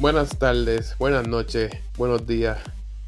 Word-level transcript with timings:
Buenas 0.00 0.38
tardes, 0.38 0.96
buenas 0.98 1.28
noches, 1.28 1.70
buenos 1.98 2.26
días. 2.26 2.58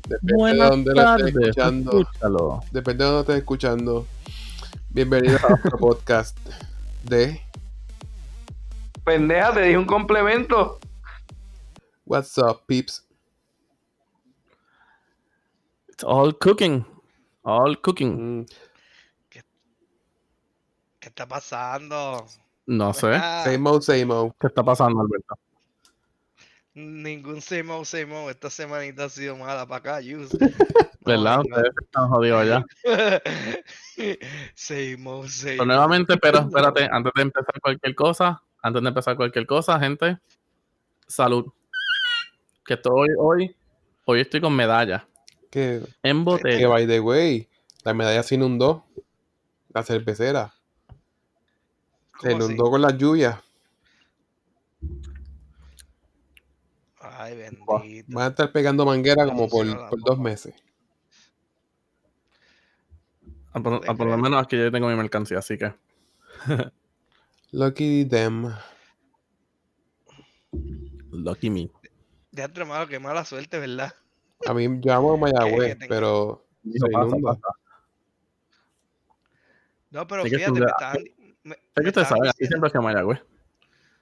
Depende 0.07 0.35
Buenas 0.35 0.71
de 0.71 0.77
dónde 0.77 0.93
lo 0.95 1.17
estés 1.17 1.37
escuchando. 1.37 2.01
escúchalo. 2.01 2.61
Depende 2.71 3.05
de 3.05 3.11
dónde 3.11 3.21
estés 3.23 3.37
escuchando. 3.39 4.07
Bienvenidos 4.91 5.43
a 5.43 5.55
otro 5.55 5.79
podcast 5.81 6.37
de 7.03 7.41
Pendeja, 9.05 9.55
te 9.55 9.63
dije 9.63 9.79
un 9.79 9.87
complemento. 9.87 10.79
What's 12.05 12.37
Up, 12.37 12.61
Peeps. 12.67 13.03
It's 15.89 16.05
all 16.05 16.37
cooking. 16.39 16.85
All 17.43 17.81
cooking. 17.81 18.43
Mm, 18.43 18.47
¿Qué 19.31 21.09
está 21.09 21.27
pasando? 21.27 22.27
No 22.67 22.93
sé. 22.93 23.19
Same 23.45 23.67
old, 23.71 23.83
same 23.83 24.13
old. 24.13 24.35
¿Qué 24.39 24.49
está 24.49 24.63
pasando, 24.63 25.01
Alberto? 25.01 25.35
Ningún 26.75 27.41
semo, 27.41 27.85
semo. 27.85 28.31
Esta 28.31 28.51
semanita 28.51 29.05
ha 29.05 29.09
sido 29.09 29.37
mala 29.37 29.67
para 29.67 29.79
acá, 29.79 30.01
Yus. 30.01 30.31
¿Verdad? 31.05 31.41
Ustedes 31.41 31.73
están 31.83 32.09
jodidos 32.09 32.41
allá. 32.43 32.65
Semo, 34.55 35.21
Pero 35.23 35.29
semo. 35.29 35.65
nuevamente, 35.65 36.17
pero 36.17 36.39
espérate, 36.41 36.89
antes 36.91 37.13
de 37.15 37.23
empezar 37.23 37.61
cualquier 37.61 37.95
cosa, 37.95 38.43
antes 38.63 38.83
de 38.83 38.89
empezar 38.89 39.17
cualquier 39.17 39.47
cosa, 39.47 39.79
gente, 39.81 40.19
salud. 41.07 41.47
Que 42.65 42.75
estoy 42.75 43.09
hoy, 43.19 43.55
hoy 44.05 44.21
estoy 44.21 44.41
con 44.41 44.55
medalla 44.55 45.07
Que, 45.51 45.83
en 46.05 46.19
que 46.19 46.23
botella. 46.25 46.69
by 46.69 46.87
the 46.87 47.01
way, 47.01 47.49
la 47.85 47.93
medalla 47.95 48.23
se 48.23 48.37
inundó. 48.37 48.85
La 49.75 49.83
cervecera. 49.83 50.55
Se 52.21 52.33
inundó 52.33 52.71
con 52.71 52.81
las 52.83 52.97
lluvias. 52.97 53.39
Ay, 57.23 57.37
bendito. 57.37 57.65
Van 58.09 58.25
a 58.25 58.29
estar 58.29 58.51
pegando 58.51 58.85
manguera 58.85 59.25
como 59.27 59.49
por, 59.49 59.65
dos 60.05 60.19
meses. 60.19 60.55
A 63.53 63.61
por, 63.61 63.89
a 63.89 63.95
por 63.95 64.07
lo 64.09 64.19
menos 64.19 64.43
aquí 64.43 64.57
yo 64.57 64.73
tengo 64.73 64.89
mi 64.89 64.97
mercancía, 64.97 65.39
así 65.39 65.57
que. 65.57 65.73
Lucky 67.53 68.05
them. 68.07 68.53
Lucky 71.13 71.51
me. 71.51 71.71
Ya 72.33 72.45
entre 72.45 72.65
malo, 72.65 72.89
qué 72.89 72.99
mala 72.99 73.25
suerte, 73.25 73.61
¿verdad? 73.61 73.95
A 74.47 74.55
mí 74.55 74.67
yo 74.81 74.93
amo 74.93 75.17
Mayagüez, 75.19 75.75
que 75.75 75.77
tenga- 75.77 75.89
pero 75.89 76.45
Hijo, 76.65 76.87
se 76.87 76.93
pasa, 76.93 77.07
inunda. 77.07 77.35
pasa. 77.35 77.55
No, 79.91 80.07
pero 80.09 80.25
Es 80.25 80.31
que 80.31 80.37
fíjate, 80.39 80.59
tú 80.59 80.65
me 80.65 80.71
estaban. 80.71 80.97
Es 80.97 81.83
que 81.83 81.89
usted 81.89 82.05
sabe, 82.05 82.31
aquí 82.31 82.47
siempre 82.47 82.71
se 82.71 82.81
Mayagüez. 82.81 83.21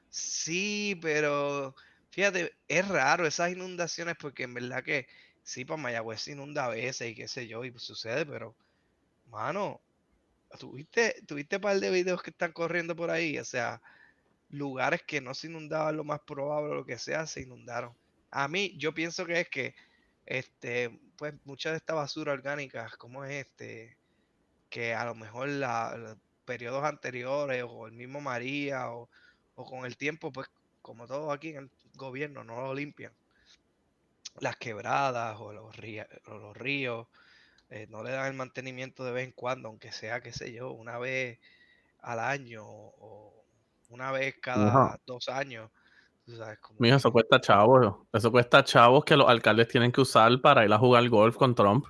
Sí, 0.09 0.99
pero 1.03 1.75
fíjate, 2.11 2.53
es 2.69 2.89
raro 2.89 3.27
esas 3.27 3.53
inundaciones 3.53 4.17
porque 4.19 4.45
en 4.45 4.55
verdad 4.55 4.83
que 4.85 5.07
sí, 5.43 5.65
para 5.65 5.83
Mayagüez 5.83 6.23
se 6.23 6.33
inunda 6.33 6.67
a 6.67 6.69
veces 6.71 7.11
y 7.11 7.15
qué 7.15 7.29
sé 7.29 7.47
yo, 7.47 7.65
y 7.65 7.71
pues 7.71 7.85
sucede, 7.85 8.27
pero, 8.27 8.57
mano, 9.27 9.81
¿tuviste, 10.59 11.23
tuviste 11.27 11.57
un 11.57 11.63
par 11.63 11.81
de 11.81 11.91
videos 11.91 12.23
que 12.23 12.31
están 12.31 12.53
corriendo 12.53 12.97
por 12.97 13.11
ahí? 13.11 13.39
O 13.39 13.45
sea, 13.45 13.83
lugares 14.51 15.03
que 15.07 15.21
no 15.21 15.35
se 15.35 15.49
inundaban, 15.49 15.97
lo 15.97 16.05
más 16.05 16.21
probable, 16.27 16.75
lo 16.75 16.85
que 16.85 16.99
sea, 16.99 17.27
se 17.27 17.43
inundaron. 17.43 17.97
A 18.31 18.49
mí, 18.49 18.77
yo 18.79 18.95
pienso 18.95 19.27
que 19.27 19.41
es 19.41 19.49
que, 19.49 19.75
este, 20.27 21.01
pues 21.17 21.35
mucha 21.45 21.71
de 21.71 21.79
esta 21.79 21.95
basura 21.95 22.33
orgánica, 22.33 22.91
como 22.99 23.25
es 23.25 23.47
este, 23.47 23.97
que 24.71 24.95
a 24.95 25.05
lo 25.05 25.15
mejor 25.15 25.49
la, 25.49 25.97
los 25.97 26.19
periodos 26.45 26.85
anteriores 26.85 27.65
o 27.69 27.87
el 27.87 27.93
mismo 27.93 28.21
María 28.21 28.91
o, 28.93 29.11
o 29.55 29.65
con 29.65 29.87
el 29.87 29.97
tiempo, 29.97 30.33
pues 30.33 30.49
como 30.83 31.07
todo 31.07 31.33
aquí 31.33 31.51
en 31.51 31.57
el 31.59 31.71
gobierno 32.01 32.45
no 32.45 32.61
lo 32.63 32.75
limpian. 32.75 33.13
Las 34.41 34.57
quebradas 34.57 35.39
o 35.41 35.53
los, 35.53 35.77
ría- 35.77 36.09
o 36.27 36.35
los 36.39 36.57
ríos 36.57 37.07
eh, 37.71 37.87
no 37.91 38.03
le 38.05 38.11
dan 38.13 38.29
el 38.29 38.35
mantenimiento 38.35 39.05
de 39.05 39.13
vez 39.13 39.27
en 39.27 39.33
cuando, 39.33 39.69
aunque 39.69 39.93
sea, 39.93 40.21
qué 40.23 40.33
sé 40.33 40.53
yo, 40.53 40.73
una 40.73 40.99
vez 40.99 41.39
al 42.01 42.21
año 42.21 42.65
o 42.67 43.45
una 43.91 44.13
vez 44.13 44.37
cada 44.41 44.69
Ajá. 44.69 44.99
dos 45.07 45.29
años. 45.29 45.71
tú 46.27 46.37
sabes, 46.37 46.59
como 46.61 46.81
Mijo, 46.81 46.97
que- 46.97 46.97
eso 46.97 47.13
cuesta 47.13 47.41
chavos. 47.41 48.09
Eso 48.13 48.33
cuesta 48.33 48.65
chavos 48.65 49.05
que 49.05 49.17
los 49.17 49.29
alcaldes 49.29 49.69
tienen 49.69 49.93
que 49.93 50.01
usar 50.01 50.41
para 50.41 50.65
ir 50.65 50.73
a 50.73 50.79
jugar 50.79 51.09
golf 51.09 51.37
con 51.37 51.55
Trump. 51.55 51.85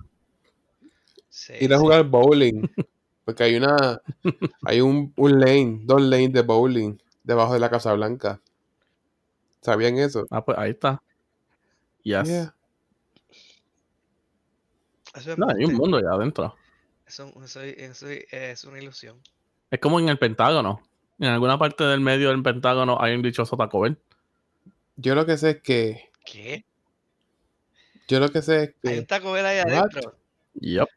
sí, 1.28 1.54
Ir 1.60 1.72
a 1.74 1.78
sí. 1.78 1.82
jugar 1.82 2.04
bowling. 2.04 2.66
Porque 3.24 3.44
hay 3.44 3.56
una. 3.56 4.00
Hay 4.64 4.80
un, 4.80 5.12
un 5.16 5.40
lane, 5.40 5.80
dos 5.84 6.02
lanes 6.02 6.32
de 6.32 6.42
bowling 6.42 6.98
debajo 7.24 7.54
de 7.54 7.60
la 7.60 7.70
Casa 7.70 7.92
Blanca. 7.94 8.40
¿Sabían 9.62 9.98
eso? 9.98 10.26
Ah, 10.30 10.44
pues 10.44 10.56
ahí 10.58 10.70
está. 10.70 11.02
Yes. 12.02 12.28
Yeah. 12.28 12.54
Eso 15.14 15.32
es 15.32 15.38
No, 15.38 15.46
hay 15.48 15.56
un 15.56 15.70
embuste, 15.72 15.76
mundo 15.78 16.00
ya 16.00 16.10
adentro. 16.14 16.54
eso- 17.06 17.32
eso- 17.44 17.60
eso 17.62 18.06
es 18.08 18.64
una 18.64 18.78
ilusión. 18.78 19.20
Es 19.70 19.80
como 19.80 19.98
en 20.00 20.08
el 20.08 20.18
Pentágono. 20.18 20.82
En 21.18 21.26
alguna 21.28 21.58
parte 21.58 21.84
del 21.84 22.00
medio 22.00 22.30
del 22.30 22.42
Pentágono 22.42 22.96
hay 23.00 23.14
un 23.14 23.22
dichoso 23.22 23.56
Taco 23.56 23.80
Bell. 23.80 23.98
Yo 24.96 25.14
lo 25.14 25.26
que 25.26 25.36
sé 25.36 25.50
es 25.50 25.62
que. 25.62 26.10
¿Qué? 26.24 26.64
Yo 28.08 28.20
lo 28.20 28.30
que 28.30 28.42
sé 28.42 28.62
es 28.62 28.74
Hay 28.84 28.94
un 28.98 29.00
que. 29.00 29.06
taco 29.06 29.32
Bell 29.32 29.46
ahí 29.46 29.58
adentro. 29.58 30.16
Yep. 30.54 30.88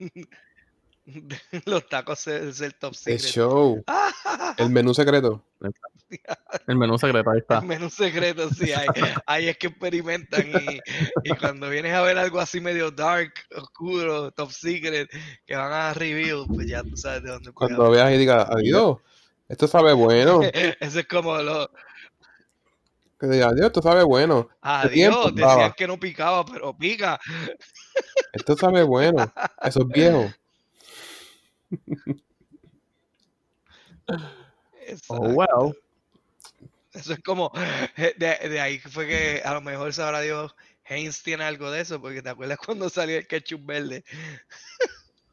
Los 1.66 1.88
tacos 1.88 2.26
es 2.26 2.60
el 2.60 2.74
top 2.74 2.94
El 3.06 3.20
secret. 3.20 3.20
show. 3.20 3.84
El 4.56 4.70
menú 4.70 4.94
secreto. 4.94 5.44
El 6.66 6.76
menú 6.76 6.96
secreto, 6.98 7.30
ahí 7.30 7.38
está. 7.38 7.58
El 7.58 7.64
menú 7.66 7.90
secreto, 7.90 8.48
sí, 8.50 8.72
ahí, 8.72 8.86
ahí 9.26 9.48
es 9.48 9.58
que 9.58 9.66
experimentan 9.68 10.46
y, 10.48 10.80
y 11.24 11.34
cuando 11.36 11.68
vienes 11.68 11.92
a 11.94 12.02
ver 12.02 12.16
algo 12.18 12.38
así 12.40 12.60
medio 12.60 12.90
dark, 12.90 13.32
oscuro, 13.56 14.30
top 14.30 14.50
secret, 14.52 15.10
que 15.46 15.56
van 15.56 15.72
a 15.72 15.92
reveal, 15.94 16.44
pues 16.46 16.68
ya 16.68 16.82
tú 16.82 16.96
sabes 16.96 17.22
de 17.24 17.30
dónde 17.30 17.52
Cuando 17.52 17.90
veas 17.90 18.12
y 18.12 18.18
digas, 18.18 18.46
adiós. 18.48 18.98
Esto 19.48 19.66
sabe 19.66 19.92
bueno. 19.92 20.40
Eso 20.80 21.00
es 21.00 21.06
como 21.06 21.36
lo, 21.38 21.70
Que 23.18 23.26
diga, 23.26 23.48
adiós, 23.48 23.66
esto 23.66 23.82
sabe 23.82 24.02
bueno. 24.04 24.48
tiempo 24.92 25.18
adiós, 25.22 25.34
decían 25.34 25.48
estaba. 25.50 25.72
que 25.74 25.86
no 25.86 25.98
picaba, 25.98 26.44
pero 26.46 26.76
pica. 26.76 27.18
Esto 28.32 28.56
sabe 28.56 28.82
bueno. 28.84 29.32
Eso 29.62 29.80
es 29.82 29.88
viejo. 29.88 30.32
Oh, 35.08 35.28
well. 35.30 35.74
Eso 36.92 37.14
es 37.14 37.20
como, 37.20 37.50
eh, 37.96 38.14
de, 38.16 38.48
de 38.48 38.60
ahí 38.60 38.78
fue 38.78 39.06
que 39.08 39.42
a 39.44 39.54
lo 39.54 39.60
mejor 39.60 39.92
sabrá 39.92 40.20
Dios, 40.20 40.54
Heinz 40.84 41.22
tiene 41.22 41.42
algo 41.44 41.70
de 41.70 41.80
eso, 41.80 42.00
porque 42.00 42.22
te 42.22 42.28
acuerdas 42.28 42.58
cuando 42.64 42.88
salió 42.88 43.16
el 43.18 43.26
ketchup 43.26 43.64
verde. 43.64 44.04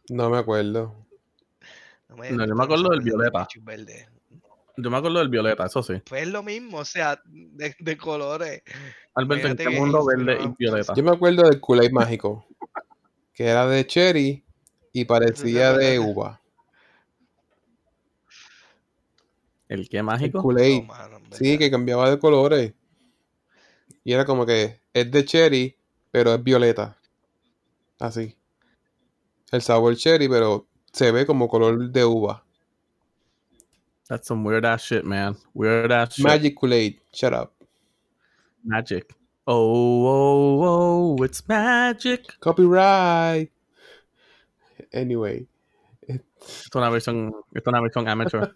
No 0.09 0.29
me 0.29 0.37
acuerdo. 0.39 0.95
No 2.09 2.17
me, 2.17 2.31
No, 2.31 2.47
yo 2.47 2.55
me 2.55 2.63
acuerdo 2.63 2.89
del 2.89 3.01
violeta. 3.01 3.45
ketchup 3.47 3.65
verde. 3.65 4.09
Yo 4.77 4.89
me 4.89 4.97
acuerdo 4.97 5.19
del 5.19 5.29
violeta, 5.29 5.65
eso 5.65 5.83
sí. 5.83 6.01
Pues 6.07 6.23
es 6.23 6.29
lo 6.29 6.41
mismo, 6.41 6.79
o 6.79 6.85
sea, 6.85 7.21
de, 7.25 7.75
de 7.77 7.97
colores. 7.97 8.63
Alberto, 9.13 9.49
¿en 9.49 9.57
que 9.57 9.69
mundo 9.69 10.03
verde 10.05 10.39
y 10.43 10.47
violeta? 10.57 10.93
Yo 10.95 11.03
me 11.03 11.11
acuerdo 11.11 11.43
del 11.43 11.59
Kool-Aid 11.59 11.91
mágico. 11.91 12.47
Que 13.33 13.47
era 13.47 13.67
de 13.67 13.85
cherry 13.85 14.43
y 14.93 15.05
parecía 15.05 15.73
de 15.73 15.99
uva. 15.99 16.41
¿El 19.67 19.87
qué 19.87 19.97
El 19.97 20.03
mágico? 20.03 20.43
No, 20.43 21.19
Sí, 21.31 21.57
que 21.57 21.71
cambiaba 21.71 22.09
de 22.09 22.19
colores. 22.19 22.73
Y 24.03 24.13
era 24.13 24.25
como 24.25 24.45
que 24.45 24.81
es 24.93 25.11
de 25.11 25.23
cherry, 25.23 25.77
pero 26.11 26.33
es 26.33 26.43
violeta. 26.43 26.97
Así. 27.99 28.35
El 29.51 29.61
sabor 29.61 29.95
cherry, 29.95 30.27
pero 30.27 30.67
se 30.91 31.11
ve 31.11 31.25
como 31.25 31.47
color 31.47 31.89
de 31.89 32.03
uva. 32.03 32.43
That's 34.09 34.27
some 34.27 34.45
weird 34.45 34.65
ass 34.65 34.83
shit, 34.83 35.05
man. 35.05 35.37
Weird 35.53 35.91
ass 35.91 36.15
shit. 36.15 36.25
Magic 36.25 36.55
Kool-Aid. 36.55 36.99
Shut 37.13 37.33
up. 37.33 37.53
Magic. 38.63 39.15
Oh, 39.47 40.05
oh, 40.05 41.15
oh, 41.17 41.23
it's 41.23 41.47
magic. 41.47 42.37
Copyright. 42.41 43.49
Anyway. 44.93 45.47
Esto 46.07 46.23
es 46.41 46.75
una 46.75 46.89
versión, 46.89 47.27
esto 47.53 47.69
es 47.69 47.73
una 47.73 47.81
versión 47.81 48.07
amateur. 48.07 48.55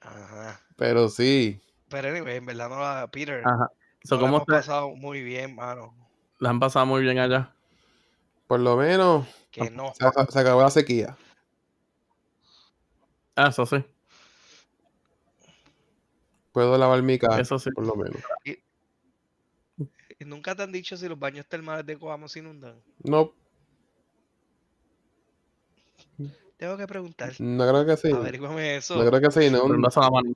Ajá. 0.00 0.60
Pero 0.76 1.08
sí. 1.08 1.60
Pero 1.88 2.08
anyway, 2.08 2.36
en 2.36 2.46
verdad 2.46 2.68
no 2.68 2.78
la 2.80 3.08
Peter. 3.10 3.42
Ajá. 3.44 3.70
So, 4.04 4.16
la 4.16 4.20
¿Cómo 4.20 4.36
hemos 4.36 4.46
pasado 4.46 4.90
muy 4.94 5.22
bien, 5.22 5.54
mano. 5.54 5.94
la 6.38 6.50
han 6.50 6.60
pasado 6.60 6.86
muy 6.86 7.02
bien 7.02 7.18
allá? 7.18 7.52
Por 8.46 8.60
lo 8.60 8.76
menos 8.76 9.26
Que 9.50 9.70
no. 9.70 9.92
se, 9.94 10.32
se 10.32 10.38
acabó 10.38 10.62
la 10.62 10.70
sequía. 10.70 11.16
Ah, 13.34 13.48
eso 13.48 13.66
sí. 13.66 13.84
Puedo 16.52 16.78
lavar 16.78 17.02
mi 17.02 17.18
casa. 17.18 17.40
Eso 17.40 17.58
sí. 17.58 17.70
Por 17.72 17.86
lo 17.86 17.96
menos. 17.96 18.22
Y 18.44 18.58
Nunca 20.26 20.56
te 20.56 20.62
han 20.64 20.72
dicho 20.72 20.96
si 20.96 21.08
los 21.08 21.18
baños 21.18 21.46
termales 21.46 21.86
de 21.86 21.96
Coamo 21.96 22.28
se 22.28 22.40
inundan. 22.40 22.74
No. 23.04 23.32
Tengo 26.56 26.76
que 26.76 26.86
preguntar. 26.86 27.32
No 27.38 27.68
creo 27.68 27.86
que 27.86 27.96
sí. 27.96 28.10
Averígame 28.12 28.76
eso. 28.76 28.96
No 28.96 29.08
creo 29.08 29.20
que 29.20 29.30
sí. 29.30 29.50
No, 29.50 29.68
Prendazo 29.68 30.00
a 30.00 30.04
la 30.04 30.10
mano. 30.10 30.32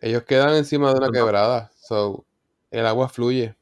ellos 0.00 0.22
quedan 0.22 0.54
encima 0.54 0.92
de 0.92 0.98
una 0.98 1.10
quebrada. 1.10 1.70
So, 1.76 2.24
el 2.70 2.86
agua 2.86 3.08
fluye. 3.10 3.54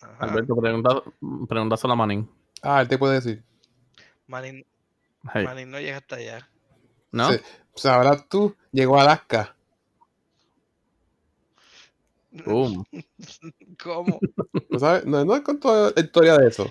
Ajá. 0.00 0.16
Alberto, 0.20 0.56
pregunta, 0.56 1.02
preguntazo 1.48 1.86
a 1.86 1.90
la 1.90 1.96
manín. 1.96 2.30
Ah, 2.62 2.80
él 2.80 2.88
te 2.88 2.96
puede 2.96 3.14
decir. 3.14 3.44
Manin, 4.26 4.64
Hey. 5.34 5.44
Manin 5.44 5.70
no 5.70 5.78
llega 5.78 5.98
hasta 5.98 6.16
allá. 6.16 6.48
¿No? 7.10 7.30
Sí. 7.30 7.38
Sabrás 7.74 8.28
tú, 8.28 8.56
llegó 8.72 8.98
a 8.98 9.02
Alaska. 9.02 9.54
Boom. 12.44 12.84
¿Cómo? 13.82 14.18
¿No 14.70 14.78
sabes? 14.78 15.04
No, 15.04 15.24
no 15.24 15.42
con 15.42 15.60
toda 15.60 15.92
la 15.94 16.02
historia 16.02 16.36
de 16.38 16.48
eso. 16.48 16.70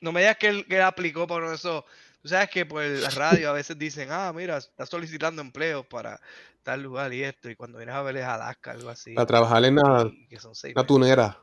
No 0.00 0.12
me 0.12 0.20
digas 0.20 0.36
que 0.36 0.48
él, 0.48 0.66
que 0.66 0.76
él 0.76 0.82
aplicó 0.82 1.26
por 1.26 1.44
eso. 1.52 1.84
Tú 2.22 2.28
sabes 2.28 2.48
que 2.50 2.64
por 2.66 2.82
la 2.82 3.10
radio 3.10 3.50
a 3.50 3.52
veces 3.52 3.78
dicen, 3.78 4.08
ah, 4.10 4.32
mira, 4.34 4.56
está 4.58 4.86
solicitando 4.86 5.42
empleo 5.42 5.82
para 5.86 6.20
tal 6.62 6.82
lugar 6.82 7.12
y 7.12 7.22
esto. 7.22 7.50
Y 7.50 7.56
cuando 7.56 7.78
vienes 7.78 7.94
a 7.94 8.02
ver 8.02 8.16
es 8.18 8.24
Alaska, 8.24 8.72
algo 8.72 8.88
así. 8.90 9.14
Para 9.14 9.26
trabajar 9.26 9.64
en 9.64 9.76
la, 9.76 10.10
y 10.12 10.26
que 10.28 10.38
son 10.38 10.54
seis 10.54 10.74
la 10.76 10.86
tunera. 10.86 11.38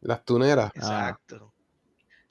Las 0.00 0.24
tuneras. 0.24 0.70
Exacto. 0.74 1.52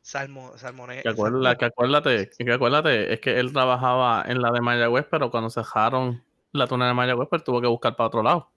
Salmo, 0.01 0.53
salmone- 0.57 1.03
Que, 1.03 1.09
acuérdate, 1.09 1.57
que 1.59 1.65
acuérdate, 1.65 2.29
que 2.29 2.51
acuérdate, 2.53 3.13
es 3.13 3.19
que 3.19 3.39
él 3.39 3.53
trabajaba 3.53 4.23
en 4.27 4.41
la 4.41 4.51
de 4.51 4.61
Mayagüez, 4.61 5.05
pero 5.11 5.29
cuando 5.29 5.51
cerraron 5.51 6.23
la 6.51 6.67
tuna 6.67 6.87
de 6.87 6.93
Mayagüez, 6.93 7.27
pues 7.29 7.43
tuvo 7.43 7.61
que 7.61 7.67
buscar 7.67 7.95
para 7.95 8.07
otro 8.07 8.23
lado. 8.23 8.51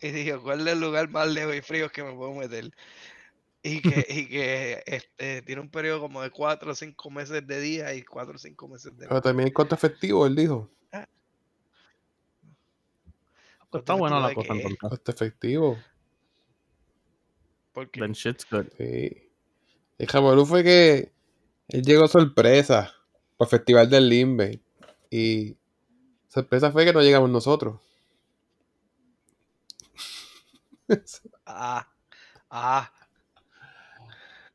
Y 0.00 0.10
digo, 0.10 0.42
¿cuál 0.42 0.66
es 0.66 0.72
el 0.72 0.80
lugar 0.80 1.10
más 1.10 1.28
lejos 1.28 1.54
y 1.54 1.60
frío 1.60 1.90
que 1.90 2.02
me 2.02 2.14
puedo 2.14 2.32
meter? 2.32 2.70
Y 3.62 3.80
que, 3.80 4.06
y 4.08 4.28
que 4.28 4.82
este, 4.86 5.42
tiene 5.42 5.60
un 5.60 5.70
periodo 5.70 6.00
como 6.00 6.22
de 6.22 6.30
cuatro 6.30 6.72
o 6.72 6.74
cinco 6.74 7.10
meses 7.10 7.46
de 7.46 7.60
día 7.60 7.94
y 7.94 8.02
cuatro 8.02 8.34
o 8.36 8.38
cinco 8.38 8.68
meses 8.68 8.96
de 8.96 9.06
Pero 9.06 9.20
también 9.20 9.50
costo 9.50 9.74
efectivo, 9.74 10.26
él 10.26 10.34
dijo. 10.36 10.70
Pues 13.70 13.80
está 13.80 13.94
buena 13.94 14.20
la 14.20 14.28
¿De 14.28 14.34
cosa 14.36 14.52
entonces. 14.52 14.78
Costo 14.78 15.10
efectivo. 15.10 15.78
Porque 17.72 18.00
Then 18.00 18.12
shit's 18.12 18.46
good. 18.48 18.66
Sí. 18.78 19.30
El 19.98 20.46
fue 20.46 20.62
que 20.62 21.12
él 21.68 21.82
llegó 21.82 22.06
sorpresa 22.06 22.94
para 23.36 23.46
el 23.46 23.50
Festival 23.50 23.90
del 23.90 24.08
Limbe. 24.08 24.60
Y 25.10 25.56
sorpresa 26.34 26.70
fue 26.72 26.84
que 26.84 26.92
no 26.92 27.00
llegamos 27.00 27.30
nosotros. 27.30 27.80
Ah, 31.46 31.86
ah. 32.50 32.90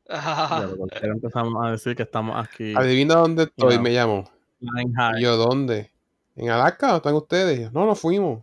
Ya, 0.08 0.16
Ah, 0.16 0.66
empezamos 1.02 1.64
a 1.64 1.70
decir 1.70 1.94
que 1.94 2.02
estamos 2.02 2.34
aquí 2.36 2.74
Adivina 2.76 3.14
dónde 3.14 3.44
estoy, 3.44 3.76
No. 3.76 3.82
me 3.82 3.90
llamo. 3.90 4.30
Y 4.60 5.22
yo, 5.22 5.36
¿dónde? 5.36 5.90
¿En 6.36 6.50
Alaska 6.50 6.94
o 6.94 6.96
están 6.96 7.14
ustedes? 7.14 7.58
Y 7.58 7.62
yo, 7.62 7.70
no, 7.70 7.86
no 7.86 7.94
fuimos. 7.94 8.42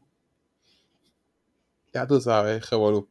Ya 1.94 2.08
tú 2.08 2.22
sabes, 2.22 2.70
Revolú. 2.70 3.06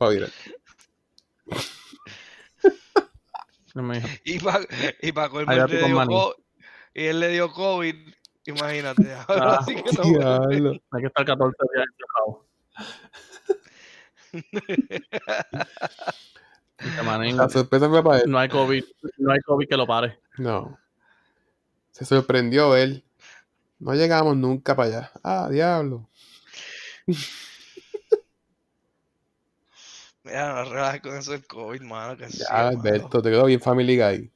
Y 4.24 4.34
y 4.34 4.38
y 5.02 5.12
pa 5.12 5.28
colmo, 5.28 5.52
Allá 5.52 5.64
él 5.64 5.68
tú 5.68 5.74
le 5.74 5.80
con 5.80 5.88
dio 5.90 5.96
Manny. 5.96 6.14
co- 6.14 6.36
y 6.94 7.04
él 7.04 7.20
le 7.20 7.28
dio 7.28 7.52
COVID. 7.52 7.94
Imagínate. 8.46 9.12
Ahora 9.28 9.58
Ah, 9.58 9.64
sí 9.66 9.74
que 9.74 9.82
no. 9.96 10.02
Diablo. 10.04 10.70
hay 10.92 11.00
que 11.00 11.06
estar 11.06 11.24
14 11.26 11.56
días 11.74 11.86
encerrado. 11.92 12.46
La 17.36 17.48
sorpresa 17.48 17.88
fue 17.88 18.04
para 18.04 18.18
él. 18.20 18.30
no 18.30 18.38
hay 18.38 18.48
COVID, 18.50 18.84
no 19.18 19.32
hay 19.32 19.40
COVID 19.40 19.66
que 19.68 19.76
lo 19.76 19.86
pare. 19.86 20.18
No. 20.38 20.78
Se 21.90 22.04
sorprendió 22.04 22.76
él. 22.76 23.02
No 23.78 23.94
llegamos 23.94 24.36
nunca 24.36 24.74
para 24.76 24.88
allá. 24.88 25.10
Ah, 25.22 25.48
diablo. 25.50 26.08
Mira, 30.24 30.64
no 30.64 30.70
relajes 30.70 31.00
con 31.02 31.16
eso 31.16 31.32
del 31.32 31.46
COVID, 31.46 31.80
mano. 31.82 32.16
Que 32.16 32.26
Ya, 32.28 32.46
mano. 32.52 32.68
Alberto, 32.80 33.22
te 33.22 33.30
quedó 33.30 33.44
bien 33.46 33.60
Family 33.60 33.96
Guy. 33.96 34.32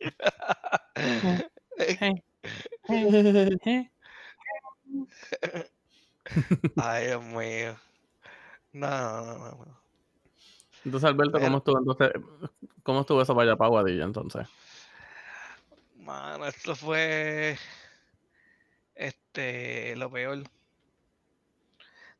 Ay, 6.76 7.06
Dios 7.06 7.22
mío. 7.24 7.76
No, 8.72 8.88
no, 8.88 9.38
no, 9.38 9.50
no. 9.64 9.82
Entonces, 10.84 11.08
Alberto, 11.08 11.38
¿cómo 11.40 11.58
estuvo 11.58 11.78
entonces? 11.78 12.10
¿Cómo 12.82 13.00
estuvo 13.00 13.22
eso 13.22 13.34
para 13.34 13.50
allá 13.50 13.56
para 13.56 13.68
Aguadilla 13.68 14.04
entonces? 14.04 14.48
Mano, 15.96 16.46
esto 16.46 16.74
fue 16.74 17.56
este 18.94 19.94
lo 19.96 20.10
peor. 20.10 20.42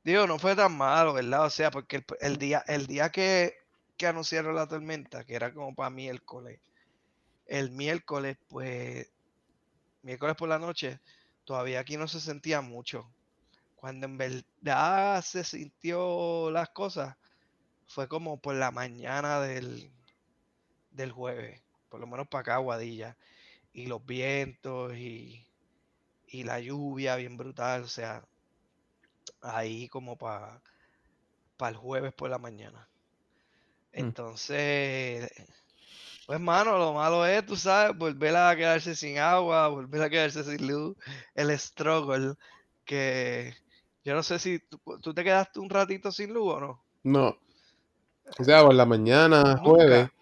Digo, 0.05 0.27
no 0.27 0.39
fue 0.39 0.55
tan 0.55 0.77
malo, 0.77 1.13
¿verdad? 1.15 1.47
O 1.47 1.51
sea, 1.51 1.71
porque 1.71 1.97
el, 1.97 2.05
el 2.21 2.39
día, 2.39 2.65
el 2.67 2.87
día 2.87 3.11
que, 3.11 3.55
que 3.97 4.07
anunciaron 4.07 4.55
la 4.55 4.67
tormenta, 4.67 5.25
que 5.25 5.35
era 5.35 5.53
como 5.53 5.75
para 5.75 5.91
miércoles, 5.91 6.61
el 7.53 7.71
miércoles, 7.71 8.39
pues, 8.49 9.13
miércoles 10.03 10.37
por 10.37 10.49
la 10.49 10.59
noche, 10.59 11.01
todavía 11.45 11.81
aquí 11.81 11.97
no 11.99 12.09
se 12.09 12.21
sentía 12.21 12.63
mucho. 12.63 13.13
Cuando 13.77 14.07
en 14.07 14.19
verdad 14.19 15.23
se 15.23 15.45
sintió 15.45 16.51
las 16.51 16.71
cosas, 16.71 17.17
fue 17.89 18.09
como 18.09 18.41
por 18.41 18.57
la 18.57 18.71
mañana 18.73 19.41
del, 19.41 19.93
del 20.93 21.11
jueves, 21.13 21.61
por 21.89 22.01
lo 22.01 22.07
menos 22.07 22.29
para 22.29 22.41
acá, 22.43 22.57
Guadilla 22.59 23.17
y 23.73 23.87
los 23.87 24.05
vientos 24.07 24.95
y, 24.97 25.47
y 26.29 26.45
la 26.45 26.61
lluvia 26.61 27.17
bien 27.17 27.37
brutal, 27.37 27.85
o 27.85 27.89
sea, 27.89 28.25
ahí 29.43 29.89
como 29.89 30.17
para 30.17 30.63
el 31.61 31.77
jueves 31.77 32.13
por 32.13 32.29
la 32.29 32.39
mañana. 32.39 32.89
Entonces, 33.93 35.31
pues 36.33 36.41
mano, 36.41 36.79
lo 36.79 36.95
malo 36.95 37.27
es, 37.27 37.45
tú 37.45 37.57
sabes, 37.57 37.95
volver 37.95 38.35
a 38.35 38.57
quedarse 38.57 38.97
sin 38.97 39.19
agua, 39.19 39.69
volver 39.69 40.01
a 40.01 40.09
quedarse 40.09 40.43
sin 40.43 40.67
luz, 40.67 40.97
el 41.35 41.51
struggle, 41.59 42.37
que 42.87 43.55
yo 44.03 44.15
no 44.15 44.23
sé 44.23 44.39
si 44.39 44.59
tú, 44.61 44.81
tú 45.03 45.13
te 45.13 45.25
quedaste 45.25 45.61
un 45.61 45.69
ratito 45.69 46.11
sin 46.11 46.33
luz 46.33 46.55
o 46.55 46.61
no. 46.61 46.85
No. 47.03 47.37
O 48.39 48.45
sea, 48.45 48.65
por 48.65 48.75
la 48.75 48.87
mañana, 48.87 49.59
jueves, 49.59 50.05
Nunca. 50.05 50.15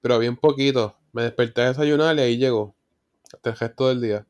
pero 0.00 0.18
bien 0.20 0.38
poquito. 0.38 0.96
Me 1.12 1.24
desperté 1.24 1.60
a 1.60 1.68
desayunar 1.68 2.16
y 2.16 2.20
ahí 2.20 2.38
llegó. 2.38 2.74
Hasta 3.30 3.50
el 3.50 3.56
resto 3.58 3.88
del 3.88 4.00
día. 4.00 4.26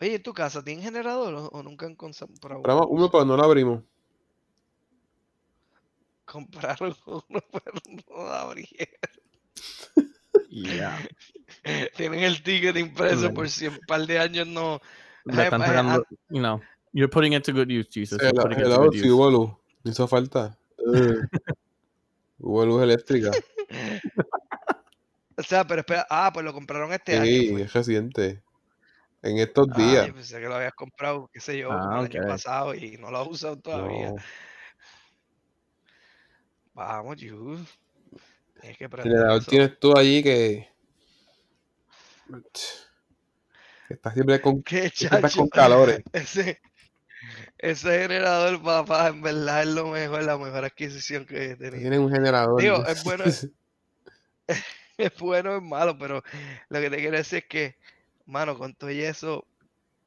Oye, 0.00 0.16
¿en 0.16 0.22
tu 0.24 0.34
casa 0.34 0.64
tienen 0.64 0.82
generador 0.82 1.34
o, 1.34 1.46
o 1.46 1.62
nunca 1.62 1.86
han 1.86 1.94
comprado? 1.94 2.32
Compramos 2.32 2.86
uno, 2.90 3.08
pero 3.12 3.24
no 3.24 3.36
lo 3.36 3.44
abrimos. 3.44 3.84
Compraron 6.30 6.94
uno, 7.06 7.40
pero 7.52 7.72
no 8.08 8.24
lo 8.24 8.32
abrieron. 8.32 8.88
Yeah. 10.48 10.98
Tienen 11.96 12.20
el 12.20 12.42
ticket 12.42 12.76
impreso 12.76 13.32
por 13.34 13.48
100 13.48 13.80
par 13.86 14.06
de 14.06 14.18
años, 14.18 14.46
no. 14.46 14.80
You 15.26 16.40
know, 16.40 16.60
you're 16.92 17.10
putting 17.10 17.34
it 17.34 17.44
to 17.44 17.52
good 17.52 17.68
use, 17.68 17.88
Jesus. 17.90 18.20
Hello, 18.22 18.44
good 18.44 18.94
sí 18.94 19.10
hubo 19.10 19.30
luz. 19.30 19.50
Me 19.82 19.90
hizo 19.90 20.06
falta. 20.06 20.56
Eh. 20.94 21.14
hubo 22.38 22.64
luz 22.64 22.82
eléctrica. 22.82 23.30
O 25.36 25.42
sea, 25.42 25.66
pero 25.66 25.80
espera, 25.80 26.06
ah, 26.08 26.30
pues 26.32 26.44
lo 26.44 26.52
compraron 26.52 26.92
este 26.92 27.16
año. 27.16 27.24
Sí, 27.24 27.50
fue. 27.52 27.62
es 27.62 27.72
reciente. 27.72 28.42
En 29.22 29.38
estos 29.38 29.68
Ah, 29.72 29.76
días. 29.76 30.06
yo 30.06 30.14
pensé 30.14 30.40
que 30.40 30.46
lo 30.46 30.54
habías 30.54 30.74
comprado, 30.74 31.28
qué 31.32 31.40
sé 31.40 31.58
yo, 31.58 31.70
Ah, 31.72 32.00
el 32.00 32.16
año 32.16 32.26
pasado 32.26 32.74
y 32.74 32.96
no 32.98 33.10
lo 33.10 33.18
has 33.18 33.28
usado 33.28 33.58
todavía. 33.58 34.10
No. 34.10 34.16
Vamos, 36.80 37.18
Jules. 37.20 37.60
Tienes 38.58 38.78
que 38.78 38.84
El 38.84 38.90
prender 38.90 39.12
generador 39.12 39.42
eso. 39.42 39.50
tienes 39.50 39.78
tú 39.78 39.94
allí 39.98 40.22
que. 40.22 40.66
que 43.86 43.94
está 43.94 44.14
siempre 44.14 44.40
con, 44.40 44.62
Qué 44.64 44.86
estás 44.86 45.36
con 45.36 45.50
calores. 45.50 46.02
Ese, 46.14 46.58
ese 47.58 48.00
generador, 48.00 48.62
papá, 48.62 49.08
en 49.08 49.20
verdad 49.20 49.60
es 49.60 49.68
lo 49.68 49.88
mejor, 49.88 50.22
la 50.22 50.38
mejor 50.38 50.64
adquisición 50.64 51.26
que 51.26 51.50
he 51.50 51.56
tenido. 51.56 51.80
Tienes 51.80 51.98
un 51.98 52.10
generador. 52.10 52.58
Digo, 52.58 52.82
es 52.86 53.04
bueno, 53.04 53.24
es 53.24 55.18
bueno, 55.18 55.56
es 55.56 55.62
malo, 55.62 55.98
pero 55.98 56.22
lo 56.70 56.80
que 56.80 56.88
te 56.88 56.96
quiero 56.96 57.18
decir 57.18 57.40
es 57.40 57.44
que, 57.44 57.76
mano, 58.24 58.56
con 58.56 58.74
todo 58.74 58.90
y 58.90 59.02
eso, 59.02 59.46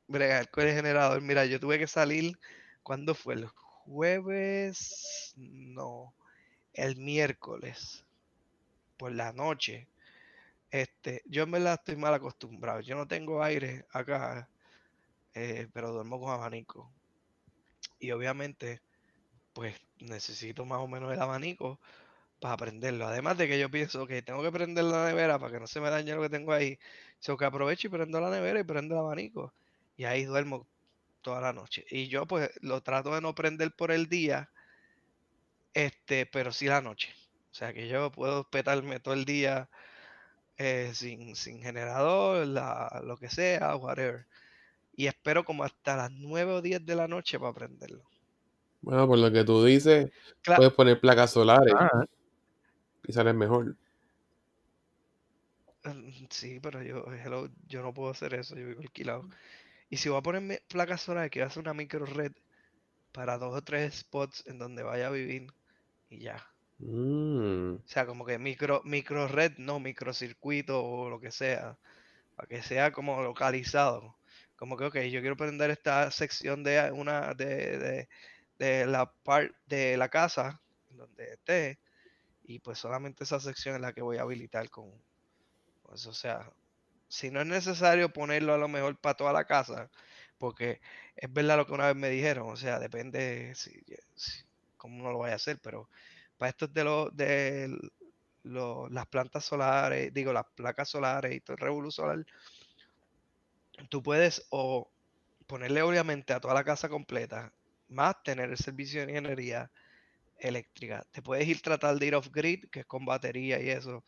bregar 0.08 0.50
con 0.50 0.68
el 0.68 0.74
generador, 0.74 1.22
mira, 1.22 1.46
yo 1.46 1.60
tuve 1.60 1.78
que 1.78 1.86
salir, 1.86 2.40
¿cuándo 2.82 3.14
fue? 3.14 3.36
¿El 3.36 3.46
jueves? 3.46 5.36
No, 5.38 6.16
el 6.74 6.98
miércoles, 6.98 8.06
por 8.98 9.12
la 9.14 9.34
noche. 9.34 9.88
Este, 10.72 11.24
yo 11.28 11.44
en 11.44 11.52
verdad 11.52 11.76
estoy 11.76 11.98
mal 11.98 12.14
acostumbrado, 12.16 12.82
yo 12.82 12.96
no 12.96 13.08
tengo 13.08 13.44
aire 13.44 13.86
acá, 13.92 14.50
eh, 15.36 15.68
pero 15.74 15.92
duermo 15.94 16.20
con 16.20 16.32
abanico. 16.34 16.92
y 18.00 18.12
obviamente, 18.12 18.82
pues 19.54 19.76
necesito 20.00 20.66
más 20.66 20.80
o 20.82 20.90
menos 20.90 21.14
el 21.14 21.22
abanico 21.22 21.82
para 22.40 22.58
prenderlo. 22.58 23.08
Además 23.08 23.38
de 23.40 23.48
que 23.50 23.60
yo 23.60 23.72
pienso 23.72 24.08
que 24.08 24.24
tengo 24.24 24.44
que 24.44 24.52
prender 24.54 24.86
la 24.86 25.08
nevera 25.08 25.40
para 25.40 25.54
que 25.54 25.62
no 25.62 25.68
se 25.68 25.82
me 25.82 25.92
dañe 25.92 26.16
lo 26.16 26.24
que 26.24 26.30
tengo 26.32 26.54
ahí. 26.54 26.80
So 27.20 27.38
que 27.38 27.46
aprovecho 27.46 27.88
y 27.90 27.92
prendo 27.92 28.22
la 28.22 28.32
nevera 28.32 28.62
y 28.62 28.66
prendo 28.66 28.96
el 28.96 29.02
abanico. 29.02 29.54
Y 29.98 30.06
ahí 30.06 30.26
duermo 30.26 30.68
toda 31.24 31.42
la 31.42 31.54
noche. 31.54 31.86
Y 31.92 32.10
yo 32.10 32.28
pues 32.28 32.52
lo 32.62 32.84
trato 32.84 33.16
de 33.16 33.22
no 33.22 33.36
prender 33.36 33.76
por 33.76 33.92
el 33.92 34.10
día, 34.10 34.52
este, 35.74 36.26
pero 36.26 36.52
sí 36.52 36.68
la 36.68 36.82
noche. 36.82 37.14
O 37.52 37.56
sea 37.56 37.74
que 37.74 37.88
yo 37.88 38.12
puedo 38.12 38.50
petarme 38.50 39.00
todo 39.00 39.14
el 39.14 39.26
día 39.26 39.70
eh, 40.58 40.92
sin, 40.94 41.36
sin 41.36 41.62
generador, 41.62 42.48
la, 42.48 43.02
lo 43.04 43.18
que 43.18 43.30
sea, 43.30 43.76
whatever. 43.76 44.26
Y 44.96 45.08
espero 45.08 45.44
como 45.44 45.64
hasta 45.64 45.96
las 45.98 46.12
9 46.12 46.54
o 46.54 46.62
10 46.62 46.86
de 46.86 46.96
la 46.96 47.08
noche 47.08 47.40
para 47.40 47.54
prenderlo. 47.54 48.04
Bueno, 48.82 49.08
por 49.08 49.18
lo 49.18 49.32
que 49.32 49.44
tú 49.44 49.64
dices, 49.64 50.12
puedes 50.46 50.74
poner 50.74 51.00
placas 51.00 51.32
solares 51.32 51.74
Ah, 51.78 52.06
y 53.08 53.14
sales 53.14 53.34
mejor. 53.36 53.76
Mm, 55.84 56.28
Sí, 56.30 56.60
pero 56.62 56.82
yo, 56.84 57.06
hello, 57.14 57.50
yo 57.68 57.82
no 57.82 57.94
puedo 57.94 58.12
hacer 58.12 58.34
eso, 58.34 58.56
yo 58.56 58.68
vivo 58.68 58.82
alquilado. 58.82 59.30
Y 59.90 59.98
si 59.98 60.10
voy 60.10 60.20
a 60.20 60.24
ponerme 60.24 60.62
placas 60.70 61.02
solares, 61.02 61.32
quiero 61.32 61.48
hacer 61.48 61.62
una 61.62 61.74
micro 61.74 62.06
red 62.06 62.34
para 63.12 63.38
dos 63.38 63.56
o 63.56 63.62
tres 63.64 63.96
spots 63.96 64.44
en 64.48 64.60
donde 64.60 64.84
vaya 64.84 65.08
a 65.08 65.12
vivir 65.12 65.48
y 66.14 66.20
ya. 66.22 66.38
Mm, 66.80 67.76
O 67.86 67.88
sea, 67.88 68.06
como 68.06 68.26
que 68.26 68.38
micro, 68.40 68.82
micro 68.86 69.28
red, 69.28 69.54
no 69.58 69.80
microcircuito 69.80 70.84
o 70.84 71.10
lo 71.10 71.20
que 71.20 71.32
sea, 71.32 71.78
para 72.36 72.48
que 72.48 72.62
sea 72.64 72.92
como 72.92 73.22
localizado. 73.24 74.18
Como 74.58 74.78
que, 74.78 74.86
ok, 74.86 74.98
yo 75.12 75.22
quiero 75.22 75.38
prender 75.38 75.72
esta 75.72 76.10
sección 76.12 76.64
de 76.64 76.92
una 76.94 77.34
de, 77.36 77.78
de, 77.80 78.10
de 78.60 78.86
la 78.88 79.12
parte 79.24 79.56
de 79.68 79.98
la 79.98 80.10
casa 80.10 80.62
donde 80.90 81.34
esté, 81.34 81.80
y 82.44 82.60
pues 82.60 82.80
solamente 82.80 83.24
esa 83.26 83.40
sección 83.42 83.76
es 83.76 83.82
la 83.82 83.94
que 83.94 84.02
voy 84.04 84.18
a 84.18 84.24
habilitar 84.24 84.70
con, 84.72 84.92
eso. 85.94 86.10
O 86.10 86.14
sea, 86.14 86.52
si 87.10 87.32
no 87.32 87.42
es 87.42 87.48
necesario 87.48 88.14
ponerlo 88.14 88.54
a 88.54 88.58
lo 88.58 88.68
mejor 88.68 89.00
para 89.00 89.16
toda 89.18 89.34
la 89.34 89.46
casa, 89.46 89.92
porque 90.38 90.82
es 91.16 91.32
verdad 91.34 91.58
lo 91.58 91.66
que 91.68 91.74
una 91.74 91.88
vez 91.88 91.96
me 91.96 92.10
dijeron, 92.10 92.50
o 92.52 92.56
sea, 92.58 92.80
depende 92.80 93.54
si, 93.56 93.72
si- 94.16 94.44
cómo 94.84 95.00
uno 95.00 95.14
lo 95.14 95.20
vaya 95.20 95.34
a 95.34 95.38
hacer, 95.38 95.60
pero 95.62 95.90
para 96.38 96.50
esto 96.50 96.68
de, 96.68 96.84
lo, 96.84 97.10
de 97.12 97.70
las 98.90 99.08
plantas 99.08 99.46
solares, 99.46 100.14
digo, 100.14 100.34
las 100.34 100.46
placas 100.56 100.90
solares 100.90 101.34
y 101.34 101.40
todo 101.40 101.56
el 101.56 101.62
revolú 101.62 101.90
solar, 101.90 102.26
tú 103.90 104.04
puedes 104.04 104.46
o 104.50 104.92
ponerle 105.48 105.82
obviamente 105.84 106.34
a 106.34 106.42
toda 106.42 106.54
la 106.54 106.66
casa 106.66 106.90
completa, 106.90 107.54
más 107.88 108.22
tener 108.24 108.50
el 108.50 108.58
servicio 108.58 109.06
de 109.06 109.16
energía 109.16 109.72
eléctrica. 110.38 111.06
Te 111.12 111.22
puedes 111.22 111.48
ir 111.48 111.62
tratar 111.62 111.98
de 111.98 112.06
ir 112.06 112.16
off 112.16 112.28
grid, 112.30 112.66
que 112.70 112.82
es 112.82 112.86
con 112.86 113.06
batería 113.06 113.62
y 113.62 113.70
eso, 113.70 114.04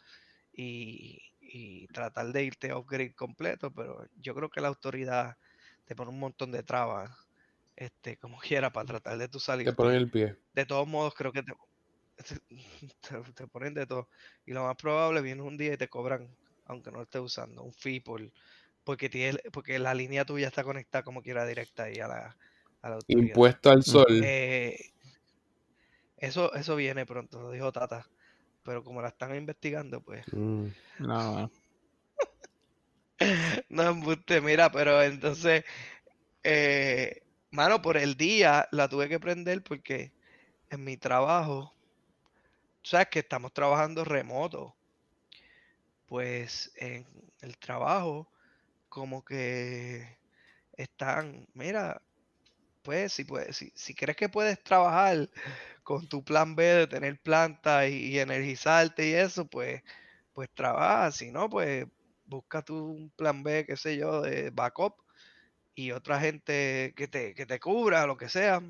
y, 0.52 1.22
y 1.40 1.88
tratar 1.88 2.34
de 2.34 2.44
irte 2.44 2.74
off 2.74 2.86
grid 2.86 3.14
completo, 3.16 3.72
pero 3.72 4.06
yo 4.18 4.36
creo 4.36 4.50
que 4.50 4.60
la 4.60 4.68
autoridad 4.68 5.38
te 5.86 5.96
pone 5.96 6.12
un 6.12 6.20
montón 6.20 6.52
de 6.52 6.64
trabas, 6.64 7.12
este, 7.76 8.18
como 8.18 8.38
quiera, 8.40 8.72
para 8.72 8.86
tratar 8.86 9.18
de 9.18 9.28
tú 9.28 9.38
te 9.40 9.44
salir. 9.46 9.76
ponen 9.76 9.96
el 9.96 10.10
pie. 10.10 10.36
De 10.54 10.66
todos 10.66 10.88
modos, 10.88 11.14
creo 11.14 11.32
que 11.32 11.44
te, 11.44 11.54
te, 13.02 13.34
te 13.34 13.48
ponen 13.48 13.74
de 13.74 13.86
todo. 13.86 14.10
Y 14.46 14.54
lo 14.54 14.64
más 14.64 14.76
probable, 14.76 15.22
viene 15.22 15.42
un 15.42 15.58
día 15.58 15.74
y 15.74 15.78
te 15.78 15.88
cobran, 15.88 16.28
aunque 16.66 16.92
no 16.92 16.98
lo 16.98 17.04
estés 17.04 17.22
usando, 17.22 17.64
un 17.64 17.74
fee 17.74 18.00
por, 18.00 18.22
porque, 18.84 19.10
tiene, 19.10 19.40
porque 19.52 19.80
la 19.80 19.94
línea 19.94 20.26
tuya 20.26 20.48
está 20.48 20.64
conectada 20.64 21.04
como 21.04 21.22
quiera 21.22 21.46
directa 21.46 21.84
ahí 21.84 22.00
a 22.00 22.08
la, 22.08 22.38
a 22.82 22.90
la 22.90 22.96
autoridad. 22.96 23.28
Impuesto 23.28 23.70
al 23.70 23.84
sol. 23.84 24.22
Eh, 24.24 24.78
eso, 26.18 26.54
eso 26.54 26.76
viene 26.76 27.06
pronto, 27.06 27.42
lo 27.42 27.52
dijo 27.52 27.72
Tata. 27.72 28.06
Pero 28.64 28.84
como 28.84 29.02
la 29.02 29.10
están 29.10 29.36
investigando, 29.36 30.02
pues. 30.02 30.26
Mm, 30.34 30.68
no, 31.00 31.40
no. 31.40 31.52
No 33.70 33.84
embuste, 33.84 34.42
mira, 34.42 34.72
pero 34.72 35.02
entonces, 35.02 35.64
eh, 36.44 37.25
mano, 37.56 37.82
por 37.82 37.98
el 37.98 38.16
día 38.18 38.68
la 38.72 38.88
tuve 38.90 39.10
que 39.10 39.20
prender 39.20 39.64
porque 39.64 40.12
en 40.70 40.84
mi 40.84 40.98
trabajo, 40.98 41.74
tú 42.82 42.92
sabes 42.92 43.08
que 43.08 43.20
estamos 43.20 43.54
trabajando 43.54 44.04
remoto. 44.06 44.76
Pues 46.06 46.72
en 46.76 47.08
el 47.42 47.58
trabajo, 47.58 48.30
como 48.90 49.26
que 49.26 50.18
están, 50.74 51.48
mira, 51.54 52.02
pues 52.84 53.14
si 53.14 53.24
puedes, 53.26 53.58
si, 53.58 53.72
si 53.76 53.96
crees 53.96 54.18
que 54.18 54.30
puedes 54.30 54.62
trabajar 54.64 55.30
con 55.84 56.08
tu 56.08 56.24
plan 56.24 56.56
B 56.56 56.64
de 56.66 56.88
tener 56.88 57.20
planta 57.22 57.88
y, 57.88 58.20
energizarte 58.20 59.10
y 59.10 59.14
eso, 59.14 59.46
pues, 59.48 59.84
pues 60.34 60.50
trabaja. 60.54 61.12
Si 61.12 61.32
no, 61.32 61.50
pues 61.50 61.88
busca 62.26 62.62
tú 62.64 62.78
un 62.92 63.10
plan 63.12 63.44
B, 63.44 63.66
qué 63.66 63.78
sé 63.78 63.98
yo, 63.98 64.22
de 64.22 64.52
backup 64.52 65.05
y 65.76 65.92
otra 65.92 66.20
gente 66.22 66.94
que 66.96 67.08
te, 67.08 67.36
que 67.36 67.46
te 67.46 67.60
cubra, 67.60 68.08
lo 68.08 68.16
que 68.16 68.30
sea. 68.30 68.62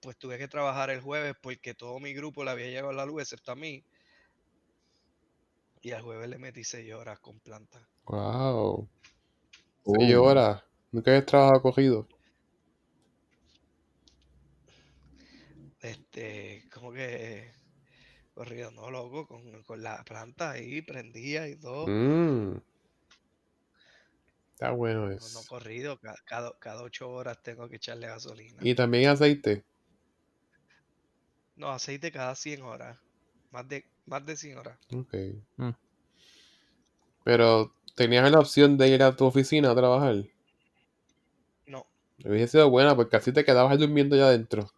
Pues 0.00 0.16
tuve 0.16 0.38
que 0.38 0.48
trabajar 0.48 0.90
el 0.90 1.00
jueves 1.00 1.34
porque 1.40 1.74
todo 1.74 1.98
mi 1.98 2.14
grupo 2.14 2.44
le 2.44 2.52
había 2.52 2.66
llegado 2.66 2.92
la 2.92 3.04
luz, 3.04 3.22
excepto 3.22 3.52
a 3.52 3.56
mí. 3.56 3.84
Y 5.80 5.90
al 5.90 6.02
jueves 6.02 6.28
le 6.28 6.38
metí 6.38 6.62
seis 6.62 6.92
horas 6.92 7.18
con 7.18 7.40
planta. 7.40 7.80
wow. 8.04 8.88
Uh. 9.84 9.94
Seis 9.98 10.14
horas. 10.14 10.62
Nunca 10.92 11.10
habías 11.10 11.26
trabajado 11.26 11.62
cogido. 11.62 12.08
Este, 15.80 16.68
como 16.72 16.92
que 16.92 17.50
corrido, 18.34 18.70
no, 18.70 18.90
loco, 18.90 19.26
con, 19.26 19.62
con 19.64 19.82
la 19.82 20.04
planta 20.04 20.52
ahí 20.52 20.82
prendía 20.82 21.48
y 21.48 21.56
todo. 21.56 21.86
Mm. 21.88 22.60
Está 24.62 24.70
bueno 24.70 25.10
No, 25.20 25.28
no 25.28 25.40
eso. 25.40 25.48
corrido, 25.48 25.98
ca- 25.98 26.14
cada, 26.24 26.52
cada 26.58 26.82
ocho 26.82 27.10
horas 27.10 27.42
tengo 27.42 27.68
que 27.68 27.76
echarle 27.76 28.06
gasolina. 28.06 28.62
Y 28.62 28.74
también 28.74 29.10
aceite. 29.10 29.62
No, 31.56 31.70
aceite 31.70 32.12
cada 32.12 32.34
100 32.34 32.60
horas. 32.60 32.98
Más 33.52 33.66
de, 33.66 33.86
más 34.04 34.26
de 34.26 34.36
100 34.36 34.58
horas. 34.58 34.78
Ok. 34.94 35.14
Mm. 35.58 35.72
Pero 37.24 37.72
tenías 37.96 38.30
la 38.30 38.38
opción 38.38 38.78
de 38.78 38.86
ir 38.90 39.02
a 39.02 39.16
tu 39.16 39.24
oficina 39.24 39.72
a 39.72 39.74
trabajar. 39.74 40.22
No, 41.66 41.86
Hubiese 42.24 42.48
sido 42.52 42.70
buena 42.70 42.96
porque 42.96 43.16
así 43.16 43.32
te 43.32 43.44
quedabas 43.44 43.78
durmiendo 43.78 44.16
allá 44.16 44.28
adentro. 44.28 44.70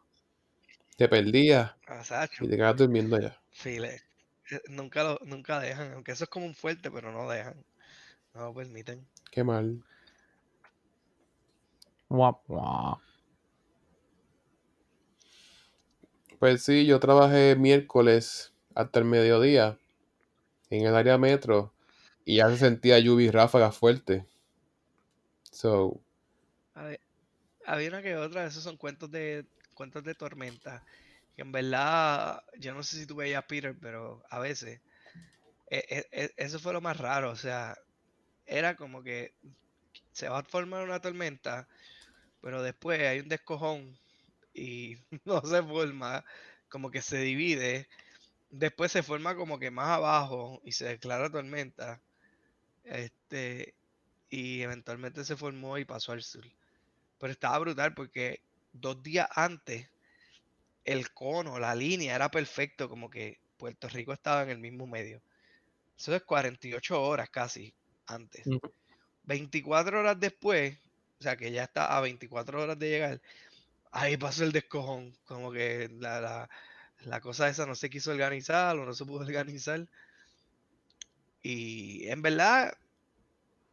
Te 0.97 1.09
perdías 1.09 1.71
a 1.87 2.05
Sacho, 2.05 2.45
y 2.45 2.49
te 2.49 2.57
quedabas 2.57 2.77
durmiendo 2.79 3.17
allá. 3.17 3.41
file. 3.53 4.03
eh, 4.51 4.61
Nunca 4.69 5.03
lo, 5.05 5.19
nunca 5.25 5.61
dejan, 5.61 5.93
aunque 5.95 6.13
eso 6.13 6.25
es 6.25 6.31
como 6.31 6.47
un 6.47 6.55
fuerte, 6.55 6.91
pero 6.91 7.13
no 7.13 7.29
dejan. 7.29 7.65
No 8.35 8.43
lo 8.47 8.55
permiten. 8.55 9.07
Qué 9.35 9.43
mal. 9.43 9.83
Guap, 12.09 12.47
guap. 12.47 13.01
Pues 16.39 16.63
sí, 16.63 16.87
yo 16.87 17.01
trabajé 17.01 17.57
miércoles 17.57 18.53
hasta 18.77 19.01
el 19.01 19.05
mediodía 19.05 19.79
en 20.71 20.87
el 20.87 20.95
área 20.97 21.19
metro 21.19 21.73
y 22.25 22.37
ya 22.37 22.51
se 22.51 22.59
sentía 22.59 22.99
lluvia 23.01 23.27
y 23.29 23.31
ráfagas 23.31 23.77
fuertes. 23.77 24.25
So, 25.53 26.01
Había, 26.75 26.99
había 27.67 27.89
una 27.91 28.03
que 28.03 28.17
otra, 28.17 28.47
esos 28.47 28.63
son 28.65 28.77
cuentos 28.77 29.11
de 29.11 29.47
cuentos 29.75 30.05
de 30.05 30.15
tormenta. 30.15 30.85
Que 31.37 31.43
en 31.43 31.53
verdad, 31.53 32.41
yo 32.59 32.75
no 32.75 32.83
sé 32.83 32.99
si 32.99 33.07
tú 33.07 33.17
veías 33.17 33.43
a 33.43 33.47
Peter, 33.47 33.77
pero 33.81 34.23
a 34.31 34.39
veces 34.41 34.81
e- 35.71 35.85
e- 35.91 36.07
e- 36.13 36.35
eso 36.37 36.59
fue 36.61 36.73
lo 36.73 36.81
más 36.81 36.99
raro. 36.99 37.31
O 37.31 37.37
sea, 37.37 37.77
era 38.47 38.77
como 38.77 39.03
que 39.03 39.35
se 40.13 40.29
va 40.29 40.39
a 40.39 40.45
formar 40.45 40.85
una 40.85 41.01
tormenta, 41.01 41.69
pero 42.41 42.63
después 42.63 43.01
hay 43.01 43.21
un 43.21 43.29
descojón 43.29 43.99
y 44.55 44.97
no 45.25 45.41
se 45.43 45.63
forma, 45.63 46.25
como 46.69 46.91
que 46.91 47.03
se 47.03 47.19
divide. 47.19 47.89
Después 48.51 48.93
se 48.93 49.03
forma 49.03 49.37
como 49.37 49.59
que 49.59 49.71
más 49.71 49.89
abajo 49.89 50.61
y 50.65 50.73
se 50.73 50.87
declara 50.87 51.31
tormenta. 51.31 52.01
Este, 52.85 53.75
y 54.31 54.63
eventualmente 54.63 55.25
se 55.25 55.37
formó 55.37 55.79
y 55.79 55.85
pasó 55.85 56.13
al 56.13 56.23
sur. 56.23 56.45
Pero 57.19 57.33
estaba 57.33 57.59
brutal 57.59 57.95
porque 57.95 58.41
dos 58.73 59.03
días 59.03 59.29
antes 59.35 59.89
el 60.85 61.13
cono, 61.13 61.59
la 61.59 61.75
línea 61.75 62.15
era 62.15 62.31
perfecto, 62.31 62.89
como 62.89 63.11
que 63.11 63.41
Puerto 63.57 63.89
Rico 63.89 64.13
estaba 64.13 64.43
en 64.43 64.51
el 64.51 64.59
mismo 64.59 64.87
medio. 64.87 65.23
Eso 65.99 66.15
es 66.15 66.23
48 66.23 67.03
horas 67.03 67.31
casi 67.31 67.75
antes. 68.07 68.47
Ujú. 68.47 68.73
24 69.25 70.01
horas 70.01 70.21
después, 70.21 70.79
o 71.19 71.23
sea 71.23 71.37
que 71.37 71.51
ya 71.51 71.65
está 71.65 71.97
a 71.97 72.01
24 72.01 72.63
horas 72.63 72.79
de 72.79 72.91
llegar, 72.91 73.21
ahí 73.91 74.17
pasó 74.17 74.45
el 74.45 74.53
descojón, 74.53 75.17
como 75.25 75.53
que 75.53 75.89
la, 75.99 76.21
la, 76.21 76.51
la 77.05 77.21
cosa 77.21 77.49
esa 77.49 77.67
no 77.67 77.75
se 77.75 77.91
quiso 77.91 78.11
organizar 78.11 78.77
o 78.79 78.85
no 78.85 78.93
se 78.93 79.05
pudo 79.05 79.21
organizar. 79.27 79.87
Y 81.43 82.09
en 82.09 82.23
verdad, 82.23 82.77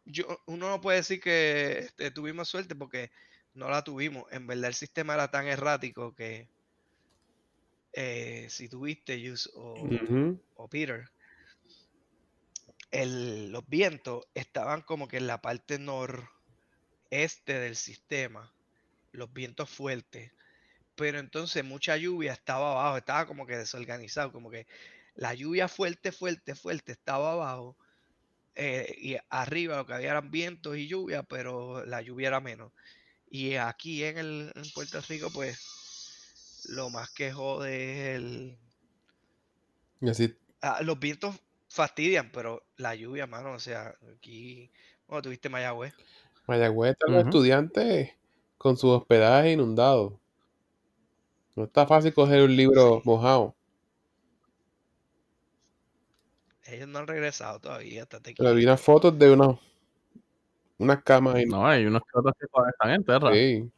yo, 0.06 0.26
uno 0.46 0.70
no 0.70 0.82
puede 0.82 0.98
decir 0.98 1.22
que 1.22 1.80
este, 1.80 2.12
tuvimos 2.12 2.50
suerte 2.50 2.76
porque 2.76 3.12
no 3.54 3.70
la 3.70 3.84
tuvimos. 3.84 4.26
En 4.32 4.48
verdad 4.48 4.68
el 4.68 4.74
sistema 4.74 5.14
era 5.14 5.32
tan 5.32 5.48
errático 5.48 6.14
que 6.14 6.48
eh, 7.94 8.48
si 8.50 8.68
tuviste 8.68 9.22
Yus 9.22 9.50
o, 9.54 9.90
o 10.56 10.68
Peter, 10.68 11.10
el- 12.92 13.52
los 13.52 13.68
vientos 13.68 14.26
estaban 14.34 14.82
como 14.82 15.08
que 15.08 15.18
en 15.18 15.28
la 15.28 15.42
parte 15.42 15.80
noreste 15.80 17.60
del 17.60 17.76
sistema, 17.76 18.54
los 19.12 19.32
vientos 19.34 19.70
fuertes, 19.70 20.34
pero 20.96 21.20
entonces 21.20 21.64
mucha 21.66 21.98
lluvia 21.98 22.34
estaba 22.34 22.72
abajo, 22.74 22.98
estaba 22.98 23.28
como 23.28 23.46
que 23.48 23.58
desorganizado, 23.58 24.32
como 24.34 24.52
que 24.52 24.68
la 25.16 25.34
lluvia 25.36 25.68
fuerte, 25.68 26.12
fuerte, 26.12 26.56
fuerte 26.56 26.94
estaba 26.94 27.34
abajo 27.34 27.78
eh, 28.56 28.96
y 29.00 29.18
arriba 29.30 29.78
lo 29.78 29.86
que 29.86 29.94
había 29.94 30.12
eran 30.12 30.32
vientos 30.32 30.78
y 30.78 30.88
lluvia, 30.88 31.24
pero 31.24 31.86
la 31.86 32.02
lluvia 32.02 32.30
era 32.30 32.42
menos. 32.42 32.74
Y 33.28 33.56
aquí 33.56 34.04
en, 34.04 34.18
el, 34.20 34.54
en 34.56 34.72
Puerto 34.72 35.02
Rico, 35.02 35.32
pues 35.32 36.66
lo 36.70 36.90
más 36.90 37.12
que 37.12 37.32
jode 37.34 38.14
es 38.14 38.18
el, 38.18 38.60
Y 40.02 40.10
así, 40.10 40.36
Ah, 40.62 40.82
los 40.84 41.00
vientos 41.00 41.40
fastidian, 41.72 42.32
pero 42.32 42.64
la 42.78 42.96
lluvia, 42.96 43.28
mano, 43.28 43.54
o 43.54 43.60
sea, 43.60 43.96
aquí, 44.16 44.72
bueno, 45.08 45.22
tuviste 45.22 45.50
Mayagüez. 45.50 45.94
Mayagüez 46.48 46.92
están 46.92 47.14
los 47.14 47.22
Ujú. 47.22 47.30
estudiantes 47.30 48.12
con 48.58 48.78
sus 48.78 48.92
hospedajes 48.92 49.54
inundados. 49.54 50.14
No 51.56 51.64
está 51.66 51.86
fácil 51.88 52.14
coger 52.14 52.44
un 52.44 52.56
libro 52.56 52.98
Sí. 52.98 53.02
mojado. 53.06 53.56
Ellos 56.66 56.88
no 56.88 57.00
han 57.00 57.08
regresado 57.08 57.60
todavía, 57.60 58.04
estate 58.04 58.36
Pero 58.38 58.54
vi 58.54 58.64
unas 58.64 58.82
fotos 58.82 59.18
de 59.18 59.32
unos, 59.32 59.60
unas 60.78 61.04
camas 61.04 61.38
en... 61.38 61.50
No, 61.50 61.68
hay 61.68 61.86
unos 61.86 62.02
que 62.02 62.20
otros 62.20 62.34
que 62.40 62.48
todavía 62.48 62.72
están 62.72 62.92
en 62.92 63.04
tierra. 63.04 63.34
Sí. 63.34 63.72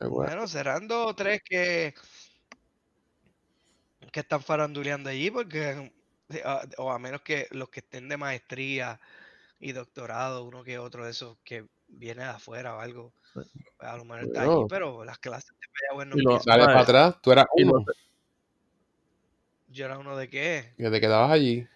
Bueno, 0.00 0.46
serán 0.46 0.88
dos 0.88 1.10
o 1.10 1.14
tres 1.14 1.40
que, 1.44 1.94
que 4.10 4.20
están 4.20 4.42
faranduleando 4.42 5.10
allí, 5.10 5.30
porque, 5.30 5.92
eh, 6.30 6.42
ah, 6.44 6.62
o 6.78 6.90
a 6.92 6.98
menos 6.98 7.22
que 7.22 7.46
los 7.50 7.68
que 7.70 7.80
estén 7.80 8.08
de 8.08 8.16
maestría 8.16 9.00
y 9.60 9.72
doctorado, 9.72 10.44
uno 10.44 10.64
que 10.64 10.78
otro 10.78 11.04
de 11.04 11.10
esos 11.12 11.38
que 11.44 11.66
viene 11.88 12.22
de 12.24 12.30
afuera 12.30 12.76
o 12.76 12.80
algo, 12.80 13.14
pues, 13.34 13.48
a 13.80 13.96
lo 13.96 14.04
mejor 14.04 14.24
está 14.24 14.42
allí, 14.42 14.64
pero 14.68 15.04
las 15.04 15.18
clases 15.18 15.50
de 15.60 15.66
Mayagüez 15.92 16.08
no 16.08 16.16
Y. 16.32 16.44
Dale 16.46 16.62
Ay. 16.62 16.66
para 16.66 16.80
atrás, 16.80 17.22
tú 17.22 17.32
eras 17.32 17.46
uno. 17.54 17.84
Yo 19.68 19.84
era 19.86 19.98
uno 19.98 20.16
de 20.16 20.28
qué, 20.28 20.74
Que 20.76 20.90
te 20.90 21.00
quedabas 21.00 21.30
allí. 21.30 21.66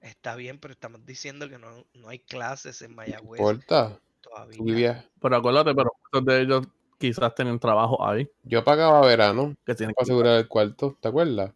está 0.00 0.36
bien, 0.36 0.58
pero 0.58 0.72
estamos 0.72 1.04
diciendo 1.04 1.48
que 1.48 1.58
no, 1.58 1.86
no 1.94 2.08
hay 2.08 2.20
clases 2.20 2.82
en 2.82 2.92
No 2.92 2.96
Mayagüez 2.96 3.42
importa. 3.42 4.00
todavía. 4.20 5.04
Pero 5.20 5.36
acuérdate, 5.36 5.74
pero 5.74 5.90
muchos 6.12 6.26
de 6.26 6.40
ellos 6.42 6.66
quizás 6.98 7.34
tienen 7.34 7.58
trabajo 7.58 8.04
ahí. 8.06 8.28
Yo 8.42 8.64
pagaba 8.64 9.00
verano 9.06 9.54
Que 9.64 9.74
tienen 9.74 9.94
para 9.94 10.04
que 10.04 10.12
asegurar 10.12 10.38
el 10.38 10.48
cuarto. 10.48 10.96
¿Te 11.00 11.08
acuerdas? 11.08 11.52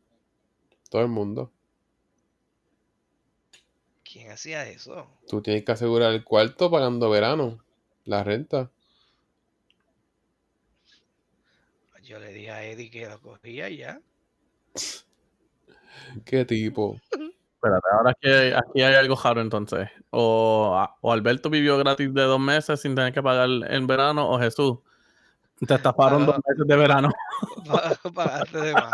Todo 0.90 1.02
el 1.02 1.08
mundo. 1.08 1.50
¿Quién 4.04 4.30
hacía 4.30 4.68
eso? 4.68 5.06
Tú 5.26 5.40
tienes 5.40 5.64
que 5.64 5.72
asegurar 5.72 6.12
el 6.12 6.24
cuarto 6.24 6.70
pagando 6.70 7.08
verano. 7.10 7.64
La 8.04 8.22
renta. 8.24 8.70
Yo 12.02 12.18
le 12.18 12.32
dije 12.32 12.50
a 12.50 12.64
Eddie 12.64 12.90
que 12.90 13.08
lo 13.08 13.20
cogía 13.20 13.70
y 13.70 13.78
ya. 13.78 14.00
¿Qué 16.26 16.44
tipo? 16.44 16.96
Espérate, 17.54 17.86
ahora 17.92 18.10
aquí 18.10 18.28
hay, 18.28 18.52
aquí 18.52 18.82
hay 18.82 18.94
algo 18.96 19.14
raro 19.16 19.40
entonces. 19.40 19.88
O, 20.10 20.84
o 21.00 21.12
Alberto 21.12 21.48
vivió 21.48 21.78
gratis 21.78 22.12
de 22.12 22.22
dos 22.22 22.40
meses 22.40 22.80
sin 22.80 22.94
tener 22.94 23.12
que 23.14 23.22
pagar 23.22 23.48
en 23.48 23.86
verano, 23.86 24.28
o 24.28 24.38
Jesús. 24.38 24.78
Te 25.66 25.74
estafaron 25.74 26.26
dos 26.26 26.36
meses 26.46 26.66
de 26.66 26.76
verano. 26.76 27.10
Pagaste 28.14 28.58
de 28.58 28.74
más. 28.74 28.92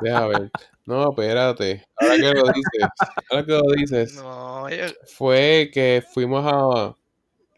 Deja 0.00 0.26
ver. 0.26 0.50
No, 0.86 1.10
espérate. 1.10 1.84
Ahora 1.96 2.16
que 2.16 2.32
lo 2.34 2.52
dices. 2.52 2.88
Ahora 3.30 3.44
que 3.46 3.52
lo 3.52 3.62
dices. 3.76 4.14
No, 4.14 4.68
yo- 4.68 4.84
Fue 5.16 5.70
que 5.72 6.04
fuimos 6.14 6.44
a 6.46 6.94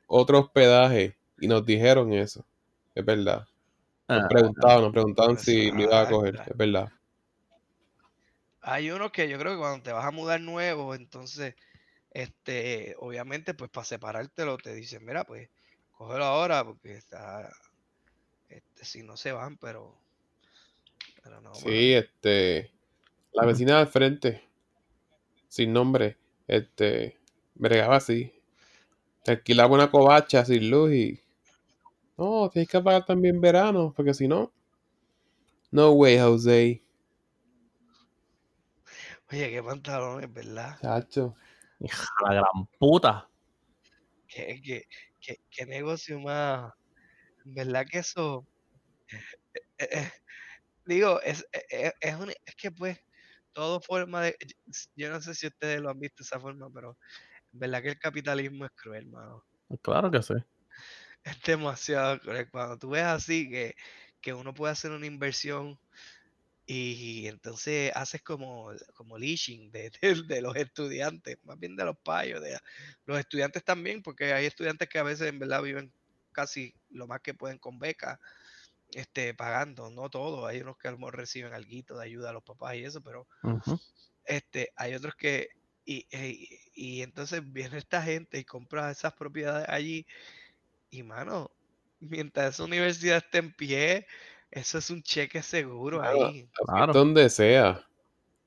otro 0.06 0.38
hospedaje 0.40 1.16
y 1.38 1.48
nos 1.48 1.64
dijeron 1.66 2.12
eso. 2.12 2.44
Es 2.94 3.04
verdad. 3.04 3.46
Nos 4.08 4.24
Ah, 4.24 4.28
preguntaban, 4.28 4.82
nos 4.82 4.92
preguntaban 4.92 5.38
si 5.38 5.70
lo 5.70 5.82
iba 5.82 6.00
a 6.00 6.08
coger. 6.08 6.34
Es 6.46 6.56
verdad. 6.56 6.88
hay 8.62 8.90
unos 8.90 9.10
que 9.12 9.28
yo 9.28 9.38
creo 9.38 9.52
que 9.52 9.58
cuando 9.58 9.82
te 9.82 9.92
vas 9.92 10.04
a 10.04 10.10
mudar 10.10 10.40
nuevo, 10.40 10.94
entonces, 10.94 11.54
este, 12.10 12.94
obviamente, 12.98 13.54
pues 13.54 13.70
para 13.70 13.84
separártelo 13.84 14.58
te 14.58 14.74
dicen, 14.74 15.04
mira, 15.04 15.24
pues, 15.24 15.48
cógelo 15.92 16.24
ahora 16.24 16.64
porque 16.64 16.94
está, 16.94 17.50
este, 18.80 18.84
si 18.84 19.02
no 19.02 19.16
se 19.16 19.32
van, 19.32 19.56
pero, 19.58 19.94
pero 21.22 21.40
no, 21.40 21.54
Sí, 21.54 21.92
este. 21.92 22.72
La 23.32 23.44
vecina 23.44 23.78
del 23.78 23.86
frente, 23.86 24.42
sin 25.48 25.72
nombre, 25.72 26.16
este. 26.46 27.18
Bregaba 27.54 27.96
así. 27.96 28.32
Te 29.22 29.32
alquilaba 29.32 29.74
una 29.74 29.90
covacha 29.90 30.44
sin 30.44 30.70
luz 30.70 30.92
y. 30.92 31.20
No, 32.16 32.48
tienes 32.50 32.68
que 32.68 32.80
pagar 32.80 33.04
también 33.04 33.40
verano, 33.40 33.92
porque 33.94 34.14
si 34.14 34.26
no. 34.26 34.52
No 35.70 35.92
way, 35.92 36.18
Jose. 36.18 36.82
Oye, 39.30 39.50
qué 39.50 39.62
pantalones, 39.62 40.32
¿verdad? 40.32 40.78
Chacho. 40.80 41.36
hija 41.78 42.08
la 42.26 42.34
gran 42.34 42.66
puta. 42.78 43.28
Qué, 44.26 44.60
qué, 44.64 44.86
qué, 45.20 45.36
qué 45.50 45.66
negocio 45.66 46.18
más, 46.18 46.72
¿verdad 47.44 47.86
que 47.88 47.98
eso? 47.98 48.46
Eh, 49.78 49.88
eh, 49.92 50.12
digo, 50.86 51.20
es, 51.22 51.46
eh, 51.52 51.62
eh, 51.70 51.92
es, 52.00 52.16
un- 52.16 52.30
es 52.30 52.56
que 52.56 52.70
pues 52.72 53.00
todo 53.52 53.80
forma 53.80 54.22
de, 54.22 54.36
yo 54.96 55.10
no 55.10 55.20
sé 55.22 55.34
si 55.34 55.46
ustedes 55.48 55.80
lo 55.82 55.90
han 55.90 56.00
visto 56.00 56.22
de 56.22 56.26
esa 56.26 56.40
forma, 56.40 56.70
pero 56.72 56.98
en 57.52 57.60
verdad 57.60 57.82
que 57.82 57.90
el 57.90 57.98
capitalismo 58.00 58.66
es 58.66 58.72
cruel, 58.72 59.08
mano. 59.08 59.44
Claro 59.82 60.10
que 60.10 60.22
sí. 60.22 60.34
Es 61.24 61.40
demasiado 61.42 62.18
cruel. 62.20 62.48
Cuando 62.50 62.78
tú 62.78 62.90
ves 62.90 63.04
así 63.04 63.48
que, 63.48 63.74
que 64.20 64.32
uno 64.34 64.54
puede 64.54 64.72
hacer 64.72 64.90
una 64.92 65.06
inversión 65.06 65.78
y, 66.66 67.26
entonces 67.28 67.92
haces 67.96 68.22
como, 68.22 68.72
como 68.94 69.18
leashing 69.18 69.70
de, 69.72 69.90
de- 70.02 70.22
de 70.26 70.42
los 70.42 70.56
estudiantes, 70.56 71.38
más 71.44 71.58
bien 71.58 71.76
de 71.76 71.84
los 71.86 71.96
payos, 72.04 72.42
de 72.42 72.58
los 73.06 73.18
estudiantes 73.20 73.64
también, 73.64 74.02
porque 74.02 74.32
hay 74.34 74.46
estudiantes 74.46 74.88
que 74.88 74.98
a 74.98 75.04
veces 75.04 75.28
en 75.28 75.38
verdad 75.40 75.62
viven 75.62 75.94
casi 76.32 76.74
lo 76.90 77.06
más 77.08 77.20
que 77.22 77.34
pueden 77.34 77.58
con 77.58 77.78
becas, 77.78 78.18
este, 78.94 79.34
pagando, 79.34 79.90
no 79.90 80.08
todos, 80.10 80.48
hay 80.48 80.60
unos 80.60 80.76
que 80.78 80.88
a 80.88 80.90
lo 80.92 80.98
mejor 80.98 81.16
reciben 81.16 81.52
algo 81.52 81.98
de 81.98 82.04
ayuda 82.04 82.30
a 82.30 82.32
los 82.32 82.42
papás 82.42 82.74
y 82.76 82.84
eso, 82.84 83.00
pero 83.02 83.26
este, 84.24 84.72
hay 84.76 84.94
otros 84.94 85.14
que, 85.14 85.48
y, 85.84 86.06
y- 86.16 86.58
y 86.74 87.02
entonces 87.02 87.42
viene 87.52 87.78
esta 87.78 88.02
gente 88.02 88.38
y 88.38 88.44
compra 88.44 88.90
esas 88.90 89.12
propiedades 89.14 89.68
allí, 89.68 90.06
y 90.90 91.02
mano, 91.02 91.50
mientras 92.00 92.54
esa 92.54 92.64
universidad 92.64 93.18
esté 93.18 93.38
en 93.38 93.52
pie, 93.52 94.06
eso 94.50 94.78
es 94.78 94.90
un 94.90 95.02
cheque 95.02 95.42
seguro 95.42 96.00
Claro. 96.00 96.26
ahí. 96.26 96.48
Claro. 96.66 96.92
Donde 96.92 97.30
sea. 97.30 97.86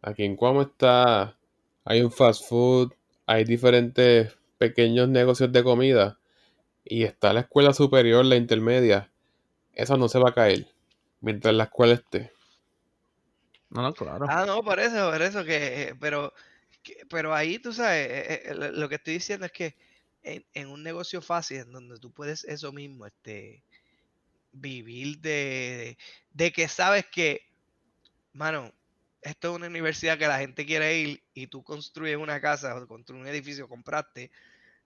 Aquí 0.01 0.25
en 0.25 0.35
Cuamo 0.35 0.63
está. 0.63 1.37
Hay 1.85 2.01
un 2.01 2.11
fast 2.11 2.43
food. 2.49 2.91
Hay 3.25 3.45
diferentes 3.45 4.35
pequeños 4.57 5.07
negocios 5.07 5.49
de 5.53 5.63
comida. 5.63 6.19
Y 6.83 7.03
está 7.03 7.31
la 7.31 7.41
escuela 7.41 7.73
superior, 7.73 8.25
la 8.25 8.35
intermedia. 8.35 9.12
Eso 9.73 9.97
no 9.97 10.07
se 10.09 10.19
va 10.19 10.29
a 10.29 10.33
caer. 10.33 10.67
Mientras 11.21 11.53
la 11.53 11.65
escuela 11.65 11.93
esté. 11.93 12.31
No, 13.69 13.81
no, 13.81 13.93
claro. 13.93 14.25
Ah, 14.27 14.45
no, 14.45 14.63
por 14.63 14.79
eso, 14.79 15.11
por 15.11 15.21
eso 15.21 15.43
que, 15.43 15.83
eh, 15.89 15.95
pero, 15.99 16.33
que- 16.83 17.05
pero 17.09 17.33
ahí 17.33 17.59
tú 17.59 17.73
sabes, 17.73 18.07
eh, 18.09 18.41
eh, 18.45 18.55
lo 18.55 18.71
lo 18.71 18.89
que 18.89 18.95
estoy 18.95 19.15
diciendo 19.15 19.45
es 19.45 19.51
que 19.51 19.75
en, 20.23 20.45
en 20.53 20.69
un 20.69 20.83
negocio 20.83 21.21
fácil, 21.21 21.57
en 21.59 21.71
donde 21.71 21.99
tú 21.99 22.11
puedes 22.13 22.43
eso 22.45 22.71
mismo, 22.71 23.05
este, 23.05 23.63
vivir 24.53 25.19
de, 25.19 25.97
de 26.33 26.51
que 26.53 26.67
sabes 26.69 27.05
que, 27.11 27.41
mano, 28.33 28.73
esto 29.21 29.51
es 29.51 29.55
una 29.57 29.67
universidad 29.67 30.17
que 30.19 30.27
la 30.27 30.39
gente 30.39 30.65
quiere 30.65 30.97
ir 30.99 31.23
y 31.33 31.47
tú 31.47 31.63
construyes 31.63 32.17
una 32.17 32.41
casa 32.41 32.75
o 32.77 32.87
construyes 32.87 33.23
un 33.23 33.29
edificio, 33.29 33.69
compraste, 33.69 34.31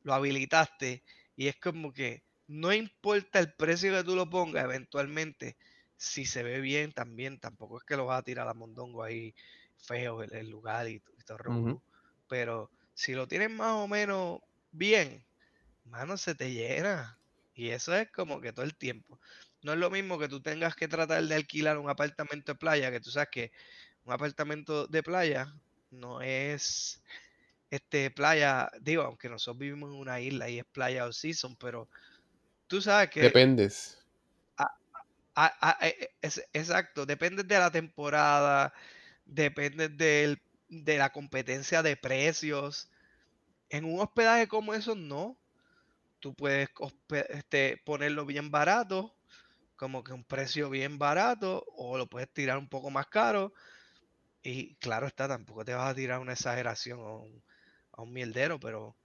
lo 0.04 0.13
habilitaste 0.15 1.04
y 1.38 1.47
es 1.50 1.58
como 1.58 1.93
que 1.93 2.23
no 2.47 2.73
importa 2.73 3.39
el 3.39 3.53
precio 3.53 3.91
que 3.93 4.03
tú 4.03 4.15
lo 4.15 4.29
pongas, 4.29 4.63
eventualmente, 4.63 5.57
si 5.97 6.25
se 6.25 6.43
ve 6.43 6.60
bien 6.62 6.91
también, 6.93 7.39
tampoco 7.39 7.77
es 7.77 7.83
que 7.83 7.97
lo 7.97 8.05
vas 8.05 8.19
a 8.19 8.23
tirar 8.23 8.47
a 8.47 8.53
mondongo 8.53 9.03
ahí 9.03 9.33
feo 9.77 10.23
el, 10.23 10.33
el 10.33 10.49
lugar 10.49 10.88
y, 10.88 10.95
y 10.95 11.23
todo 11.25 11.38
revolú, 11.38 11.81
pero 12.27 12.71
si 12.93 13.13
lo 13.13 13.27
tienes 13.27 13.51
más 13.51 13.73
o 13.73 13.88
menos 13.88 14.39
bien, 14.71 15.25
mano, 15.86 16.17
se 16.17 16.36
te 16.36 16.51
llena. 16.51 17.19
Y 17.53 17.69
eso 17.69 17.95
es 17.95 18.12
como 18.12 18.39
que 18.39 18.53
todo 18.53 18.65
el 18.65 18.75
tiempo. 18.75 19.19
No 19.63 19.73
es 19.73 19.79
lo 19.79 19.89
mismo 19.89 20.19
que 20.19 20.27
tú 20.27 20.41
tengas 20.41 20.75
que 20.75 20.88
tratar 20.88 21.23
de 21.23 21.36
alquilar 21.36 21.77
un 21.77 21.89
apartamento 21.89 22.53
de 22.53 22.60
playa, 22.60 22.91
que 22.91 22.99
tú 22.99 23.10
sabes 23.10 23.29
que 23.31 23.51
un 24.05 24.13
apartamento 24.13 24.88
de 24.88 25.03
playa 25.03 25.53
no 25.89 26.21
es 26.21 27.01
este, 27.69 28.12
playa, 28.12 28.69
digo, 28.81 29.03
aunque 29.03 29.29
nosotros 29.29 29.60
vivimos 29.60 29.91
en 29.91 29.97
una 29.97 30.19
isla 30.21 30.49
y 30.49 30.60
es 30.60 30.65
playa 30.65 31.05
all 31.05 31.13
season, 31.13 31.55
pero 31.55 31.89
tú 32.67 32.82
sabes 32.82 33.10
que... 33.10 33.21
Dependes. 33.21 33.97
a- 35.36 35.53
a- 35.62 35.88
e- 35.88 36.10
es- 36.21 36.43
exacto, 36.53 37.06
depende 37.06 37.43
de 37.43 37.60
la 37.60 37.71
temporada, 37.71 38.73
depende 39.25 39.89
del- 39.89 40.41
de 40.69 40.97
la 40.97 41.12
competencia 41.12 41.84
de 41.84 41.95
precios. 41.97 42.89
En 43.69 43.86
un 43.86 43.99
hospedaje 44.01 44.47
como 44.47 44.73
eso, 44.73 44.95
no. 44.95 45.38
Tú 46.19 46.36
puedes 46.36 46.69
este, 47.30 47.82
ponerlo 47.86 48.25
bien 48.25 48.51
barato, 48.51 49.15
como 49.77 50.03
que 50.03 50.13
un 50.13 50.25
precio 50.25 50.69
bien 50.69 50.99
barato, 50.99 51.65
o 51.75 51.97
lo 51.97 52.08
puedes 52.08 52.32
tirar 52.34 52.58
un 52.60 52.69
poco 52.69 52.89
más 52.91 53.08
caro. 53.08 53.53
Y 54.41 54.75
claro 54.77 55.08
está, 55.08 55.27
tampoco 55.27 55.65
te 55.65 55.73
vas 55.73 55.91
a 55.91 55.95
tirar 55.95 56.19
una 56.19 56.34
exageración 56.34 56.99
a 57.01 57.12
un, 57.17 57.43
a 57.93 58.01
un 58.03 58.13
mierdero, 58.13 58.60
pero 58.60 58.97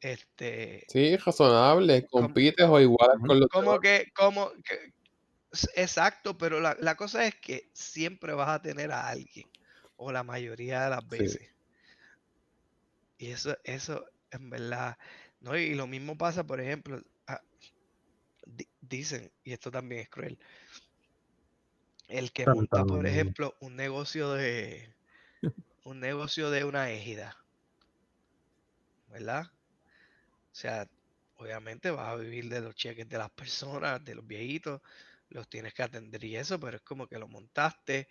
este, 0.00 0.86
Sí, 0.88 1.16
razonable. 1.16 2.06
Como- 2.10 2.26
Compites 2.26 2.66
o 2.68 2.80
igualas 2.80 3.16
Ujú. 3.16 3.26
con 3.26 3.40
los 3.40 3.48
como 3.50 3.80
que, 3.80 4.06
como 4.14 4.50
que, 4.64 4.92
exacto, 5.76 6.36
pero 6.38 6.60
la, 6.60 6.76
la 6.80 6.96
cosa 6.96 7.26
es 7.26 7.34
que 7.36 7.70
siempre 7.74 8.34
vas 8.34 8.48
a 8.50 8.62
tener 8.62 8.92
a 8.92 9.08
alguien, 9.08 9.50
o 9.96 10.12
la 10.12 10.22
mayoría 10.24 10.84
de 10.84 10.90
las 10.90 11.08
Sí. 11.08 11.08
veces. 11.08 11.50
Y 13.18 13.30
eso, 13.30 13.56
eso, 13.64 14.04
en 14.30 14.50
verdad, 14.50 14.96
¿no? 15.40 15.56
Y 15.56 15.74
lo 15.74 15.86
mismo 15.86 16.16
pasa, 16.18 16.44
por 16.46 16.60
ejemplo, 16.60 17.00
ah, 17.26 17.40
di- 18.46 18.68
dicen, 18.80 19.32
y 19.42 19.52
esto 19.52 19.70
también 19.70 20.02
es 20.02 20.08
cruel, 20.10 20.38
el 22.08 22.30
que 22.32 22.46
monta, 22.46 22.84
por 22.84 23.06
ejemplo, 23.06 23.56
un 23.60 23.74
negocio 23.74 24.32
de, 24.32 24.94
un 25.84 26.00
negocio 26.00 26.50
de 26.50 26.64
una 26.64 26.90
égida, 26.90 27.36
¿verdad? 29.08 29.50
O 30.52 30.56
sea, 30.56 30.86
obviamente 31.34 31.90
vas 31.90 32.08
a 32.08 32.16
vivir 32.16 32.48
de 32.48 32.60
los 32.60 32.74
cheques 32.74 33.08
de 33.08 33.18
las 33.18 33.30
personas, 33.30 34.04
de 34.04 34.14
los 34.16 34.26
viejitos, 34.26 34.80
los 35.28 35.48
tienes 35.48 35.74
que 35.74 35.82
atender 35.82 36.22
y 36.24 36.36
eso, 36.36 36.58
pero 36.60 36.76
es 36.78 36.82
como 36.82 37.06
que 37.08 37.18
lo 37.18 37.28
montaste 37.28 38.08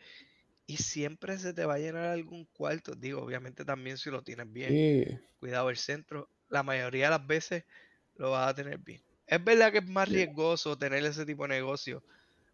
y 0.65 0.77
siempre 0.77 1.37
se 1.39 1.53
te 1.53 1.65
va 1.65 1.75
a 1.75 1.79
llenar 1.79 2.05
algún 2.07 2.45
cuarto. 2.47 2.95
Digo, 2.95 3.21
obviamente 3.23 3.65
también 3.65 3.97
si 3.97 4.09
lo 4.11 4.23
tienes 4.23 4.51
bien, 4.51 4.81
Sí. 4.81 5.19
cuidado 5.39 5.69
el 5.69 5.77
centro, 5.77 6.31
la 6.49 6.63
mayoría 6.63 7.05
de 7.05 7.11
las 7.11 7.27
veces 7.27 7.65
lo 8.15 8.31
vas 8.31 8.49
a 8.51 8.55
tener 8.55 8.79
bien. 8.79 9.03
Es 9.27 9.43
verdad 9.43 9.71
que 9.71 9.79
es 9.79 9.87
más 9.89 10.09
Sí. 10.09 10.13
riesgoso 10.13 10.77
tener 10.77 11.05
ese 11.05 11.25
tipo 11.25 11.43
de 11.43 11.49
negocio 11.49 12.03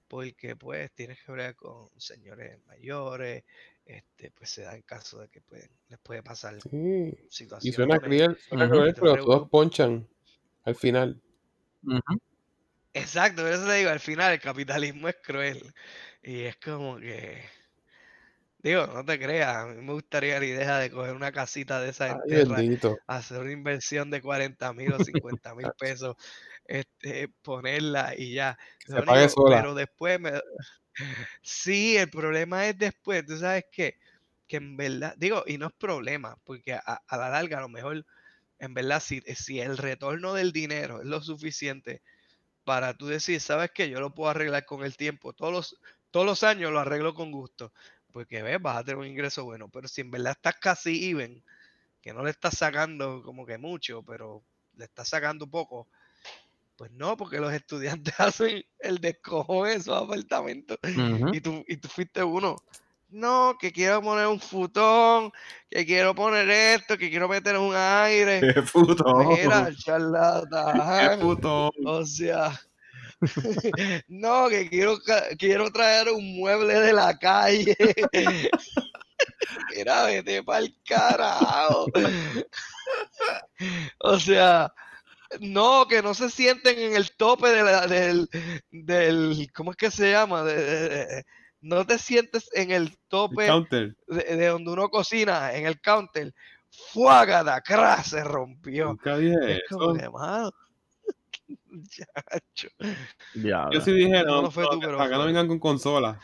porque 0.08 0.56
pues 0.56 0.94
tienes 0.94 1.20
que 1.24 1.32
hablar 1.32 1.56
con 1.56 1.90
señores 2.00 2.60
mayores, 2.66 3.44
este, 3.86 4.32
pues 4.32 4.50
se 4.50 4.64
da 4.64 4.76
el 4.76 4.84
caso 4.86 5.20
de 5.20 5.30
que 5.30 5.42
pueden, 5.42 5.70
les 5.90 6.00
puede 6.00 6.24
pasar 6.24 6.56
Sí. 6.62 6.70
Y 6.78 7.28
situaciones. 7.30 7.76
suena 7.76 8.00
cruel, 8.00 8.38
suena 8.50 8.70
cruel, 8.70 8.94
pero 8.96 9.12
preocupa. 9.14 9.26
todos 9.38 9.50
ponchan 9.50 10.08
al 10.64 10.76
final. 10.76 11.22
Exacto, 12.94 13.44
por 13.44 13.52
eso 13.52 13.66
te 13.68 13.74
digo, 13.76 13.90
al 13.90 14.00
final 14.00 14.34
el 14.34 14.40
capitalismo 14.40 15.08
es 15.10 15.18
cruel. 15.22 15.74
Y 16.24 16.42
es 16.44 16.56
como 16.58 16.98
que, 16.98 17.44
digo, 18.60 18.88
no 18.88 19.06
te 19.06 19.20
creas, 19.20 19.56
a 19.58 19.66
mí 19.68 19.82
me 19.82 19.94
gustaría 19.94 20.40
la 20.40 20.46
idea 20.46 20.80
de 20.80 20.90
coger 20.92 21.14
una 21.14 21.32
casita 21.32 21.80
de 21.82 21.90
esa 21.90 22.10
en 22.10 22.22
Ay, 22.24 22.30
tierra, 22.30 22.56
bendito. 22.58 22.98
hacer 23.08 23.42
una 23.42 23.52
inversión 23.52 24.10
de 24.10 24.22
40 24.22 24.74
mil 24.74 24.94
o 24.94 25.00
50 25.00 25.56
mil 25.56 25.68
pesos, 25.80 26.16
este, 26.66 27.30
ponerla 27.44 28.14
y 28.18 28.34
ya. 28.34 28.58
Único, 28.88 29.46
pero 29.50 29.76
después 29.76 30.20
me... 30.20 30.32
Sí, 31.42 31.98
el 31.98 32.10
problema 32.10 32.68
es 32.68 32.78
después, 32.78 33.26
tú 33.26 33.38
sabes 33.38 33.66
qué, 33.72 33.98
que 34.48 34.58
en 34.58 34.78
verdad, 34.78 35.16
digo, 35.18 35.44
y 35.48 35.58
no 35.58 35.68
es 35.68 35.74
problema, 35.74 36.38
porque 36.44 36.74
a, 36.74 36.80
a 37.08 37.18
la 37.18 37.30
larga 37.30 37.58
a 37.58 37.62
lo 37.62 37.70
mejor, 37.70 38.06
en 38.60 38.74
verdad, 38.74 39.02
si, 39.02 39.22
si 39.36 39.60
el 39.62 39.78
retorno 39.78 40.34
del 40.34 40.52
dinero 40.54 41.02
es 41.02 41.08
lo 41.08 41.22
suficiente 41.22 42.02
para 42.66 42.96
tú 42.96 43.08
decir, 43.08 43.42
sabes 43.42 43.72
que 43.72 43.90
yo 43.90 44.00
lo 44.02 44.14
puedo 44.16 44.32
arreglar 44.32 44.66
con 44.66 44.84
el 44.86 44.98
tiempo, 44.98 45.34
todos 45.34 45.54
los, 45.54 45.82
todos 46.12 46.26
los 46.26 46.44
años 46.44 46.72
lo 46.72 46.80
arreglo 46.80 47.14
con 47.16 47.32
gusto, 47.32 47.74
porque 48.12 48.44
ves, 48.44 48.62
vas 48.62 48.78
a 48.80 48.84
tener 48.86 48.98
un 49.00 49.08
ingreso 49.08 49.46
bueno, 49.46 49.70
pero 49.70 49.88
si 49.90 50.02
en 50.02 50.12
verdad 50.12 50.34
estás 50.34 50.56
casi 50.62 51.10
even, 51.12 51.44
que 52.02 52.14
no 52.14 52.24
le 52.24 52.32
estás 52.32 52.58
sacando 52.58 53.24
como 53.24 53.46
que 53.46 53.58
mucho, 53.58 54.04
pero 54.04 54.44
le 54.76 54.86
estás 54.86 55.10
sacando 55.10 55.48
poco, 55.50 55.90
pues 56.76 56.92
no, 56.92 57.16
porque 57.18 57.40
los 57.40 57.54
estudiantes 57.54 58.14
hacen 58.20 58.64
el 58.80 59.00
descojo 59.00 59.66
en 59.66 59.80
esos 59.80 60.02
apartamentos 60.02 60.78
y 61.34 61.42
tú, 61.42 61.64
y 61.68 61.78
tú 61.78 61.88
fuiste 61.88 62.24
uno. 62.24 62.58
No, 63.10 63.56
que 63.60 63.72
quiero 63.72 64.02
poner 64.02 64.28
un 64.28 64.42
futón, 64.42 65.32
que 65.70 65.86
quiero 65.86 66.14
poner 66.16 66.50
esto, 66.50 66.98
que 66.98 67.10
quiero 67.10 67.30
meter 67.30 67.58
un 67.58 67.74
aire. 67.74 68.42
Qué 68.54 68.62
puto. 68.62 69.06
Mira, 69.30 69.70
charlatán. 69.78 71.20
puto. 71.20 71.72
O 71.86 72.06
sea, 72.06 72.52
no, 74.08 74.50
que 74.50 74.68
quiero, 74.70 74.98
quiero 75.38 75.72
traer 75.72 76.10
un 76.10 76.36
mueble 76.36 76.74
de 76.74 76.94
la 76.94 77.18
calle. 77.18 77.78
Mira, 79.76 80.04
vete 80.06 80.44
pa'l 80.44 80.76
carajo. 80.84 81.86
O 84.00 84.20
sea, 84.20 84.74
no, 85.40 85.88
que 85.88 86.02
no 86.02 86.14
se 86.14 86.30
sienten 86.30 86.78
en 86.80 86.96
el 86.96 87.12
tope 87.16 87.50
de 87.50 87.64
la- 87.64 87.88
del, 87.88 88.30
del, 88.72 89.50
¿cómo 89.54 89.72
es 89.72 89.78
que 89.78 89.92
se 89.92 90.12
llama? 90.12 90.44
De- 90.44 90.64
de- 90.64 90.90
de- 90.90 91.26
no 91.62 91.86
te 91.86 91.98
sientes 91.98 92.50
en 92.54 92.72
el 92.72 92.96
tope 93.08 93.48
Counter. 93.48 93.96
de, 94.08 94.36
de 94.36 94.48
donde 94.48 94.72
uno 94.72 94.90
cocina, 94.90 95.54
en 95.54 95.66
el 95.66 95.80
counter. 95.82 96.34
Fuágata, 96.92 97.62
cra, 97.62 98.04
se 98.04 98.24
rompió. 98.24 98.88
Nunca 98.90 99.18
dije 99.18 99.36
Es 99.58 99.62
como 99.70 99.96
eso. 99.96 100.54
chacho. 101.90 102.68
Yo 103.72 103.82
sí 103.82 103.92
dije, 103.94 104.24
No, 104.24 104.36
no, 104.36 104.42
no 104.44 104.52
fue 104.52 104.64
no, 104.64 104.70
tú, 104.72 104.80
que 104.80 104.86
pero 104.88 104.98
para 104.98 105.08
acá 105.10 105.18
no 105.18 105.26
vengan 105.26 105.48
con 105.48 105.60
consolas. 105.60 106.18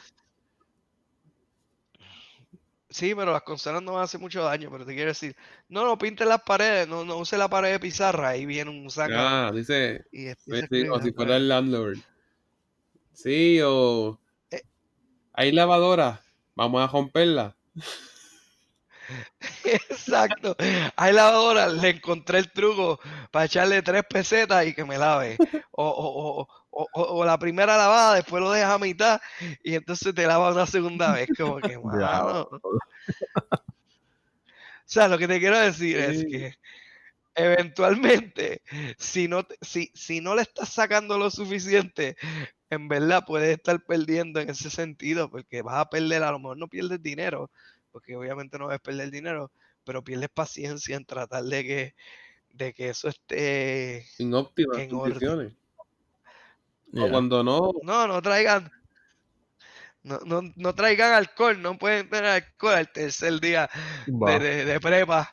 Sí, 2.92 3.16
pero 3.16 3.32
las 3.32 3.44
consolas 3.44 3.82
no 3.82 3.94
van 3.94 4.02
a 4.02 4.04
hacer 4.04 4.20
mucho 4.20 4.44
daño, 4.44 4.70
pero 4.70 4.86
te 4.86 4.94
quiero 4.94 5.10
decir, 5.10 5.36
no, 5.70 5.86
no 5.86 5.98
pintes 5.98 6.28
las 6.28 6.42
paredes, 6.42 6.88
no, 6.90 7.06
no 7.06 7.18
use 7.18 7.38
la 7.38 7.50
pared 7.50 7.72
de 7.72 7.80
pizarra, 7.80 8.30
ahí 8.30 8.46
viene 8.46 8.70
un 8.70 8.90
saca 8.92 9.48
Ah, 9.48 9.52
dice, 9.52 10.04
y 10.12 10.26
pues 10.46 10.66
sí, 10.70 10.88
o 10.90 11.02
si 11.02 11.14
fuera 11.14 11.38
el 11.38 11.48
landlord. 11.48 11.98
Sí, 13.14 13.60
o 13.64 14.20
Eh. 14.52 14.62
hay 15.34 15.54
lavadora, 15.54 16.22
vamos 16.54 16.84
a 16.84 16.88
romperla. 16.88 17.56
Exacto. 19.64 20.56
Ahí 20.96 21.14
lavadora 21.14 21.70
le 21.70 21.90
encontré 21.90 22.40
el 22.40 22.52
truco 22.52 23.00
para 23.32 23.46
echarle 23.46 23.82
tres 23.82 24.04
pesetas 24.10 24.66
y 24.68 24.74
que 24.74 24.86
me 24.86 24.98
lave. 24.98 25.38
O, 25.72 25.88
o, 25.88 26.42
o, 26.42 26.48
o, 26.72 26.88
o- 26.94 27.26
la 27.26 27.38
primera 27.38 27.78
lavada, 27.78 28.16
después 28.16 28.42
lo 28.42 28.52
dejas 28.52 28.72
a 28.72 28.80
mitad 28.80 29.22
y 29.64 29.76
entonces 29.76 30.14
te 30.16 30.26
lava 30.28 30.52
una 30.52 30.66
segunda 30.66 31.14
vez. 31.14 31.30
Como 31.38 31.62
que, 31.62 31.78
mano. 31.80 32.50
O 32.52 32.80
sea, 34.86 35.08
lo 35.08 35.18
que 35.18 35.28
te 35.28 35.40
quiero 35.40 35.58
decir 35.60 36.00
es 36.00 36.26
que 36.26 36.54
eventualmente, 37.36 38.62
si 38.98 39.28
no, 39.28 39.46
si, 39.62 39.92
si 39.94 40.22
no 40.22 40.36
le 40.36 40.44
estás 40.44 40.70
sacando 40.70 41.18
lo 41.18 41.30
suficiente, 41.32 42.16
en 42.70 42.88
verdad 42.88 43.24
puedes 43.26 43.58
estar 43.58 43.84
perdiendo 43.86 44.40
en 44.40 44.50
ese 44.50 44.70
sentido, 44.70 45.30
porque 45.30 45.62
vas 45.62 45.78
a 45.78 45.90
perder, 45.90 46.24
a 46.24 46.32
lo 46.32 46.40
mejor 46.40 46.58
no 46.58 46.68
pierdes 46.68 47.02
dinero, 47.02 47.52
porque 47.92 48.16
obviamente 48.16 48.58
no 48.60 48.68
vas 48.68 48.78
a 48.78 48.80
perder 48.80 49.12
dinero, 49.12 49.52
pero 49.84 50.04
pierdes 50.04 50.30
paciencia 50.34 50.98
en 50.98 51.06
tratar 51.06 51.44
de 51.44 51.64
que, 51.64 51.96
de 52.54 52.74
que 52.74 52.90
eso 52.90 53.10
esté... 53.10 54.06
En 54.20 54.34
óptimas 54.34 54.80
En 54.80 54.94
orden. 54.94 55.58
Yeah. 56.92 57.06
O 57.06 57.10
cuando 57.10 57.44
no, 57.44 57.72
No, 57.84 58.08
no 58.08 58.22
traigan... 58.22 58.72
No, 60.04 60.20
no, 60.26 60.42
no 60.56 60.74
traigan 60.74 61.14
alcohol, 61.14 61.62
no 61.62 61.78
pueden 61.78 62.10
tener 62.10 62.26
alcohol 62.26 62.74
al 62.74 62.92
tercer 62.92 63.40
día 63.40 63.70
de, 64.08 64.40
de, 64.40 64.66
de 64.66 64.80
prepa. 64.80 65.32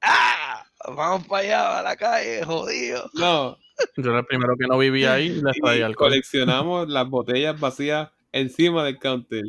¡Ah! 0.00 0.64
Vamos 0.86 1.26
para 1.26 1.42
allá, 1.42 1.78
a 1.78 1.82
la 1.82 1.96
calle, 1.96 2.44
jodido. 2.44 3.10
no, 3.14 3.56
Yo 3.96 4.10
era 4.10 4.20
el 4.20 4.26
primero 4.26 4.54
que 4.56 4.66
no 4.66 4.78
vivía 4.78 5.14
ahí 5.14 5.26
y 5.26 5.42
les 5.42 5.56
traía 5.60 5.86
alcohol 5.86 6.10
coleccionamos 6.10 6.88
las 6.88 7.08
botellas 7.08 7.58
vacías 7.58 8.10
encima 8.32 8.84
del 8.84 8.98
counter. 8.98 9.44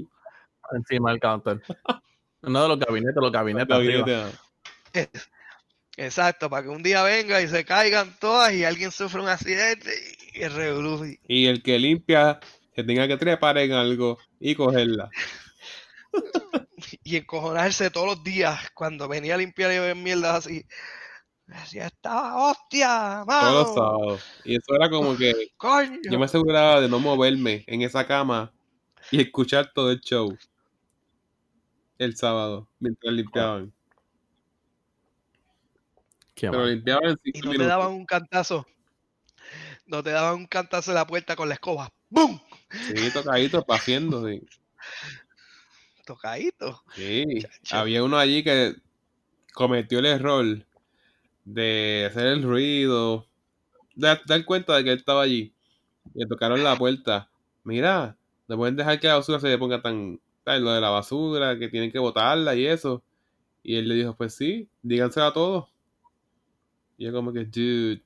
encima 0.72 1.12
del 1.12 1.20
counter. 1.20 1.62
No 2.46 2.64
de 2.64 2.68
los 2.68 2.80
gabinetes, 2.80 3.16
los 3.16 3.32
gabinetes 3.32 3.74
arriba. 3.74 4.06
Gabinete, 4.06 5.10
Exacto, 5.96 6.50
para 6.50 6.64
que 6.64 6.70
un 6.70 6.84
día 6.84 7.02
venga 7.02 7.40
y 7.42 7.48
se 7.48 7.64
caigan 7.64 8.18
todas 8.20 8.52
y 8.52 8.66
alguien 8.66 8.92
sufra 8.92 9.22
un 9.22 9.30
accidente 9.30 9.92
y, 10.34 10.40
y 10.40 10.44
el 10.44 10.54
revolú. 10.54 11.06
Y 11.28 11.46
el 11.48 11.62
que 11.64 11.80
limpia 11.80 12.40
se 12.76 12.84
tenga 12.84 13.08
que 13.08 13.18
trepar 13.18 13.58
en 13.58 13.74
algo 13.74 14.18
y 14.40 14.56
cogerla. 14.56 15.14
y 17.04 17.18
encojonarse 17.18 17.90
todos 17.90 18.08
los 18.08 18.24
días 18.24 18.70
cuando 18.74 19.08
venía 19.08 19.36
a 19.36 19.38
limpiar 19.38 19.72
y 19.72 19.80
ver 19.80 19.96
mierdas 19.96 20.46
así. 20.46 20.66
Decía, 21.48 21.88
esta 21.88 22.36
hostia, 22.38 23.24
Todos 23.38 23.54
los 23.54 23.68
mano, 23.68 23.74
sábados. 23.74 24.24
Y 24.44 24.56
eso 24.56 24.76
era 24.76 24.90
como 24.90 25.16
que 25.18 25.34
coño. 25.58 26.00
yo 26.10 26.20
me 26.20 26.26
aseguraba 26.26 26.82
de 26.82 26.90
no 26.90 27.00
moverme 27.00 27.64
en 27.68 27.82
esa 27.82 28.06
cama 28.08 28.54
y 29.12 29.22
escuchar 29.22 29.72
todo 29.74 29.92
el 29.92 30.02
show 30.02 30.38
el 31.98 32.16
sábado 32.16 32.70
mientras 32.80 33.14
limpiaban. 33.14 33.74
Qué 36.36 36.50
Pero 36.50 36.64
mal. 36.64 36.70
limpiaban 36.70 37.10
en 37.12 37.18
Y 37.24 37.32
cinco 37.32 37.48
no 37.48 37.56
te 37.58 37.60
minutos. 37.60 37.68
daban 37.68 37.92
un 37.94 38.06
cantazo. 38.06 38.66
No 39.94 40.02
te 40.02 40.10
daban 40.10 40.38
un 40.38 40.48
cantazo 40.48 40.90
en 40.90 40.96
la 40.96 41.06
puerta 41.06 41.36
con 41.36 41.48
la 41.48 41.54
escoba. 41.54 41.94
¡Bum! 42.10 42.40
Sí, 42.72 43.12
tocaditos, 43.14 43.64
pajiendo, 43.64 44.28
sí. 44.28 44.42
Tocadito. 46.04 46.82
Sí, 46.96 47.44
Chacho. 47.62 47.78
había 47.78 48.04
uno 48.04 48.18
allí 48.18 48.44
que 48.44 48.74
cometió 49.54 50.00
el 50.00 50.08
error 50.08 50.66
de 51.46 52.08
hacer 52.10 52.26
el 52.26 52.42
ruido, 52.42 53.28
de 53.94 54.20
dar 54.26 54.46
cuenta 54.46 54.76
de 54.76 54.84
que 54.84 54.94
él 54.94 54.98
estaba 54.98 55.22
allí. 55.22 55.54
Le 56.16 56.26
tocaron 56.26 56.64
la 56.64 56.76
puerta. 56.76 57.30
Mira, 57.64 58.18
no 58.48 58.58
pueden 58.58 58.76
dejar 58.76 59.00
que 59.00 59.06
la 59.10 59.18
basura 59.18 59.40
se 59.40 59.48
le 59.48 59.60
ponga 59.60 59.84
tan... 59.84 60.20
Lo 60.44 60.72
de 60.72 60.82
la 60.82 60.90
basura, 60.90 61.60
que 61.60 61.70
tienen 61.70 61.92
que 61.92 62.00
botarla 62.00 62.56
y 62.56 62.66
eso. 62.66 63.04
Y 63.62 63.76
él 63.76 63.88
le 63.88 63.94
dijo, 63.94 64.16
pues 64.16 64.34
sí, 64.34 64.68
díganselo 64.82 65.28
a 65.28 65.34
todos. 65.34 65.70
Y 66.98 67.06
yo 67.06 67.14
como 67.14 67.32
que, 67.32 67.46
dude, 67.46 68.02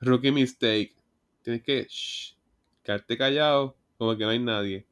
rookie 0.00 0.32
mistake. 0.32 0.99
Tienes 1.42 1.62
que, 1.62 1.86
shh, 1.88 2.34
quedarte 2.82 3.16
callado, 3.16 3.76
como 3.98 4.16
que 4.16 4.24
no 4.24 4.30
hay 4.30 4.38
nadie. 4.38 4.86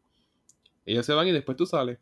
Ellos 0.86 1.04
se 1.04 1.12
van 1.12 1.28
y 1.28 1.32
después 1.32 1.56
tú 1.56 1.66
sales. 1.66 1.98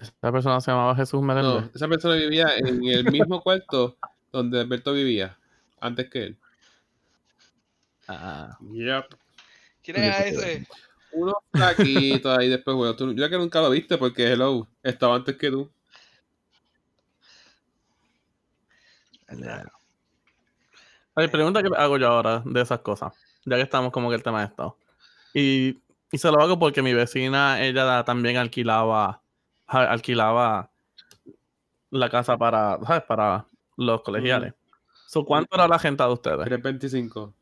Esa 0.00 0.32
persona 0.32 0.60
se 0.60 0.70
llamaba 0.70 0.94
Jesús 0.94 1.20
Meléndez. 1.20 1.64
No, 1.64 1.70
esa 1.74 1.88
persona 1.88 2.14
vivía 2.14 2.48
en 2.56 2.84
el 2.84 3.10
mismo 3.10 3.40
cuarto 3.42 3.96
donde 4.32 4.60
Alberto 4.60 4.92
vivía, 4.92 5.38
antes 5.80 6.08
que 6.08 6.22
él. 6.24 6.38
Ah, 8.06 8.56
Yep. 8.60 9.04
¿Quién 9.82 9.96
era 9.98 10.26
ese? 10.26 10.66
Unos 11.12 11.36
taquitos 11.50 12.38
ahí 12.38 12.48
después, 12.48 12.76
bueno, 12.76 12.94
tú, 12.94 13.12
yo 13.14 13.28
que 13.28 13.38
nunca 13.38 13.60
lo 13.60 13.70
viste 13.70 13.98
porque 13.98 14.32
hello, 14.32 14.68
estaba 14.82 15.16
antes 15.16 15.36
que 15.36 15.50
tú. 15.50 15.70
¿Verdad? 19.28 19.66
Hay 21.18 21.26
pregunta 21.26 21.64
que 21.64 21.68
hago 21.76 21.98
yo 21.98 22.06
ahora 22.06 22.42
de 22.44 22.60
esas 22.60 22.78
cosas, 22.78 23.12
ya 23.44 23.56
que 23.56 23.62
estamos 23.62 23.90
como 23.90 24.08
que 24.08 24.14
el 24.14 24.22
tema 24.22 24.38
de 24.38 24.46
esto. 24.46 24.78
Y, 25.34 25.82
y 26.12 26.18
se 26.18 26.30
lo 26.30 26.40
hago 26.40 26.60
porque 26.60 26.80
mi 26.80 26.94
vecina, 26.94 27.60
ella 27.60 28.04
también 28.04 28.36
alquilaba, 28.36 29.20
alquilaba 29.66 30.70
la 31.90 32.08
casa 32.08 32.38
para, 32.38 32.78
¿sabes? 32.86 33.02
Para 33.02 33.46
los 33.76 34.02
colegiales. 34.02 34.54
So, 35.08 35.24
¿Cuánto 35.24 35.56
era 35.56 35.66
la 35.66 35.80
gente 35.80 36.04
de 36.04 36.12
ustedes? 36.12 36.44
325. 36.44 37.34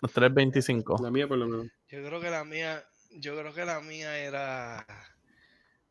Los 0.00 0.12
325. 0.12 1.00
La 1.02 1.10
mía 1.10 1.26
por 1.26 1.38
lo 1.38 1.48
menos. 1.48 1.66
Yo 1.88 2.04
creo 2.04 2.20
que 2.20 2.30
la 2.30 2.44
mía, 2.44 2.84
yo 3.10 3.36
creo 3.36 3.52
que 3.52 3.64
la 3.64 3.80
mía 3.80 4.16
era, 4.16 4.86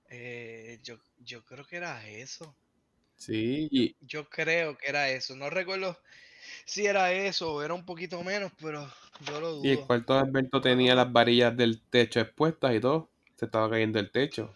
eh, 0.10 0.80
yo, 0.84 0.95
yo 1.17 1.43
creo 1.43 1.65
que 1.65 1.75
era 1.75 2.08
eso. 2.08 2.56
Sí, 3.17 3.97
Yo 3.99 4.30
creo 4.30 4.78
que 4.78 4.88
era 4.88 5.10
eso. 5.10 5.36
No 5.36 5.49
recuerdo 5.49 5.97
si 6.65 6.85
era 6.85 7.12
eso 7.12 7.53
o 7.55 7.62
era 7.63 7.73
un 7.73 7.85
poquito 7.85 8.23
menos, 8.23 8.51
pero 8.59 8.91
yo 9.19 9.39
lo 9.39 9.51
y 9.62 9.69
el 9.71 9.79
dudo. 9.79 9.85
cuarto 9.85 10.13
de 10.13 10.19
Alberto 10.19 10.62
tenía 10.62 10.95
las 10.95 11.12
varillas 11.12 11.55
del 11.55 11.81
techo 11.89 12.19
expuestas 12.19 12.75
y 12.75 12.79
todo. 12.81 13.09
Se 13.35 13.45
estaba 13.45 13.69
cayendo 13.69 13.99
el 13.99 14.12
techo. 14.12 14.53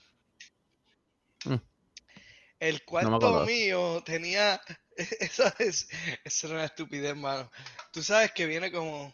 El 2.59 2.75
me 2.75 2.81
cuarto 2.85 3.39
mío 3.41 4.01
tenía. 4.05 4.61
Esa 5.19 5.53
es, 5.59 5.89
esa 6.23 6.47
era 6.47 6.55
una 6.57 6.65
estupidez, 6.65 7.15
mano. 7.15 7.49
Tú 7.91 8.03
sabes 8.03 8.31
que 8.31 8.45
viene 8.45 8.71
como, 8.71 9.13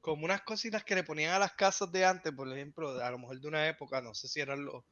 como 0.00 0.24
unas 0.24 0.42
cositas 0.42 0.84
que 0.84 0.94
le 0.94 1.04
ponían 1.04 1.34
a 1.34 1.38
las 1.38 1.52
casas 1.52 1.92
de 1.92 2.04
antes, 2.06 2.32
por 2.32 2.50
ejemplo, 2.50 2.98
a 2.98 3.10
lo 3.10 3.18
mejor 3.18 3.38
de 3.38 3.46
una 3.48 3.68
época, 3.68 4.00
no 4.00 4.14
sé 4.14 4.26
si 4.28 4.40
eran 4.40 4.64
los, 4.64 4.82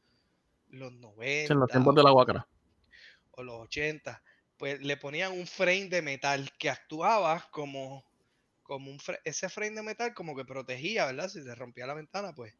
los 0.68 0.92
90 0.92 1.54
En 1.54 1.60
los 1.60 1.70
tiempos 1.70 1.94
de 1.94 2.02
la 2.02 2.10
guacara. 2.10 2.46
o 3.32 3.42
los 3.42 3.60
80, 3.62 4.22
pues 4.60 4.80
le 4.82 4.98
ponían 4.98 5.32
un 5.32 5.48
frame 5.48 5.88
de 5.88 6.02
metal 6.02 6.52
que 6.58 6.70
actuaba 6.70 7.48
como, 7.50 8.04
como 8.62 8.90
un 8.90 8.98
fre- 9.00 9.20
ese 9.24 9.48
frame 9.48 9.76
de 9.76 9.82
metal 9.82 10.14
como 10.14 10.36
que 10.36 10.44
protegía, 10.44 11.06
¿verdad? 11.06 11.30
Si 11.30 11.42
se 11.42 11.54
rompía 11.56 11.86
la 11.88 11.94
ventana, 11.94 12.34
pues 12.34 12.54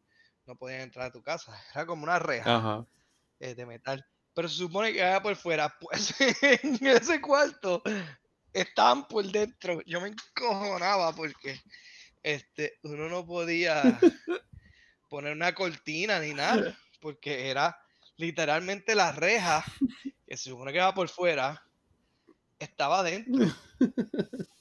no 0.47 0.57
podían 0.57 0.81
entrar 0.81 1.07
a 1.07 1.11
tu 1.13 1.21
casa. 1.23 1.55
Era 1.75 1.85
como 1.85 2.03
una 2.03 2.19
reja 2.19 2.57
Ajá. 2.57 2.87
eh, 3.39 3.55
de 3.55 3.65
metal. 3.67 4.05
Pero 4.33 4.49
se 4.49 4.57
supone 4.57 4.93
que 4.93 4.99
era 5.01 5.21
por 5.21 5.35
fuera. 5.35 5.73
Pues 5.79 6.15
en 6.63 6.87
ese 6.87 7.21
cuarto 7.21 7.83
estaban 8.53 9.07
por 9.07 9.25
dentro. 9.25 9.81
Yo 9.85 10.01
me 10.01 10.09
encojonaba 10.09 11.13
porque 11.15 11.61
este, 12.23 12.79
uno 12.83 13.09
no 13.09 13.25
podía 13.25 13.99
poner 15.09 15.33
una 15.33 15.53
cortina 15.53 16.19
ni 16.19 16.33
nada. 16.33 16.75
Porque 17.01 17.49
era 17.49 17.77
literalmente 18.17 18.93
la 18.93 19.11
reja 19.11 19.65
que 20.27 20.37
se 20.37 20.51
supone 20.51 20.71
que 20.71 20.79
va 20.79 20.93
por 20.93 21.09
fuera. 21.09 21.63
Estaba 22.61 23.03
dentro. 23.03 23.45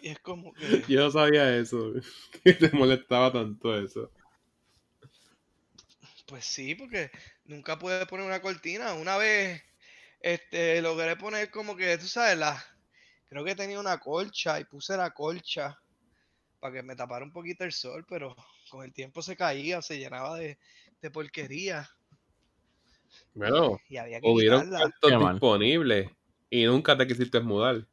Y 0.00 0.10
es 0.10 0.18
como 0.20 0.52
que. 0.52 0.84
Yo 0.86 1.00
no 1.00 1.10
sabía 1.10 1.56
eso. 1.56 1.92
Que 2.44 2.52
te 2.52 2.70
molestaba 2.70 3.32
tanto 3.32 3.76
eso. 3.76 4.12
Pues 6.26 6.44
sí, 6.44 6.76
porque 6.76 7.10
nunca 7.46 7.78
pude 7.78 8.06
poner 8.06 8.26
una 8.26 8.40
cortina. 8.40 8.92
Una 8.94 9.16
vez 9.16 9.60
este, 10.20 10.80
logré 10.82 11.16
poner 11.16 11.50
como 11.50 11.74
que, 11.74 11.96
tú 11.98 12.06
sabes, 12.06 12.38
la, 12.38 12.62
creo 13.28 13.44
que 13.44 13.56
tenía 13.56 13.80
una 13.80 13.98
colcha 13.98 14.60
y 14.60 14.64
puse 14.64 14.96
la 14.96 15.10
colcha 15.10 15.80
para 16.60 16.74
que 16.74 16.82
me 16.82 16.94
tapara 16.94 17.24
un 17.24 17.32
poquito 17.32 17.64
el 17.64 17.72
sol, 17.72 18.04
pero 18.08 18.36
con 18.70 18.84
el 18.84 18.92
tiempo 18.92 19.22
se 19.22 19.36
caía, 19.36 19.80
se 19.80 19.98
llenaba 19.98 20.36
de, 20.36 20.58
de 21.00 21.10
porquería 21.10 21.88
Bueno, 23.34 23.80
y 23.88 23.96
había 23.96 24.20
que 24.20 24.28
hubieron 24.28 24.70
disponibles 25.32 26.10
y 26.50 26.64
nunca 26.64 26.96
te 26.96 27.06
quisiste 27.06 27.40
mudar. 27.40 27.86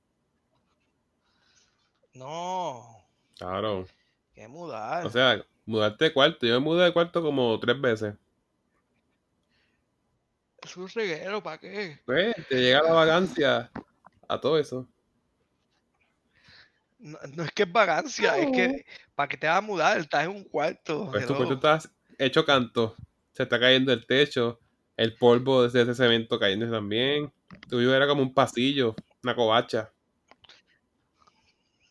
No, 2.13 3.05
Claro. 3.37 3.85
que 4.33 4.47
mudar. 4.47 5.05
O 5.05 5.09
sea, 5.09 5.45
mudarte 5.65 6.05
de 6.05 6.13
cuarto. 6.13 6.45
Yo 6.45 6.53
me 6.53 6.59
mudé 6.59 6.85
de 6.85 6.93
cuarto 6.93 7.21
como 7.21 7.59
tres 7.59 7.79
veces. 7.79 8.15
es 10.61 10.77
un 10.77 10.89
reguero, 10.89 11.43
¿para 11.43 11.59
qué? 11.59 11.99
Pues, 12.05 12.33
te 12.49 12.55
llega 12.59 12.81
la 12.81 12.93
vagancia 12.93 13.69
a 14.27 14.41
todo 14.41 14.57
eso. 14.57 14.87
No, 16.97 17.19
no 17.35 17.43
es 17.43 17.51
que 17.51 17.63
es 17.63 17.71
vagancia, 17.71 18.35
es 18.37 18.51
que 18.51 18.85
para 19.13 19.27
que 19.27 19.37
te 19.37 19.45
vas 19.45 19.57
a 19.57 19.61
mudar, 19.61 19.99
estás 19.99 20.23
en 20.23 20.31
un 20.31 20.43
cuarto. 20.43 21.09
Pues 21.11 21.27
tu 21.27 21.35
cuarto 21.35 21.53
estás 21.53 21.91
hecho 22.17 22.43
canto. 22.45 22.95
Se 23.31 23.43
está 23.43 23.59
cayendo 23.59 23.93
el 23.93 24.07
techo. 24.07 24.59
El 24.97 25.15
polvo 25.15 25.67
de 25.67 25.81
ese 25.81 25.93
cemento 25.93 26.39
cayendo 26.39 26.71
también. 26.71 27.31
Tuyo 27.69 27.95
era 27.95 28.07
como 28.07 28.21
un 28.21 28.33
pasillo, 28.33 28.95
una 29.23 29.35
covacha. 29.35 29.91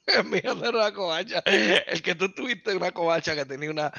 El 0.06 0.24
mío 0.26 0.54
no 0.54 0.66
era 0.66 0.78
una 0.78 0.92
covacha. 0.92 1.42
El 1.46 2.02
que 2.02 2.14
tú 2.14 2.28
tuviste 2.30 2.70
era 2.70 2.78
una 2.78 2.92
covacha 2.92 3.34
que 3.34 3.46
tenía 3.46 3.70
una, 3.70 3.90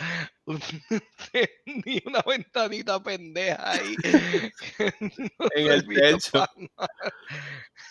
un- 0.45 0.59
tenía 1.31 2.01
una 2.05 2.21
ventanita 2.21 3.01
pendeja 3.01 3.71
ahí. 3.71 3.95
no 5.39 5.47
En 5.55 5.71
el 5.71 5.87
techo. 5.87 6.45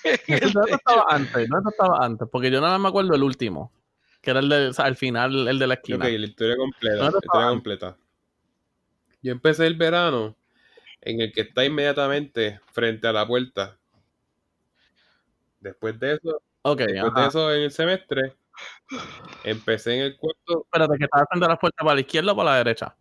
En 0.05 0.43
el 0.45 0.53
¿Dónde 0.53 0.73
estaba 0.73 1.05
antes? 1.09 1.49
¿Dónde 1.49 1.71
estaba 1.71 2.05
antes? 2.05 2.29
Porque 2.31 2.51
yo 2.51 2.61
nada 2.61 2.75
más 2.75 2.83
me 2.83 2.89
acuerdo 2.89 3.15
el 3.15 3.23
último. 3.23 3.73
Que 4.23 4.31
era 4.31 4.41
el 4.41 4.49
de, 4.49 4.69
o 4.69 4.73
sea, 4.73 4.87
al 4.87 4.97
final, 4.97 5.49
el 5.49 5.59
de 5.59 5.67
la 5.67 5.75
Ok, 5.75 5.81
esquina. 5.81 6.09
la 6.09 6.27
historia 6.27 6.57
completa. 6.57 6.97
¿Dónde 6.97 7.19
La 7.21 7.27
historia 7.27 7.49
completa. 7.49 7.97
Yo 9.23 9.33
empecé 9.33 9.67
el 9.67 9.75
verano 9.75 10.37
en 11.05 11.21
el 11.21 11.33
que 11.33 11.43
está 11.43 11.65
inmediatamente 11.65 12.61
frente 12.73 13.07
a 13.07 13.13
la 13.13 13.27
puerta. 13.27 13.79
Después 15.61 15.99
de 16.01 16.15
eso, 16.15 16.43
Ok, 16.63 16.79
después 16.81 17.15
de 17.15 17.27
eso 17.27 17.53
en 17.55 17.63
el 17.63 17.71
semestre, 17.71 18.37
empecé 19.45 19.97
en 19.97 20.03
el 20.05 20.17
cuarto, 20.17 20.65
Espérate, 20.65 20.97
que 20.99 21.05
estaba 21.05 21.27
frente 21.27 21.45
a 21.47 21.49
la 21.51 21.59
puerta 21.59 21.85
para 21.85 21.95
la 21.95 22.01
izquierda 22.01 22.33
o 22.33 22.37
para 22.37 22.51
la 22.53 22.57
derecha. 22.59 22.97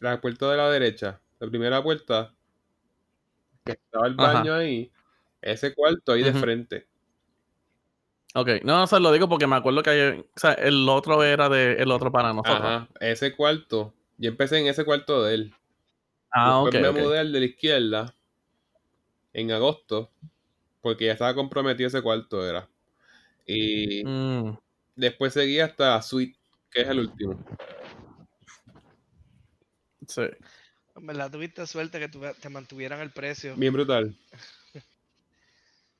la 0.00 0.20
puerta 0.20 0.50
de 0.50 0.56
la 0.56 0.70
derecha, 0.70 1.20
la 1.38 1.48
primera 1.48 1.82
puerta, 1.82 2.34
que 3.64 3.72
estaba 3.72 4.06
el 4.06 4.14
Ajá. 4.18 4.32
baño 4.34 4.54
ahí, 4.54 4.90
ese 5.40 5.74
cuarto 5.74 6.12
ahí 6.12 6.22
de 6.22 6.32
frente. 6.34 6.86
Ok, 8.34 8.48
no, 8.64 8.78
no, 8.78 8.86
se 8.86 9.00
lo 9.00 9.10
digo 9.12 9.28
porque 9.28 9.46
me 9.46 9.56
acuerdo 9.56 9.82
que 9.82 9.90
hay- 9.90 10.20
o 10.20 10.26
sea, 10.38 10.52
el 10.52 10.88
otro 10.88 11.22
era 11.24 11.48
de 11.48 11.72
el 11.74 11.90
otro 11.90 12.12
para 12.12 12.32
nosotros. 12.32 12.60
Ajá, 12.60 12.88
ese 13.00 13.34
cuarto. 13.34 13.92
Yo 14.18 14.28
empecé 14.30 14.58
en 14.58 14.66
ese 14.68 14.84
cuarto 14.84 15.24
de 15.24 15.34
él. 15.34 15.54
Ah. 16.32 16.62
Después 16.62 16.82
me 16.82 16.88
ok. 16.88 16.96
mudé 16.98 17.18
al 17.18 17.32
de 17.32 17.40
la 17.40 17.46
izquierda 17.46 18.14
en 19.32 19.50
agosto, 19.52 20.10
porque 20.80 21.06
ya 21.06 21.12
estaba 21.12 21.34
comprometido 21.34 21.88
ese 21.88 22.02
cuarto, 22.02 22.48
era. 22.48 22.68
Y 23.46 24.04
Mm, 24.04 24.56
después 24.96 25.32
seguí 25.34 25.60
hasta 25.60 26.00
Suite, 26.02 26.38
que 26.70 26.82
es 26.82 26.88
el 26.88 27.00
último. 27.00 27.44
sí. 30.06 30.22
En 30.96 31.06
verdad 31.06 31.30
tuviste 31.30 31.66
suerte 31.66 31.98
que 32.00 32.08
te 32.08 32.48
mantuvieran 32.48 33.00
el 33.00 33.10
precio. 33.12 33.54
Bien 33.56 33.72
brutal. 33.72 34.16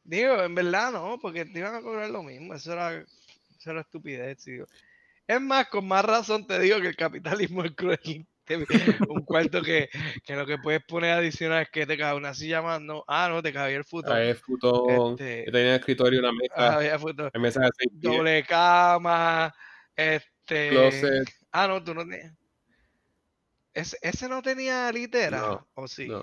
Digo, 0.04 0.42
en 0.42 0.54
verdad 0.54 0.92
no, 0.92 1.18
porque 1.20 1.44
te 1.44 1.58
iban 1.58 1.74
a 1.74 1.82
cobrar 1.82 2.10
lo 2.10 2.22
mismo. 2.22 2.54
Eso 2.54 2.72
era, 2.72 2.94
eso 3.00 3.70
era 3.70 3.80
estupidez, 3.82 4.44
digo. 4.44 4.66
Es 5.26 5.40
más, 5.40 5.68
con 5.68 5.86
más 5.88 6.04
razón 6.04 6.46
te 6.46 6.58
digo 6.60 6.80
que 6.80 6.88
el 6.88 6.96
capitalismo 6.96 7.64
es 7.64 7.72
cruel. 7.74 8.26
un 9.08 9.22
cuarto 9.24 9.62
que, 9.62 9.88
que 10.24 10.34
lo 10.34 10.46
que 10.46 10.58
puedes 10.58 10.82
poner 10.84 11.12
adicional 11.12 11.62
es 11.62 11.70
que 11.70 11.86
te 11.86 11.96
cabe 11.96 12.16
una 12.16 12.34
silla 12.34 12.62
más, 12.62 12.80
no, 12.80 13.04
ah, 13.06 13.28
no, 13.30 13.42
te 13.42 13.52
cabía 13.52 13.76
el 13.76 13.84
futón. 13.84 14.12
Trae 14.12 14.34
futón, 14.34 15.12
Este, 15.12 15.44
yo 15.46 15.52
tenía 15.52 15.76
escritorio 15.76 16.18
y 16.18 16.22
una 16.22 16.32
mesa, 16.32 16.74
había 16.74 16.98
futón. 16.98 17.30
mesa 17.38 17.60
de 17.60 17.70
seis 17.76 18.00
pies, 18.00 18.12
doble 18.16 18.44
cama, 18.44 19.54
este, 19.94 20.68
closet, 20.70 21.28
ah, 21.52 21.68
no, 21.68 21.82
tú 21.82 21.94
no 21.94 22.02
tenías. 22.02 22.34
¿Ese, 23.72 23.96
ese 24.02 24.28
no 24.28 24.42
tenía 24.42 24.90
litera? 24.92 25.40
No, 25.40 25.68
¿O 25.74 25.86
sí? 25.86 26.08
no. 26.08 26.22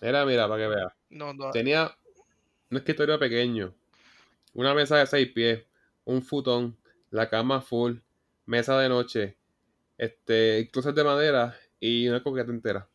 Era, 0.00 0.24
mira, 0.24 0.48
para 0.48 0.62
que 0.62 0.68
veas. 0.68 0.92
No, 1.10 1.32
no. 1.34 1.50
Tenía 1.50 1.96
un 2.70 2.76
escritorio 2.76 3.18
pequeño, 3.18 3.74
una 4.54 4.74
mesa 4.74 4.98
de 4.98 5.06
seis 5.06 5.28
pies, 5.32 5.64
un 6.04 6.22
futón, 6.22 6.76
la 7.10 7.28
cama 7.28 7.60
full, 7.60 7.98
mesa 8.46 8.78
de 8.78 8.88
noche, 8.88 9.36
este, 10.02 10.68
closet 10.72 10.96
de 10.96 11.04
madera 11.04 11.56
y 11.78 12.08
una 12.08 12.20
coqueta 12.24 12.50
entera. 12.50 12.88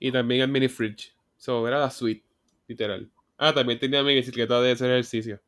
Y 0.00 0.10
también 0.10 0.40
el 0.40 0.48
mini 0.48 0.66
fridge. 0.66 1.14
So, 1.36 1.66
era 1.68 1.78
la 1.78 1.90
suite, 1.90 2.26
literal. 2.66 3.08
Ah, 3.36 3.54
también 3.54 3.78
tenía 3.78 4.02
mi 4.02 4.16
bicicleta 4.16 4.60
de 4.60 4.72
hacer 4.72 4.90
ejercicio. 4.90 5.40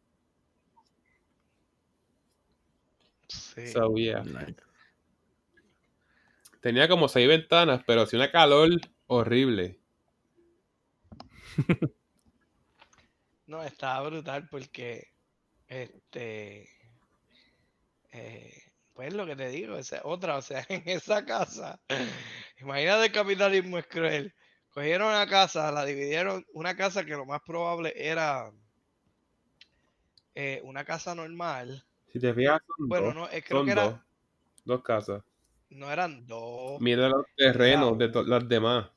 Sí. 3.26 3.66
So, 3.66 3.92
yeah. 3.96 4.22
Nice. 4.22 4.54
Tenía 6.60 6.88
como 6.88 7.08
seis 7.08 7.26
ventanas, 7.26 7.82
pero 7.84 8.02
hacía 8.02 8.20
una 8.20 8.30
calor 8.30 8.70
horrible. 9.08 9.76
No, 13.48 13.64
estaba 13.64 14.08
brutal 14.08 14.46
porque, 14.48 15.08
este, 15.66 16.68
eh, 18.12 18.69
pues 19.00 19.14
lo 19.14 19.24
que 19.24 19.34
te 19.34 19.48
digo, 19.48 19.78
esa 19.78 19.96
es 19.96 20.02
otra, 20.04 20.36
o 20.36 20.42
sea, 20.42 20.62
en 20.68 20.82
esa 20.86 21.24
casa, 21.24 21.80
imagínate 22.58 23.06
el 23.06 23.12
capitalismo 23.12 23.78
es 23.78 23.86
cruel. 23.86 24.34
Cogieron 24.68 25.08
una 25.08 25.26
casa, 25.26 25.72
la 25.72 25.86
dividieron, 25.86 26.44
una 26.52 26.76
casa 26.76 27.02
que 27.06 27.12
lo 27.12 27.24
más 27.24 27.40
probable 27.40 27.94
era 27.96 28.52
eh, 30.34 30.60
una 30.64 30.84
casa 30.84 31.14
normal. 31.14 31.82
Si 32.12 32.20
te 32.20 32.34
fijas, 32.34 32.60
son 32.76 32.88
Bueno, 32.90 33.06
dos. 33.06 33.14
no, 33.14 33.30
eh, 33.30 33.42
creo 33.42 33.60
son 33.60 33.66
que 33.66 33.72
era, 33.72 33.84
dos. 33.84 34.00
Dos 34.66 34.82
casas. 34.82 35.22
no 35.70 35.90
eran 35.90 36.26
dos. 36.26 36.78
Mira 36.82 37.08
los 37.08 37.24
terrenos 37.34 37.96
de 37.96 38.08
las 38.26 38.46
demás. 38.46 38.90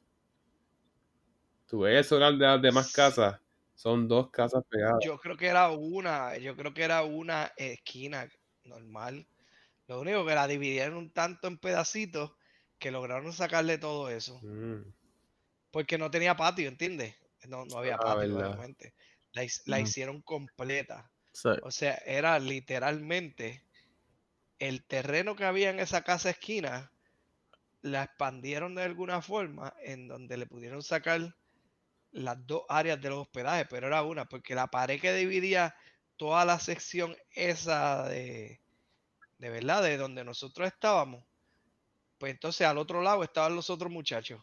Tú 1.68 1.80
ves 1.80 2.06
eso, 2.06 2.20
de 2.20 2.32
las 2.38 2.62
demás 2.62 2.92
casas. 2.94 3.40
Son 3.74 4.06
dos 4.08 4.30
casas 4.32 4.64
pegadas. 4.70 5.04
Yo 5.06 5.18
creo 5.18 5.38
que 5.38 5.48
era 5.48 5.70
una, 5.70 6.38
yo 6.38 6.58
creo 6.58 6.74
que 6.74 6.84
era 6.84 7.04
una 7.04 7.54
esquina 7.56 8.28
normal. 8.66 9.26
Lo 9.88 10.00
único 10.02 10.26
que 10.26 10.36
la 10.36 10.48
dividieron 10.48 10.98
un 10.98 11.14
tanto 11.14 11.48
en 11.48 11.58
pedacitos 11.58 12.34
que 12.80 12.92
lograron 12.92 13.34
sacarle 13.34 13.78
todo 13.78 14.10
eso. 14.10 14.42
Mm. 14.44 14.94
Porque 15.72 15.98
no 15.98 16.12
tenía 16.12 16.36
patio, 16.36 16.68
¿entiendes? 16.68 17.16
No, 17.48 17.66
no 17.66 17.78
había 17.78 17.98
Ah, 17.98 18.04
patio, 18.04 18.38
obviamente. 18.38 18.96
La, 19.34 19.44
la 19.66 19.80
Mm. 19.80 19.82
hicieron 19.82 20.22
completa. 20.22 21.12
Sí. 21.34 21.50
O 21.60 21.72
sea, 21.72 21.96
era 22.06 22.40
literalmente 22.40 23.66
el 24.60 24.86
terreno 24.88 25.36
que 25.36 25.46
había 25.46 25.70
en 25.72 25.80
esa 25.80 26.04
casa 26.04 26.32
esquina, 26.32 26.94
la 27.82 28.04
expandieron 28.06 28.76
de 28.76 28.84
alguna 28.84 29.22
forma 29.22 29.76
en 29.82 30.08
donde 30.08 30.38
le 30.38 30.48
pudieron 30.48 30.84
sacar 30.84 31.36
las 32.12 32.48
dos 32.48 32.64
áreas 32.70 33.02
de 33.02 33.10
los 33.12 33.20
hospedajes, 33.22 33.68
pero 33.70 33.88
era 33.88 34.04
una, 34.04 34.26
porque 34.30 34.56
la 34.56 34.68
pared 34.70 35.02
que 35.02 35.14
dividía 35.14 35.76
toda 36.18 36.46
la 36.46 36.60
sección 36.60 37.18
esa 37.32 38.10
de, 38.10 38.63
de 39.38 39.50
verdad, 39.50 39.84
de 39.84 39.98
donde 39.98 40.24
nosotros 40.24 40.68
estábamos, 40.68 41.26
pues 42.18 42.34
entonces 42.34 42.68
al 42.68 42.78
otro 42.80 43.02
lado 43.02 43.24
estaban 43.24 43.56
los 43.56 43.70
otros 43.70 43.92
muchachos. 43.92 44.42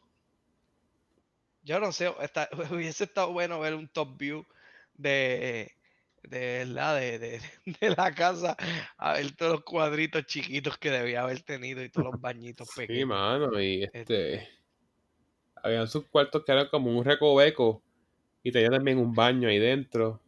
Yo 1.62 1.80
no 1.80 1.92
sé, 1.92 2.12
está- 2.20 2.48
hubiese 2.70 3.04
estado 3.04 3.32
bueno 3.32 3.60
ver 3.60 3.74
un 3.74 3.88
top 3.88 4.16
view 4.18 4.46
de, 4.94 5.70
de 6.22 6.38
verdad, 6.64 6.96
de, 7.00 7.18
de- 7.18 7.40
de 7.80 7.90
la 7.96 8.14
casa, 8.14 8.56
a 8.96 9.14
ver 9.14 9.36
todos 9.36 9.52
los 9.52 9.64
cuadritos 9.64 10.26
chiquitos 10.26 10.78
que 10.78 10.90
debía 10.90 11.22
haber 11.22 11.42
tenido 11.42 11.82
y 11.82 11.90
todos 11.90 12.12
los 12.12 12.20
bañitos 12.20 12.68
Sí, 12.68 12.72
pequeños. 12.76 13.06
mano, 13.06 13.60
y 13.60 13.84
este. 13.84 14.48
Habían 15.62 15.86
sus 15.86 16.06
cuartos 16.08 16.44
que 16.44 16.50
eran 16.52 16.68
como 16.68 16.90
un 16.90 17.04
recoveco. 17.04 17.82
Y 18.42 18.52
tenía 18.52 18.70
también 18.70 18.98
un 18.98 19.14
baño 19.14 19.48
ahí 19.48 19.58
dentro. 19.58 20.20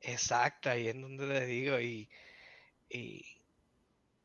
Exacto, 0.00 0.70
ahí 0.70 0.86
es 0.88 1.00
donde 1.00 1.26
le 1.26 1.46
digo. 1.46 1.80
Y, 1.80 2.08
y, 2.94 3.24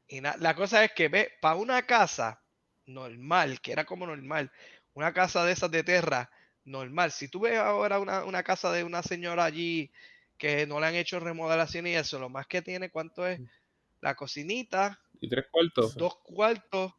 y 0.08 0.22
na- 0.22 0.38
la 0.40 0.56
cosa 0.56 0.84
es 0.84 0.92
que 0.94 1.08
ve, 1.08 1.32
para 1.42 1.56
una 1.56 1.86
casa 1.86 2.42
normal, 2.86 3.60
que 3.62 3.72
era 3.72 3.86
como 3.86 4.06
normal, 4.06 4.52
una 4.94 5.14
casa 5.14 5.44
de 5.44 5.54
esas 5.54 5.72
de 5.72 5.84
tierra 5.84 6.30
normal. 6.66 7.12
Si 7.12 7.28
tú 7.28 7.42
ves 7.42 7.58
ahora 7.58 8.00
una, 8.00 8.24
una 8.26 8.44
casa 8.44 8.72
de 8.72 8.84
una 8.84 9.02
señora 9.02 9.46
allí 9.46 9.92
que 10.38 10.66
no 10.68 10.80
le 10.80 10.86
han 10.88 10.96
hecho 10.96 11.20
remodelación 11.20 11.88
y 11.88 11.96
eso, 11.96 12.20
lo 12.20 12.30
más 12.30 12.48
que 12.48 12.62
tiene, 12.62 12.90
¿cuánto 12.90 13.28
es? 13.28 13.42
La 14.02 14.16
cocinita, 14.16 15.00
Y 15.20 15.28
tres 15.28 15.48
cuartos. 15.52 15.96
dos 15.98 16.18
cuartos, 16.24 16.94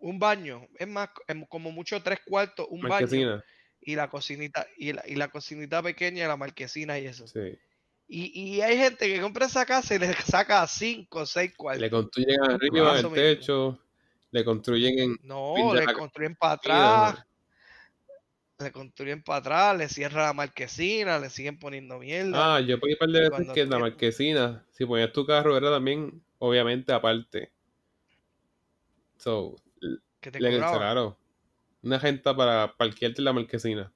un 0.00 0.18
baño. 0.18 0.66
Es 0.78 0.88
más, 0.88 1.10
em- 1.26 1.46
como 1.46 1.70
mucho 1.70 2.02
tres 2.02 2.20
cuartos, 2.26 2.66
un 2.70 2.80
baño 2.80 3.06
Marquesina. 3.06 3.44
y 3.80 3.94
la 3.96 4.08
cocinita, 4.08 4.66
y 4.76 4.92
la, 4.92 5.02
y 5.06 5.14
la 5.14 5.28
cocinita 5.28 5.82
pequeña, 5.82 6.26
la 6.26 6.36
marquesina 6.36 6.98
y 6.98 7.06
eso. 7.06 7.26
Sí. 7.28 7.58
Y, 8.10 8.56
y 8.56 8.60
hay 8.62 8.78
gente 8.78 9.06
que 9.06 9.20
compra 9.20 9.46
esa 9.46 9.66
casa 9.66 9.94
y 9.94 9.98
le 9.98 10.14
saca 10.14 10.66
cinco 10.66 11.20
o 11.20 11.26
seis 11.26 11.50
Le 11.50 11.56
cuartos. 11.56 11.90
construyen 11.90 12.42
arriba 12.42 12.86
Eso 12.86 12.96
el 12.96 13.02
mismo. 13.02 13.14
techo. 13.14 13.78
Le 14.30 14.44
construyen 14.44 14.98
en. 14.98 15.16
No, 15.22 15.74
le 15.74 15.84
construyen 15.92 16.34
para 16.34 16.54
atrás, 16.54 17.26
le 18.58 18.72
construyen 18.72 19.22
para 19.22 19.38
atrás, 19.38 19.78
le 19.78 19.88
cierran 19.88 20.24
la 20.24 20.32
marquesina, 20.32 21.18
le 21.18 21.30
siguen 21.30 21.58
poniendo 21.58 21.98
mierda. 21.98 22.56
Ah, 22.56 22.60
yo 22.60 22.78
podía 22.80 22.96
par 22.98 23.08
de 23.10 23.28
veces 23.28 23.48
que 23.52 23.60
en 23.60 23.70
la 23.70 23.78
marquesina, 23.78 24.64
si 24.72 24.84
ponías 24.84 25.12
tu 25.12 25.24
carro, 25.24 25.56
era 25.56 25.70
también, 25.70 26.22
obviamente, 26.38 26.92
aparte. 26.92 27.52
So, 29.18 29.56
que 30.20 30.30
te 30.30 30.40
le 30.40 30.56
claro. 30.56 31.16
Una 31.82 32.00
gente 32.00 32.34
para 32.34 32.74
parquearte 32.76 33.20
en 33.20 33.24
la 33.24 33.32
marquesina. 33.32 33.92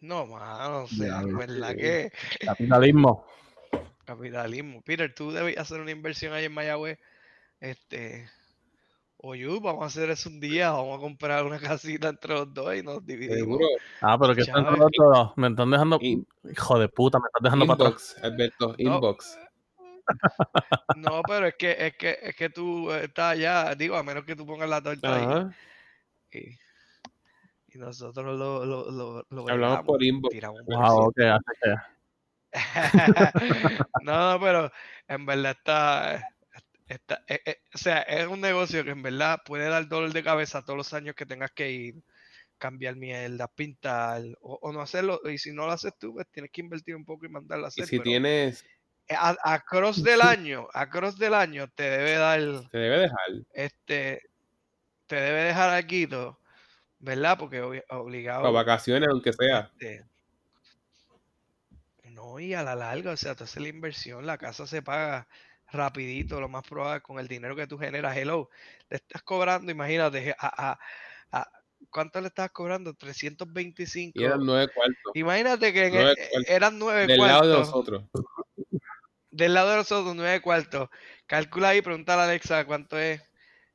No, 0.00 0.26
mano, 0.26 0.84
o 0.84 0.86
sea, 0.86 1.22
¿verdad 1.24 1.70
sí. 1.72 1.76
que 1.76 2.12
Capitalismo. 2.44 3.26
capitalismo? 4.04 4.80
Peter, 4.82 5.12
tú 5.14 5.32
debes 5.32 5.58
hacer 5.58 5.80
una 5.80 5.90
inversión 5.90 6.32
ahí 6.32 6.44
en 6.44 6.52
Mayagüez. 6.54 6.98
Este, 7.60 8.28
oye, 9.16 9.46
vamos 9.60 9.82
a 9.82 9.86
hacer 9.86 10.10
eso 10.10 10.28
un 10.28 10.38
día, 10.40 10.70
vamos 10.70 10.98
a 10.98 11.00
comprar 11.00 11.44
una 11.44 11.58
casita 11.58 12.08
entre 12.08 12.34
los 12.34 12.54
dos 12.54 12.74
y 12.76 12.82
nos 12.82 13.04
dividimos. 13.04 13.38
Seguro. 13.38 13.66
Ah, 14.00 14.16
pero 14.18 14.34
que 14.34 14.42
están 14.42 14.64
todos 14.64 14.90
todos. 14.92 15.32
Me 15.36 15.48
están 15.48 15.70
dejando. 15.70 15.98
In- 16.00 16.26
Hijo 16.50 16.78
de 16.78 16.88
puta, 16.88 17.18
me 17.18 17.26
están 17.26 17.42
dejando 17.42 17.66
para 17.66 17.88
atrás. 17.88 18.14
Inbox, 18.16 18.24
Alberto, 18.24 18.74
inbox. 18.78 19.38
No, 20.96 21.20
pero 21.26 21.48
es 21.48 21.54
que, 21.56 21.76
es 21.78 21.96
que, 21.96 22.18
es 22.22 22.34
que 22.36 22.48
tú 22.48 22.90
estás 22.92 23.32
allá, 23.32 23.74
digo, 23.74 23.96
a 23.96 24.02
menos 24.02 24.24
que 24.24 24.34
tú 24.36 24.46
pongas 24.46 24.68
la 24.70 24.80
torta 24.80 25.14
ahí. 25.14 26.40
Y, 26.40 26.58
y 27.68 27.78
nosotros 27.78 28.24
lo, 28.38 28.64
lo, 28.64 28.90
lo, 28.90 29.26
lo 29.30 29.48
Hablamos 29.48 29.82
por 29.84 30.02
inbox. 30.02 30.32
tiramos 30.32 30.62
un 30.66 30.66
Wow, 30.66 31.08
ok, 31.08 31.18
así 31.20 31.52
que. 31.62 31.74
no, 34.00 34.32
no, 34.34 34.40
pero 34.40 34.70
en 35.08 35.26
verdad 35.26 35.52
está, 35.58 36.24
está 36.88 37.22
eh, 37.28 37.40
eh, 37.46 37.56
o 37.74 37.78
sea, 37.78 38.00
es 38.02 38.26
un 38.26 38.40
negocio 38.40 38.84
que 38.84 38.90
en 38.90 39.02
verdad 39.02 39.40
puede 39.44 39.68
dar 39.68 39.88
dolor 39.88 40.12
de 40.12 40.24
cabeza 40.24 40.62
todos 40.64 40.76
los 40.78 40.94
años 40.94 41.14
que 41.14 41.26
tengas 41.26 41.52
que 41.52 41.70
ir, 41.72 42.04
cambiar 42.58 42.96
mierda, 42.96 43.48
pintar, 43.48 44.22
o, 44.40 44.58
o 44.62 44.72
no 44.72 44.80
hacerlo, 44.82 45.20
y 45.30 45.38
si 45.38 45.52
no 45.52 45.66
lo 45.66 45.72
haces 45.72 45.92
tú, 45.98 46.14
pues 46.14 46.28
tienes 46.30 46.50
que 46.52 46.62
invertir 46.62 46.96
un 46.96 47.04
poco 47.04 47.26
y 47.26 47.30
mandarlo 47.30 47.66
a 47.66 47.68
Y 47.74 47.82
hacer. 47.82 47.86
si 47.86 47.98
pero 47.98 48.04
tienes, 48.04 48.64
a, 49.10 49.36
a 49.44 49.60
cross 49.60 50.02
del 50.02 50.20
año, 50.22 50.68
a 50.72 50.88
cross 50.90 51.18
del 51.18 51.34
año 51.34 51.68
te 51.74 51.84
debe 51.84 52.14
dar 52.14 52.40
te 52.70 52.78
debe 52.78 52.98
dejar. 53.00 53.28
este 53.52 54.22
te 55.06 55.16
debe 55.16 55.42
dejar 55.44 55.70
aquí, 55.74 56.06
¿verdad? 56.98 57.38
Porque 57.38 57.82
obligado. 57.90 58.52
vacaciones, 58.52 59.08
aunque 59.10 59.32
sea. 59.32 59.70
este, 59.78 60.04
no, 62.10 62.40
y 62.40 62.54
a 62.54 62.62
la 62.62 62.74
larga, 62.74 63.12
o 63.12 63.16
sea, 63.16 63.34
tú 63.34 63.44
haces 63.44 63.62
la 63.62 63.68
inversión, 63.68 64.26
la 64.26 64.38
casa 64.38 64.66
se 64.66 64.82
paga 64.82 65.28
rapidito, 65.70 66.40
lo 66.40 66.48
más 66.48 66.66
probable 66.66 67.02
con 67.02 67.18
el 67.18 67.28
dinero 67.28 67.54
que 67.54 67.66
tú 67.66 67.78
generas. 67.78 68.16
Hello, 68.16 68.48
le 68.88 68.96
estás 68.96 69.22
cobrando, 69.22 69.70
imagínate, 69.70 70.34
a, 70.38 70.70
a- 70.72 70.78
a- 71.32 71.50
¿cuánto 71.90 72.20
le 72.20 72.28
estás 72.28 72.50
cobrando? 72.50 72.94
325. 72.94 74.18
Y 74.18 74.24
eran 74.24 74.44
nueve 74.44 74.72
cuartos. 74.74 75.12
Imagínate 75.14 75.72
que 75.72 75.90
nueve 75.90 76.14
cuartos. 76.16 76.50
eran 76.50 76.78
nueve 76.78 77.06
Del 77.06 77.18
lado 77.20 77.46
de 77.46 77.54
cuartos. 77.54 77.66
nosotros. 77.68 78.04
Del 79.30 79.54
lado 79.54 79.70
de 79.70 79.76
nosotros, 79.76 80.16
nueve 80.16 80.40
cuartos. 80.40 80.88
Calcula 81.26 81.68
ahí, 81.68 81.82
pregúntale 81.82 82.22
a 82.22 82.24
Alexa 82.24 82.64
cuánto 82.64 82.98
es 82.98 83.22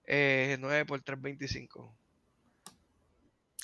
eh, 0.06 0.58
9 0.60 0.86
por 0.86 1.02
325. 1.02 1.96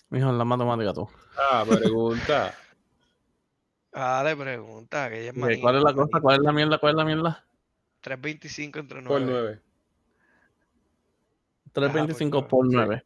Mijo, 0.10 0.32
la 0.32 0.46
matemática 0.46 0.94
tú. 0.94 1.08
Ah, 1.38 1.64
pregunta. 1.68 2.54
Ah, 3.94 4.22
le 4.24 4.36
pregunta, 4.36 5.10
que 5.10 5.22
ella 5.22 5.32
es 5.32 5.60
¿Cuál 5.62 5.76
es 5.78 5.84
la 5.84 5.94
cosa? 5.94 6.20
¿Cuál 6.22 6.38
es 6.38 6.42
la 6.44 6.52
mierda? 6.52 6.78
¿Cuál 6.78 6.92
es 6.92 6.98
la 6.98 7.06
mierda? 7.06 7.46
325 8.02 8.80
entre 8.80 9.02
9. 9.02 9.08
Por 9.08 9.32
9. 9.32 9.62
325 11.74 12.42
por 12.42 12.50
por 12.50 12.66
nueve. 12.66 13.04
9. 13.04 13.06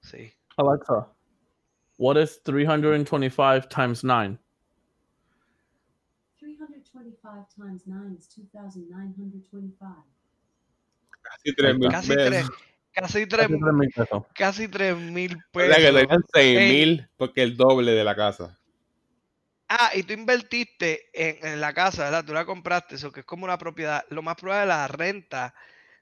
Sí. 0.00 0.32
Alexa, 0.56 1.08
what 1.96 2.16
is 2.16 2.40
325 2.42 3.68
times 3.68 4.04
9? 4.04 4.38
325 6.38 7.46
times 7.54 7.82
9 7.86 8.16
is 8.18 8.28
2,925. 8.28 10.04
Casi 11.22 11.54
3 11.54 11.78
mil 11.78 11.90
Casi 11.90 12.14
pesos. 12.14 12.48
3, 12.48 12.73
casi 12.94 13.26
3, 13.26 13.48
Casi 13.48 13.58
3 13.60 13.74
mil 13.74 13.90
pesos. 13.90 14.22
casi 14.34 14.68
3 14.68 14.96
mil 14.96 15.36
O 15.52 15.60
sea 15.60 15.76
que 15.76 15.82
pesos. 15.82 16.00
tenían 16.00 16.24
6 16.32 16.58
Ey. 16.58 16.68
mil 16.72 17.08
porque 17.16 17.42
el 17.42 17.56
doble 17.56 17.92
de 17.92 18.04
la 18.04 18.14
casa. 18.16 18.58
Ah, 19.68 19.90
y 19.94 20.02
tú 20.02 20.12
invertiste 20.12 21.08
en, 21.12 21.46
en 21.54 21.60
la 21.60 21.72
casa, 21.72 22.04
¿verdad? 22.04 22.24
Tú 22.24 22.32
la 22.32 22.44
compraste, 22.44 22.94
eso 22.96 23.10
que 23.12 23.20
es 23.20 23.26
como 23.26 23.44
una 23.44 23.58
propiedad. 23.58 24.04
Lo 24.10 24.22
más 24.22 24.36
probable, 24.36 24.66
la 24.66 24.86
renta 24.88 25.54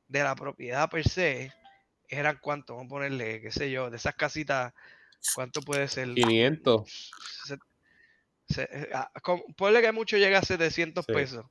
de 0.09 0.23
la 0.23 0.35
propiedad 0.35 0.91
per 0.91 1.09
se 1.09 1.53
eran 2.09 2.39
cuánto, 2.43 2.75
vamos 2.75 2.91
a 2.91 2.95
ponerle, 2.97 3.41
qué 3.41 3.51
sé 3.51 3.71
yo, 3.71 3.89
de 3.89 3.97
esas 3.97 4.15
casitas, 4.15 4.75
¿cuánto 5.35 5.63
puede 5.63 5.89
ser? 5.89 6.13
500. 6.13 7.11
Se- 7.47 7.59
se- 8.49 8.63
eh, 8.71 8.89
ah, 8.93 9.11
con- 9.23 9.43
ponle 9.57 9.81
que 9.81 9.93
mucho 9.93 10.19
llega 10.19 10.41
a 10.41 10.45
700 10.45 11.07
Sí. 11.07 11.13
pesos. 11.15 11.47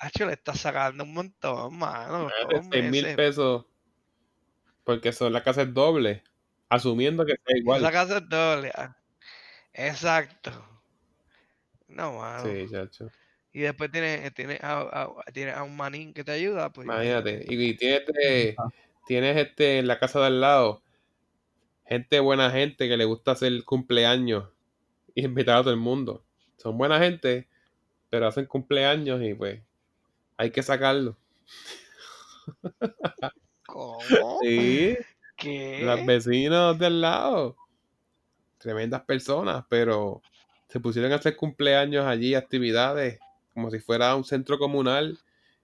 Hacho, 0.00 0.26
le 0.26 0.32
estás 0.32 0.58
sacando 0.60 1.04
un 1.04 1.14
montón, 1.14 1.78
mano. 1.78 2.28
dos 2.50 2.66
6 2.72 2.90
mil 2.90 3.14
pesos. 3.14 3.64
Porque 4.84 5.12
son 5.12 5.32
la 5.32 5.42
casa 5.42 5.62
es 5.62 5.72
doble. 5.74 6.22
Asumiendo 6.68 7.24
que 7.26 7.34
sea 7.44 7.56
igual. 7.58 7.80
Esa 7.82 7.92
casa 7.92 8.16
es 8.18 8.28
doble. 8.28 8.70
ah. 8.74 8.96
Exacto. 9.72 10.50
No, 11.88 12.18
mano. 12.18 12.44
Sí, 12.44 12.66
chacho. 12.70 13.08
Y 13.52 13.60
después 13.60 13.90
tienes 13.90 14.32
tiene 14.34 14.58
a, 14.62 14.80
a- 14.80 15.32
tienes 15.32 15.56
a 15.56 15.64
un 15.64 15.76
manín 15.76 16.12
que 16.14 16.22
te 16.24 16.32
ayuda. 16.32 16.72
Pues 16.72 16.84
Imagínate. 16.86 17.44
Y, 17.48 17.62
y 17.70 17.76
tienes, 17.76 18.00
este, 18.08 18.56
tienes 19.06 19.36
este 19.36 19.78
en 19.78 19.86
la 19.88 19.98
casa 19.98 20.20
de 20.20 20.26
al 20.26 20.40
lado. 20.40 20.82
Gente 21.86 22.20
buena 22.20 22.50
gente 22.52 22.88
que 22.88 22.96
le 22.96 23.04
gusta 23.04 23.32
hacer 23.32 23.64
cumpleaños 23.64 24.48
y 25.14 25.24
invitar 25.24 25.56
a 25.58 25.62
todo 25.62 25.72
el 25.72 25.80
mundo. 25.80 26.24
Son 26.56 26.78
buena 26.78 27.00
gente, 27.00 27.48
pero 28.10 28.28
hacen 28.28 28.46
cumpleaños 28.46 29.20
y 29.22 29.34
pues 29.34 29.60
hay 30.36 30.52
que 30.52 30.62
sacarlo. 30.62 31.16
¿Cómo? 33.72 33.98
Sí, 34.42 34.96
¿Qué? 35.36 35.80
los 35.82 36.04
vecinos 36.06 36.78
de 36.78 36.86
al 36.86 37.00
lado. 37.00 37.56
Tremendas 38.58 39.02
personas, 39.02 39.64
pero 39.68 40.20
se 40.68 40.80
pusieron 40.80 41.12
a 41.12 41.16
hacer 41.16 41.36
cumpleaños 41.36 42.04
allí, 42.06 42.34
actividades, 42.34 43.18
como 43.54 43.70
si 43.70 43.78
fuera 43.78 44.14
un 44.14 44.24
centro 44.24 44.58
comunal 44.58 45.18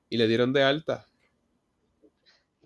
y 0.09 0.17
le 0.17 0.27
dieron 0.27 0.53
de 0.53 0.63
alta. 0.63 1.07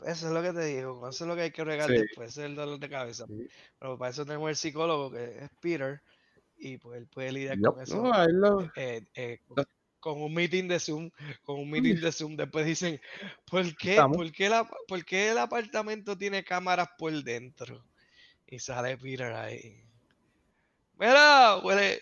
Eso 0.07 0.29
es 0.29 0.33
lo 0.33 0.41
que 0.43 0.53
te 0.53 0.65
digo. 0.65 1.07
Eso 1.09 1.25
es 1.25 1.29
lo 1.29 1.35
que 1.35 1.43
hay 1.43 1.51
que 1.51 1.65
regar 1.65 1.89
Sí. 1.91 1.99
después. 1.99 2.31
Ese 2.31 2.41
es 2.43 2.47
el 2.47 2.57
dolor 2.57 2.79
de 2.79 2.89
cabeza. 2.89 3.27
Sí. 3.27 3.49
Pero 3.79 3.99
para 3.99 4.11
eso 4.11 4.25
tenemos 4.25 4.49
el 4.49 4.57
psicólogo 4.57 5.11
que 5.11 5.45
es 5.45 5.51
Peter. 5.61 6.01
Y 6.57 6.77
pues 6.79 6.99
él 6.99 7.07
puede 7.07 7.33
lidiar 7.33 7.61
con 7.61 7.81
eso. 7.81 8.03
No, 8.03 8.23
él 8.23 8.33
lo- 8.37 8.71
eh, 8.77 9.03
eh, 9.15 9.41
con, 10.01 10.21
un 10.21 10.35
meeting 10.35 10.69
de 10.69 10.81
Zoom, 10.81 11.11
con 11.43 11.61
un 11.61 11.71
meeting 11.71 12.01
de 12.01 12.13
Zoom, 12.13 12.37
después 12.37 12.67
dicen, 12.67 13.01
¿por 13.45 13.77
qué. 13.77 14.03
¿por 14.13 14.33
qué, 14.33 14.49
la- 14.49 14.69
por 14.89 15.05
qué 15.05 15.31
el 15.31 15.39
apartamento 15.39 16.17
tiene 16.17 16.43
cámaras 16.45 16.89
por 16.99 17.13
dentro? 17.23 17.85
Y 18.47 18.59
sale 18.59 18.97
Peter 18.99 19.33
ahí. 19.33 19.85
Mira, 20.99 21.59
huele, 21.59 22.01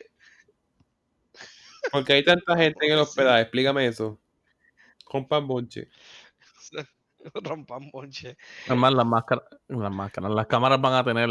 Porque 1.92 2.14
hay 2.14 2.24
tanta 2.24 2.56
gente 2.56 2.86
en 2.86 2.92
el 2.92 2.98
hospedaje, 2.98 3.42
explícame 3.42 3.86
eso. 3.86 4.18
Compan 5.04 5.46
bonche. 5.46 5.88
rompan 7.34 7.90
bonche. 7.90 8.36
Además, 8.66 8.92
las 8.92 9.06
máscaras, 9.06 9.44
las 9.68 9.92
máscaras, 9.92 10.30
las 10.32 10.46
cámaras 10.46 10.80
van 10.80 10.94
a 10.94 11.04
tener 11.04 11.28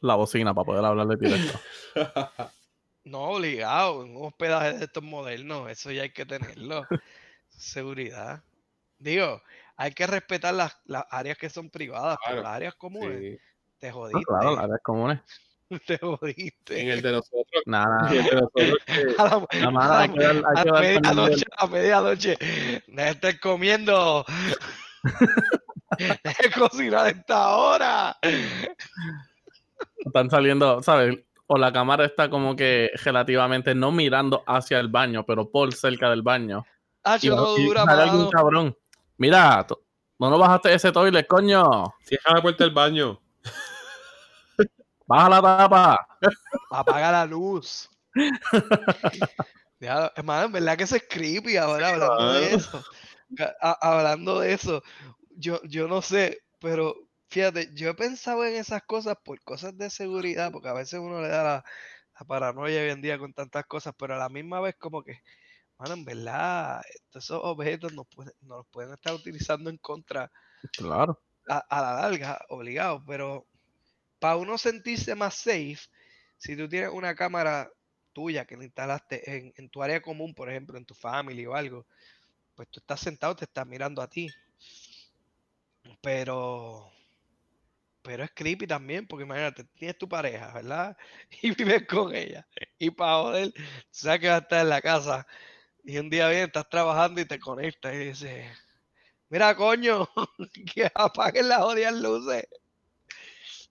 la 0.00 0.14
bocina 0.14 0.54
para 0.54 0.64
poder 0.64 0.84
hablar 0.84 1.06
de 1.06 1.16
directo. 1.16 1.60
No, 3.04 3.20
obligado, 3.30 4.04
en 4.04 4.16
un 4.16 4.26
hospedaje 4.26 4.74
de 4.78 4.84
estos 4.84 5.02
modernos, 5.02 5.68
eso 5.70 5.90
ya 5.90 6.02
hay 6.02 6.10
que 6.10 6.24
tenerlo. 6.24 6.86
Seguridad. 7.48 8.42
Digo, 8.98 9.42
hay 9.76 9.92
que 9.92 10.06
respetar 10.06 10.54
las, 10.54 10.76
las 10.84 11.04
áreas 11.10 11.36
que 11.36 11.50
son 11.50 11.68
privadas, 11.68 12.18
pero 12.24 12.36
Claro, 12.36 12.42
las 12.48 12.56
áreas 12.56 12.74
comunes, 12.76 13.18
Sí. 13.20 13.38
te 13.78 13.90
jodiste. 13.90 14.24
claro, 14.24 14.54
las 14.54 14.64
áreas 14.64 14.80
comunes. 14.82 15.20
Te 15.86 15.96
jodiste. 15.98 16.80
En 16.82 16.90
el 16.90 17.00
de 17.02 17.12
nosotros, 17.12 17.62
Nada, 17.66 18.14
y 18.14 18.18
el 18.18 18.24
de 18.24 18.32
nosotros 18.34 18.78
que- 18.86 19.14
A 19.18 19.24
la- 19.24 19.46
nada 19.58 19.70
más 19.70 19.90
hay 19.90 20.08
que 20.10 20.24
hay 20.24 20.68
a 20.68 20.80
medianoche, 20.80 21.44
a 21.56 21.66
medianoche, 21.66 22.36
de 22.86 23.08
estar 23.10 23.40
comiendo. 23.40 24.24
Deja 25.98 26.42
de 26.42 26.50
cocinar 26.52 27.06
a 27.06 27.08
esta 27.08 27.56
hora. 27.56 28.18
Están 29.96 30.30
saliendo, 30.30 30.82
¿sabes? 30.82 31.18
O 31.54 31.58
la 31.58 31.70
cámara 31.70 32.06
está 32.06 32.30
como 32.30 32.56
que 32.56 32.90
relativamente 33.04 33.74
no 33.74 33.92
mirando 33.92 34.42
hacia 34.46 34.80
el 34.80 34.88
baño, 34.88 35.22
pero 35.26 35.50
por 35.50 35.74
cerca 35.74 36.08
del 36.08 36.22
baño. 36.22 36.64
Ah, 37.04 37.18
Y, 37.20 37.28
no 37.28 37.58
y 37.58 37.66
dura, 37.66 37.82
algún 37.82 38.30
cabrón. 38.30 38.74
Mira, 39.18 39.66
no 40.18 40.30
nos 40.30 40.38
bajaste 40.40 40.72
ese 40.72 40.90
toilet, 40.92 41.26
coño. 41.26 41.92
Cierra 42.04 42.36
la 42.36 42.40
puerta 42.40 42.64
del 42.64 42.72
baño. 42.72 43.20
Baja 45.06 45.28
la 45.28 45.42
tapa. 45.42 46.06
Apaga 46.70 47.12
la 47.12 47.26
luz. 47.26 47.90
Ya, 49.78 50.10
hermano, 50.16 50.46
en 50.46 50.52
verdad 50.52 50.78
que 50.78 50.84
eso 50.84 50.96
es 50.96 51.04
creepy 51.06 51.58
ahora 51.58 51.88
hablando 51.90 52.32
de 52.32 52.40
mano. 52.40 52.56
eso. 52.56 52.82
A- 53.60 53.78
hablando 53.82 54.40
de 54.40 54.54
eso, 54.54 54.82
yo, 55.36 55.60
yo 55.64 55.86
no 55.86 56.00
sé, 56.00 56.38
pero 56.60 56.94
fíjate, 57.32 57.70
yo 57.74 57.90
he 57.90 57.94
pensado 57.94 58.44
en 58.44 58.54
esas 58.56 58.82
cosas 58.84 59.16
por 59.24 59.40
cosas 59.42 59.76
de 59.78 59.90
seguridad, 59.90 60.52
porque 60.52 60.68
a 60.68 60.72
veces 60.74 61.00
uno 61.00 61.20
le 61.22 61.28
da 61.28 61.42
la, 61.42 61.64
la 62.18 62.26
paranoia 62.26 62.82
hoy 62.82 62.90
en 62.90 63.02
día 63.02 63.18
con 63.18 63.32
tantas 63.34 63.66
cosas, 63.66 63.94
pero 63.98 64.14
a 64.14 64.18
la 64.18 64.28
misma 64.28 64.60
vez 64.60 64.76
como 64.76 65.02
que, 65.02 65.20
mano, 65.78 65.94
en 65.94 66.04
verdad, 66.04 66.82
esos 67.14 67.40
objetos 67.44 67.92
nos, 67.92 68.06
pueden- 68.08 68.34
nos 68.42 68.66
pueden 68.68 68.92
estar 68.94 69.14
utilizando 69.14 69.70
en 69.70 69.78
contra 69.78 70.32
Claro. 70.76 71.22
a, 71.48 71.58
a 71.58 71.80
la 71.82 71.92
larga, 72.02 72.40
obligado, 72.48 73.04
pero 73.06 73.46
para 74.20 74.36
uno 74.36 74.58
sentirse 74.58 75.14
más 75.16 75.36
safe, 75.36 75.78
si 76.38 76.56
tú 76.56 76.68
tienes 76.68 76.90
una 76.92 77.14
cámara 77.14 77.70
tuya 78.12 78.46
que 78.46 78.56
la 78.58 78.64
instalaste 78.64 79.36
en, 79.38 79.54
en 79.56 79.70
tu 79.70 79.82
área 79.82 80.02
común, 80.02 80.34
por 80.34 80.50
ejemplo, 80.50 80.78
en 80.78 80.86
tu 80.86 80.94
family 80.94 81.46
o 81.46 81.54
algo, 81.54 81.86
pues 82.54 82.68
tú 82.70 82.80
estás 82.80 83.00
sentado, 83.00 83.36
te 83.36 83.46
estás 83.46 83.66
mirando 83.66 84.02
a 84.02 84.08
ti. 84.08 84.28
Pero, 86.02 86.91
pero 88.02 88.24
es 88.24 88.30
creepy 88.34 88.66
también, 88.66 89.06
porque 89.06 89.24
imagínate, 89.24 89.64
tienes 89.64 89.96
tu 89.96 90.08
pareja, 90.08 90.52
¿verdad? 90.52 90.96
Y 91.42 91.54
vives 91.54 91.86
con 91.86 92.14
ella. 92.14 92.46
Y 92.78 92.90
para 92.90 93.22
joder, 93.22 93.52
tú 93.52 93.62
sabes 93.90 94.20
que 94.20 94.28
va 94.28 94.36
a 94.36 94.38
estar 94.38 94.60
en 94.60 94.68
la 94.68 94.80
casa. 94.80 95.26
Y 95.84 95.98
un 95.98 96.10
día 96.10 96.28
bien, 96.28 96.44
estás 96.44 96.68
trabajando 96.68 97.20
y 97.20 97.24
te 97.24 97.38
conectas 97.38 97.94
y 97.94 97.98
dices, 97.98 98.46
mira, 99.28 99.54
coño, 99.56 100.08
que 100.74 100.90
apaguen 100.94 101.48
las 101.48 101.58
jodidas 101.58 101.94
luces. 101.94 102.46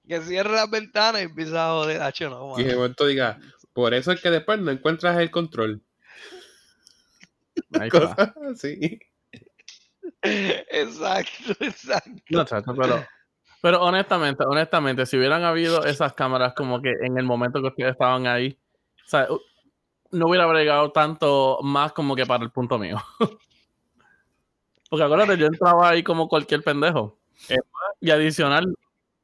Que 0.07 0.21
cierre 0.21 0.51
las 0.51 0.69
ventanas 0.69 1.21
y 1.21 1.25
empieza 1.25 1.67
a 1.67 1.71
joder. 1.73 2.01
Hacho, 2.01 2.29
no, 2.29 2.59
Y 2.59 2.63
de 2.63 2.75
momento 2.75 3.05
diga, 3.05 3.39
por 3.73 3.93
eso 3.93 4.11
es 4.11 4.21
que 4.21 4.29
después 4.29 4.59
no 4.59 4.71
encuentras 4.71 5.17
el 5.19 5.31
control. 5.31 5.83
Cosas 7.91 8.33
así. 8.51 8.99
Exacto, 10.21 11.53
exacto. 11.59 12.21
No, 12.29 12.45
chacho, 12.45 12.75
pero, 12.75 13.05
pero 13.61 13.81
honestamente, 13.81 14.43
honestamente, 14.45 15.05
si 15.05 15.17
hubieran 15.17 15.43
habido 15.43 15.83
esas 15.85 16.13
cámaras 16.13 16.53
como 16.53 16.81
que 16.81 16.91
en 17.01 17.17
el 17.17 17.25
momento 17.25 17.61
que 17.61 17.67
ustedes 17.67 17.91
estaban 17.91 18.27
ahí, 18.27 18.57
o 19.05 19.09
sea, 19.09 19.27
u- 19.31 19.41
no 20.11 20.27
hubiera 20.27 20.45
bregado 20.45 20.91
tanto 20.91 21.59
más 21.63 21.93
como 21.93 22.15
que 22.15 22.25
para 22.25 22.43
el 22.43 22.51
punto 22.51 22.77
mío. 22.77 22.97
Porque 24.89 25.03
acuérdate, 25.05 25.37
yo 25.37 25.45
entraba 25.47 25.89
ahí 25.89 26.03
como 26.03 26.27
cualquier 26.27 26.63
pendejo. 26.63 27.17
Y 28.01 28.11
adicional, 28.11 28.75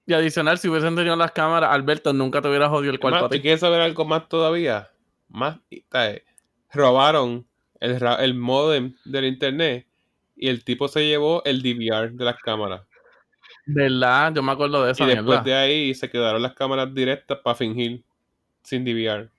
y 0.05 0.13
adicional, 0.13 0.57
si 0.57 0.69
hubiesen 0.69 0.95
tenido 0.95 1.15
las 1.15 1.31
cámaras, 1.31 1.71
Alberto 1.73 2.13
nunca 2.13 2.41
te 2.41 2.47
hubiera 2.47 2.69
jodido 2.69 2.93
el 2.93 2.99
cuarto 2.99 3.15
Más, 3.17 3.23
a 3.25 3.29
¿tú 3.29 3.35
ti. 3.35 3.41
quieres 3.41 3.59
saber 3.59 3.81
algo 3.81 4.05
más 4.05 4.29
todavía? 4.29 4.89
Más, 5.29 5.57
¿sabes? 5.91 6.23
robaron 6.71 7.45
el, 7.79 7.97
el 8.19 8.33
modem 8.33 8.93
del 9.05 9.25
internet 9.25 9.88
y 10.35 10.47
el 10.49 10.63
tipo 10.63 10.88
se 10.88 11.05
llevó 11.05 11.43
el 11.43 11.61
DVR 11.61 12.11
de 12.11 12.23
las 12.25 12.38
cámaras. 12.38 12.86
¿Verdad? 13.70 14.34
Yo 14.34 14.41
me 14.41 14.51
acuerdo 14.53 14.82
de 14.84 14.89
Y 14.89 14.91
esa 14.93 15.05
después 15.05 15.43
de 15.43 15.53
ahí 15.53 15.93
se 15.93 16.09
quedaron 16.09 16.41
las 16.41 16.53
cámaras 16.53 16.93
directas 16.93 17.38
para 17.43 17.55
fingir 17.55 18.01
sin 18.63 18.86
DVR. 18.86 19.30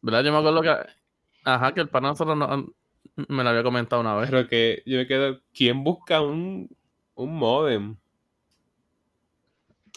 ¿Verdad? 0.00 0.22
Yo 0.24 0.32
me 0.32 0.38
acuerdo 0.38 0.62
que. 0.62 0.74
Ajá, 1.44 1.74
que 1.74 1.80
el 1.80 1.88
pana 1.88 2.08
nosotros 2.08 2.36
no- 2.36 2.72
me 3.26 3.42
lo 3.42 3.48
había 3.50 3.64
comentado 3.64 4.00
una 4.00 4.14
vez. 4.14 4.30
Pero 4.30 4.46
que 4.48 4.82
yo 4.86 4.96
me 4.98 5.06
quedo, 5.08 5.40
¿quién 5.52 5.82
busca 5.82 6.20
un, 6.20 6.68
un 7.16 7.36
modem? 7.36 7.96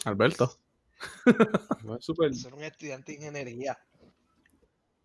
Alberto. 0.04 0.50
No 1.84 1.96
es 1.96 2.04
súper- 2.04 2.34
Ser 2.34 2.54
un 2.54 2.62
estudiante 2.62 3.12
de 3.12 3.18
ingeniería. 3.18 3.76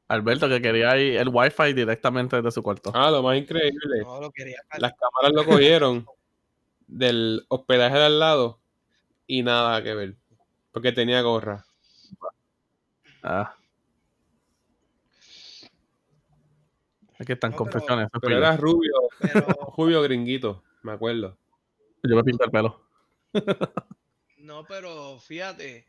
Alberto 0.09 0.47
que 0.47 0.61
quería 0.61 0.95
ir 0.97 1.17
el 1.17 1.27
wifi 1.29 1.73
directamente 1.73 2.35
desde 2.37 2.51
su 2.51 2.63
cuarto. 2.63 2.91
Ah, 2.93 3.11
lo 3.11 3.21
más 3.23 3.37
increíble. 3.37 4.01
No 4.03 4.21
lo 4.21 4.31
quería. 4.31 4.61
Las 4.77 4.93
cámaras 4.93 5.31
lo 5.33 5.43
cogieron 5.45 6.05
del 6.87 7.45
hospedaje 7.49 7.97
de 7.97 8.05
al 8.05 8.19
lado 8.19 8.59
y 9.27 9.43
nada 9.43 9.83
que 9.83 9.93
ver. 9.93 10.15
Porque 10.71 10.91
tenía 10.91 11.21
gorra. 11.21 11.65
Ah. 13.23 13.55
Aquí 17.19 17.33
están 17.33 17.51
No, 17.51 17.57
pero- 17.57 17.71
confesiones. 17.71 18.07
Pero 18.21 18.37
era 18.37 18.55
rubio, 18.57 18.93
Pero 19.19 19.47
rubio 19.77 20.01
gringuito, 20.03 20.63
me 20.83 20.91
acuerdo. 20.93 21.37
Yo 22.03 22.15
me 22.15 22.23
pinté 22.23 22.45
el 22.45 22.51
pelo. 22.51 22.87
no, 24.37 24.63
pero 24.65 25.19
fíjate, 25.19 25.85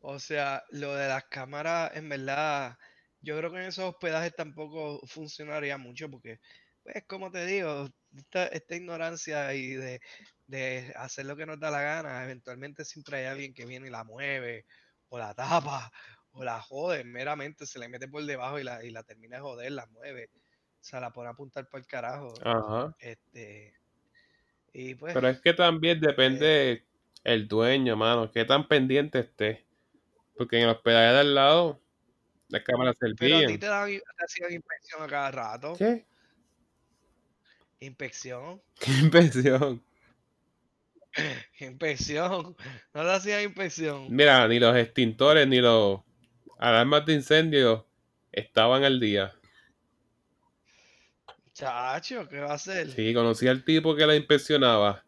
o 0.00 0.18
sea, 0.18 0.62
lo 0.70 0.94
de 0.94 1.08
las 1.08 1.24
cámaras, 1.24 1.92
en 1.96 2.08
verdad, 2.08 2.78
yo 3.22 3.36
creo 3.38 3.50
que 3.50 3.56
en 3.58 3.64
esos 3.64 3.86
hospedajes 3.86 4.34
tampoco 4.36 5.00
funcionaría 5.06 5.78
mucho 5.78 6.10
porque, 6.10 6.40
pues, 6.82 7.04
como 7.08 7.30
te 7.30 7.46
digo, 7.46 7.88
esta, 8.14 8.46
esta 8.48 8.76
ignorancia 8.76 9.52
y 9.54 9.68
de, 9.70 10.00
de 10.46 10.92
hacer 10.96 11.26
lo 11.26 11.36
que 11.36 11.46
nos 11.46 11.58
da 11.58 11.70
la 11.70 11.82
gana, 11.82 12.24
eventualmente 12.24 12.84
siempre 12.84 13.18
hay 13.18 13.26
alguien 13.26 13.54
que 13.54 13.66
viene 13.66 13.88
y 13.88 13.90
la 13.90 14.04
mueve, 14.04 14.66
o 15.08 15.18
la 15.18 15.34
tapa, 15.34 15.90
o 16.32 16.44
la 16.44 16.60
jode, 16.60 17.04
meramente 17.04 17.66
se 17.66 17.78
le 17.78 17.88
mete 17.88 18.08
por 18.08 18.24
debajo 18.24 18.58
y 18.58 18.64
la, 18.64 18.84
y 18.84 18.90
la 18.90 19.02
termina 19.02 19.36
de 19.36 19.42
joder, 19.42 19.72
la 19.72 19.86
mueve, 19.86 20.30
o 20.34 20.84
sea, 20.84 21.00
la 21.00 21.12
pone 21.12 21.28
a 21.28 21.32
apuntar 21.32 21.68
por 21.68 21.80
el 21.80 21.86
carajo. 21.86 22.34
Ajá. 22.44 22.94
Este, 22.98 23.74
y 24.72 24.94
pues, 24.94 25.14
Pero 25.14 25.28
es 25.28 25.40
que 25.40 25.52
también 25.52 26.00
depende 26.00 26.84
el 27.24 27.48
dueño, 27.48 27.96
mano, 27.96 28.30
qué 28.30 28.44
tan 28.44 28.68
pendiente 28.68 29.20
esté. 29.20 29.66
Porque 30.36 30.58
en 30.58 30.64
el 30.64 30.68
hospedaje 30.68 31.14
de 31.14 31.20
al 31.20 31.34
lado, 31.34 31.80
las 32.48 32.62
cámaras 32.62 32.96
pero 33.00 33.12
a 33.12 33.16
ti 33.16 33.26
servían. 33.26 33.58
te, 33.58 33.66
dan, 33.66 33.88
te 33.88 34.24
hacían 34.24 34.52
inspección 34.52 35.02
a 35.02 35.06
cada 35.06 35.30
rato. 35.30 35.74
¿Qué? 35.78 36.04
Inspección, 37.80 38.62
Qué 38.80 38.92
impresión. 38.92 39.82
inspección. 41.60 42.56
No 42.94 43.02
le 43.04 43.12
hacían 43.12 43.42
inspección. 43.42 44.06
Mira, 44.10 44.46
ni 44.48 44.58
los 44.58 44.76
extintores 44.76 45.46
ni 45.46 45.60
los 45.60 46.00
alarmas 46.58 47.06
de 47.06 47.14
incendio 47.14 47.86
estaban 48.32 48.84
al 48.84 49.00
día. 49.00 49.34
Chacho, 51.52 52.28
¿qué 52.28 52.40
va 52.40 52.50
a 52.50 52.54
hacer? 52.54 52.90
Sí, 52.90 53.14
conocí 53.14 53.48
al 53.48 53.64
tipo 53.64 53.96
que 53.96 54.06
la 54.06 54.14
inspeccionaba. 54.14 55.02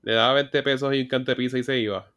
Le 0.00 0.14
daba 0.14 0.34
20 0.34 0.62
pesos 0.62 0.94
y 0.94 1.00
un 1.00 1.08
cantepisa 1.08 1.58
y 1.58 1.64
se 1.64 1.78
iba. 1.78 2.10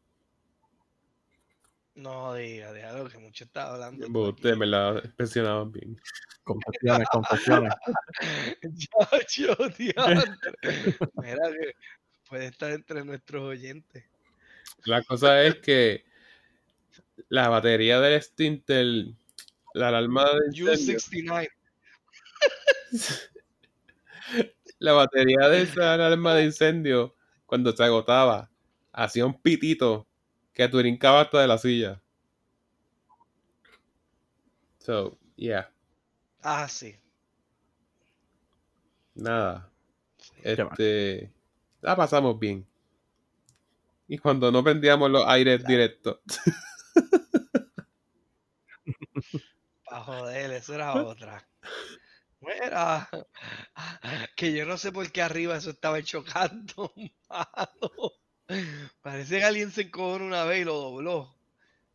No 1.96 2.34
diga, 2.34 2.74
déjalo 2.74 3.08
que 3.08 3.18
mucho 3.18 3.46
está 3.46 3.74
hablando. 3.74 4.06
aquí. 4.30 4.56
me 4.56 4.66
la 4.66 5.02
inspeccionaban 5.04 5.72
bien. 5.72 6.00
Confesiones, 6.44 7.08
confesiones. 7.10 7.74
Chacho, 8.78 9.56
diantre. 9.78 10.42
Mira 11.16 11.52
que 11.52 11.76
puede 12.36 12.48
estar 12.48 12.72
entre 12.74 13.06
nuestros 13.06 13.44
oyentes. 13.44 14.04
La 14.84 15.02
cosa 15.04 15.42
es 15.44 15.56
que 15.60 16.04
la 17.30 17.48
batería 17.48 18.02
del 18.02 18.16
extintor, 18.16 19.16
la 19.74 19.88
alarma 19.88 20.26
de 20.26 20.48
incendio, 20.48 20.74
U69. 20.74 21.50
la 24.80 24.92
batería 24.92 25.48
de 25.48 25.62
esa 25.62 25.94
alarma 25.94 26.36
de 26.36 26.44
incendio, 26.44 27.16
cuando 27.46 27.72
se 27.72 27.86
agotaba, 27.86 28.52
hacía 28.92 29.26
un 29.26 29.42
pitito 29.42 30.06
que 30.52 30.68
tú 30.68 30.80
brincabas 30.80 31.28
hasta 31.28 31.40
de 31.40 31.48
la 31.48 31.58
silla. 31.58 32.02
So, 34.80 35.18
yeah, 35.38 35.72
Ah, 36.42 36.68
sí. 36.68 37.00
nada. 39.16 39.72
Este, 40.44 41.35
la 41.86 41.96
pasamos 41.96 42.40
bien. 42.40 42.66
Y 44.08 44.18
cuando 44.18 44.52
no 44.52 44.64
prendíamos 44.64 45.12
los 45.12 45.26
aires 45.28 45.64
directos. 45.66 46.20
Pa' 49.86 50.02
joder, 50.02 50.52
eso 50.52 50.74
era 50.74 50.96
otra. 50.96 51.48
Mira, 52.42 53.08
que 54.36 54.54
yo 54.54 54.66
no 54.66 54.78
sé 54.78 54.92
por 54.92 55.12
qué 55.12 55.22
arriba 55.22 55.58
eso 55.58 55.70
estaba 55.70 56.02
chocando, 56.02 56.94
mano. 57.30 58.14
Parece 59.02 59.40
que 59.40 59.44
alguien 59.44 59.72
se 59.72 59.84
encojonó 59.84 60.26
una 60.26 60.44
vez 60.44 60.62
y 60.62 60.66
lo 60.66 60.76
dobló. 60.76 61.36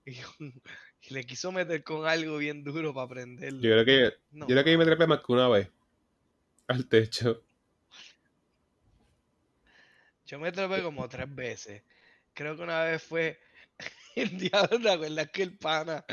Y, 0.04 0.12
y 1.02 1.14
le 1.14 1.24
quiso 1.24 1.52
meter 1.52 1.82
con 1.82 2.06
algo 2.06 2.38
bien 2.38 2.62
duro 2.62 2.94
para 2.94 3.08
prenderlo. 3.08 3.60
Yo 3.60 3.70
creo 3.70 3.84
que, 3.84 4.16
No, 4.30 4.46
yo 4.46 4.54
creo 4.54 4.64
que 4.64 4.72
yo 4.72 4.78
me 4.78 4.84
trepé 4.84 5.06
más 5.06 5.20
que 5.20 5.32
una 5.32 5.48
vez 5.48 5.68
al 6.68 6.86
techo. 6.86 7.42
Yo 10.30 10.38
me 10.38 10.52
trepé 10.52 10.80
como 10.80 11.08
tres 11.08 11.34
veces. 11.34 11.82
Creo 12.34 12.56
que 12.56 12.62
una 12.62 12.84
vez 12.84 13.02
fue 13.02 13.40
el 14.14 14.38
diablo, 14.38 14.78
¿te 14.80 14.90
acuerdas 14.90 15.30
que 15.32 15.42
el 15.42 15.58
pana 15.58 16.04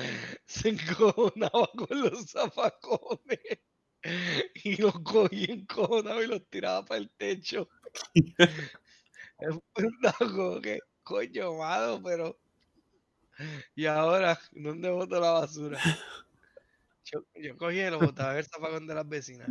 se 0.45 0.69
encojonaba 0.69 1.69
con 1.77 2.01
los 2.01 2.31
zafacones? 2.31 3.39
Y 4.63 4.77
los 4.77 4.99
cogía 5.01 5.53
encojonado 5.53 6.23
y 6.23 6.27
los 6.27 6.47
tiraba 6.49 6.83
para 6.83 6.99
el 6.99 7.11
techo. 7.11 7.69
Es 9.39 9.55
como 10.17 10.61
que, 10.61 10.79
coño, 11.03 11.53
mano, 11.55 12.01
pero. 12.01 12.39
Y 13.75 13.85
ahora, 13.85 14.39
¿dónde 14.51 14.89
boto 14.89 15.19
la 15.19 15.31
basura? 15.31 15.79
Yo, 17.05 17.23
yo 17.35 17.55
cogí 17.55 17.79
y 17.79 17.89
lo 17.89 17.99
botaba 17.99 18.37
el 18.39 18.45
zafacón 18.45 18.87
de 18.87 18.95
las 18.95 19.07
vecinas. 19.07 19.47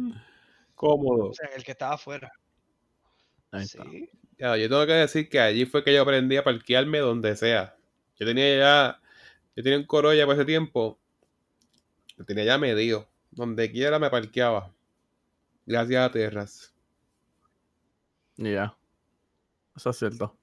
Cómodo. 0.75 1.29
O 1.29 1.35
sea, 1.35 1.49
el 1.55 1.63
que 1.63 1.73
estaba 1.73 1.95
afuera. 1.95 2.33
Ahí 3.53 3.63
está. 3.63 3.85
Ya, 4.39 4.57
yo 4.57 4.69
tengo 4.69 4.87
que 4.87 4.93
decir 4.93 5.29
que 5.29 5.41
allí 5.41 5.65
fue 5.65 5.83
que 5.83 5.95
yo 5.95 6.03
aprendí 6.03 6.37
a 6.37 6.45
parquearme 6.45 6.99
donde 6.99 7.37
sea. 7.37 7.77
Yo 8.19 8.27
tenía 8.27 8.59
ya, 8.59 9.01
yo 9.55 9.63
tenía 9.63 9.79
un 9.79 9.87
Corolla 9.87 10.27
por 10.27 10.35
ese 10.35 10.45
tiempo, 10.45 10.99
lo 12.17 12.25
tenía 12.25 12.45
ya 12.45 12.59
medido. 12.59 13.09
Donde 13.31 13.71
quiera 13.71 13.99
me 13.99 14.09
parqueaba. 14.11 14.73
Gracias 15.67 16.05
a 16.05 16.11
Terras. 16.13 16.75
Y 18.37 18.53
ya. 18.53 18.77
Eso 19.75 19.91
es 19.91 19.99
cierto. 19.99 20.37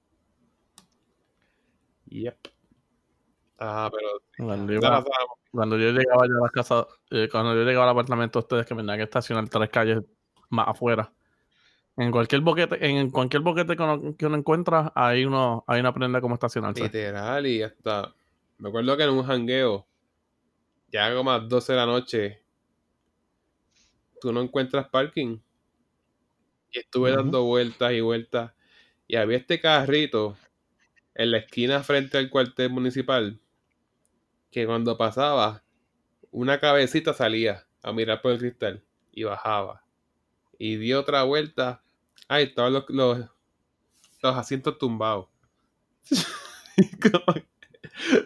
Yep. 2.06 2.36
Ah, 3.58 3.90
pero 3.92 4.08
Cuando, 4.36 4.80
pasábamos. 4.80 5.38
cuando 5.50 5.78
yo 5.78 5.90
llegaba 5.90 6.26
ya 6.26 6.34
a 6.34 6.44
la 6.44 6.50
casa, 6.50 6.86
eh, 7.10 7.28
cuando 7.30 7.54
yo 7.54 7.64
llegaba 7.64 7.84
al 7.84 7.90
apartamento 7.90 8.38
de 8.38 8.44
ustedes, 8.44 8.66
que 8.66 8.74
me 8.74 8.82
tenía 8.82 8.96
que 8.96 9.04
estacionar 9.04 9.48
tres 9.48 9.70
calles 9.70 10.02
más 10.50 10.68
afuera. 10.68 11.12
En 11.96 12.10
cualquier 12.10 12.40
boquete, 12.40 12.84
en 12.84 13.10
cualquier 13.10 13.42
boquete 13.42 13.76
que 13.76 13.82
uno, 13.82 14.16
que 14.16 14.26
uno 14.26 14.36
encuentra, 14.36 14.92
hay 14.96 15.24
uno, 15.24 15.64
hay 15.66 15.80
una 15.80 15.94
prenda 15.94 16.20
como 16.20 16.34
estacionarse. 16.34 16.82
Literal, 16.82 17.46
y 17.46 17.62
hasta. 17.62 18.14
Me 18.58 18.68
acuerdo 18.68 18.96
que 18.96 19.04
en 19.04 19.10
un 19.10 19.24
jangueo, 19.24 19.86
ya 20.90 21.14
como 21.14 21.30
a 21.30 21.38
las 21.38 21.48
12 21.48 21.72
de 21.72 21.78
la 21.78 21.86
noche, 21.86 22.42
tú 24.20 24.32
no 24.32 24.40
encuentras 24.40 24.88
parking. 24.88 25.38
Y 26.72 26.78
estuve 26.80 27.12
dando 27.12 27.44
vueltas 27.44 27.92
y 27.92 28.00
vueltas. 28.00 28.52
Y 29.06 29.16
había 29.16 29.36
este 29.36 29.60
carrito 29.60 30.36
en 31.14 31.30
la 31.30 31.38
esquina 31.38 31.82
frente 31.82 32.18
al 32.18 32.30
cuartel 32.30 32.70
municipal. 32.70 33.38
Que 34.50 34.66
cuando 34.66 34.96
pasaba, 34.96 35.62
una 36.30 36.58
cabecita 36.58 37.12
salía 37.12 37.66
a 37.82 37.92
mirar 37.92 38.22
por 38.22 38.32
el 38.32 38.38
cristal 38.38 38.82
y 39.12 39.22
bajaba. 39.24 39.84
Y 40.58 40.76
dio 40.76 41.00
otra 41.00 41.22
vuelta. 41.22 41.83
Ahí 42.28 42.44
estaban 42.44 42.72
los, 42.72 42.84
los, 42.88 43.18
los 44.22 44.36
asientos 44.36 44.78
tumbados. 44.78 45.28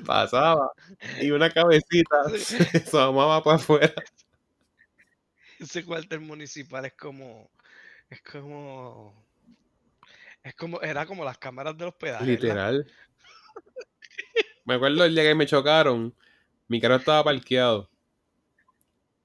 Pasaba 0.06 0.72
y 1.20 1.30
una 1.30 1.50
cabecita 1.50 2.28
se 2.38 2.78
asomaba 2.78 3.42
para 3.42 3.56
afuera. 3.56 3.92
Ese 5.58 5.84
cuartel 5.84 6.20
municipal 6.20 6.84
es 6.84 6.94
como. 6.94 7.50
Es 8.08 8.22
como. 8.22 9.26
Es 10.42 10.54
como. 10.54 10.80
Era 10.80 11.06
como 11.06 11.24
las 11.24 11.38
cámaras 11.38 11.76
de 11.76 11.84
los 11.84 11.94
pedales. 11.94 12.26
Literal. 12.26 12.86
Me 14.64 14.74
acuerdo 14.74 15.04
el 15.04 15.14
día 15.14 15.24
que 15.24 15.34
me 15.34 15.46
chocaron, 15.46 16.14
mi 16.68 16.80
carro 16.80 16.96
estaba 16.96 17.24
parqueado. 17.24 17.90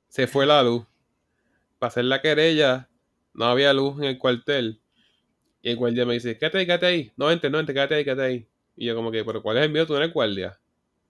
Se 0.07 0.25
fue 0.25 0.45
la 0.45 0.63
luz. 0.63 0.85
Para 1.79 1.89
hacer 1.89 2.05
la 2.05 2.21
querella, 2.21 2.89
no 3.33 3.45
había 3.45 3.73
luz 3.73 3.97
en 3.99 4.05
el 4.05 4.17
cuartel. 4.17 4.81
Y 5.61 5.71
el 5.71 5.77
guardia 5.77 6.05
me 6.05 6.13
dice, 6.15 6.37
quédate 6.37 6.59
ahí, 6.59 6.65
quédate 6.65 6.85
ahí. 6.87 7.13
No, 7.17 7.27
vente, 7.27 7.49
no, 7.49 7.57
vente, 7.57 7.73
quédate 7.73 7.95
ahí, 7.95 8.03
quédate 8.05 8.23
ahí. 8.23 8.47
Y 8.75 8.85
yo 8.87 8.95
como 8.95 9.11
que, 9.11 9.23
pero 9.25 9.41
¿cuál 9.41 9.57
es 9.57 9.65
el 9.65 9.71
mío? 9.71 9.87
Tú 9.87 9.93
no 9.93 9.99
eres 9.99 10.13
guardia. 10.13 10.59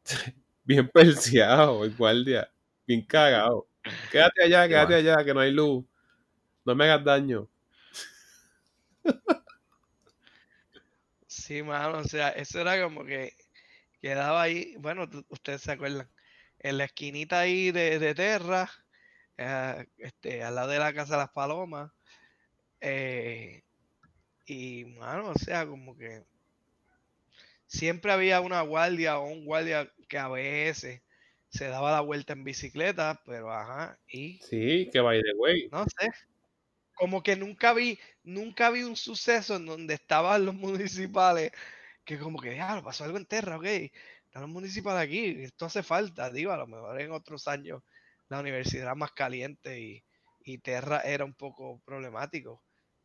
Bien 0.66 0.88
perseado 0.90 1.84
el 1.86 1.96
guardia. 1.96 2.50
Bien 2.88 3.02
cagado. 3.06 3.68
Quédate 4.12 4.44
allá, 4.44 4.68
quédate 4.68 4.96
allá, 4.96 5.24
que 5.26 5.34
no 5.34 5.40
hay 5.42 5.52
luz. 5.52 5.86
No 6.66 6.76
me 6.76 6.86
hagas 6.86 7.04
daño. 7.06 7.50
Sí, 11.28 11.64
mano, 11.64 12.00
o 12.00 12.04
sea, 12.04 12.30
eso 12.30 12.60
era 12.62 12.82
como 12.82 13.04
que 13.06 13.34
quedaba 14.02 14.44
ahí, 14.44 14.76
bueno, 14.80 15.10
ustedes 15.30 15.62
se 15.62 15.72
acuerdan, 15.74 16.10
en 16.60 16.78
la 16.78 16.86
esquinita 16.86 17.40
ahí 17.42 17.72
de, 17.72 18.00
de 18.00 18.16
Terra, 18.16 18.70
eh, 19.38 19.88
este, 19.98 20.44
al 20.44 20.56
lado 20.56 20.70
de 20.70 20.80
la 20.80 20.94
casa 20.94 21.14
de 21.16 21.20
las 21.20 21.32
palomas. 21.32 21.92
Eh, 22.84 23.64
y, 24.46 24.84
mano, 25.00 25.30
o 25.30 25.36
sea, 25.36 25.66
como 25.66 25.98
que 25.98 26.24
siempre 27.66 28.12
había 28.12 28.42
una 28.42 28.62
guardia 28.62 29.20
o 29.20 29.28
un 29.28 29.46
guardia 29.46 29.90
que 30.10 30.18
a 30.18 30.28
veces 30.28 31.02
se 31.50 31.68
daba 31.68 31.92
la 31.94 32.02
vuelta 32.02 32.34
en 32.34 32.44
bicicleta, 32.44 33.22
pero 33.26 33.52
ajá, 33.54 33.98
y 34.08 34.40
Sí, 34.40 34.90
que 34.92 35.00
by 35.00 35.22
the 35.22 35.34
way. 35.38 35.70
no 35.72 35.86
sé. 35.86 36.12
Como 36.94 37.24
que 37.24 37.36
nunca 37.38 37.74
vi, 37.74 37.98
nunca 38.24 38.70
vi 38.70 38.84
un 38.84 38.98
suceso 38.98 39.56
en 39.56 39.66
donde 39.66 39.94
estaban 39.94 40.46
los 40.46 40.56
municipales 40.56 41.52
que 42.06 42.20
como 42.20 42.40
que, 42.40 42.56
ya, 42.56 42.82
pasó 42.84 43.06
algo 43.06 43.18
en 43.18 43.26
Terra, 43.26 43.58
ok, 43.58 43.66
están 43.66 44.42
los 44.42 44.50
municipales 44.50 45.02
aquí, 45.02 45.44
esto 45.44 45.66
hace 45.66 45.84
falta, 45.84 46.30
digo, 46.30 46.52
a 46.52 46.58
lo 46.58 46.68
mejor 46.68 47.00
en 47.00 47.12
otros 47.12 47.48
años 47.48 47.82
la 48.28 48.42
universidad 48.42 48.84
era 48.84 48.96
más 48.96 49.14
caliente 49.14 49.80
y, 49.80 50.04
y 50.44 50.58
Terra 50.58 51.02
era 51.02 51.24
un 51.26 51.34
poco 51.34 51.82
problemático. 51.86 52.62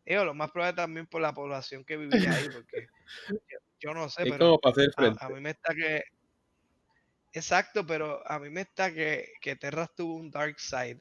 Digo, 0.08 0.24
lo 0.24 0.32
más 0.34 0.50
probable 0.50 0.74
también 0.76 1.06
por 1.06 1.20
la 1.20 1.34
población 1.34 1.84
que 1.84 1.98
vivía 1.98 2.32
ahí, 2.32 2.48
porque 2.50 2.86
yo, 3.80 3.92
no 3.92 4.08
sé, 4.08 4.22
Es 4.22 4.30
pero 4.32 4.58
a, 4.96 5.26
a 5.26 5.28
mí 5.28 5.40
me 5.40 5.50
está 5.50 5.74
que. 5.74 6.02
Exacto, 7.32 7.86
pero 7.86 8.26
a 8.26 8.38
mí 8.38 8.48
me 8.48 8.62
está 8.62 8.92
que, 8.92 9.28
que 9.42 9.54
Terras 9.56 9.94
tuvo 9.94 10.14
un 10.14 10.30
dark 10.30 10.58
side 10.58 10.98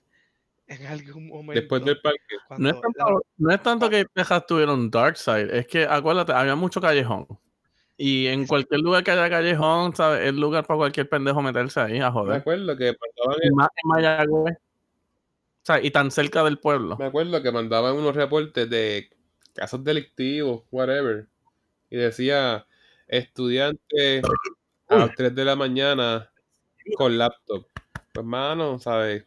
en 0.67 0.85
algún 0.87 1.29
momento. 1.29 1.61
Después 1.61 1.85
del 1.85 2.01
parque. 2.01 2.19
No 2.57 2.69
es, 2.69 2.75
cuando 2.75 2.81
la- 2.81 2.81
tanto, 3.05 3.21
no 3.37 3.51
es 3.53 3.63
tanto 3.63 3.89
que 3.89 4.05
Texas 4.13 4.45
tuviera 4.45 4.73
un 4.73 4.91
dark 4.91 5.15
side, 5.15 5.57
es 5.57 5.67
que 5.67 5.85
acuérdate, 5.85 6.33
había 6.33 6.55
mucho 6.55 6.81
callejón. 6.81 7.27
Y 7.95 8.27
en 8.27 8.45
cualquier 8.45 8.81
lugar 8.81 9.03
que 9.03 9.11
haya 9.11 9.29
callejón, 9.29 9.95
¿sabes? 9.95 10.27
Es 10.27 10.33
lugar 10.33 10.67
para 10.67 10.77
cualquier 10.77 11.09
pendejo 11.09 11.41
meterse 11.41 11.79
ahí 11.79 11.99
a 11.99 12.07
Me 12.07 12.11
joder. 12.11 12.41
acuerdo 12.41 12.77
que 12.77 12.89
Y 12.89 13.51
más 13.55 13.69
en 13.81 13.89
Mayagüez. 13.89 14.57
O 15.67 15.73
sea, 15.73 15.83
y 15.83 15.91
tan 15.91 16.11
cerca 16.11 16.45
del 16.45 16.59
pueblo. 16.59 16.95
me 16.97 17.07
acuerdo 17.07 17.43
que 17.43 17.51
mandaban 17.51 17.93
unos 17.93 18.15
reportes 18.15 18.69
de 18.69 19.09
casos 19.53 19.83
delictivos, 19.83 20.63
whatever. 20.71 21.27
Y 21.89 21.97
decía 21.97 22.65
estudiante 23.09 24.21
a 24.87 24.95
las 24.95 25.13
3 25.15 25.35
de 25.35 25.43
la 25.43 25.57
mañana 25.57 26.31
con 26.95 27.17
laptop. 27.17 27.67
Pues 28.13 28.25
mano, 28.25 28.79
¿sabes? 28.79 29.25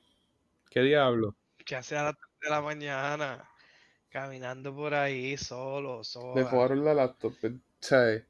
¿Qué 0.71 0.81
diablo? 0.81 1.37
que 1.67 1.77
hace 1.77 1.99
a 1.99 2.05
las 2.05 2.15
3 2.17 2.31
de 2.41 2.51
la 2.51 2.63
mañana 2.63 3.45
caminando 4.09 4.75
por 4.75 4.95
ahí 4.95 5.37
solo, 5.37 5.99
Le 5.99 6.05
sola. 6.05 6.51
robaron 6.51 6.85
la 6.87 6.95
laptop. 6.95 7.35
pues, 7.39 7.53
¿sabes? 7.81 8.25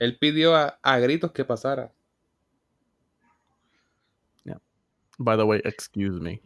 Él 0.00 0.18
pidió 0.18 0.56
a, 0.56 0.80
a 0.82 0.98
gritos 0.98 1.30
que 1.30 1.44
pasara. 1.44 1.92
By 5.20 5.36
the 5.36 5.44
way, 5.44 5.60
excuse 5.64 6.20
me. 6.20 6.40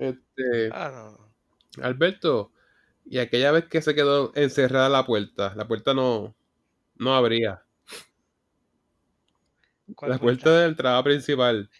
Este, 0.00 0.70
Ah, 0.72 0.90
no. 1.76 1.84
Alberto, 1.84 2.52
y 3.04 3.18
aquella 3.18 3.52
vez 3.52 3.66
que 3.66 3.82
se 3.82 3.94
quedó 3.94 4.32
encerrada 4.34 4.88
la 4.88 5.04
puerta, 5.04 5.54
la 5.54 5.68
puerta 5.68 5.92
no, 5.92 6.34
no 6.96 7.14
abría. 7.14 7.62
¿Cuál 9.94 10.12
La 10.12 10.18
puerta? 10.18 10.44
puerta 10.44 10.56
de 10.56 10.62
la 10.62 10.68
entrada 10.70 11.04
principal. 11.04 11.70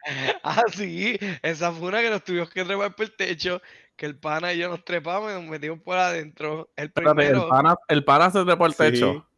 Ah, 0.44 0.62
sí, 0.72 1.18
esa 1.42 1.72
fue 1.72 1.88
una 1.88 2.00
que 2.00 2.10
nos 2.10 2.22
tuvimos 2.22 2.48
que 2.50 2.64
trepar 2.64 2.94
por 2.94 3.06
el 3.06 3.16
techo, 3.16 3.60
que 3.96 4.06
el 4.06 4.16
pana 4.18 4.52
y 4.52 4.58
yo 4.58 4.68
nos 4.68 4.84
trepamos 4.84 5.32
y 5.32 5.34
nos 5.34 5.44
metimos 5.44 5.80
por 5.82 5.98
adentro. 5.98 6.70
El 6.76 6.86
Espérate, 6.86 7.26
el 7.28 7.42
pana, 7.48 7.74
el 7.88 8.04
pana 8.04 8.30
se 8.30 8.44
trepó 8.44 8.66
al 8.66 8.72
Sí. 8.74 8.78
techo. 8.78 9.28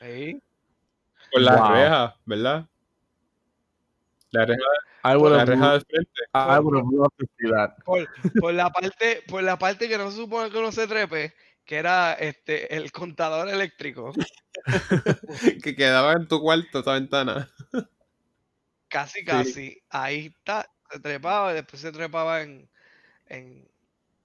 Sí. 0.00 0.40
Por 1.32 1.42
la 1.42 1.56
Wow. 1.56 1.72
reja, 1.74 2.16
¿verdad? 2.24 2.68
La 4.30 4.44
reja, 4.46 4.62
I 5.04 5.16
would 5.16 5.32
have, 5.32 5.46
frente. 5.46 5.84
I 6.34 6.58
would 6.60 6.76
have 6.78 6.86
loved 6.92 7.16
to 7.18 7.26
see 7.38 7.50
that. 7.50 7.76
por, 7.84 8.06
por 8.40 8.54
la 8.54 8.70
parte, 8.70 9.22
por 9.28 9.42
la 9.42 9.58
parte 9.58 9.88
que 9.88 9.98
no 9.98 10.10
se 10.10 10.16
supone 10.18 10.50
que 10.50 10.58
uno 10.58 10.70
se 10.72 10.86
trepe, 10.86 11.34
que 11.64 11.76
era 11.76 12.14
este 12.14 12.74
el 12.76 12.92
contador 12.92 13.48
eléctrico. 13.48 14.12
que 15.64 15.74
quedaba 15.74 16.12
en 16.12 16.28
tu 16.28 16.40
cuarto 16.40 16.80
esa 16.80 16.92
ventana. 16.92 17.50
Casi, 18.88 19.24
casi. 19.24 19.82
Ahí 19.90 20.26
está. 20.26 20.68
Se 20.90 21.00
trepaba 21.00 21.52
y 21.52 21.54
después 21.54 21.80
se 21.82 21.90
trepaba 21.92 22.42
en. 22.42 22.68
en 23.26 23.68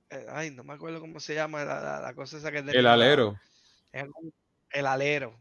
eh, 0.09 0.25
ay, 0.29 0.51
no 0.51 0.63
me 0.63 0.73
acuerdo 0.73 0.99
cómo 0.99 1.19
se 1.19 1.33
llama 1.35 1.63
la, 1.65 1.81
la- 1.81 2.01
la 2.01 2.13
cosa 2.13 2.37
esa 2.37 2.51
que 2.51 2.59
El 2.59 2.65
tenía- 2.67 2.93
alero. 2.93 3.39
es 3.91 4.05
El 4.71 4.85
alero. 4.85 5.39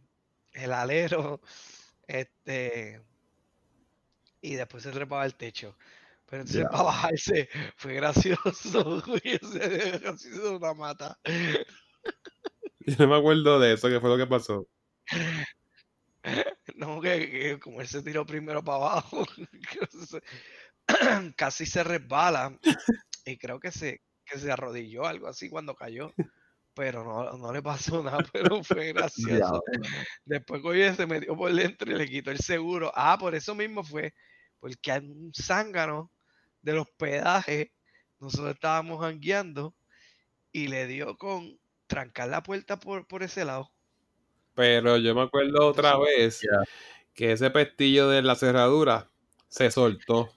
El 0.52 0.72
alero. 0.72 1.40
Este. 2.08 3.00
Y 4.40 4.54
después 4.54 4.82
se 4.82 4.90
trepaba 4.92 5.22
al 5.22 5.34
techo. 5.34 5.76
Pero 6.28 6.42
entonces 6.42 6.64
Ya. 6.64 6.68
para 6.70 6.84
bajarse 6.84 7.48
fue 7.76 7.94
gracioso. 7.94 9.02
Una 10.56 10.74
mata. 10.74 11.18
Yo 12.86 12.94
no 12.98 13.08
me 13.08 13.16
acuerdo 13.16 13.58
de 13.58 13.72
eso, 13.74 13.88
que 13.88 14.00
fue 14.00 14.10
lo 14.10 14.16
que 14.16 14.26
pasó. 14.26 14.66
No, 16.74 17.00
que, 17.00 17.30
que 17.30 17.58
como 17.60 17.80
él 17.80 17.86
se 17.86 18.02
tiró 18.02 18.26
primero 18.26 18.62
para 18.62 18.78
abajo, 18.78 19.24
se- 20.06 20.22
casi 21.36 21.66
se 21.66 21.84
resbala 21.84 22.58
y 23.24 23.38
creo 23.38 23.60
que 23.60 23.70
se, 23.70 24.02
que 24.24 24.38
se 24.38 24.50
arrodilló, 24.50 25.06
algo 25.06 25.28
así 25.28 25.48
cuando 25.48 25.74
cayó, 25.74 26.12
pero 26.76 27.02
no, 27.02 27.38
no 27.38 27.52
le 27.52 27.62
pasó 27.62 28.02
nada, 28.04 28.18
pero 28.30 28.62
fue 28.62 28.92
gracioso. 28.92 29.64
Después 30.26 30.60
cogió, 30.60 30.94
se 30.94 31.06
metió 31.06 31.34
por 31.34 31.52
dentro 31.52 31.90
y 31.90 31.94
le 31.94 32.06
quitó 32.06 32.30
el 32.30 32.38
seguro. 32.38 32.92
Ah, 32.94 33.16
por 33.18 33.34
eso 33.34 33.54
mismo 33.54 33.82
fue, 33.82 34.14
porque 34.60 34.92
hay 34.92 35.00
un 35.00 35.32
zángano 35.34 36.12
de 36.60 36.74
los 36.74 36.86
pedajes, 36.98 37.68
nosotros 38.20 38.54
estábamos 38.54 39.00
jangueando 39.00 39.74
y 40.52 40.68
le 40.68 40.86
dio 40.86 41.16
con 41.16 41.58
trancar 41.86 42.28
la 42.28 42.42
puerta 42.42 42.78
por, 42.78 43.06
por 43.06 43.22
ese 43.22 43.46
lado. 43.46 43.70
Pero 44.54 44.98
yo 44.98 45.14
me 45.14 45.22
acuerdo 45.22 45.66
otra 45.66 45.96
vez 45.98 46.42
que 47.14 47.32
ese 47.32 47.50
pestillo 47.50 48.10
de 48.10 48.20
la 48.20 48.34
cerradura 48.34 49.08
se 49.48 49.70
soltó 49.70 50.30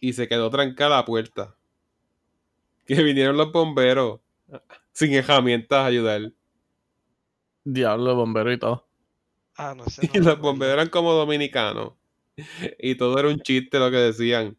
y 0.00 0.14
se 0.14 0.26
quedó 0.26 0.50
trancada 0.50 0.96
la 0.96 1.04
puerta. 1.04 1.54
Que 2.86 3.02
vinieron 3.02 3.36
los 3.36 3.50
bomberos 3.52 4.20
sin 4.96 5.12
herramientas 5.12 5.78
a 5.78 5.84
ayudar. 5.86 6.32
Diablo, 7.64 8.14
bombero 8.14 8.50
y 8.50 8.58
todo. 8.58 8.88
Ah, 9.58 9.74
no 9.76 9.84
sé. 9.90 10.08
no 10.14 10.20
Y 10.20 10.24
los 10.24 10.38
bomberos 10.40 10.72
eran 10.72 10.88
como 10.88 11.12
dominicanos. 11.12 11.92
Y 12.78 12.94
todo 12.94 13.18
era 13.18 13.28
un 13.28 13.38
chiste 13.40 13.78
lo 13.78 13.90
que 13.90 13.98
decían. 13.98 14.56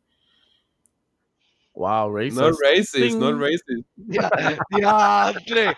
Wow, 1.74 2.16
racist. 2.16 2.38
No 2.40 2.50
racist, 2.52 3.18
no 3.20 3.28
Ding. 3.28 3.40
racist. 3.42 3.88
Dia- 3.96 4.58
Diantre, 4.70 5.76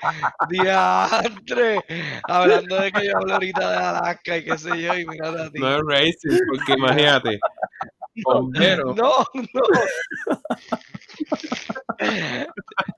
diantre. 0.50 1.80
Hablando 2.24 2.76
de 2.82 2.92
que 2.92 3.06
yo 3.08 3.18
hablo 3.18 3.34
ahorita 3.34 3.70
de 3.72 3.78
Alaska 3.78 4.38
y 4.38 4.44
qué 4.46 4.58
sé 4.58 4.82
yo, 4.82 4.98
y 4.98 5.06
mira 5.06 5.30
a 5.30 5.50
ti. 5.52 5.60
No 5.60 5.76
es 5.76 5.82
racist, 5.86 6.44
porque 6.50 6.74
imagínate. 6.74 7.40
Bombero. 8.24 8.94
No, 8.96 9.26
no. 9.34 9.62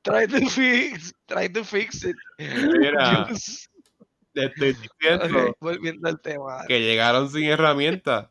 Try 0.04 0.28
to 0.28 0.50
fix, 0.50 1.14
try 1.28 1.48
to 1.50 1.64
fix 1.64 2.04
it. 2.04 2.16
Mira, 2.38 3.28
Just- 3.30 3.68
te 4.34 4.46
estoy 4.46 4.74
diciendo 4.74 5.50
Ok, 5.50 5.58
volviendo 5.60 6.08
al 6.08 6.20
tema. 6.22 6.64
que 6.68 6.80
llegaron 6.80 7.30
sin 7.30 7.46
herramientas. 7.46 8.28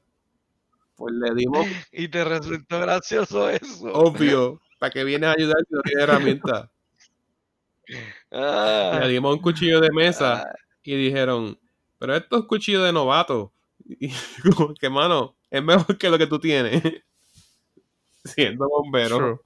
Pues 0.97 1.15
le 1.15 1.35
dimos 1.35 1.67
Y 1.93 2.09
te 2.09 2.25
resultó 2.25 2.81
gracioso 2.81 3.49
eso. 3.51 3.93
obvio. 3.93 4.61
¿Para 4.79 4.91
qué 4.91 5.05
vienes 5.05 5.29
a 5.29 5.33
ayudar 5.33 5.57
si 5.69 5.75
no 5.75 5.83
tienes 5.83 6.05
herramientas? 6.05 6.69
Ah, 8.31 9.01
Le 9.03 9.09
dimos 9.09 9.35
un 9.37 9.43
cuchillo 9.43 9.81
de 9.81 9.91
mesa 9.91 10.43
ah, 10.47 10.55
y 10.83 10.95
dijeron, 10.97 11.59
pero 11.99 12.15
esto 12.17 12.39
es 12.39 12.45
cuchillo 12.45 12.83
de 12.83 12.93
novato. 12.93 13.53
Y 13.85 14.11
como 14.57 14.75
que, 14.75 14.89
mano, 14.89 15.37
es 15.51 15.63
mejor 15.63 15.99
que 15.99 16.09
lo 16.09 16.17
que 16.19 16.27
tú 16.27 16.39
tienes. 16.39 16.83
Siendo 18.25 18.69
bombero. 18.69 19.17
True. 19.17 19.41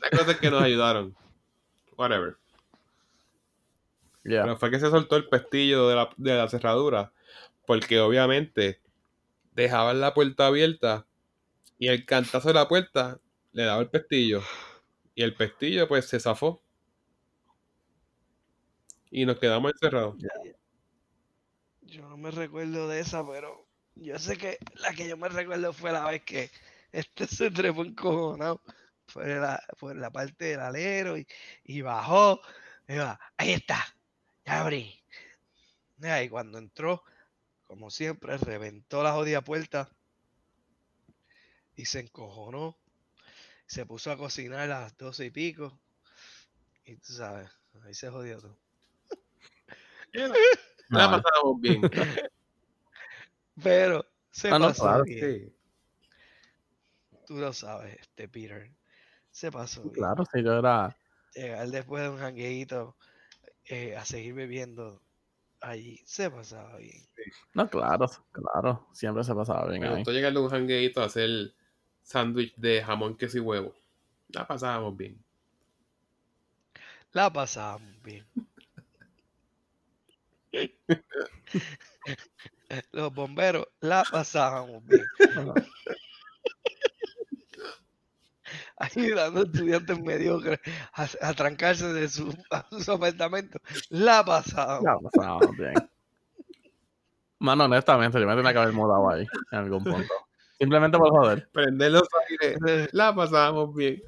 La 0.00 0.10
cosa 0.10 0.32
es 0.32 0.38
que 0.38 0.50
nos 0.50 0.62
ayudaron. 0.62 1.16
Whatever. 1.96 2.36
Yeah. 4.24 4.42
Pero 4.42 4.56
fue 4.56 4.70
que 4.70 4.80
se 4.80 4.90
soltó 4.90 5.16
el 5.16 5.28
pestillo 5.28 5.88
de 5.88 5.96
la, 5.96 6.10
de 6.16 6.36
la 6.36 6.48
cerradura. 6.48 7.12
Porque 7.66 8.00
obviamente 8.00 8.80
dejaban 9.52 10.00
la 10.00 10.14
puerta 10.14 10.46
abierta 10.46 11.06
y 11.78 11.88
el 11.88 12.04
cantazo 12.04 12.48
de 12.48 12.54
la 12.54 12.68
puerta 12.68 13.20
le 13.52 13.64
daba 13.64 13.82
el 13.82 13.90
pestillo. 13.90 14.42
Y 15.14 15.22
el 15.22 15.34
pestillo 15.34 15.88
pues 15.88 16.06
se 16.06 16.20
zafó. 16.20 16.62
Y 19.10 19.26
nos 19.26 19.38
quedamos 19.38 19.72
encerrados. 19.72 20.16
yo 21.82 22.08
no 22.08 22.16
me 22.16 22.30
recuerdo 22.30 22.86
de 22.88 23.00
esa, 23.00 23.26
pero 23.26 23.66
yo 23.96 24.18
sé 24.18 24.36
que 24.36 24.58
la 24.76 24.92
que 24.92 25.08
yo 25.08 25.16
me 25.16 25.28
recuerdo 25.28 25.72
fue 25.72 25.92
la 25.92 26.08
vez 26.08 26.22
que 26.22 26.50
este 26.92 27.26
se 27.26 27.50
trepó 27.50 27.84
encojonado 27.84 28.60
por 29.12 29.26
la, 29.26 29.62
por 29.78 29.96
la 29.96 30.10
parte 30.10 30.46
del 30.46 30.60
alero 30.60 31.18
y, 31.18 31.26
y 31.64 31.82
bajó. 31.82 32.40
y 32.88 32.96
va, 32.96 33.18
ahí 33.36 33.52
está, 33.52 33.84
ya 34.44 34.60
abrí. 34.62 34.96
Y 36.02 36.28
cuando 36.28 36.58
entró, 36.58 37.04
como 37.64 37.90
siempre, 37.90 38.36
reventó 38.38 39.02
la 39.02 39.12
jodida 39.12 39.42
puerta. 39.42 39.90
y 41.74 41.84
se 41.86 42.00
encojonó. 42.00 42.78
Se 43.66 43.86
puso 43.86 44.10
a 44.12 44.16
cocinar 44.18 44.60
a 44.70 44.82
las 44.82 44.96
doce 44.98 45.26
y 45.26 45.30
pico. 45.30 45.80
Y 46.84 46.96
tú 46.96 47.12
sabes, 47.14 47.50
ahí 47.84 47.94
se 47.94 48.10
jodió 48.10 48.40
todo. 48.40 48.58
La 50.88 51.06
Vale. 51.06 51.22
pasábamos 51.22 51.60
bien. 51.60 51.88
Pero 53.62 54.04
se 54.30 54.50
Ah, 54.50 54.58
no, 54.58 54.72
pasó 54.72 54.82
claro, 54.82 55.04
bien. 55.04 55.30
Sí. 55.48 55.54
Tú 57.24 57.36
lo 57.38 57.52
sabes, 57.54 57.98
este 58.00 58.28
Peter. 58.28 58.70
Se 59.30 59.50
pasó 59.50 59.82
bien. 59.82 59.94
Claro, 59.94 60.24
si 60.32 60.42
yo 60.42 60.58
era. 60.58 60.96
Llegar 61.34 61.68
después 61.68 62.02
de 62.02 62.08
un 62.10 62.18
jangueíto 62.18 62.96
eh, 63.64 63.96
a 63.96 64.04
seguir 64.04 64.34
bebiendo 64.34 65.00
allí. 65.60 66.00
Se 66.04 66.30
pasaba 66.30 66.76
bien. 66.76 67.06
No, 67.54 67.68
claro, 67.68 68.06
claro. 68.32 68.88
Siempre 68.92 69.22
se 69.24 69.34
pasaba 69.34 69.68
bien 69.68 69.82
Me 69.82 69.88
ahí. 69.88 69.96
gustó 69.96 70.12
llegar 70.12 70.36
a 70.36 70.40
un 70.40 70.48
jangueito 70.48 71.02
a 71.02 71.06
hacer 71.06 71.52
sándwich 72.02 72.54
de 72.56 72.82
jamón, 72.82 73.16
queso 73.16 73.38
y 73.38 73.40
huevo. 73.40 73.74
La 74.28 74.46
pasábamos 74.46 74.96
bien. 74.96 75.22
La 77.12 77.32
pasábamos 77.32 78.02
bien. 78.02 78.24
Los 82.92 83.12
bomberos 83.12 83.66
la 83.80 84.04
pasábamos 84.10 84.84
bien. 84.86 85.04
Ayudando 88.80 89.40
a 89.40 89.42
estudiantes 89.44 90.00
mediocres 90.00 90.58
a, 90.94 91.06
a 91.20 91.34
trancarse 91.34 91.92
de 91.92 92.08
su, 92.08 92.34
a 92.50 92.66
sus 92.70 92.88
apartamentos. 92.88 93.60
La 93.90 94.24
pasábamos. 94.24 94.84
Ya 94.84 95.10
pasábamos 95.10 95.56
bien. 95.56 95.74
Mano, 97.38 97.64
honestamente, 97.64 98.20
yo 98.20 98.26
me 98.26 98.34
tenía 98.36 98.52
que 98.52 98.58
haber 98.58 98.72
mudado 98.72 99.10
ahí 99.10 99.26
en 99.52 99.58
algún 99.58 99.84
punto. 99.84 100.12
Simplemente 100.58 100.98
por 100.98 101.10
joder. 101.10 101.48
Prender 101.52 101.92
los 101.92 102.08
aires. 102.28 102.88
La 102.92 103.14
pasábamos 103.14 103.74
bien. 103.74 104.02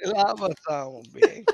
La 0.00 0.34
pasábamos 0.34 1.10
bien. 1.12 1.44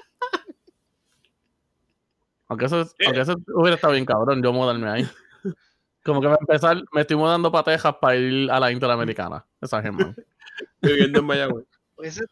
Aunque 2.49 2.67
eso, 2.67 2.89
aunque 3.07 3.21
eso 3.21 3.35
hubiera 3.55 3.77
estado 3.77 3.95
bien 3.95 4.05
cabrón, 4.05 4.43
yo 4.43 4.53
mudarme 4.53 4.89
ahí. 4.89 5.09
Como 6.05 6.21
que 6.21 6.27
va 6.27 6.35
a 6.35 6.39
empezar, 6.41 6.83
me 6.93 7.03
estoy 7.03 7.17
mudando 7.17 7.51
para 7.51 7.65
Texas 7.65 7.95
para 8.01 8.17
ir 8.17 8.51
a 8.51 8.59
la 8.59 8.73
Interamericana. 8.73 9.45
Esa 9.61 9.81
Germán. 9.81 10.15
Viviendo 10.81 11.21
en 11.21 11.25
Mayagüez. 11.25 11.67
Hubiese, 11.97 12.25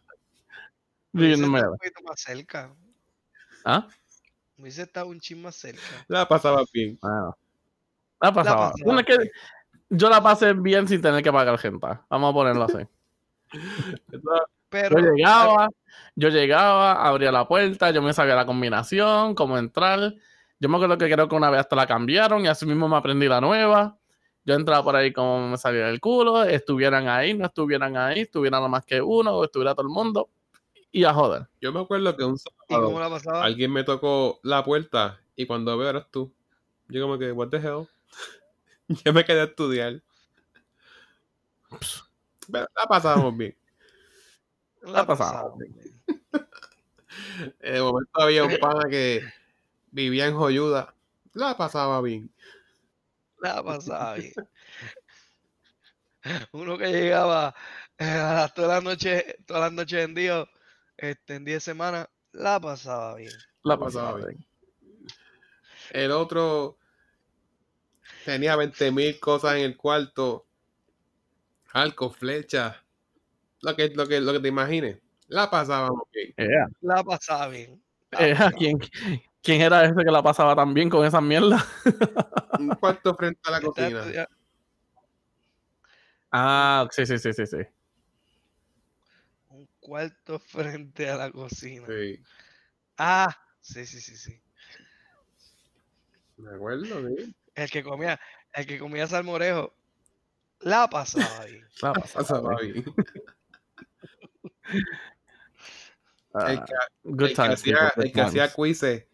Un 1.13 1.79
poquito 1.79 2.03
más 2.07 2.21
cerca. 2.21 2.75
¿Ah? 3.65 3.87
Hubiese 4.57 4.83
estado 4.83 5.07
un 5.07 5.21
chin 5.21 5.43
más 5.43 5.57
cerca. 5.57 5.81
La 6.09 6.29
pasaba 6.29 6.63
bien. 6.73 6.99
Bueno. 7.01 7.37
La 8.21 8.33
pasaba. 8.33 8.73
que 9.07 9.17
yo 9.89 10.09
la 10.09 10.23
pasé 10.23 10.53
bien 10.53 10.87
sin 10.87 11.01
tener 11.03 11.23
que 11.23 11.33
pagar 11.33 11.59
gente. 11.59 11.87
Vamos 12.09 12.31
a 12.31 12.35
ponerlo 12.35 12.65
así. 12.65 12.87
Pero 14.71 15.01
Yo 15.01 15.11
llegaba, 15.13 15.69
yo 16.15 16.29
llegaba, 16.29 17.05
abría 17.05 17.33
la 17.33 17.49
puerta, 17.49 17.91
yo 17.91 18.01
me 18.03 18.13
sabía 18.13 18.37
la 18.37 18.47
combinación, 18.47 19.35
cómo 19.35 19.59
entrar. 19.59 20.15
Yo 20.61 20.69
me 20.69 20.77
acuerdo 20.77 20.97
que 20.97 21.11
creo 21.11 21.29
que 21.29 21.35
una 21.35 21.51
vez 21.51 21.61
hasta 21.61 21.75
la 21.75 21.89
cambiaron 21.89 22.45
y 22.45 22.49
así 22.49 22.67
mismo 22.67 22.89
me 22.89 22.97
aprendí 22.97 23.27
la 23.27 23.41
nueva. 23.41 23.99
Yo 24.45 24.55
entraba 24.55 24.85
por 24.85 24.95
ahí 24.95 25.13
como 25.13 25.49
me 25.49 25.59
salía 25.59 25.89
el 25.89 26.01
culo, 26.01 26.45
estuvieran 26.45 27.09
ahí, 27.09 27.35
no 27.35 27.47
estuvieran 27.47 27.97
ahí, 27.97 28.21
estuvieran 28.21 28.61
nada 28.61 28.69
más 28.69 28.85
que 28.85 29.03
uno 29.03 29.33
o 29.33 29.45
estuviera 29.45 29.75
todo 29.75 29.89
el 29.89 29.93
mundo. 29.93 30.31
Y 30.93 31.05
a 31.05 31.15
joder. 31.15 31.49
Yo 31.61 31.73
me 31.73 31.81
acuerdo 31.81 32.17
que 32.17 32.25
un 32.25 32.37
¿y 32.69 32.79
cómo 32.81 32.99
sábado 32.99 33.01
la 33.01 33.11
pasaba? 33.11 33.45
alguien 33.45 33.73
me 33.73 33.85
tocó 33.85 34.41
la 34.43 34.65
puerta 34.65 35.21
y 35.37 35.47
cuando 35.47 35.77
veo 35.79 35.91
eras 35.91 36.07
tú. 36.11 36.33
Yo 36.89 37.03
como 37.03 37.19
que, 37.19 37.33
what 37.33 37.49
the 37.49 37.59
hell? 37.59 37.89
Yo 39.05 39.13
me 39.13 39.25
quedé 39.25 39.41
a 39.41 39.45
estudiar. 39.45 40.03
Pero 42.53 42.67
la 42.77 42.87
pasábamos 42.89 43.37
bien. 43.37 43.57
La 44.83 45.07
pasábamos 45.07 45.59
bien. 45.59 45.75
En 47.61 47.75
el 47.77 47.83
momento 47.83 48.11
había 48.21 48.45
un 48.45 48.57
pana 48.59 48.89
que 48.89 49.23
vivía 49.93 50.27
en 50.27 50.37
Joyuda. 50.37 50.95
La 51.35 51.57
pasaba 51.57 52.01
bien. 52.03 52.31
La 53.43 53.63
pasaba 53.63 54.15
bien. 54.15 54.33
Uno 56.53 56.77
que 56.79 56.89
llegaba 56.93 57.55
eh, 57.99 58.05
a 58.05 58.35
las- 58.35 58.55
todas 58.55 58.71
las 58.71 58.85
noches, 58.85 59.25
todas 59.47 59.63
las 59.65 59.73
noches 59.73 60.05
en 60.05 60.15
día, 60.15 60.49
este, 61.01 61.37
en 61.37 61.45
10 61.45 61.63
semanas, 61.63 62.09
la 62.33 62.61
pasaba 62.61 63.15
bien. 63.17 63.33
La 63.63 63.79
pasaba 63.79 64.13
pasaba 64.13 64.29
bien. 64.29 64.47
El 65.91 66.11
otro 66.13 66.79
tenía 68.25 68.55
20 68.55 68.93
mil 68.93 69.19
cosas 69.19 69.57
en 69.57 69.63
el 69.63 69.77
cuarto. 69.77 70.47
Arco, 71.73 72.11
flecha. 72.11 72.85
Lo 73.63 73.75
que, 73.75 73.89
lo 73.89 74.07
que, 74.07 74.21
lo 74.21 74.33
que 74.33 74.41
te 74.41 74.49
imagines. 74.49 74.99
La 75.27 75.49
pasábamos 75.51 76.03
bien. 76.13 76.35
La 76.81 77.03
pasaba 77.03 77.49
bien. 77.49 77.83
La 78.11 78.19
pasaba 78.19 78.53
¿quién, 78.53 78.79
¿Quién 79.43 79.61
era 79.63 79.85
ese 79.85 79.95
que 79.95 80.11
la 80.11 80.23
pasaba 80.23 80.55
tan 80.55 80.75
bien 80.75 80.91
con 80.91 81.05
esas 81.05 81.23
mierdas? 81.23 81.65
Un 82.59 82.69
cuarto 82.71 83.15
frente 83.15 83.41
a 83.45 83.51
la 83.53 83.61
cocina. 83.61 84.29
Ah, 86.31 86.87
sí, 86.91 87.07
sí, 87.07 87.19
sí, 87.19 87.33
sí, 87.33 87.47
sí. 87.47 87.59
Cuarto 89.91 90.39
frente 90.47 91.11
a 91.11 91.17
la 91.17 91.33
cocina. 91.33 91.85
Sí, 91.89 92.23
Ah, 92.97 93.37
sí, 93.61 93.85
sí, 93.85 94.01
sí, 94.01 94.17
sí. 94.17 94.41
me 96.37 96.55
acuerdo, 96.55 97.09
sí. 97.09 97.35
El 97.57 97.71
que 97.71 97.83
comía, 97.83 98.21
el 98.53 98.67
que 98.69 98.79
comía 98.79 99.09
salmorejo, 99.09 99.75
la 100.61 100.89
pasaba 100.89 101.45
bien. 101.45 101.67
La 101.83 101.93
pasaba 101.93 102.23
pasaba 102.23 102.57
bien. 102.61 102.73
bien. 102.75 102.85
Ah, 106.33 106.53
El 106.53 106.65
que, 107.19 107.33
el 107.33 107.51
hacía, 107.51 107.93
el 107.97 108.13
que 108.13 108.21
hacía 108.21 108.55
quizzes 108.55 109.05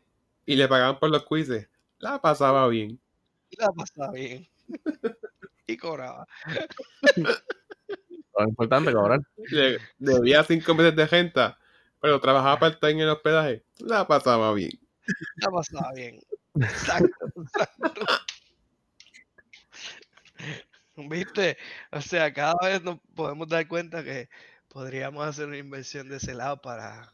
y 0.45 0.57
le 0.57 0.69
pagaban 0.69 0.99
por 0.99 1.09
los 1.09 1.25
quizzes. 1.25 1.67
La 1.97 2.21
pasaba 2.21 2.69
bien. 2.69 3.01
La 3.53 3.73
pasaba 3.73 4.13
bien. 4.13 4.47
Y 5.67 5.79
cobraba. 5.79 6.27
Lo 8.39 8.45
importante 8.49 8.93
cobrar. 8.93 9.21
Le- 9.51 9.79
debía 9.99 10.45
cinco 10.45 10.75
meses 10.75 10.95
de 10.97 11.07
renta, 11.07 11.59
pero 12.01 12.21
trabajaba 12.21 12.59
para 12.59 12.79
time 12.79 12.93
en 12.93 13.01
el 13.01 13.09
hospedaje. 13.11 13.65
La 13.79 14.07
pasaba 14.07 14.53
bien. 14.53 14.73
La 15.37 15.51
pasaba 15.51 15.93
bien. 15.95 16.21
Exacto, 16.57 17.27
exacto. 17.37 17.91
¿Viste? 20.97 21.59
O 21.93 22.01
sea, 22.01 22.33
cada 22.33 22.55
vez 22.63 22.83
nos 22.83 22.99
podemos 23.15 23.49
dar 23.49 23.69
cuenta 23.69 24.03
que 24.03 24.29
podríamos 24.69 25.27
hacer 25.27 25.47
una 25.47 25.59
inversión 25.59 26.09
de 26.09 26.17
ese 26.17 26.35
lado 26.35 26.61
para 26.61 27.13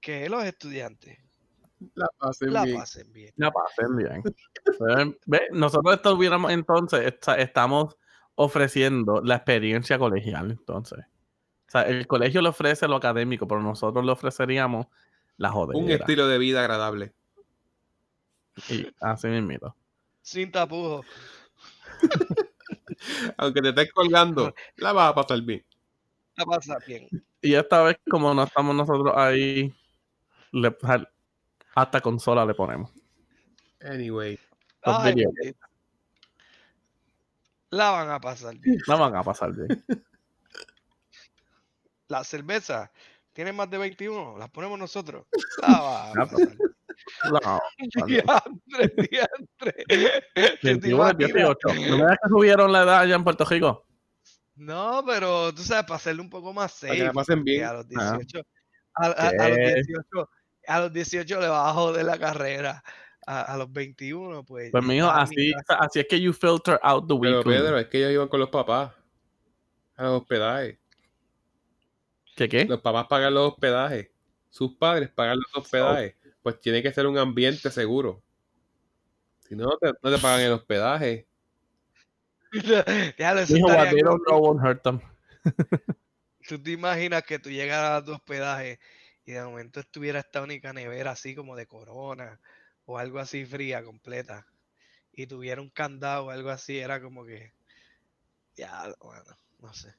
que 0.00 0.28
los 0.30 0.42
estudiantes 0.44 1.18
La 1.94 2.06
pasen 2.18 2.52
la 2.52 2.64
bien. 2.64 2.76
pasen 2.78 3.12
bien. 3.12 3.32
La 3.36 3.50
pasen 3.50 3.96
bien. 3.96 4.22
Ve, 4.80 5.18
ve, 5.26 5.48
Nosotros 5.52 5.94
estuviéramos 5.94 6.50
entonces, 6.52 7.00
esta- 7.06 7.36
estamos 7.36 7.96
ofreciendo 8.34 9.20
la 9.22 9.36
experiencia 9.36 9.98
colegial, 9.98 10.50
entonces. 10.52 11.00
O 11.68 11.70
sea, 11.72 11.82
el 11.82 12.06
colegio 12.06 12.42
le 12.42 12.48
ofrece 12.50 12.86
lo 12.88 12.96
académico, 12.96 13.46
pero 13.48 13.62
nosotros 13.62 14.04
le 14.04 14.12
ofreceríamos 14.12 14.86
la 15.38 15.48
Un 15.48 15.54
jodera. 15.54 15.94
estilo 15.96 16.26
de 16.28 16.38
vida 16.38 16.60
agradable. 16.60 17.12
Y 18.68 18.86
así 19.00 19.28
mismito. 19.28 19.74
Sin 20.20 20.50
tapujos. 20.52 21.06
Aunque 23.36 23.62
te 23.62 23.70
estés 23.70 23.92
colgando, 23.92 24.54
la 24.76 24.92
vas 24.92 25.10
a 25.10 25.14
pasar 25.14 25.40
bien. 25.42 25.64
La 26.36 26.44
pasa 26.44 26.78
bien. 26.86 27.08
Y 27.40 27.54
esta 27.54 27.82
vez, 27.82 27.96
como 28.10 28.32
no 28.34 28.44
estamos 28.44 28.74
nosotros 28.74 29.12
ahí, 29.16 29.72
le- 30.52 30.76
hasta 31.74 32.00
consola 32.00 32.44
le 32.44 32.54
ponemos. 32.54 32.90
Anyway, 33.80 34.38
Ay. 34.82 35.14
La 37.72 37.90
van 37.90 38.10
a 38.10 38.20
pasar 38.20 38.54
bien. 38.58 38.78
No 38.86 38.98
van 38.98 39.16
a 39.16 39.22
pasar 39.22 39.52
bien. 39.52 39.84
La 42.08 42.22
cerveza 42.24 42.92
tiene 43.32 43.52
más 43.52 43.70
de 43.70 43.78
21, 43.78 44.36
las 44.38 44.50
ponemos 44.50 44.78
nosotros. 44.78 45.26
La 45.62 45.80
van 45.80 46.20
a 46.20 46.26
pasar. 46.26 46.56
No, 47.30 47.40
vale. 47.42 47.60
Diantre, 48.06 49.06
diantre. 49.10 49.84
¿Te 50.34 50.58
21, 50.62 50.96
imaginas? 50.96 51.16
18. 51.32 51.58
¿No 51.90 51.96
me 51.98 52.04
das 52.04 52.18
que 52.22 52.28
subieron 52.28 52.70
la 52.72 52.82
edad 52.82 52.98
allá 53.00 53.14
en 53.16 53.24
Puerto 53.24 53.44
Rico? 53.44 53.86
No, 54.54 55.02
pero 55.06 55.52
tú 55.54 55.62
sabes, 55.62 55.84
para 55.84 55.96
hacerlo 55.96 56.22
un 56.22 56.30
poco 56.30 56.52
más 56.52 56.78
Para 56.80 56.92
que 56.92 56.98
safe. 56.98 57.06
la 57.06 57.12
pasen 57.12 57.42
bien. 57.42 57.64
A 57.64 57.72
los 57.72 57.86
Ah. 57.96 58.18
18, 58.18 58.46
a, 58.94 59.06
a- 59.06 59.10
a 59.10 59.48
los 59.48 59.58
¿Qué? 59.58 59.74
18, 59.86 60.30
a 60.68 60.80
los 60.80 60.92
18 60.92 61.40
le 61.40 61.48
vas 61.48 61.70
a 61.70 61.72
joder 61.72 62.04
la 62.04 62.18
carrera. 62.18 62.84
A, 63.26 63.54
a 63.54 63.56
los 63.56 63.72
21, 63.72 64.44
pues. 64.44 64.70
Pues 64.72 64.84
mijo, 64.84 65.08
así, 65.08 65.52
así 65.68 66.00
es 66.00 66.06
que 66.08 66.20
you 66.20 66.32
filter 66.32 66.78
out 66.82 67.06
the 67.06 67.14
Pero 67.20 67.38
weekend. 67.38 67.44
Pedro, 67.44 67.78
es 67.78 67.86
que 67.86 67.98
ellos 67.98 68.12
iban 68.12 68.28
con 68.28 68.40
los 68.40 68.48
papás 68.48 68.92
a 69.96 70.02
los 70.04 70.22
hospedajes. 70.22 70.78
¿Qué 72.34 72.48
qué? 72.48 72.64
Los 72.64 72.80
papás 72.80 73.06
pagan 73.06 73.34
los 73.34 73.52
hospedajes. 73.52 74.10
Sus 74.50 74.74
padres 74.76 75.10
pagan 75.10 75.38
los 75.38 75.56
hospedajes. 75.56 76.16
Pues 76.42 76.60
tiene 76.60 76.82
que 76.82 76.92
ser 76.92 77.06
un 77.06 77.18
ambiente 77.18 77.70
seguro. 77.70 78.22
Si 79.48 79.54
no, 79.54 79.64
no 79.64 79.76
te, 79.76 79.92
no 80.02 80.10
te 80.10 80.18
pagan 80.18 80.40
el 80.40 80.52
hospedaje. 80.52 81.28
ya 83.18 83.34
them. 84.82 85.00
tú 86.48 86.62
te 86.62 86.70
imaginas 86.70 87.22
que 87.22 87.38
tú 87.38 87.50
llegaras 87.50 88.02
a 88.02 88.04
tu 88.04 88.12
hospedaje 88.12 88.78
y 89.24 89.32
de 89.32 89.42
momento 89.42 89.80
estuviera 89.80 90.18
esta 90.18 90.42
única 90.42 90.72
nevera 90.72 91.12
así 91.12 91.34
como 91.34 91.56
de 91.56 91.66
corona 91.66 92.40
o 92.92 92.98
algo 92.98 93.18
así 93.18 93.44
fría, 93.46 93.82
completa, 93.82 94.46
y 95.12 95.26
tuviera 95.26 95.60
un 95.60 95.70
candado 95.70 96.26
o 96.26 96.30
algo 96.30 96.50
así, 96.50 96.78
era 96.78 97.00
como 97.00 97.24
que, 97.24 97.52
ya, 98.54 98.92
bueno, 99.00 99.22
no 99.60 99.72
sé. 99.72 99.94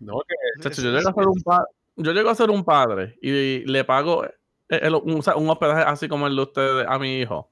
No, 0.00 0.20
que 0.26 0.34
Chacho, 0.62 0.80
Eso- 0.80 0.82
yo, 0.82 0.90
llego 0.92 1.08
a 1.10 1.14
ser 1.14 1.26
un 1.28 1.42
pa- 1.42 1.66
yo 1.96 2.12
llego 2.12 2.30
a 2.30 2.34
ser 2.34 2.50
un 2.50 2.64
padre 2.64 3.18
y 3.22 3.60
le 3.66 3.84
pago 3.84 4.24
el- 4.24 4.32
el- 4.68 4.94
un, 4.94 5.22
hospedaje 5.50 5.82
así 5.82 6.08
como 6.08 6.26
el 6.26 6.36
de 6.36 6.42
ustedes 6.42 6.86
a 6.88 6.98
mi 6.98 7.20
hijo. 7.20 7.48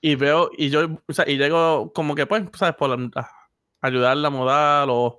Y 0.00 0.14
veo, 0.14 0.50
y 0.56 0.70
yo, 0.70 0.86
o 1.08 1.12
sea, 1.12 1.28
y 1.28 1.36
llego 1.36 1.92
como 1.92 2.14
que, 2.14 2.26
pues, 2.26 2.44
¿sabes? 2.54 2.76
Por 2.76 2.90
la- 2.98 3.30
ayudarle 3.80 4.26
a 4.26 4.30
mudar 4.30 4.88
o 4.90 5.18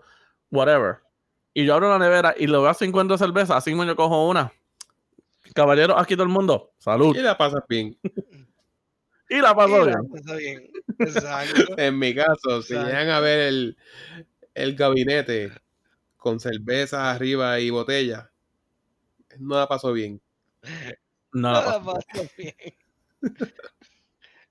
whatever. 0.51 0.99
Y 1.53 1.65
yo 1.65 1.73
abro 1.73 1.89
la 1.89 1.99
nevera 1.99 2.33
y 2.37 2.47
lo 2.47 2.61
veo 2.61 2.69
a 2.71 2.73
50 2.73 3.17
cervezas, 3.17 3.57
así 3.57 3.71
mismo 3.71 3.83
yo 3.85 3.95
cojo 3.95 4.27
una. 4.29 4.51
Caballero, 5.53 5.97
aquí 5.97 6.15
todo 6.15 6.23
el 6.23 6.29
mundo. 6.29 6.71
Salud. 6.77 7.15
y 7.15 7.21
la 7.21 7.37
pasas 7.37 7.61
bien. 7.67 7.97
Y 9.29 9.35
la 9.41 9.53
la 9.53 10.35
bien. 10.37 10.69
Exacto. 10.99 11.77
En 11.77 11.99
mi 11.99 12.15
caso, 12.15 12.61
si 12.63 12.73
llegan 12.73 13.09
a 13.09 13.19
ver 13.19 13.39
el, 13.41 13.77
el 14.55 14.75
gabinete 14.75 15.51
con 16.17 16.39
cervezas 16.39 17.15
arriba 17.15 17.59
y 17.59 17.69
botella, 17.69 18.31
no 19.37 19.55
la 19.57 19.67
pasó 19.67 19.93
bien. 19.93 20.19
No, 21.31 21.51
No 21.53 21.61
la 21.61 21.83
pasas 21.83 22.31
bien. 22.37 22.55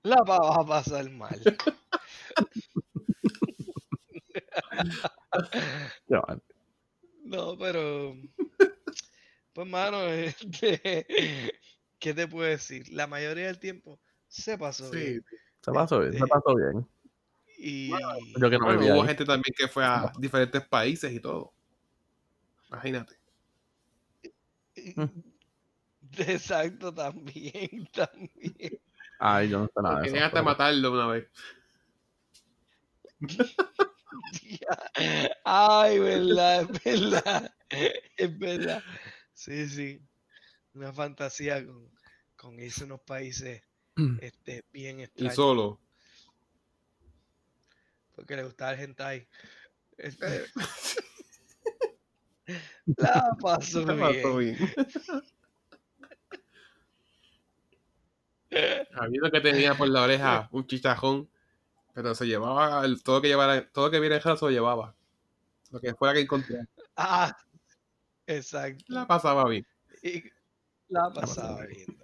La 0.03 0.15
va- 0.23 0.37
vas 0.39 0.57
a 0.59 0.65
pasar 0.65 1.09
mal. 1.11 1.39
No, 7.23 7.57
pero. 7.57 8.15
Pues, 9.59 9.67
mano, 9.69 10.01
este, 10.07 11.05
¿qué 11.99 12.13
te 12.13 12.25
puedo 12.29 12.47
decir? 12.49 12.87
La 12.93 13.07
mayoría 13.07 13.47
del 13.47 13.59
tiempo 13.59 13.99
se 14.29 14.57
pasó 14.57 14.89
bien. 14.89 15.21
Se 15.61 15.71
pasó 15.73 15.99
bien, 15.99 16.13
se 16.13 16.17
Este, 16.19 16.29
pasó 16.29 16.55
bien. 16.55 16.87
Y. 17.57 17.89
Yo 18.39 18.49
que 18.49 18.57
no 18.57 18.65
Bueno, 18.67 18.85
hubo 18.85 19.01
ahí. 19.01 19.07
gente 19.09 19.25
también 19.25 19.53
que 19.57 19.67
fue 19.67 19.83
a 19.83 20.13
diferentes 20.17 20.65
países 20.65 21.11
y 21.11 21.19
todo. 21.19 21.51
Imagínate. 22.69 23.17
Exacto, 26.17 26.93
también, 26.93 27.85
también. 27.93 28.79
Ay, 29.19 29.49
yo 29.49 29.59
no 29.59 29.65
sé 29.65 29.71
nada 29.83 30.01
Querían 30.03 30.23
hasta 30.23 30.35
pero- 30.35 30.45
matarlo 30.45 30.93
una 30.93 31.07
vez. 31.07 31.27
Ay, 35.43 35.99
verdad, 35.99 36.61
es 36.61 36.69
verdad. 36.85 37.53
Es 38.15 38.39
verdad. 38.39 38.81
Sí, 39.39 39.69
sí. 39.69 40.01
Una 40.73 40.91
fantasía 40.91 41.65
con, 41.65 41.89
con 42.35 42.59
irse 42.59 42.83
a 42.83 42.87
unos 42.87 42.99
países 42.99 43.63
este, 44.19 44.65
bien 44.73 44.99
Y 44.99 45.03
extraños. 45.03 45.35
solo. 45.35 45.79
Porque 48.15 48.35
le 48.35 48.43
gustaba 48.43 48.73
el 48.73 48.81
hentai. 48.81 49.25
Este, 49.97 50.45
la 52.97 53.29
pasó 53.41 53.85
La 53.85 53.97
pasó 53.97 54.35
bien. 54.37 54.57
uno 59.21 59.31
que 59.31 59.39
tenía 59.39 59.73
por 59.73 59.87
la 59.87 60.03
oreja 60.03 60.49
un 60.51 60.67
chichajón, 60.67 61.29
pero 61.93 62.13
se 62.13 62.27
llevaba 62.27 62.85
el- 62.85 63.01
todo 63.03 63.21
que 63.21 63.29
llevara, 63.29 63.69
todo 63.71 63.89
que 63.89 64.01
viera 64.01 64.17
en 64.17 64.21
se 64.21 64.45
lo 64.45 64.51
llevaba. 64.51 64.97
Lo 65.71 65.79
que 65.79 65.93
fuera 65.95 66.13
que 66.13 66.19
encontrara. 66.21 66.67
Ah, 66.97 67.37
exacto. 68.29 68.83
La 68.87 69.05
pasaba 69.07 69.47
bien. 69.49 69.65
Y 70.03 70.23
la 70.87 71.11
pasaba 71.13 71.65
bien. 71.65 71.97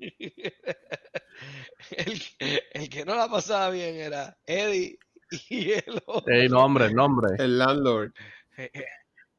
El, 1.96 2.20
el 2.72 2.88
que 2.88 3.04
no 3.04 3.14
la 3.14 3.28
pasaba 3.28 3.70
bien 3.70 3.96
era 3.96 4.36
Eddie 4.46 4.98
y 5.48 5.72
el 5.72 6.00
otro. 6.06 6.32
Ey, 6.32 6.48
nombre, 6.48 6.92
nombre. 6.92 7.28
El 7.38 7.58
landlord. 7.58 8.12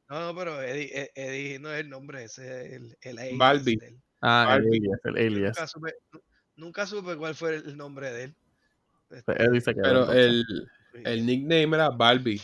No, 0.08 0.20
no, 0.20 0.38
pero 0.38 0.62
Eddie, 0.62 0.90
E- 0.92 1.12
Eddie 1.14 1.58
no 1.58 1.72
es 1.72 1.80
el 1.80 1.88
nombre, 1.88 2.24
ese 2.24 2.66
es 2.66 2.72
el, 2.74 2.96
el 3.00 3.18
alias 3.18 3.66
él. 3.66 4.00
Ah, 4.20 4.42
el 4.56 4.62
Barbie. 4.62 4.76
alias, 4.78 5.00
el 5.04 5.16
alias. 5.16 5.56
Nunca 5.56 5.66
supe, 5.66 5.94
nu- 6.12 6.22
nunca 6.56 6.86
supe 6.86 7.16
cuál 7.16 7.34
fue 7.34 7.56
el 7.56 7.76
nombre 7.76 8.10
de 8.12 8.24
él. 8.24 8.36
Este, 9.10 9.34
Pero 9.74 10.12
el, 10.12 10.44
el 10.92 11.26
nickname 11.26 11.76
era 11.76 11.90
Barbie. 11.90 12.40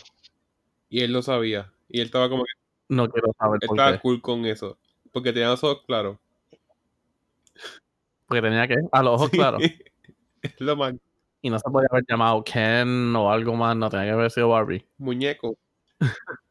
Y 0.89 1.01
él 1.01 1.11
lo 1.13 1.21
sabía. 1.21 1.71
Y 1.91 1.99
él 1.99 2.05
estaba 2.07 2.29
como 2.29 2.43
que 2.43 2.51
No 2.89 3.09
quiero 3.09 3.33
saber 3.37 3.59
él 3.61 3.67
por 3.67 3.77
estaba 3.77 3.93
qué. 3.93 3.99
cool 4.01 4.21
con 4.21 4.45
eso. 4.45 4.77
Porque 5.11 5.33
tenía 5.33 5.49
los 5.49 5.63
ojos 5.63 5.83
claros. 5.85 6.17
Porque 8.27 8.41
tenía 8.41 8.67
que, 8.67 8.75
a 8.91 9.03
los 9.03 9.13
ojos 9.15 9.29
claros. 9.29 9.61
es 10.41 10.61
lo 10.61 10.75
más 10.75 10.93
Y 11.41 11.49
no 11.49 11.59
se 11.59 11.69
podía 11.69 11.87
haber 11.91 12.05
llamado 12.07 12.43
Ken 12.43 13.15
o 13.15 13.31
algo 13.31 13.55
más, 13.55 13.75
no 13.75 13.89
tenía 13.89 14.05
que 14.05 14.11
haber 14.11 14.31
sido 14.31 14.49
Barbie. 14.49 14.85
muñeco. 14.97 15.57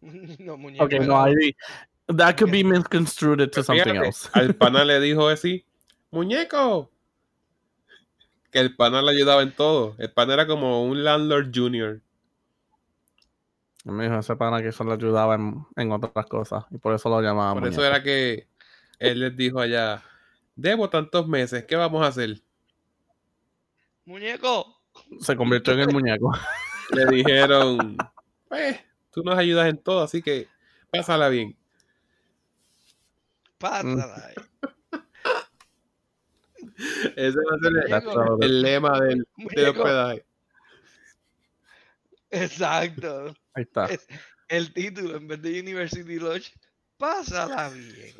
no, 0.00 0.56
muñeco. 0.56 0.84
Ok, 0.84 0.92
no, 1.00 1.28
I, 1.28 1.54
that 2.16 2.36
could 2.36 2.52
be 2.52 2.62
misconstrued 2.62 3.50
to 3.52 3.62
something 3.62 3.84
Fíjate, 3.84 4.06
else. 4.06 4.28
Al 4.34 4.54
pana 4.54 4.84
le 4.84 5.00
dijo 5.00 5.28
así, 5.28 5.64
muñeco. 6.10 6.90
Que 8.50 8.58
el 8.58 8.76
pana 8.76 9.00
le 9.00 9.12
ayudaba 9.12 9.42
en 9.42 9.52
todo. 9.52 9.94
El 9.98 10.12
pana 10.12 10.34
era 10.34 10.46
como 10.46 10.84
un 10.84 11.04
landlord 11.04 11.50
junior. 11.54 12.00
Me 13.84 14.04
dijo 14.04 14.18
ese 14.18 14.36
pana 14.36 14.60
que 14.60 14.68
eso 14.68 14.84
le 14.84 14.92
ayudaba 14.92 15.34
en, 15.36 15.64
en 15.76 15.92
otras 15.92 16.26
cosas. 16.26 16.64
Y 16.70 16.78
por 16.78 16.94
eso 16.94 17.08
lo 17.08 17.20
llamaba 17.20 17.54
Por 17.54 17.68
eso 17.68 17.84
era 17.84 18.02
que 18.02 18.46
él 18.98 19.20
les 19.20 19.36
dijo 19.36 19.60
allá, 19.60 20.02
debo 20.54 20.90
tantos 20.90 21.26
meses, 21.26 21.64
¿qué 21.64 21.76
vamos 21.76 22.04
a 22.04 22.08
hacer? 22.08 22.42
Muñeco. 24.04 24.82
Se 25.20 25.34
convirtió 25.36 25.72
en 25.72 25.80
el 25.80 25.88
muñeco. 25.88 26.32
Le 26.90 27.06
dijeron, 27.06 27.96
pues, 28.48 28.80
tú 29.10 29.22
nos 29.22 29.38
ayudas 29.38 29.68
en 29.68 29.78
todo, 29.78 30.02
así 30.02 30.20
que 30.20 30.48
pásala 30.90 31.28
bien. 31.28 31.56
Pásala 33.58 34.26
ahí. 34.26 34.34
Ese 37.16 37.38
va 37.38 37.56
a 37.56 38.00
ser 38.00 38.42
el, 38.42 38.62
lema 38.62 39.00
del, 39.00 39.26
del 39.54 39.68
hospedaje. 39.68 40.24
Exacto. 42.30 43.34
Ahí 43.54 43.62
está. 43.62 43.86
Es- 43.86 44.06
el 44.48 44.72
título 44.72 45.16
en 45.16 45.28
vez 45.28 45.40
de 45.42 45.60
University 45.60 46.18
Lodge. 46.18 46.52
Pásala 46.98 47.70
bien. 47.70 48.14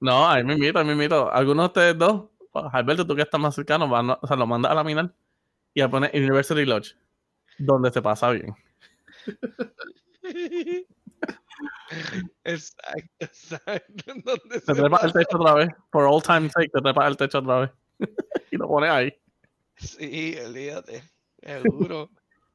No, 0.00 0.28
ahí 0.28 0.44
me 0.44 0.52
invito, 0.52 0.78
ahí 0.78 0.84
me 0.84 0.92
invito. 0.92 1.32
Algunos 1.32 1.64
de 1.64 1.66
ustedes 1.66 1.98
dos, 1.98 2.30
pues, 2.52 2.64
Alberto, 2.72 3.06
tú 3.06 3.16
que 3.16 3.22
estás 3.22 3.40
más 3.40 3.54
cercano, 3.54 3.88
van 3.88 4.10
o 4.10 4.20
sea, 4.26 4.36
lo 4.36 4.46
mandas 4.46 4.70
a 4.70 4.74
la 4.74 4.84
minar 4.84 5.14
y 5.72 5.80
a 5.80 5.88
poner 5.88 6.10
University 6.14 6.64
Lodge, 6.64 6.94
donde 7.58 7.90
se 7.90 8.02
pasa 8.02 8.30
bien. 8.30 8.54
Exacto, 12.44 13.10
exacto. 13.18 14.38
Te 14.50 14.60
se 14.60 14.74
trepas 14.74 15.04
el 15.04 15.12
techo 15.12 15.38
otra 15.38 15.54
vez, 15.54 15.68
for 15.90 16.04
all 16.04 16.22
time 16.22 16.50
sake, 16.50 16.70
te 16.72 16.80
trepas 16.80 17.08
el 17.08 17.16
techo 17.16 17.38
otra 17.38 17.60
vez. 17.60 17.70
y 18.50 18.56
lo 18.56 18.68
pones 18.68 18.90
ahí. 18.90 19.14
Sí, 19.76 20.36
olvídate. 20.44 21.02
Seguro. 21.42 22.10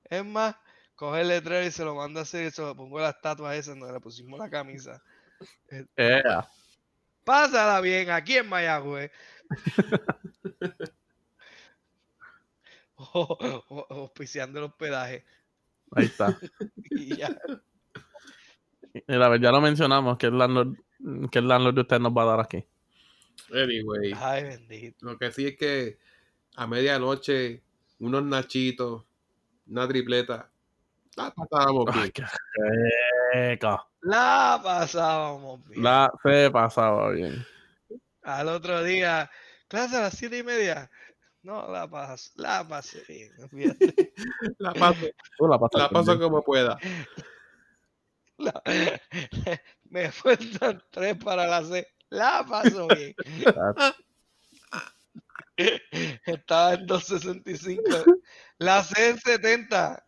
es 0.09 0.25
más, 0.25 0.55
coge 1.01 1.21
el 1.21 1.29
letrero 1.29 1.65
y 1.65 1.71
se 1.71 1.83
lo 1.83 1.95
manda 1.95 2.19
a 2.19 2.23
hacer 2.23 2.45
y 2.45 2.51
se 2.51 2.61
lo 2.61 2.75
pongo 2.75 2.99
a 2.99 3.01
la 3.01 3.09
estatua 3.09 3.55
esa 3.55 3.71
donde 3.71 3.91
le 3.91 3.99
pusimos 3.99 4.37
la 4.37 4.51
camisa. 4.51 5.01
Eh, 5.97 6.21
Pásala 7.23 7.81
bien 7.81 8.11
aquí 8.11 8.37
en 8.37 8.47
Mayagüez. 8.47 9.09
Auspiciando 13.89 14.59
el 14.59 14.65
hospedaje. 14.65 15.25
ahí 15.95 16.05
está. 16.05 16.37
Y 16.91 17.17
ya. 17.17 17.35
Y 18.93 19.01
la 19.07 19.27
verdad 19.27 19.45
ya 19.45 19.51
lo 19.51 19.59
mencionamos, 19.59 20.19
que 20.19 20.27
el 20.27 20.37
landlord, 20.37 20.75
que 21.31 21.39
el 21.39 21.47
landlord 21.47 21.73
de 21.73 21.81
usted 21.81 21.99
nos 21.99 22.11
va 22.15 22.21
a 22.21 22.25
dar 22.25 22.39
aquí. 22.41 22.63
Anyway, 23.51 24.13
Ay, 24.15 24.43
bendito. 24.43 25.03
lo 25.03 25.17
que 25.17 25.31
sí 25.31 25.47
es 25.47 25.57
que 25.57 25.97
a 26.55 26.67
medianoche, 26.67 27.63
unos 27.97 28.23
nachitos, 28.23 29.03
una 29.65 29.87
tripleta, 29.87 30.51
la 31.15 31.31
pasábamos 31.31 31.85
bien. 31.85 31.99
Ay, 31.99 32.11
qué 32.11 32.23
rico. 33.33 33.87
La 34.01 34.59
pasábamos 34.63 35.63
bien. 35.67 35.83
La 35.83 36.11
se 36.23 36.51
pasaba 36.51 37.09
bien. 37.11 37.45
Al 38.23 38.47
otro 38.49 38.83
día, 38.83 39.29
clase 39.67 39.97
a 39.97 40.01
las 40.01 40.13
siete 40.17 40.37
y 40.37 40.43
media. 40.43 40.89
No, 41.43 41.71
la 41.71 41.89
pas 41.89 42.31
la 42.35 42.67
pasé 42.67 43.03
bien. 43.51 43.75
La 44.59 44.73
paso, 44.73 45.07
Tú 45.37 45.47
la 45.47 45.59
la 45.73 45.89
paso 45.89 46.19
como 46.19 46.43
pueda. 46.43 46.77
La- 48.37 48.61
me 49.89 50.11
faltan 50.11 50.83
tres 50.91 51.17
para 51.17 51.47
la 51.47 51.63
C. 51.63 51.87
La 52.09 52.45
paso 52.47 52.87
bien. 52.87 53.15
Estaba 56.25 56.73
en 56.73 56.85
265. 56.85 58.19
La 58.57 58.83
C 58.83 59.09
en 59.09 59.19
70. 59.19 60.05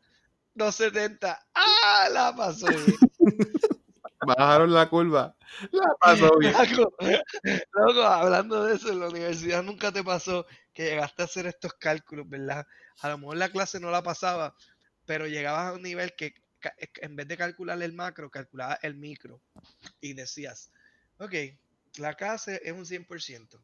270. 0.55 1.47
¡Ah! 1.53 1.73
¡Ah! 1.83 2.09
La 2.09 2.35
pasó 2.35 2.67
bien. 2.67 2.97
Bajaron 4.25 4.73
la 4.73 4.89
curva. 4.89 5.35
La 5.71 5.95
pasó 5.99 6.31
bien. 6.39 6.53
Loco, 6.53 6.95
loco, 7.73 8.03
hablando 8.03 8.63
de 8.63 8.75
eso, 8.75 8.89
en 8.89 8.99
la 9.01 9.09
universidad 9.09 9.63
nunca 9.63 9.91
te 9.91 10.03
pasó 10.03 10.45
que 10.73 10.85
llegaste 10.85 11.21
a 11.21 11.25
hacer 11.25 11.45
estos 11.45 11.73
cálculos, 11.73 12.27
¿verdad? 12.29 12.65
A 13.01 13.09
lo 13.09 13.17
mejor 13.17 13.37
la 13.37 13.49
clase 13.49 13.79
no 13.79 13.91
la 13.91 14.01
pasaba, 14.01 14.55
pero 15.05 15.27
llegabas 15.27 15.67
a 15.67 15.73
un 15.73 15.81
nivel 15.81 16.13
que 16.15 16.33
en 17.01 17.15
vez 17.17 17.27
de 17.27 17.37
calcular 17.37 17.81
el 17.81 17.93
macro, 17.93 18.31
calculabas 18.31 18.79
el 18.83 18.95
micro 18.95 19.41
y 19.99 20.13
decías, 20.13 20.71
ok, 21.19 21.33
la 21.97 22.13
clase 22.13 22.61
es 22.63 22.71
un 22.71 22.85
100%, 22.85 23.61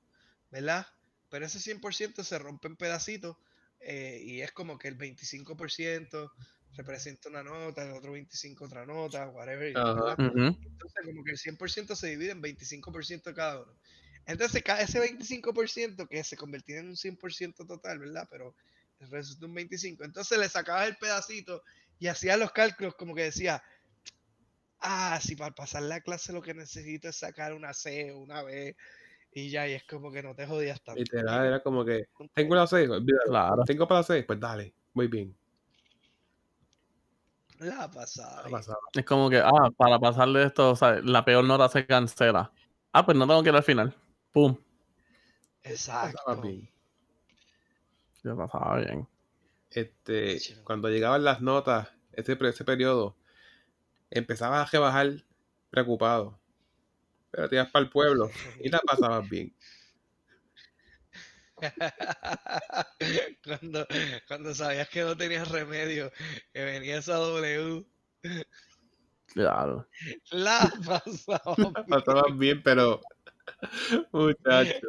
¿verdad? 0.51 0.85
Pero 1.29 1.45
ese 1.45 1.59
100% 1.59 2.23
se 2.23 2.39
rompe 2.39 2.67
en 2.67 2.75
pedacitos 2.75 3.37
eh, 3.79 4.19
y 4.21 4.41
es 4.41 4.51
como 4.51 4.77
que 4.77 4.89
el 4.89 4.97
25% 4.97 6.31
representa 6.75 7.29
una 7.29 7.43
nota, 7.43 7.83
el 7.83 7.91
otro 7.91 8.11
25% 8.13 8.65
otra 8.65 8.85
nota, 8.85 9.29
whatever. 9.29 9.73
¿verdad? 9.73 10.19
Ujú. 10.19 10.57
Entonces, 10.61 11.05
como 11.05 11.23
que 11.23 11.31
el 11.31 11.37
100% 11.37 11.95
se 11.95 12.07
divide 12.07 12.31
en 12.31 12.41
25% 12.41 13.33
cada 13.33 13.61
uno. 13.61 13.77
Entonces, 14.25 14.63
ese 14.79 14.99
25% 14.99 16.07
que 16.07 16.23
se 16.23 16.37
convertía 16.37 16.79
en 16.79 16.89
un 16.89 16.97
100% 16.97 17.65
total, 17.65 17.99
¿verdad? 17.99 18.27
Pero 18.29 18.55
resulta 18.99 19.45
un 19.45 19.55
25%. 19.55 20.05
Entonces, 20.05 20.37
le 20.37 20.49
sacabas 20.49 20.87
el 20.87 20.97
pedacito 20.97 21.63
y 21.97 22.07
hacías 22.07 22.37
los 22.37 22.51
cálculos 22.51 22.95
como 22.95 23.15
que 23.15 23.23
decía, 23.23 23.61
ah, 24.79 25.19
si 25.21 25.35
para 25.35 25.53
pasar 25.53 25.83
la 25.83 26.01
clase 26.01 26.31
lo 26.31 26.41
que 26.41 26.53
necesito 26.53 27.09
es 27.09 27.17
sacar 27.17 27.53
una 27.53 27.73
C 27.73 28.11
o 28.11 28.19
una 28.19 28.43
B 28.43 28.75
y 29.31 29.49
ya, 29.49 29.67
y 29.67 29.73
es 29.73 29.83
como 29.83 30.11
que 30.11 30.23
no 30.23 30.35
te 30.35 30.47
jodías 30.47 30.81
tanto. 30.83 30.99
Literal, 30.99 31.47
era 31.47 31.61
como 31.61 31.85
que 31.85 32.05
tengo 32.33 32.55
la 32.55 32.67
C. 32.67 32.87
Claro. 33.25 33.63
Tengo 33.63 33.87
para 33.87 33.99
la 34.01 34.03
C, 34.03 34.23
pues 34.23 34.39
dale, 34.39 34.73
muy 34.93 35.07
bien. 35.07 35.35
La 37.59 37.89
pasada. 37.91 38.41
Ha 38.45 38.49
pasado. 38.49 38.79
Es 38.93 39.05
como 39.05 39.29
que, 39.29 39.37
ah, 39.39 39.69
para 39.75 39.99
pasarle 39.99 40.43
esto, 40.43 40.71
o 40.71 40.75
sea, 40.75 40.99
la 41.03 41.25
peor 41.25 41.43
nota 41.43 41.67
se 41.69 41.85
cancela. 41.85 42.51
Ah, 42.93 43.05
pues 43.05 43.17
no 43.17 43.27
tengo 43.27 43.43
que 43.43 43.49
ir 43.49 43.55
al 43.55 43.63
final. 43.63 43.95
Pum. 44.31 44.57
Exacto. 45.63 46.17
Pasaba 46.25 46.41
bien. 46.41 46.69
Ya 48.23 48.35
pasaba 48.35 48.77
bien. 48.77 49.07
Este, 49.71 50.39
cuando 50.63 50.89
llegaban 50.89 51.23
las 51.23 51.41
notas, 51.41 51.89
ese, 52.13 52.35
pre- 52.35 52.49
ese 52.49 52.63
periodo, 52.65 53.15
empezabas 54.09 54.67
a 54.67 54.71
rebajar 54.71 55.11
preocupado. 55.69 56.39
Pero 57.31 57.49
te 57.49 57.55
ibas 57.55 57.69
para 57.69 57.83
el 57.85 57.91
pueblo 57.91 58.29
y 58.59 58.69
la 58.69 58.79
pasabas 58.79 59.29
bien. 59.29 59.53
cuando, 63.43 63.87
cuando 64.27 64.53
sabías 64.53 64.89
que 64.89 65.01
no 65.01 65.15
tenías 65.15 65.49
remedio, 65.49 66.11
que 66.53 66.63
venía 66.63 66.97
esa 66.97 67.15
W, 67.15 67.85
Claro. 69.33 69.87
la 70.31 70.71
pasaba. 70.85 71.55
La 71.87 72.01
pasabas 72.01 72.37
bien, 72.37 72.61
pero 72.63 73.01
muchacho. 74.11 74.87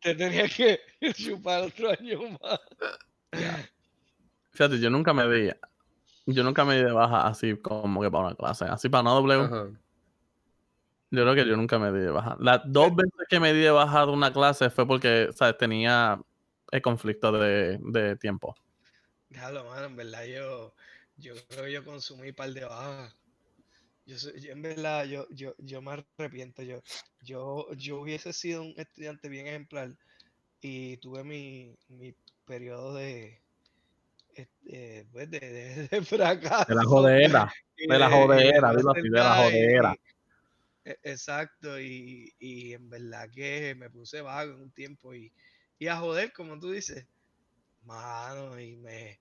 Te 0.00 0.14
tenías 0.14 0.54
que 0.54 0.80
chupar 1.14 1.64
otro 1.64 1.90
año 1.90 2.20
más. 2.40 2.60
Fíjate, 4.52 4.78
yo 4.78 4.90
nunca 4.90 5.12
me 5.12 5.28
di. 5.28 5.50
Yo 6.26 6.42
nunca 6.42 6.64
me 6.64 6.76
di 6.76 6.84
de 6.84 6.92
baja 6.92 7.26
así 7.26 7.56
como 7.56 8.00
que 8.00 8.10
para 8.10 8.28
una 8.28 8.36
clase. 8.36 8.64
Así 8.64 8.88
para 8.88 9.02
una 9.02 9.12
W. 9.12 9.44
Ajá. 9.44 9.85
Yo 11.16 11.22
creo 11.22 11.34
que 11.34 11.46
yo 11.48 11.56
nunca 11.56 11.78
me 11.78 11.90
di 11.92 12.00
de 12.00 12.10
baja. 12.10 12.36
Las 12.40 12.60
dos 12.66 12.94
veces 12.94 13.12
que 13.28 13.40
me 13.40 13.52
di 13.52 13.60
de 13.60 13.70
baja 13.70 14.04
de 14.06 14.12
una 14.12 14.32
clase 14.32 14.70
fue 14.70 14.86
porque, 14.86 15.30
¿sabes? 15.34 15.56
Tenía 15.56 16.20
el 16.70 16.82
conflicto 16.82 17.32
de, 17.32 17.78
de 17.80 18.16
tiempo. 18.16 18.54
Déjalo, 19.30 19.64
mano, 19.64 19.86
en 19.86 19.96
verdad 19.96 20.24
yo, 20.26 20.74
yo 21.16 21.34
creo 21.48 21.64
que 21.64 21.72
yo 21.72 21.84
consumí 21.84 22.32
par 22.32 22.50
de 22.52 22.64
bajas. 22.64 23.14
Yo, 24.06 24.16
en 24.34 24.62
verdad, 24.62 25.04
yo, 25.06 25.26
yo, 25.30 25.54
yo 25.58 25.82
me 25.82 26.04
arrepiento. 26.18 26.62
Yo, 26.62 26.80
yo, 27.22 27.66
yo 27.76 28.00
hubiese 28.00 28.32
sido 28.32 28.62
un 28.62 28.74
estudiante 28.76 29.28
bien 29.28 29.46
ejemplar 29.46 29.90
y 30.60 30.96
tuve 30.98 31.24
mi, 31.24 31.76
mi 31.88 32.14
periodo 32.44 32.94
de, 32.94 33.40
este, 34.34 35.06
pues, 35.12 35.30
de, 35.30 35.40
de- 35.40 35.88
de 35.88 36.02
fracaso. 36.02 36.66
De 36.68 36.74
la 36.74 36.84
jodera. 36.84 37.52
de 37.76 37.98
la 37.98 38.08
jodera, 38.10 38.72
no 38.72 38.76
dilo 38.76 38.90
así, 38.92 39.02
de 39.08 39.10
la 39.10 39.34
jodera. 39.36 39.96
E- 40.86 41.00
exacto, 41.04 41.80
y, 41.80 42.34
y 42.38 42.74
en 42.74 42.88
verdad 42.90 43.30
que 43.32 43.74
me 43.76 43.90
puse 43.90 44.20
vago 44.22 44.54
en 44.54 44.62
un 44.62 44.72
tiempo 44.72 45.14
y, 45.14 45.32
y 45.78 45.88
a 45.88 45.96
joder, 45.98 46.32
como 46.32 46.58
tú 46.60 46.70
dices, 46.72 47.06
mano, 47.82 48.58
y 48.60 48.76
me, 48.76 49.20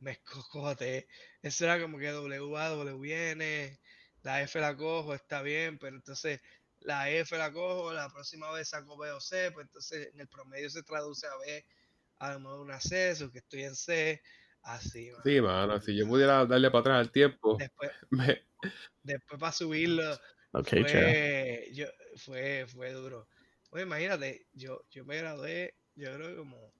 me 0.00 0.12
escocoté. 0.12 1.08
Eso 1.42 1.64
era 1.64 1.80
como 1.80 1.98
que 1.98 2.08
W 2.10 2.40
va, 2.52 2.68
W 2.70 2.98
viene, 3.00 3.80
la 4.22 4.42
F 4.42 4.60
la 4.60 4.76
cojo, 4.76 5.14
está 5.14 5.42
bien, 5.42 5.78
pero 5.78 5.96
entonces 5.96 6.40
la 6.80 7.10
F 7.10 7.36
la 7.38 7.52
cojo, 7.52 7.92
la 7.92 8.08
próxima 8.10 8.50
vez 8.52 8.68
saco 8.70 8.96
B 8.98 9.10
o 9.12 9.20
C, 9.20 9.50
pues 9.52 9.66
entonces 9.66 10.08
en 10.14 10.20
el 10.20 10.28
promedio 10.28 10.70
se 10.70 10.82
traduce 10.82 11.26
a 11.26 11.36
B, 11.38 11.66
a 12.18 12.32
lo 12.34 12.40
mejor 12.40 12.60
una 12.60 12.80
C, 12.80 13.10
eso 13.10 13.30
que 13.32 13.38
estoy 13.38 13.64
en 13.64 13.76
C, 13.76 14.22
así, 14.62 15.10
mano. 15.12 15.24
Sí, 15.24 15.40
mano, 15.40 15.80
si 15.80 15.96
yo 15.96 16.06
pudiera 16.06 16.44
darle 16.46 16.70
para 16.70 16.80
atrás 16.80 17.00
al 17.00 17.12
tiempo, 17.12 17.58
Después, 17.58 17.90
me- 18.10 18.42
después 19.02 19.40
para 19.40 19.52
subirlo, 19.52 20.02
Ok, 20.56 20.68
fue, 20.68 21.68
yo, 21.74 21.86
fue, 22.16 22.64
fue 22.66 22.90
duro. 22.92 23.28
Oye, 23.70 23.82
imagínate, 23.82 24.46
yo, 24.54 24.86
yo 24.90 25.04
me 25.04 25.18
gradué, 25.18 25.74
yo 25.94 26.14
creo 26.14 26.28
que 26.30 26.36
como, 26.36 26.72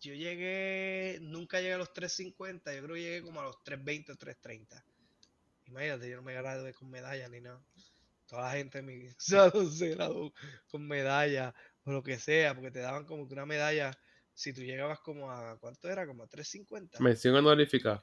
yo 0.00 0.14
llegué, 0.14 1.18
nunca 1.20 1.60
llegué 1.60 1.74
a 1.74 1.78
los 1.78 1.92
350, 1.92 2.74
yo 2.74 2.82
creo 2.82 2.96
que 2.96 3.02
llegué 3.02 3.22
como 3.22 3.40
a 3.40 3.44
los 3.44 3.62
320 3.62 4.10
o 4.10 4.16
330. 4.16 4.84
Imagínate, 5.66 6.10
yo 6.10 6.16
no 6.16 6.22
me 6.22 6.34
gradué 6.34 6.74
con 6.74 6.90
medalla 6.90 7.28
ni 7.28 7.40
nada. 7.40 7.64
Toda 8.26 8.42
la 8.42 8.50
gente 8.50 8.78
en 8.78 8.86
mi 8.86 9.08
salón 9.18 9.70
se 9.70 9.90
graduó 9.90 10.34
con 10.66 10.84
medalla 10.88 11.54
o 11.84 11.92
lo 11.92 12.02
que 12.02 12.18
sea, 12.18 12.52
porque 12.52 12.72
te 12.72 12.80
daban 12.80 13.04
como 13.04 13.28
que 13.28 13.34
una 13.34 13.46
medalla, 13.46 13.96
si 14.34 14.52
tú 14.52 14.62
llegabas 14.62 14.98
como 14.98 15.30
a, 15.30 15.56
¿cuánto 15.60 15.88
era? 15.88 16.04
Como 16.04 16.24
a 16.24 16.26
350. 16.26 16.98
mención 16.98 17.36
honorífica. 17.36 18.02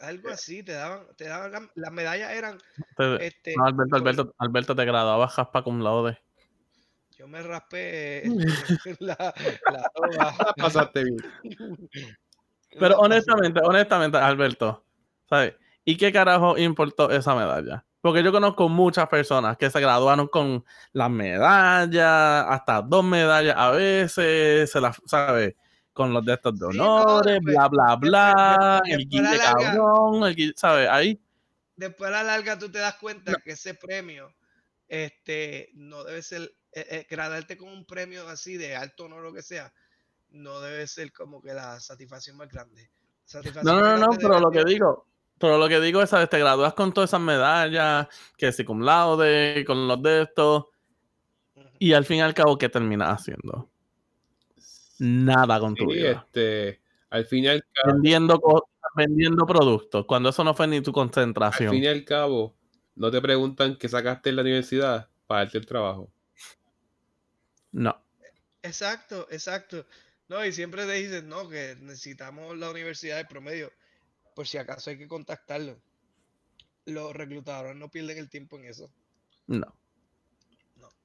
Algo 0.00 0.30
así, 0.30 0.62
te 0.62 0.72
daban, 0.72 1.06
te 1.16 1.24
daban, 1.24 1.52
la- 1.52 1.70
las 1.74 1.92
medallas 1.92 2.32
eran, 2.32 2.58
Te- 2.96 3.26
este, 3.26 3.54
no, 3.56 3.66
Alberto, 3.66 3.96
Alberto, 3.96 4.34
Alberto, 4.38 4.74
te 4.76 4.84
graduabas 4.84 5.34
jaspa 5.34 5.62
cum 5.62 5.80
laude. 5.80 6.18
Yo 7.18 7.28
me 7.28 7.42
raspé 7.42 8.26
este, 8.26 8.96
la, 9.00 9.34
la. 9.68 9.90
La 10.16 10.54
pasaste 10.56 11.04
bien. 11.04 11.16
Pero 12.70 12.90
La 12.90 12.96
honestamente, 12.98 13.60
honestamente, 13.62 14.16
Alberto, 14.16 14.84
¿sabes? 15.28 15.54
¿Y 15.84 15.96
qué 15.96 16.12
carajo 16.12 16.56
importó 16.56 17.10
esa 17.10 17.34
medalla? 17.34 17.84
Porque 18.00 18.22
yo 18.22 18.32
conozco 18.32 18.68
muchas 18.68 19.08
personas 19.08 19.58
que 19.58 19.68
se 19.68 19.80
graduaron 19.80 20.28
con 20.28 20.64
las 20.92 21.10
medallas, 21.10 22.46
hasta 22.48 22.80
dos 22.80 23.04
medallas 23.04 23.56
a 23.58 23.72
veces, 23.72 24.70
se 24.70 24.80
las, 24.80 25.02
¿sabes? 25.04 25.54
Con 25.92 26.12
los 26.12 26.24
de 26.24 26.34
estos 26.34 26.58
de 26.58 26.66
Sí, 26.70 26.78
no, 26.78 27.02
honores, 27.02 27.40
bla, 27.42 27.68
bla, 27.68 27.96
bla, 27.96 28.80
después- 28.84 28.92
el 29.00 29.08
guille 29.08 29.38
cabrón, 29.38 30.24
el 30.24 30.36
guille- 30.36 30.54
¿sabes? 30.56 30.88
Ahí, 30.88 31.20
Después 31.76 32.08
a 32.08 32.12
la 32.12 32.22
larga 32.22 32.58
tú 32.58 32.70
te 32.70 32.78
das 32.78 32.96
cuenta 32.96 33.34
que 33.42 33.52
ese 33.52 33.74
premio 33.74 34.34
este, 34.86 35.70
no 35.74 36.04
debe 36.04 36.20
ser, 36.20 36.42
eh, 36.72 37.06
eh, 37.08 37.56
con 37.56 37.68
un 37.68 37.86
premio 37.86 38.28
así 38.28 38.56
de 38.56 38.76
alto 38.76 39.04
honor 39.04 39.20
o 39.20 39.22
lo 39.28 39.32
que 39.32 39.42
sea, 39.42 39.72
no 40.30 40.60
debe 40.60 40.86
ser 40.86 41.12
como 41.12 41.40
que 41.40 41.54
la 41.54 41.80
satisfacción 41.80 42.36
más 42.36 42.48
grande. 42.48 42.90
Satisfacción 43.24 43.76
No, 43.76 43.80
no, 43.80 43.92
no, 43.92 44.06
grande 44.08 44.18
pero 44.20 44.40
lo 44.40 44.50
que 44.50 44.64
digo, 44.64 45.06
pero 45.38 45.58
lo 45.58 45.68
que 45.68 45.80
digo 45.80 46.02
es, 46.02 46.10
¿sabes? 46.10 46.28
Te 46.28 46.38
gradúas 46.38 46.74
con 46.74 46.92
todas 46.92 47.08
esas 47.10 47.20
medallas, 47.20 48.08
que 48.36 48.52
si 48.52 48.64
cum 48.64 48.82
laude, 48.82 49.64
con 49.64 49.88
los 49.88 50.02
de 50.02 50.22
estos, 50.22 50.66
y 51.78 51.92
al 51.94 52.04
fin 52.04 52.18
y 52.18 52.22
al 52.22 52.34
cabo, 52.34 52.58
¿qué 52.58 52.68
terminas 52.68 53.20
haciendo? 53.20 53.69
Nada 55.00 55.58
con 55.58 55.74
tu 55.74 55.90
Sí, 55.90 55.96
vida. 55.96 56.10
este, 56.26 56.80
al 57.10 57.24
fin 57.24 57.44
y 57.44 57.48
al 57.48 57.62
cabo, 57.62 57.92
Vendiendo, 57.94 58.40
vendiendo 58.94 59.46
productos, 59.46 60.04
cuando 60.06 60.28
eso 60.28 60.44
no 60.44 60.54
fue 60.54 60.66
ni 60.68 60.80
tu 60.80 60.90
al 60.90 60.94
concentración. 60.94 61.70
fin 61.72 61.84
y 61.84 61.86
al 61.88 62.04
cabo, 62.04 62.54
no 62.94 63.10
te 63.10 63.20
preguntan 63.20 63.76
qué 63.76 63.88
sacaste 63.88 64.30
en 64.30 64.36
la 64.36 64.42
universidad 64.42 65.08
para 65.26 65.44
darte 65.44 65.58
el 65.58 65.66
trabajo. 65.66 66.12
No. 67.72 67.96
Exacto, 68.62 69.26
exacto. 69.30 69.86
No, 70.28 70.44
y 70.44 70.52
siempre 70.52 70.86
te 70.86 70.92
dicen, 70.92 71.28
no, 71.28 71.48
que 71.48 71.76
necesitamos 71.80 72.56
la 72.58 72.70
universidad 72.70 73.16
de 73.16 73.24
promedio, 73.24 73.72
por 74.34 74.46
si 74.46 74.58
acaso 74.58 74.90
hay 74.90 74.98
que 74.98 75.08
contactarlo. 75.08 75.80
Los 76.84 77.14
reclutadores 77.14 77.76
no 77.76 77.88
pierden 77.90 78.18
el 78.18 78.28
tiempo 78.28 78.56
en 78.58 78.64
eso. 78.66 78.90
No. 79.46 79.74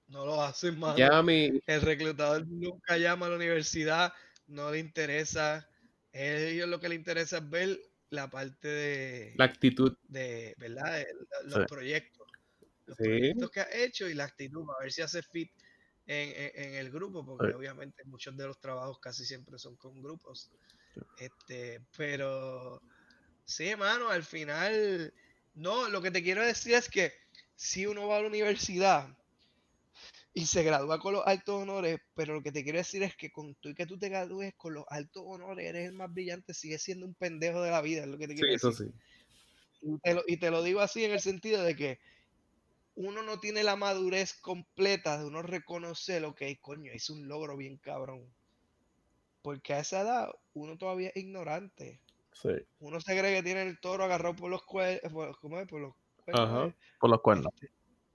No, 0.08 0.26
lo 0.26 0.42
hacen 0.42 0.80
más. 0.80 0.98
Ya 0.98 1.22
mi, 1.24 1.60
El 1.66 1.82
reclutador 1.82 2.46
nunca 2.48 2.98
llama 2.98 3.26
a 3.26 3.30
la 3.30 3.36
universidad, 3.36 4.14
no 4.48 4.72
le 4.72 4.80
interesa. 4.80 5.68
Ellos 6.12 6.70
lo 6.70 6.80
que 6.80 6.90
le 6.90 6.96
interesa 6.96 7.38
es 7.40 7.50
ver 7.50 7.80
la 8.10 8.30
parte 8.30 8.68
de, 8.68 9.34
la 9.38 9.46
actitud, 9.46 9.98
de 10.08 10.54
¿verdad? 10.58 11.04
Los 11.46 11.60
Sí. 11.60 11.66
proyectos. 11.68 12.28
Los 12.86 12.98
Sí. 12.98 13.04
proyectos 13.04 13.52
que 13.52 13.60
ha 13.62 13.76
hecho 13.76 14.08
y 14.08 14.14
la 14.14 14.26
actitud, 14.26 14.64
a 14.80 14.84
ver 14.84 14.92
si 14.92 15.02
hace 15.02 15.24
fit 15.24 15.52
en, 16.06 16.30
en- 16.30 16.64
en 16.66 16.76
el 16.76 16.92
grupo, 16.92 17.26
porque 17.26 17.52
Sí. 17.52 17.58
obviamente 17.58 18.04
muchos 18.06 18.38
de 18.38 18.46
los 18.46 18.60
trabajos 18.60 19.00
casi 19.00 19.26
siempre 19.26 19.58
son 19.58 19.76
con 19.78 20.02
grupos. 20.02 20.52
Este, 21.18 21.82
pero, 21.98 22.82
Sí, 23.46 23.76
mano, 23.76 24.10
al 24.10 24.24
final, 24.24 25.14
no, 25.56 25.90
lo 25.90 26.02
que 26.02 26.12
te 26.12 26.24
quiero 26.24 26.44
decir 26.46 26.74
es 26.76 26.90
que 26.90 27.14
si 27.56 27.86
uno 27.86 28.08
va 28.08 28.18
a 28.18 28.22
la 28.22 28.28
universidad 28.28 29.18
y 30.38 30.48
se 30.48 30.64
gradúa 30.64 31.00
con 31.00 31.14
los 31.14 31.26
altos 31.26 31.62
honores, 31.62 31.98
pero 32.14 32.34
lo 32.34 32.44
que 32.44 32.52
te 32.52 32.62
quiero 32.64 32.78
decir 32.78 33.02
es 33.04 33.16
que 33.16 33.32
con 33.32 33.56
tú 33.56 33.70
y 33.70 33.74
que 33.74 33.86
tú 33.86 33.98
te 33.98 34.10
gradúes 34.10 34.54
con 34.56 34.74
los 34.74 34.84
altos 34.90 35.24
honores, 35.26 35.66
eres 35.66 35.88
el 35.88 35.94
más 35.94 36.14
brillante, 36.14 36.54
sigues 36.54 36.84
siendo 36.84 37.06
un 37.06 37.16
pendejo 37.16 37.62
de 37.62 37.72
la 37.72 37.82
vida, 37.82 38.02
es 38.02 38.08
lo 38.08 38.18
que 38.18 38.28
te 38.28 38.36
quiero 38.36 38.50
Sí, 38.50 38.56
eso 38.56 38.72
decir. 38.72 38.92
sí. 38.92 38.94
Y 39.82 39.98
te, 40.00 40.14
lo, 40.14 40.24
y 40.28 40.36
te 40.36 40.52
lo 40.52 40.62
digo 40.62 40.82
así 40.82 41.06
en 41.06 41.12
el 41.12 41.22
sentido 41.22 41.64
de 41.64 41.78
que 41.78 42.00
uno 42.96 43.24
no 43.24 43.40
tiene 43.40 43.64
la 43.64 43.78
madurez 43.78 44.34
completa 44.34 45.18
de 45.18 45.26
uno 45.26 45.42
reconocer 45.42 46.22
lo 46.22 46.36
que 46.36 46.60
coño, 46.60 46.92
hizo 46.94 47.14
un 47.14 47.30
logro 47.30 47.56
bien 47.56 47.78
cabrón. 47.78 48.26
Porque 49.42 49.74
a 49.74 49.80
esa 49.80 50.02
edad 50.02 50.30
uno 50.54 50.78
todavía 50.78 51.10
es 51.10 51.18
ignorante. 51.18 52.02
Sí, 52.34 52.50
Uno 52.80 53.00
se 53.00 53.18
cree 53.18 53.38
que 53.38 53.44
tiene 53.44 53.62
el 53.62 53.80
toro 53.80 54.04
agarrado 54.04 54.36
por 54.36 54.52
los 54.52 54.64
cuernos, 54.64 55.14
por, 55.14 55.40
¿cómo 55.40 55.62
es? 55.62 55.68
Por 55.68 55.80
los 55.80 55.94
cuernos, 56.26 56.50
Ajá. 56.50 56.66
¿eh? 56.66 56.76
por 57.00 57.10
los 57.10 57.22
cuernos. 57.22 57.54
Este, 57.54 57.72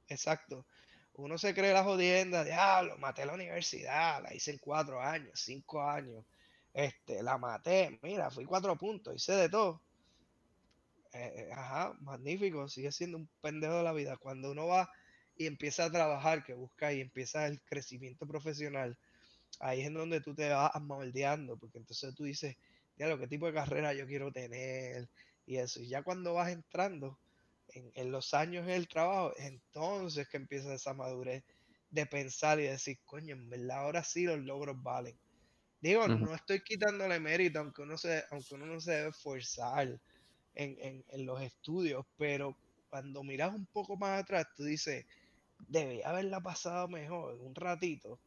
exacto. 0.09 0.67
Uno 1.21 1.39
se 1.39 1.55
cree 1.55 1.73
la 1.73 1.85
jodienda, 1.85 2.45
diablo, 2.45 2.97
maté 2.99 3.27
la 3.27 3.35
universidad, 3.35 4.23
la 4.23 4.35
hice 4.35 4.53
en 4.53 4.59
cuatro 4.59 5.01
años, 5.01 5.39
cinco 5.41 5.83
años. 5.83 6.25
Este, 6.73 7.23
la 7.23 7.37
maté, 7.39 7.99
mira, 8.03 8.31
fui 8.31 8.45
cuatro 8.45 8.77
puntos, 8.77 9.15
hice 9.15 9.33
de 9.35 9.49
todo. 9.49 9.83
Eh, 11.13 11.49
eh, 11.49 11.53
ajá, 11.53 11.95
magnífico, 12.01 12.69
sigue 12.69 12.93
siendo 12.93 13.19
un 13.19 13.29
pendejo 13.41 13.77
de 13.79 13.83
la 13.83 13.93
vida. 13.93 14.17
Cuando 14.17 14.51
uno 14.51 14.67
va 14.67 14.91
y 15.37 15.47
empieza 15.47 15.85
a 15.85 15.91
trabajar, 15.91 16.45
que 16.45 16.55
busca 16.55 16.93
y 16.93 17.01
empieza 17.01 17.47
el 17.47 17.61
crecimiento 17.63 18.27
profesional, 18.27 18.97
ahí 19.59 19.81
es 19.83 19.89
en 19.89 19.95
donde 19.95 20.21
tú 20.21 20.35
te 20.35 20.49
vas 20.51 20.73
moldeando, 20.81 21.57
porque 21.57 21.79
entonces 21.79 22.15
tú 22.15 22.25
dices, 22.25 22.57
lo 22.97 23.19
qué 23.19 23.27
tipo 23.27 23.47
de 23.47 23.55
carrera 23.55 23.93
yo 23.95 24.07
quiero 24.07 24.33
tener 24.33 25.09
y 25.47 25.57
eso. 25.57 25.81
Y 25.81 25.89
ya 25.89 26.03
cuando 26.03 26.35
vas 26.35 26.51
entrando 26.51 27.19
en, 27.75 27.91
en 27.95 28.13
los 28.13 28.35
años 28.35 28.67
del 28.67 28.89
trabajo, 28.89 29.33
entonces 29.39 30.29
que 30.29 30.37
empieza 30.39 30.75
esa 30.75 30.95
madurez 30.95 31.45
de 31.91 32.07
pensar 32.07 32.61
y 32.61 32.65
decir, 32.65 32.99
coño, 33.05 33.35
en 33.35 33.49
verdad 33.51 33.79
ahora 33.81 34.05
sí 34.05 34.25
los 34.25 34.39
logros 34.41 34.81
valen. 34.83 35.19
Digo, 35.81 36.09
no 36.09 36.35
estoy 36.35 36.63
quitándole 36.63 37.21
mérito, 37.21 37.61
aunque 37.61 37.83
uno 37.83 37.97
se, 37.99 38.25
aunque 38.31 38.55
uno 38.55 38.67
no 38.67 38.81
se 38.81 38.93
debe 38.93 39.09
esforzar 39.11 40.01
en, 40.55 40.77
en, 40.81 41.05
en 41.09 41.27
los 41.27 41.41
estudios, 41.43 42.07
pero 42.17 42.59
cuando 42.89 43.23
miras 43.25 43.55
un 43.55 43.67
poco 43.67 43.97
más 43.97 44.23
atrás, 44.23 44.47
tú 44.57 44.65
dices, 44.65 45.07
debía 45.69 46.09
haberla 46.11 46.41
pasado 46.43 46.89
mejor 46.89 47.37
un 47.41 47.55
ratito, 47.55 48.21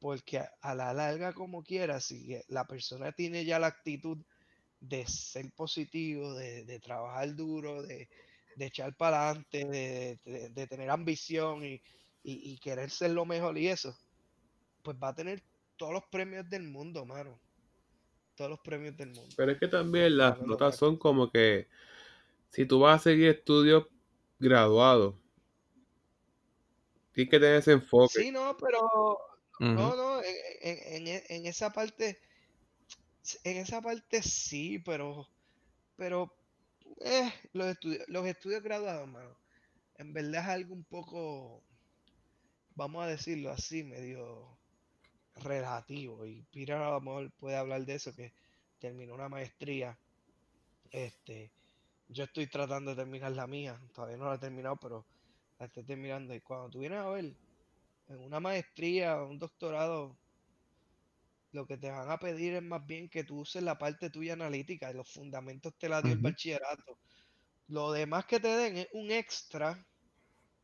porque 0.00 0.38
a, 0.38 0.52
a 0.62 0.74
la 0.74 0.92
larga 0.94 1.32
como 1.34 1.62
quiera, 1.64 2.00
si 2.00 2.38
la 2.48 2.66
persona 2.66 3.12
tiene 3.12 3.44
ya 3.44 3.58
la 3.58 3.68
actitud 3.68 4.18
de 4.80 5.06
ser 5.06 5.52
positivo, 5.52 6.34
de, 6.34 6.64
de 6.64 6.80
trabajar 6.80 7.34
duro, 7.36 7.82
de, 7.82 8.08
de 8.56 8.66
echar 8.66 8.94
para 8.96 9.28
adelante, 9.30 9.64
de, 9.66 10.18
de- 10.24 10.48
de 10.50 10.66
tener 10.66 10.90
ambición 10.90 11.64
y, 11.64 11.74
y- 12.22 12.52
y 12.52 12.58
querer 12.58 12.90
ser 12.90 13.10
lo 13.12 13.24
mejor 13.24 13.56
y 13.58 13.68
eso, 13.68 13.96
pues 14.82 14.96
va 15.02 15.08
a 15.08 15.14
tener 15.14 15.42
todos 15.76 15.92
los 15.92 16.04
premios 16.10 16.48
del 16.48 16.64
mundo, 16.64 17.04
mano. 17.06 17.38
Todos 18.36 18.50
los 18.50 18.60
premios 18.60 18.96
del 18.96 19.10
mundo. 19.10 19.34
Pero 19.36 19.52
es 19.52 19.58
que 19.58 19.68
también 19.68 20.16
las 20.16 20.40
notas 20.40 20.76
son 20.76 20.96
como 20.96 21.30
que 21.30 21.68
si 22.50 22.66
tú 22.66 22.80
vas 22.80 23.00
a 23.00 23.04
seguir 23.04 23.28
estudios 23.28 23.86
graduados, 24.38 25.14
tienes 27.12 27.30
que 27.30 27.38
tener 27.40 27.56
ese 27.56 27.72
enfoque. 27.72 28.14
Sí, 28.20 28.30
no, 28.30 28.56
pero 28.56 29.18
no, 29.60 29.96
no, 29.96 30.22
en, 30.22 31.06
en- 31.08 31.22
en 31.28 31.46
esa 31.46 31.70
parte, 31.70 32.18
en 33.44 33.56
esa 33.58 33.80
parte 33.80 34.22
sí, 34.22 34.78
pero, 34.80 35.28
pero 35.96 36.34
eh, 37.00 37.32
los 37.52 37.66
estudios, 37.68 38.04
los 38.08 38.26
estudios 38.26 38.62
graduados, 38.62 39.08
mano, 39.08 39.36
en 39.96 40.12
verdad 40.12 40.42
es 40.42 40.48
algo 40.48 40.74
un 40.74 40.84
poco, 40.84 41.62
vamos 42.74 43.04
a 43.04 43.08
decirlo 43.08 43.50
así, 43.50 43.84
medio 43.84 44.58
relativo. 45.36 46.26
Y 46.26 46.42
Peter 46.52 46.76
a 46.76 46.90
lo 46.90 47.00
mejor 47.00 47.30
puede 47.32 47.56
hablar 47.56 47.84
de 47.84 47.94
eso, 47.94 48.14
que 48.14 48.32
terminó 48.78 49.14
una 49.14 49.28
maestría. 49.28 49.96
Este, 50.90 51.50
yo 52.08 52.24
estoy 52.24 52.46
tratando 52.46 52.90
de 52.90 52.96
terminar 53.02 53.32
la 53.32 53.46
mía, 53.46 53.80
todavía 53.94 54.16
no 54.16 54.28
la 54.28 54.34
he 54.34 54.38
terminado, 54.38 54.76
pero 54.76 55.06
la 55.58 55.66
estoy 55.66 55.84
terminando. 55.84 56.34
Y 56.34 56.40
cuando 56.40 56.70
tú 56.70 56.80
vienes 56.80 56.98
a 57.00 57.08
ver 57.08 57.34
en 58.08 58.18
una 58.18 58.40
maestría 58.40 59.22
un 59.22 59.38
doctorado, 59.38 60.16
lo 61.52 61.66
que 61.66 61.78
te 61.78 61.90
van 61.90 62.10
a 62.10 62.18
pedir 62.18 62.54
es 62.54 62.62
más 62.62 62.84
bien 62.86 63.08
que 63.08 63.24
tú 63.24 63.40
uses 63.40 63.62
la 63.62 63.78
parte 63.78 64.10
tuya 64.10 64.32
analítica 64.34 64.90
y 64.90 64.94
los 64.94 65.08
fundamentos 65.12 65.74
te 65.78 65.88
la 65.88 66.02
dio 66.02 66.12
el 66.12 66.18
bachillerato. 66.18 66.98
Lo 67.68 67.92
demás 67.92 68.26
que 68.26 68.40
te 68.40 68.48
den 68.48 68.76
es 68.78 68.88
un 68.92 69.10
extra, 69.10 69.86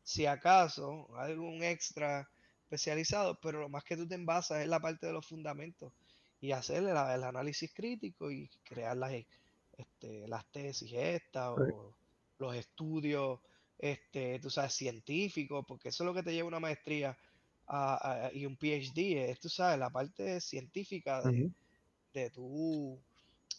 si 0.03 0.25
acaso, 0.25 1.07
algún 1.17 1.63
extra 1.63 2.29
especializado, 2.63 3.39
pero 3.41 3.59
lo 3.61 3.69
más 3.69 3.83
que 3.83 3.97
tú 3.97 4.07
te 4.07 4.15
envasas 4.15 4.61
es 4.61 4.67
la 4.67 4.79
parte 4.79 5.07
de 5.07 5.13
los 5.13 5.25
fundamentos 5.27 5.93
y 6.41 6.51
hacer 6.51 6.77
el, 6.83 6.89
el 6.89 7.23
análisis 7.23 7.73
crítico 7.73 8.31
y 8.31 8.49
crear 8.63 8.97
las, 8.97 9.13
este, 9.77 10.27
las 10.27 10.49
tesis 10.51 10.91
estas 10.93 11.55
Sí. 11.55 11.63
o 11.67 11.95
los 12.37 12.55
estudios, 12.55 13.39
este, 13.77 14.39
tú 14.39 14.49
sabes, 14.49 14.73
científicos, 14.73 15.65
porque 15.67 15.89
eso 15.89 16.03
es 16.03 16.05
lo 16.07 16.13
que 16.13 16.23
te 16.23 16.33
lleva 16.33 16.47
una 16.47 16.59
maestría 16.59 17.17
a- 17.69 18.27
a- 18.27 18.33
y 18.33 18.45
un 18.45 18.57
PhD, 18.57 19.31
es, 19.31 19.39
tú 19.39 19.49
sabes, 19.49 19.79
la 19.79 19.91
parte 19.91 20.41
científica 20.41 21.21
de, 22.13 22.29
tú 22.31 22.99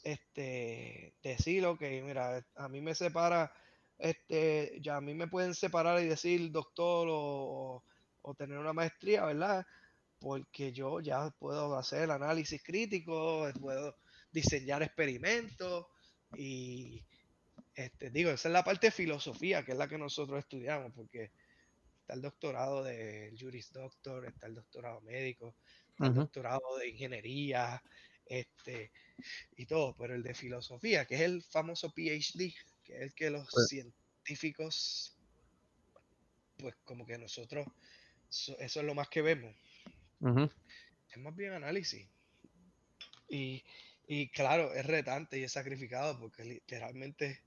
este 0.02 1.14
decir 1.22 1.66
ok 1.66 1.82
mira 2.04 2.44
a 2.56 2.68
mí 2.68 2.80
me 2.80 2.94
separa 2.94 3.52
este 3.98 4.78
ya 4.82 4.96
a 4.96 5.00
mí 5.00 5.14
me 5.14 5.28
pueden 5.28 5.54
separar 5.54 6.02
y 6.02 6.06
decir 6.08 6.50
doctor 6.52 7.08
o, 7.10 7.84
o 8.22 8.34
tener 8.34 8.58
una 8.58 8.72
maestría 8.72 9.26
verdad 9.26 9.66
porque 10.20 10.72
yo 10.72 11.00
ya 11.00 11.30
puedo 11.38 11.76
hacer 11.76 12.04
el 12.04 12.10
análisis 12.12 12.62
crítico 12.62 13.48
puedo 13.60 13.96
diseñar 14.32 14.82
experimentos 14.82 15.86
y 16.36 17.04
este 17.74 18.10
digo 18.10 18.30
esa 18.30 18.48
es 18.48 18.52
la 18.52 18.64
parte 18.64 18.88
de 18.88 18.92
filosofía 18.92 19.64
que 19.64 19.72
es 19.72 19.78
la 19.78 19.88
que 19.88 19.98
nosotros 19.98 20.38
estudiamos 20.38 20.92
porque 20.94 21.32
está 22.10 22.16
el 22.16 22.22
doctorado 22.22 22.82
de 22.82 23.32
Juris 23.38 23.72
Doctor 23.72 24.26
está 24.26 24.48
el 24.48 24.56
doctorado 24.56 25.00
médico 25.02 25.54
está 25.92 26.08
el 26.08 26.14
doctorado 26.14 26.76
de 26.78 26.88
ingeniería 26.88 27.80
este 28.26 28.90
y 29.56 29.66
todo, 29.66 29.94
pero 29.96 30.14
el 30.14 30.22
de 30.22 30.34
filosofía, 30.34 31.04
que 31.04 31.14
es 31.16 31.20
el 31.20 31.42
famoso 31.42 31.92
PhD, 31.92 32.54
que 32.82 32.94
es 32.96 33.02
el 33.02 33.14
que 33.14 33.30
los 33.30 33.46
Sí. 33.48 33.66
científicos, 33.68 35.16
pues 36.58 36.74
como 36.84 37.06
que 37.06 37.18
nosotros, 37.18 37.66
so- 38.28 38.58
eso 38.58 38.80
es 38.80 38.86
lo 38.86 38.94
más 38.94 39.08
que 39.08 39.22
vemos, 39.22 39.54
es 41.10 41.18
más 41.18 41.36
bien 41.36 41.52
análisis. 41.52 42.08
Y, 43.28 43.62
y 44.08 44.28
claro, 44.30 44.74
es 44.74 44.84
retante 44.86 45.38
y 45.38 45.44
es 45.44 45.52
sacrificado 45.52 46.18
porque 46.18 46.44
literalmente, 46.44 47.42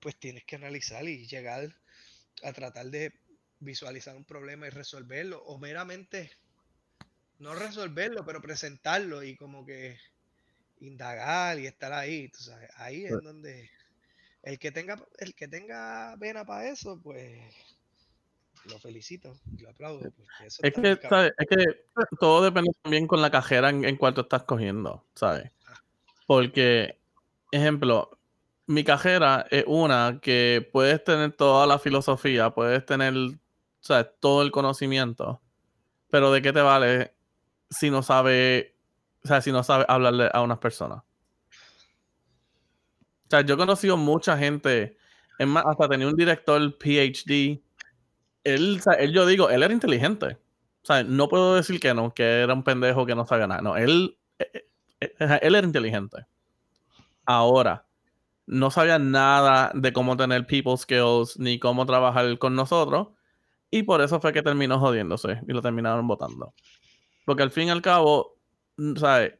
pues 0.00 0.18
tienes 0.18 0.44
que 0.44 0.56
analizar 0.56 1.08
y 1.08 1.26
llegar 1.26 1.74
a 2.42 2.52
tratar 2.52 2.86
de 2.86 3.12
visualizar 3.60 4.16
un 4.16 4.24
problema 4.24 4.66
y 4.66 4.70
resolverlo, 4.70 5.42
o 5.44 5.58
meramente 5.58 6.30
no 7.38 7.54
resolverlo, 7.54 8.24
pero 8.24 8.40
presentarlo 8.40 9.22
y 9.22 9.36
como 9.36 9.64
que 9.64 9.98
indagar 10.80 11.58
y 11.58 11.66
estar 11.66 11.92
ahí, 11.92 12.28
tú 12.28 12.42
sabes, 12.42 12.70
ahí 12.76 13.04
es 13.04 13.12
Sí. 13.12 13.24
donde 13.24 13.70
el 14.42 14.58
que 14.58 14.70
tenga 14.70 14.96
el 15.18 15.34
que 15.34 15.48
tenga 15.48 16.14
vena 16.16 16.44
para 16.44 16.68
eso, 16.68 17.00
pues 17.02 17.40
lo 18.66 18.78
felicito 18.78 19.38
y 19.56 19.62
lo 19.62 19.70
aplaudo. 19.70 20.12
eso 20.44 20.62
Es 20.62 20.74
que. 20.74 20.90
Es 20.92 21.48
que 21.48 21.84
todo 22.20 22.44
depende 22.44 22.70
también 22.82 23.06
con 23.06 23.22
la 23.22 23.30
cajera 23.30 23.70
en, 23.70 23.84
en 23.84 23.96
cuál 23.96 24.14
tú 24.14 24.22
estás 24.22 24.44
cogiendo, 24.44 25.04
¿sabes? 25.14 25.50
Porque, 26.26 26.98
ejemplo, 27.52 28.18
mi 28.66 28.82
cajera 28.82 29.46
es 29.50 29.64
una 29.66 30.18
que 30.20 30.68
puedes 30.72 31.02
tener 31.04 31.32
toda 31.32 31.66
la 31.66 31.78
filosofía, 31.78 32.50
puedes 32.50 32.84
tener, 32.84 33.14
¿sabes? 33.86 34.08
Todo 34.20 34.42
el 34.42 34.50
conocimiento, 34.50 35.40
pero 36.10 36.32
¿de 36.32 36.42
qué 36.42 36.52
te 36.52 36.60
vale 36.60 37.14
si 37.70 37.90
no 37.90 38.02
sabe, 38.02 38.76
o 39.24 39.28
sea, 39.28 39.40
si 39.40 39.52
no 39.52 39.62
sabe 39.62 39.84
hablarle 39.88 40.30
a 40.32 40.42
unas 40.42 40.58
personas? 40.58 41.02
O 43.26 43.30
sea, 43.30 43.40
yo 43.40 43.54
he 43.54 43.58
conocido 43.58 43.96
mucha 43.96 44.38
gente, 44.38 44.96
es 45.38 45.46
más, 45.46 45.64
hasta 45.66 45.88
tenía 45.88 46.06
un 46.06 46.16
director 46.16 46.60
PhD. 46.78 47.60
Él, 48.44 48.76
o 48.78 48.82
sea, 48.82 48.94
él, 48.94 49.12
yo 49.12 49.26
digo, 49.26 49.50
él 49.50 49.62
era 49.62 49.72
inteligente. 49.72 50.38
O 50.82 50.86
sea, 50.86 51.02
no 51.02 51.28
puedo 51.28 51.56
decir 51.56 51.80
que 51.80 51.92
no, 51.94 52.14
que 52.14 52.22
era 52.42 52.54
un 52.54 52.62
pendejo 52.62 53.04
que 53.06 53.16
no 53.16 53.26
sabía 53.26 53.48
nada. 53.48 53.62
No, 53.62 53.76
él, 53.76 54.16
eh, 54.38 54.50
eh, 55.00 55.14
eh, 55.18 55.38
él 55.42 55.56
era 55.56 55.66
inteligente. 55.66 56.26
Ahora, 57.24 57.86
no 58.46 58.70
sabía 58.70 58.98
nada 59.00 59.72
de 59.74 59.92
cómo 59.92 60.16
tener 60.16 60.46
people 60.46 60.76
skills 60.76 61.38
ni 61.38 61.58
cómo 61.58 61.84
trabajar 61.86 62.38
con 62.38 62.54
nosotros. 62.54 63.08
Y 63.70 63.82
por 63.82 64.00
eso 64.00 64.20
fue 64.20 64.32
que 64.32 64.42
terminó 64.42 64.78
jodiéndose 64.80 65.40
y 65.48 65.52
lo 65.52 65.62
terminaron 65.62 66.06
votando. 66.06 66.54
Porque 67.24 67.42
al 67.42 67.50
fin 67.50 67.68
y 67.68 67.70
al 67.70 67.82
cabo, 67.82 68.36
mm, 68.76 68.96
¿sabes? 68.96 69.34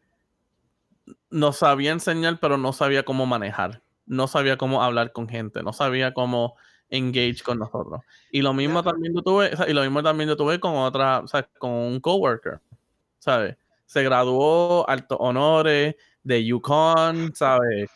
Nos 1.31 1.59
sabía 1.59 1.93
enseñar, 1.93 2.39
pero 2.41 2.57
no 2.59 2.73
sabía 2.73 3.05
cómo 3.05 3.27
manejar. 3.27 3.83
no 4.07 4.29
sabía 4.29 4.57
cómo 4.57 4.83
hablar 4.85 5.13
con 5.13 5.29
gente, 5.29 5.63
no 5.65 5.73
sabía 5.73 6.15
cómo 6.15 6.57
engage 6.91 7.43
con 7.45 7.59
nosotros. 7.59 8.03
Y 8.31 8.43
lo 8.43 8.53
mismo 8.55 8.83
también 8.85 9.15
yo 9.15 9.23
tuve, 9.23 9.51
y 9.69 9.73
lo 9.73 9.83
mismo 9.83 10.03
también 10.03 10.29
yo 10.31 10.37
tuve 10.37 10.61
con 10.61 10.77
otra, 10.77 11.25
sea, 11.27 11.43
con 11.59 11.73
un 11.73 12.01
coworker, 12.01 12.61
¿sabes? 13.19 13.57
Se 13.87 14.03
graduó 14.05 14.89
altos 14.89 15.19
honores 15.21 15.97
de 16.23 16.45
Yukon, 16.45 17.35
¿sabes? 17.35 17.91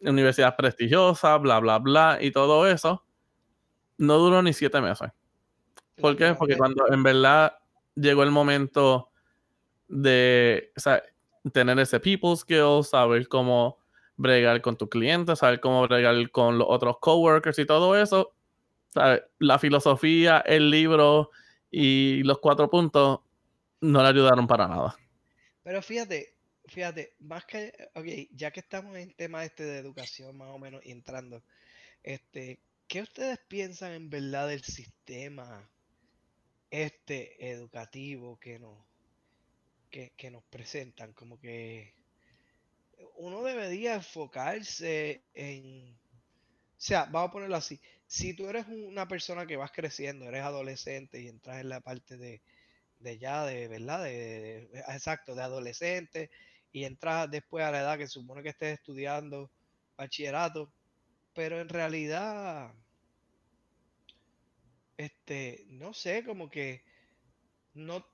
Universidad 0.00 0.56
prestigiosa, 0.56 1.36
bla, 1.38 1.60
bla, 1.60 1.78
bla, 1.78 2.18
y 2.20 2.30
todo 2.32 2.66
eso. 2.68 3.04
No 3.98 4.18
duró 4.18 4.42
ni 4.42 4.52
siete 4.54 4.80
meses. 4.80 5.10
¿Por 6.00 6.16
qué? 6.16 6.34
Porque 6.34 6.56
cuando 6.56 6.86
en 6.92 7.02
verdad 7.02 7.56
llegó 7.94 8.22
el 8.22 8.30
momento 8.30 9.10
de 9.88 10.72
o 10.76 10.80
sea, 10.80 11.02
tener 11.52 11.78
ese 11.78 12.00
people 12.00 12.36
skills, 12.36 12.90
saber 12.90 13.28
cómo 13.28 13.78
bregar 14.16 14.60
con 14.62 14.76
tu 14.76 14.88
cliente, 14.88 15.36
saber 15.36 15.60
cómo 15.60 15.86
bregar 15.86 16.30
con 16.30 16.58
los 16.58 16.66
otros 16.68 16.98
coworkers 17.00 17.58
y 17.58 17.66
todo 17.66 18.00
eso, 18.00 18.34
¿sabes? 18.90 19.22
la 19.38 19.58
filosofía, 19.58 20.40
el 20.40 20.70
libro 20.70 21.30
y 21.70 22.22
los 22.22 22.38
cuatro 22.38 22.70
puntos 22.70 23.20
no 23.80 24.02
le 24.02 24.08
ayudaron 24.08 24.46
para 24.46 24.66
nada. 24.66 24.96
Pero 25.62 25.82
fíjate, 25.82 26.34
fíjate, 26.66 27.14
más 27.20 27.44
que, 27.44 27.72
ok, 27.94 28.06
ya 28.32 28.50
que 28.50 28.60
estamos 28.60 28.96
en 28.96 29.12
tema 29.14 29.44
este 29.44 29.64
de 29.64 29.78
educación 29.78 30.36
más 30.36 30.48
o 30.48 30.58
menos 30.58 30.84
y 30.84 30.92
entrando, 30.92 31.42
este, 32.02 32.60
¿qué 32.88 33.02
ustedes 33.02 33.38
piensan 33.48 33.92
en 33.92 34.10
verdad 34.10 34.48
del 34.48 34.62
sistema 34.62 35.68
este 36.70 37.50
educativo 37.50 38.38
que 38.38 38.58
nos, 38.58 38.78
que, 39.90 40.12
que 40.16 40.30
nos 40.30 40.44
presentan? 40.44 41.12
Como 41.12 41.38
que 41.38 41.94
uno 43.16 43.42
debería 43.42 43.94
enfocarse 43.94 45.22
en, 45.34 45.92
o 45.92 46.80
sea, 46.80 47.04
vamos 47.04 47.30
a 47.30 47.32
ponerlo 47.32 47.56
así, 47.56 47.80
si 48.06 48.34
tú 48.34 48.48
eres 48.48 48.66
una 48.68 49.08
persona 49.08 49.46
que 49.46 49.56
vas 49.56 49.72
creciendo, 49.72 50.26
eres 50.26 50.42
adolescente 50.42 51.20
y 51.20 51.28
entras 51.28 51.60
en 51.60 51.68
la 51.68 51.80
parte 51.80 52.16
de, 52.16 52.40
de 53.00 53.18
ya, 53.18 53.44
de 53.44 53.68
verdad, 53.68 54.04
de, 54.04 54.68
exacto, 54.88 55.34
de 55.34 55.42
adolescente 55.42 56.30
y 56.72 56.84
entras 56.84 57.30
después 57.30 57.64
a 57.64 57.70
la 57.70 57.80
edad 57.80 57.98
que 57.98 58.06
supone 58.06 58.42
que 58.42 58.50
estés 58.50 58.74
estudiando 58.74 59.50
bachillerato, 59.96 60.70
pero 61.34 61.60
en 61.60 61.68
realidad, 61.68 62.72
este, 64.96 65.64
no 65.68 65.92
sé, 65.94 66.24
como 66.24 66.50
que 66.50 66.84
no, 67.74 68.06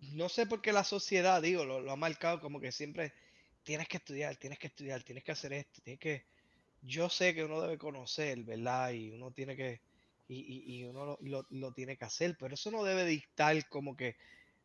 no 0.00 0.28
sé 0.28 0.46
por 0.46 0.60
qué 0.62 0.72
la 0.72 0.84
sociedad, 0.84 1.42
digo, 1.42 1.64
lo, 1.64 1.80
lo 1.80 1.92
ha 1.92 1.96
marcado 1.96 2.40
como 2.40 2.60
que 2.60 2.72
siempre 2.72 3.12
tienes 3.64 3.88
que 3.88 3.96
estudiar, 3.98 4.36
tienes 4.36 4.58
que 4.58 4.68
estudiar, 4.68 5.02
tienes 5.02 5.24
que 5.24 5.32
hacer 5.32 5.52
esto, 5.52 5.80
tienes 5.82 6.00
que, 6.00 6.24
yo 6.82 7.08
sé 7.10 7.34
que 7.34 7.44
uno 7.44 7.60
debe 7.60 7.78
conocer, 7.78 8.42
¿verdad? 8.44 8.92
Y 8.92 9.10
uno 9.12 9.32
tiene 9.32 9.56
que, 9.56 9.82
y, 10.28 10.36
y- 10.40 10.80
y 10.80 10.84
uno 10.84 11.18
lo, 11.22 11.46
lo- 11.50 11.72
tiene 11.72 11.96
que 11.96 12.04
hacer, 12.06 12.36
pero 12.38 12.54
eso 12.54 12.70
no 12.70 12.84
debe 12.84 13.04
dictar 13.06 13.68
como 13.68 13.96
que, 13.96 14.16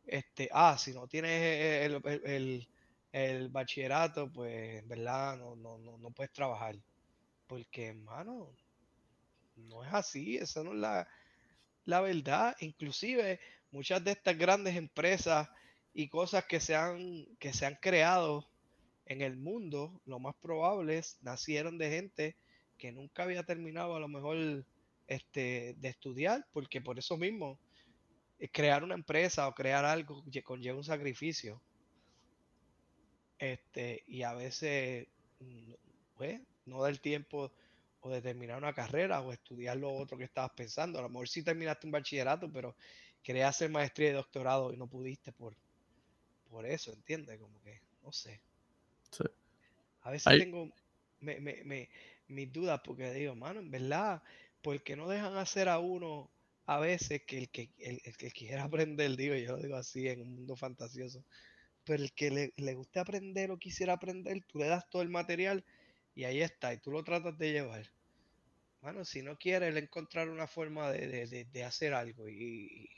este, 0.06 0.48
ah, 0.52 0.76
si 0.78 0.92
no 0.94 1.08
tienes 1.08 1.86
el, 1.86 2.02
el- 2.06 2.22
el- 2.26 2.68
el 3.12 3.48
bachillerato, 3.50 4.32
pues, 4.32 4.86
¿verdad? 4.88 5.38
No, 5.38 5.56
no, 5.56 5.78
no, 5.78 5.98
no 5.98 6.10
puedes 6.12 6.32
trabajar. 6.32 6.76
Porque, 7.46 7.88
hermano, 7.88 8.52
no 9.56 9.84
es 9.84 9.92
así, 9.92 10.36
esa 10.36 10.62
no 10.64 10.72
es 10.72 10.78
la, 10.78 11.08
la 11.84 12.00
verdad. 12.00 12.56
Inclusive, 12.60 13.40
muchas 13.70 14.04
de 14.04 14.12
estas 14.12 14.38
grandes 14.38 14.76
empresas 14.76 15.48
y 15.94 16.08
cosas 16.08 16.44
que 16.46 16.60
se 16.60 16.76
han, 16.76 17.26
que 17.38 17.52
se 17.52 17.66
han 17.66 17.76
creado 17.80 18.48
en 19.06 19.22
el 19.22 19.36
mundo, 19.38 20.00
lo 20.06 20.20
más 20.20 20.34
probable 20.40 20.98
es 20.98 21.18
nacieron 21.22 21.78
de 21.78 21.90
gente 21.90 22.36
que 22.78 22.92
nunca 22.92 23.24
había 23.24 23.44
terminado 23.44 23.96
a 23.96 24.00
lo 24.00 24.08
mejor 24.08 24.66
este, 25.08 25.74
de 25.78 25.88
estudiar, 25.88 26.46
porque 26.52 26.80
por 26.82 26.98
eso 26.98 27.16
mismo 27.18 27.60
eh, 28.38 28.48
crear 28.50 28.84
una 28.84 28.94
empresa 28.94 29.48
o 29.48 29.54
crear 29.54 29.84
algo 29.84 30.24
lle- 30.26 30.42
conlleva 30.44 30.78
un 30.78 30.84
sacrificio. 30.84 31.62
Este, 33.38 34.02
y 34.06 34.22
a 34.22 34.34
veces 34.34 35.08
mm, 35.40 35.72
pues, 36.14 36.40
no 36.66 36.82
da 36.82 36.88
el 36.88 37.00
tiempo 37.00 37.52
o 38.04 38.10
de 38.10 38.22
terminar 38.22 38.58
una 38.58 38.74
carrera 38.74 39.20
o 39.22 39.32
estudiar 39.32 39.76
lo 39.78 39.92
otro 39.94 40.18
que 40.18 40.24
estabas 40.24 40.52
pensando. 40.56 40.98
A 40.98 41.02
lo 41.02 41.08
mejor 41.10 41.28
sí 41.28 41.42
terminaste 41.42 41.86
un 41.86 41.92
bachillerato, 41.92 42.52
pero 42.52 42.76
querías 43.22 43.50
hacer 43.50 43.70
maestría 43.70 44.10
y 44.10 44.12
doctorado 44.14 44.72
y 44.72 44.76
no 44.76 44.88
pudiste 44.88 45.32
por, 45.32 45.56
por 46.50 46.66
eso, 46.66 46.92
¿entiendes? 46.92 47.38
Como 47.40 47.60
que, 47.62 47.82
no 48.02 48.12
sé. 48.12 48.42
Sí. 49.10 49.24
A 50.02 50.10
veces 50.10 50.36
tengo 50.36 50.70
me, 51.20 51.40
me, 51.40 51.64
me- 51.64 51.88
mis 52.28 52.52
dudas 52.52 52.80
porque 52.84 53.12
digo, 53.12 53.34
mano, 53.34 53.60
en 53.60 53.70
verdad, 53.70 54.22
¿por 54.62 54.82
qué 54.82 54.96
no 54.96 55.08
dejan 55.08 55.36
hacer 55.36 55.68
a 55.68 55.78
uno 55.78 56.30
a 56.66 56.78
veces 56.80 57.22
que 57.26 57.38
el 57.38 57.50
que, 57.50 57.70
el, 57.78 58.00
el 58.04 58.16
que 58.16 58.30
quiera 58.30 58.64
aprender, 58.64 59.16
digo, 59.16 59.34
yo 59.34 59.56
lo 59.56 59.62
digo 59.62 59.76
así 59.76 60.08
en 60.08 60.22
un 60.22 60.34
mundo 60.34 60.56
fantasioso, 60.56 61.24
pero 61.84 62.02
el 62.04 62.12
que 62.14 62.30
le, 62.30 62.54
le 62.56 62.74
guste 62.74 63.00
aprender 63.00 63.50
o 63.52 63.58
quisiera 63.58 63.94
aprender, 63.94 64.44
tú 64.46 64.58
le 64.58 64.66
das 64.68 64.88
todo 64.90 65.02
el 65.02 65.10
material 65.10 65.64
y 66.14 66.24
ahí 66.24 66.40
está, 66.42 66.72
y 66.72 66.78
tú 66.78 66.90
lo 66.90 67.02
tratas 67.02 67.36
de 67.38 67.52
llevar. 67.52 67.86
Mano, 68.80 69.04
si 69.04 69.22
no 69.22 69.36
quiere, 69.36 69.68
él 69.68 69.78
encontrar 69.78 70.28
una 70.28 70.46
forma 70.46 70.90
de, 70.92 71.06
de- 71.08 71.26
de- 71.26 71.44
de 71.46 71.64
hacer 71.64 71.94
algo 71.94 72.28
y, 72.28 72.88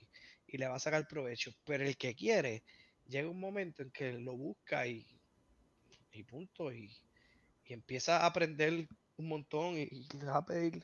y- 0.48 0.58
le 0.58 0.68
va 0.68 0.76
a 0.76 0.80
sacar 0.80 1.06
provecho. 1.06 1.52
Pero 1.64 1.84
el 1.84 1.96
que 1.96 2.14
quiere, 2.14 2.64
llega 3.06 3.28
un 3.28 3.38
momento 3.40 3.82
en 3.82 3.90
que 3.90 4.12
lo 4.14 4.36
busca 4.36 4.86
y, 4.86 5.06
y 6.12 6.22
punto, 6.24 6.72
y, 6.72 6.90
y 7.64 7.72
empieza 7.72 8.18
a 8.22 8.26
aprender 8.26 8.88
un 9.16 9.28
montón 9.28 9.76
y, 9.76 9.86
le 10.18 10.24
va 10.26 10.38
a 10.38 10.44
pedir 10.46 10.82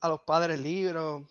a 0.00 0.08
los 0.08 0.20
padres 0.22 0.60
libros, 0.60 1.22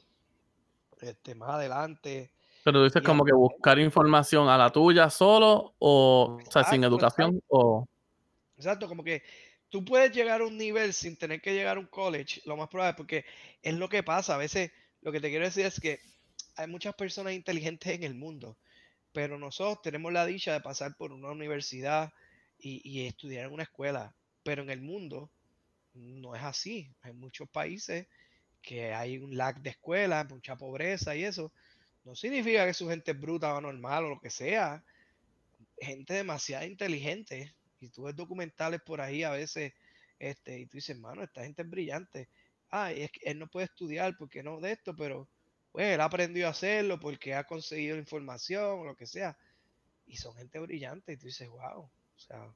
este, 0.99 1.35
más 1.35 1.51
adelante. 1.51 2.31
Pero 2.63 2.79
tú 2.79 2.83
dices 2.85 3.01
como 3.01 3.23
que 3.23 3.33
buscar 3.33 3.79
información 3.79 4.47
a 4.47 4.57
la 4.57 4.71
tuya 4.71 5.09
solo 5.09 5.73
o, 5.79 6.37
o 6.45 6.51
sea, 6.51 6.63
sin 6.63 6.83
Exacto, 6.83 6.87
educación 6.87 7.41
o... 7.47 7.85
Exacto, 8.55 8.87
como 8.87 9.03
que 9.03 9.23
tú 9.71 9.83
puedes 9.85 10.11
llegar 10.11 10.41
a 10.41 10.45
un 10.45 10.57
nivel 10.57 10.93
sin 10.93 11.17
tener 11.17 11.41
que 11.41 11.53
llegar 11.53 11.77
a 11.77 11.79
un 11.79 11.87
college, 11.87 12.41
lo 12.45 12.57
más 12.57 12.69
probable, 12.69 12.95
porque 12.95 13.25
es 13.63 13.73
lo 13.73 13.89
que 13.89 14.03
pasa. 14.03 14.35
A 14.35 14.37
veces 14.37 14.71
lo 15.01 15.11
que 15.11 15.19
te 15.19 15.29
quiero 15.29 15.45
decir 15.45 15.65
es 15.65 15.79
que 15.79 15.99
hay 16.55 16.67
muchas 16.67 16.93
personas 16.93 17.33
inteligentes 17.33 17.93
en 17.93 18.03
el 18.03 18.13
mundo, 18.13 18.57
pero 19.13 19.39
nosotros 19.39 19.81
tenemos 19.81 20.13
la 20.13 20.25
dicha 20.25 20.53
de 20.53 20.61
pasar 20.61 20.95
por 20.97 21.13
una 21.13 21.31
universidad 21.31 22.11
y, 22.59 22.81
y 22.83 23.07
estudiar 23.07 23.45
en 23.47 23.53
una 23.53 23.63
escuela, 23.63 24.13
pero 24.43 24.61
en 24.61 24.69
el 24.69 24.81
mundo 24.81 25.31
no 25.93 26.35
es 26.35 26.43
así. 26.43 26.93
Hay 27.01 27.13
muchos 27.13 27.49
países 27.49 28.07
que 28.61 28.93
hay 28.93 29.17
un 29.17 29.35
lag 29.37 29.61
de 29.61 29.71
escuelas, 29.71 30.29
mucha 30.29 30.57
pobreza 30.57 31.15
y 31.15 31.23
eso. 31.23 31.53
No 32.03 32.15
significa 32.15 32.65
que 32.65 32.73
su 32.73 32.89
gente 32.89 33.11
es 33.11 33.19
bruta 33.19 33.55
o 33.55 33.61
normal 33.61 34.05
o 34.05 34.09
lo 34.09 34.19
que 34.19 34.29
sea. 34.29 34.83
Gente 35.79 36.13
demasiado 36.13 36.65
inteligente. 36.65 37.55
Y 37.81 37.89
tú 37.89 38.03
ves 38.03 38.15
documentales 38.15 38.81
por 38.81 39.01
ahí 39.01 39.23
a 39.23 39.31
veces, 39.31 39.73
este, 40.19 40.59
y 40.59 40.65
tú 40.67 40.77
dices, 40.77 40.97
mano, 40.97 41.23
esta 41.23 41.43
gente 41.43 41.63
es 41.63 41.69
brillante. 41.69 42.29
Ah, 42.69 42.91
es 42.91 43.11
que 43.11 43.21
él 43.23 43.39
no 43.39 43.47
puede 43.47 43.65
estudiar 43.65 44.15
porque 44.17 44.43
no 44.43 44.59
de 44.59 44.71
esto, 44.71 44.95
pero 44.95 45.27
pues 45.71 45.87
él 45.87 46.01
ha 46.01 46.05
aprendido 46.05 46.47
a 46.47 46.51
hacerlo 46.51 46.99
porque 46.99 47.33
ha 47.33 47.45
conseguido 47.45 47.97
información 47.97 48.79
o 48.79 48.85
lo 48.85 48.95
que 48.95 49.07
sea. 49.07 49.37
Y 50.05 50.17
son 50.17 50.35
gente 50.35 50.59
brillante. 50.59 51.13
Y 51.13 51.17
tú 51.17 51.27
dices, 51.27 51.49
wow. 51.49 51.81
O 51.81 52.19
sea, 52.19 52.47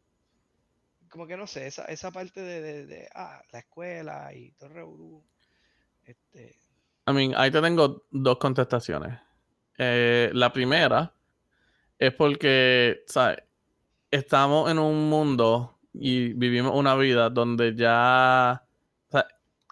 como 1.10 1.28
que 1.28 1.38
no 1.38 1.48
sé, 1.48 1.68
esa, 1.68 1.86
esa 1.86 2.12
parte 2.12 2.42
de, 2.42 2.86
de, 2.86 3.10
ah, 3.14 3.42
la 3.52 3.60
escuela 3.60 4.34
y 4.34 4.52
todo 4.52 4.70
el 4.70 5.24
Este, 6.04 6.58
I 7.08 7.14
mean, 7.14 7.34
ahí 7.36 7.52
te 7.52 7.62
tengo 7.62 8.06
dos 8.12 8.38
contestaciones. 8.38 9.20
Eh, 9.78 10.30
la 10.34 10.52
primera 10.52 11.14
es 11.98 12.14
porque, 12.14 13.04
¿sabes? 13.08 13.38
Estamos 14.16 14.72
en 14.72 14.80
un 14.80 15.10
mundo 15.10 15.78
y 15.94 16.32
vivimos 16.32 16.72
una 16.74 16.96
vida 16.96 17.30
donde 17.30 17.76
ya, 17.76 18.64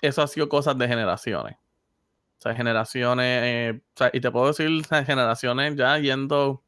eso 0.01 0.21
ha 0.21 0.27
sido 0.27 0.49
cosas 0.49 0.77
de 0.77 0.85
generaciones. 0.85 1.55
O 1.55 2.41
sea, 2.41 2.53
generaciones, 2.53 3.41
eh, 3.41 3.81
o 3.81 3.97
sea, 3.97 4.09
y 4.11 4.19
te 4.19 4.29
puedo 4.31 4.47
decir, 4.47 4.69
generaciones 5.05 5.77
ya 5.77 5.97
yendo 5.97 6.61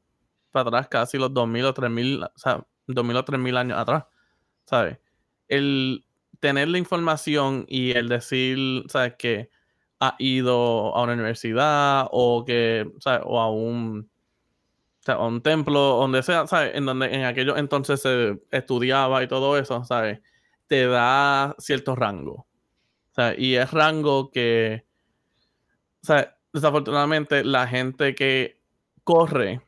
para 0.52 0.70
atrás 0.70 0.88
casi 0.88 1.18
los 1.18 1.34
2000 1.34 1.66
o 1.66 1.74
3000, 1.74 2.24
o 2.24 2.32
sea, 2.38 2.66
2000 2.88 3.18
o 3.18 3.26
3000 3.26 3.58
años 3.58 3.78
atrás, 3.78 4.06
¿sabes? 4.64 4.98
El 5.50 6.06
tener 6.40 6.70
la 6.70 6.78
información 6.78 7.66
y 7.68 7.92
el 7.92 8.08
decir, 8.08 8.86
¿sabes? 8.88 9.16
Que 9.18 9.50
ha 10.00 10.16
ido 10.18 10.96
a 10.96 11.04
una 11.04 11.12
universidad 11.12 12.08
o 12.10 12.46
que. 12.46 12.90
O 13.26 13.42
a 13.42 13.52
un, 13.52 14.10
un 15.08 15.42
templo, 15.42 15.80
donde 15.80 16.24
sea, 16.24 16.48
¿sabes? 16.48 16.76
En 16.76 16.86
donde 16.86 17.14
en 17.14 17.24
aquellos 17.26 17.58
entonces 17.58 18.02
se 18.02 18.40
estudiaba 18.52 19.24
y 19.24 19.28
todo 19.28 19.58
eso, 19.58 19.84
¿sabes? 19.84 20.22
Te 20.68 20.88
da 20.88 21.56
cierto 21.60 21.96
rango. 21.96 22.48
¿sabes? 23.12 23.40
Y 23.40 23.56
es 23.56 23.72
rango 23.72 24.32
que, 24.32 24.86
sea, 26.02 26.38
desafortunadamente 26.54 27.44
la 27.44 27.68
gente 27.68 28.16
que 28.16 28.60
corre, 29.04 29.62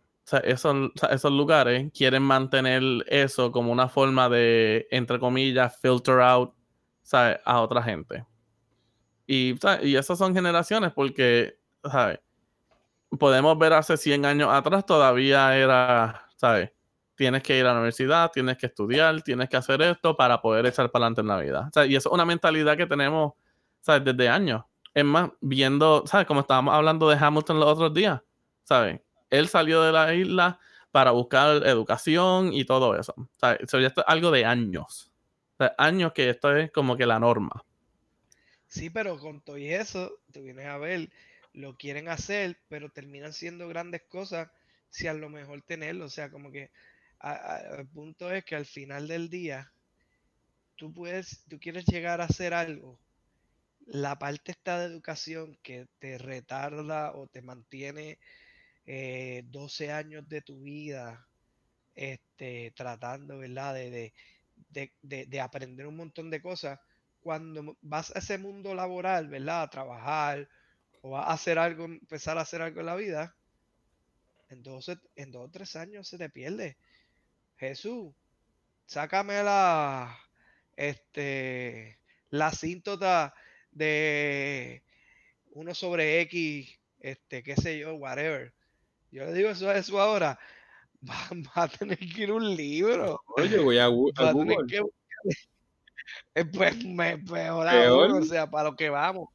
esos, 0.43 0.91
esos 1.09 1.31
lugares 1.31 1.91
quieren 1.93 2.23
mantener 2.23 2.81
eso 3.07 3.51
como 3.51 3.72
una 3.72 3.88
forma 3.88 4.27
de, 4.30 4.88
entre 4.91 5.19
comillas, 5.19 5.80
filter 5.80 6.19
out 6.19 6.53
¿sabes? 7.03 7.39
a 7.45 7.61
otra 7.61 7.81
gente. 7.81 8.26
Y, 9.26 9.55
¿sabes? 9.61 9.85
y 9.85 9.95
esas 9.95 10.18
son 10.18 10.34
generaciones 10.34 10.91
porque, 10.93 11.59
¿sabes? 11.84 12.19
Podemos 13.17 13.57
ver 13.57 13.73
hace 13.73 13.97
100 13.97 14.25
años 14.25 14.49
atrás 14.51 14.85
todavía 14.85 15.55
era, 15.57 16.27
¿sabes? 16.35 16.71
Tienes 17.15 17.41
que 17.41 17.57
ir 17.57 17.65
a 17.65 17.69
la 17.69 17.75
universidad, 17.75 18.31
tienes 18.31 18.57
que 18.57 18.67
estudiar, 18.67 19.21
tienes 19.21 19.49
que 19.49 19.57
hacer 19.57 19.81
esto 19.81 20.15
para 20.15 20.41
poder 20.41 20.65
echar 20.65 20.91
para 20.91 21.05
adelante 21.05 21.21
en 21.21 21.27
la 21.27 21.38
vida. 21.39 21.71
Y 21.88 21.95
eso 21.95 22.09
es 22.09 22.13
una 22.13 22.25
mentalidad 22.25 22.77
que 22.77 22.85
tenemos, 22.85 23.34
¿sabes? 23.81 24.03
Desde 24.03 24.29
años. 24.29 24.63
Es 24.93 25.05
más, 25.05 25.31
viendo, 25.41 26.03
¿sabes? 26.05 26.27
Como 26.27 26.41
estábamos 26.41 26.73
hablando 26.73 27.09
de 27.09 27.17
Hamilton 27.19 27.59
los 27.59 27.69
otros 27.69 27.93
días, 27.93 28.21
¿sabes? 28.63 28.99
Él 29.29 29.47
salió 29.47 29.81
de 29.81 29.91
la 29.91 30.13
isla 30.13 30.59
para 30.91 31.11
buscar 31.11 31.65
educación 31.67 32.53
y 32.53 32.65
todo 32.65 32.95
eso. 32.95 33.13
¿sabes? 33.38 33.59
Eso 33.61 33.77
es 33.79 33.93
algo 34.05 34.31
de 34.31 34.45
años. 34.45 35.11
Años 35.77 36.13
que 36.13 36.29
esto 36.29 36.55
es 36.55 36.71
como 36.71 36.95
que 36.97 37.05
la 37.05 37.19
norma. 37.19 37.63
Sí, 38.67 38.89
pero 38.89 39.17
con 39.17 39.41
todo 39.41 39.57
y 39.57 39.69
eso, 39.69 40.11
tú 40.31 40.41
vienes 40.41 40.67
a 40.67 40.77
ver, 40.77 41.09
lo 41.57 41.77
quieren 41.77 42.09
hacer, 42.09 42.57
pero 42.69 42.89
terminan 42.91 43.34
siendo 43.34 43.67
grandes 43.69 44.03
cosas 44.03 44.49
si 44.89 45.07
a 45.07 45.13
lo 45.13 45.29
mejor 45.29 45.61
tenerlo. 45.63 46.05
O 46.05 46.09
sea, 46.09 46.31
como 46.31 46.51
que 46.51 46.71
el 47.77 47.88
punto 47.88 48.31
es 48.31 48.45
que 48.45 48.55
al 48.55 48.65
final 48.65 49.07
del 49.07 49.29
día, 49.29 49.71
tú 50.75 50.93
puedes, 50.93 51.43
tú 51.49 51.59
quieres 51.59 51.85
llegar 51.85 52.21
a 52.21 52.25
hacer 52.25 52.53
algo. 52.53 52.99
La 53.88 54.19
parte 54.19 54.51
está 54.53 54.79
de 54.79 54.88
educación 54.88 55.57
que 55.63 55.88
te 55.99 56.17
retarda 56.17 57.13
o 57.15 57.27
te 57.27 57.41
mantiene 57.41 58.19
eh, 58.85 59.43
12 59.47 59.91
años 59.91 60.27
de 60.29 60.41
tu 60.41 60.61
vida 60.63 61.27
este, 61.95 62.71
tratando, 62.75 63.39
¿verdad? 63.39 63.75
De, 63.75 63.91
de, 63.91 64.13
de- 64.69 64.93
de- 65.03 65.25
de 65.27 65.41
aprender 65.41 65.88
un 65.88 65.97
montón 65.97 66.29
de 66.31 66.41
cosas. 66.41 66.79
Cuando 67.21 67.77
vas 67.81 68.15
a 68.15 68.19
ese 68.19 68.38
mundo 68.38 68.75
laboral, 68.75 69.27
¿verdad? 69.29 69.63
A 69.63 69.69
trabajar 69.69 70.49
o 71.01 71.11
vas 71.11 71.27
a 71.29 71.33
hacer 71.33 71.59
algo, 71.59 71.85
empezar 71.85 72.37
a 72.37 72.41
hacer 72.41 72.61
algo 72.61 72.79
en 72.81 72.85
la 72.87 72.95
vida, 72.95 73.37
en 74.49 74.63
dos, 74.63 74.89
o- 74.89 75.01
en 75.15 75.31
dos 75.31 75.47
o 75.47 75.51
tres 75.51 75.75
años 75.75 76.07
se 76.07 76.17
te 76.17 76.29
pierde. 76.29 76.77
Jesús, 77.57 78.13
sácame 78.85 79.43
la, 79.43 80.17
este, 80.75 81.99
la 82.29 82.51
síntota 82.51 83.33
de 83.71 84.83
uno 85.51 85.73
sobre 85.75 86.21
X, 86.21 86.79
este, 86.99 87.43
qué 87.43 87.55
sé 87.55 87.79
yo, 87.79 87.95
whatever. 87.95 88.53
Yo 89.11 89.25
le 89.25 89.33
digo 89.33 89.49
eso 89.49 89.69
a 89.69 89.77
eso 89.77 89.99
ahora. 90.01 90.39
Va, 91.09 91.15
va 91.55 91.63
a 91.63 91.67
tener 91.67 91.99
que 91.99 92.23
ir 92.23 92.31
un 92.31 92.55
libro. 92.55 93.21
Oye, 93.37 93.59
voy 93.59 93.77
a, 93.77 93.85
a 93.85 93.89
Google. 94.33 94.67
que 94.67 94.81
Pues 96.53 96.85
me, 96.85 97.17
peor 97.17 97.67
o 98.11 98.23
sea, 98.23 98.49
para 98.49 98.69
lo 98.69 98.75
que 98.75 98.89
vamos. 98.89 99.29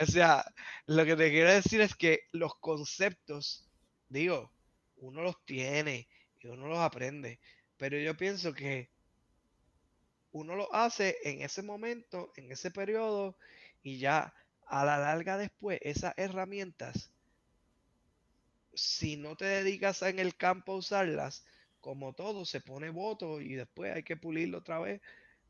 O 0.00 0.06
sea, 0.06 0.44
lo 0.86 1.04
que 1.04 1.16
te 1.16 1.30
quiero 1.30 1.52
decir 1.52 1.80
es 1.80 1.94
que 1.94 2.20
los 2.32 2.54
conceptos, 2.56 3.68
digo, 4.08 4.52
uno 4.96 5.22
los 5.22 5.44
tiene 5.44 6.08
y 6.40 6.46
uno 6.48 6.68
los 6.68 6.78
aprende, 6.78 7.40
pero 7.76 7.98
yo 7.98 8.16
pienso 8.16 8.52
que 8.54 8.90
uno 10.32 10.56
lo 10.56 10.74
hace 10.74 11.18
en 11.22 11.42
ese 11.42 11.62
momento, 11.62 12.32
en 12.36 12.50
ese 12.50 12.70
periodo, 12.70 13.36
y 13.82 13.98
ya 13.98 14.32
a 14.66 14.84
la 14.86 14.98
larga 14.98 15.36
después, 15.36 15.78
esas 15.82 16.14
herramientas, 16.16 17.12
si 18.74 19.16
no 19.16 19.36
te 19.36 19.44
dedicas 19.44 20.02
en 20.02 20.18
el 20.18 20.36
campo 20.36 20.72
a 20.72 20.76
usarlas, 20.76 21.44
como 21.80 22.14
todo, 22.14 22.44
se 22.44 22.60
pone 22.60 22.90
voto 22.90 23.40
y 23.40 23.54
después 23.54 23.94
hay 23.94 24.02
que 24.02 24.16
pulirlo 24.16 24.58
otra 24.58 24.78
vez 24.80 25.00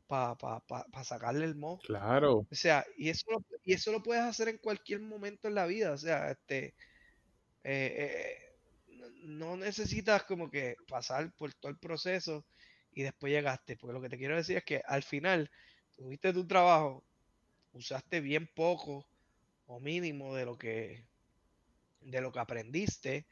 para 0.09 1.05
sacarle 1.05 1.45
el 1.45 1.55
mo. 1.55 1.85
Claro. 1.85 2.47
O 2.51 2.55
sea, 2.55 2.85
y 2.97 3.09
eso, 3.09 3.25
lo, 3.31 3.45
y 3.63 3.73
eso 3.73 3.91
lo 3.93 4.03
puedes 4.03 4.23
hacer 4.23 4.49
en 4.49 4.59
cualquier 4.59 5.01
momento 5.01 5.47
en 5.49 5.55
la 5.55 5.67
vida. 5.67 5.93
O 5.93 5.97
sea, 5.97 6.31
este, 6.31 6.75
eh, 7.63 7.95
eh, 7.97 8.37
no- 8.87 9.55
no 9.55 9.57
necesitas 9.57 10.23
como 10.25 10.49
que 10.49 10.75
pasar 10.87 11.33
por 11.35 11.53
todo 11.55 11.71
el 11.71 11.79
proceso 11.79 12.47
y 12.91 13.03
después 13.03 13.31
llegaste. 13.33 13.77
Porque 13.77 13.93
lo 13.93 14.01
que 14.01 14.09
te 14.09 14.17
quiero 14.17 14.35
decir 14.37 14.57
es 14.57 14.65
que 14.65 14.81
al 14.85 15.03
final 15.03 15.51
tuviste 15.95 16.33
tu 16.33 16.47
trabajo, 16.47 17.05
usaste 17.73 18.21
bien 18.21 18.47
poco 18.55 19.07
o 19.67 19.79
mínimo 19.79 20.35
de 20.35 20.45
lo 20.45 20.57
que 20.57 21.07
de 22.01 22.21
lo 22.21 22.31
que 22.31 22.39
aprendiste, 22.39 23.27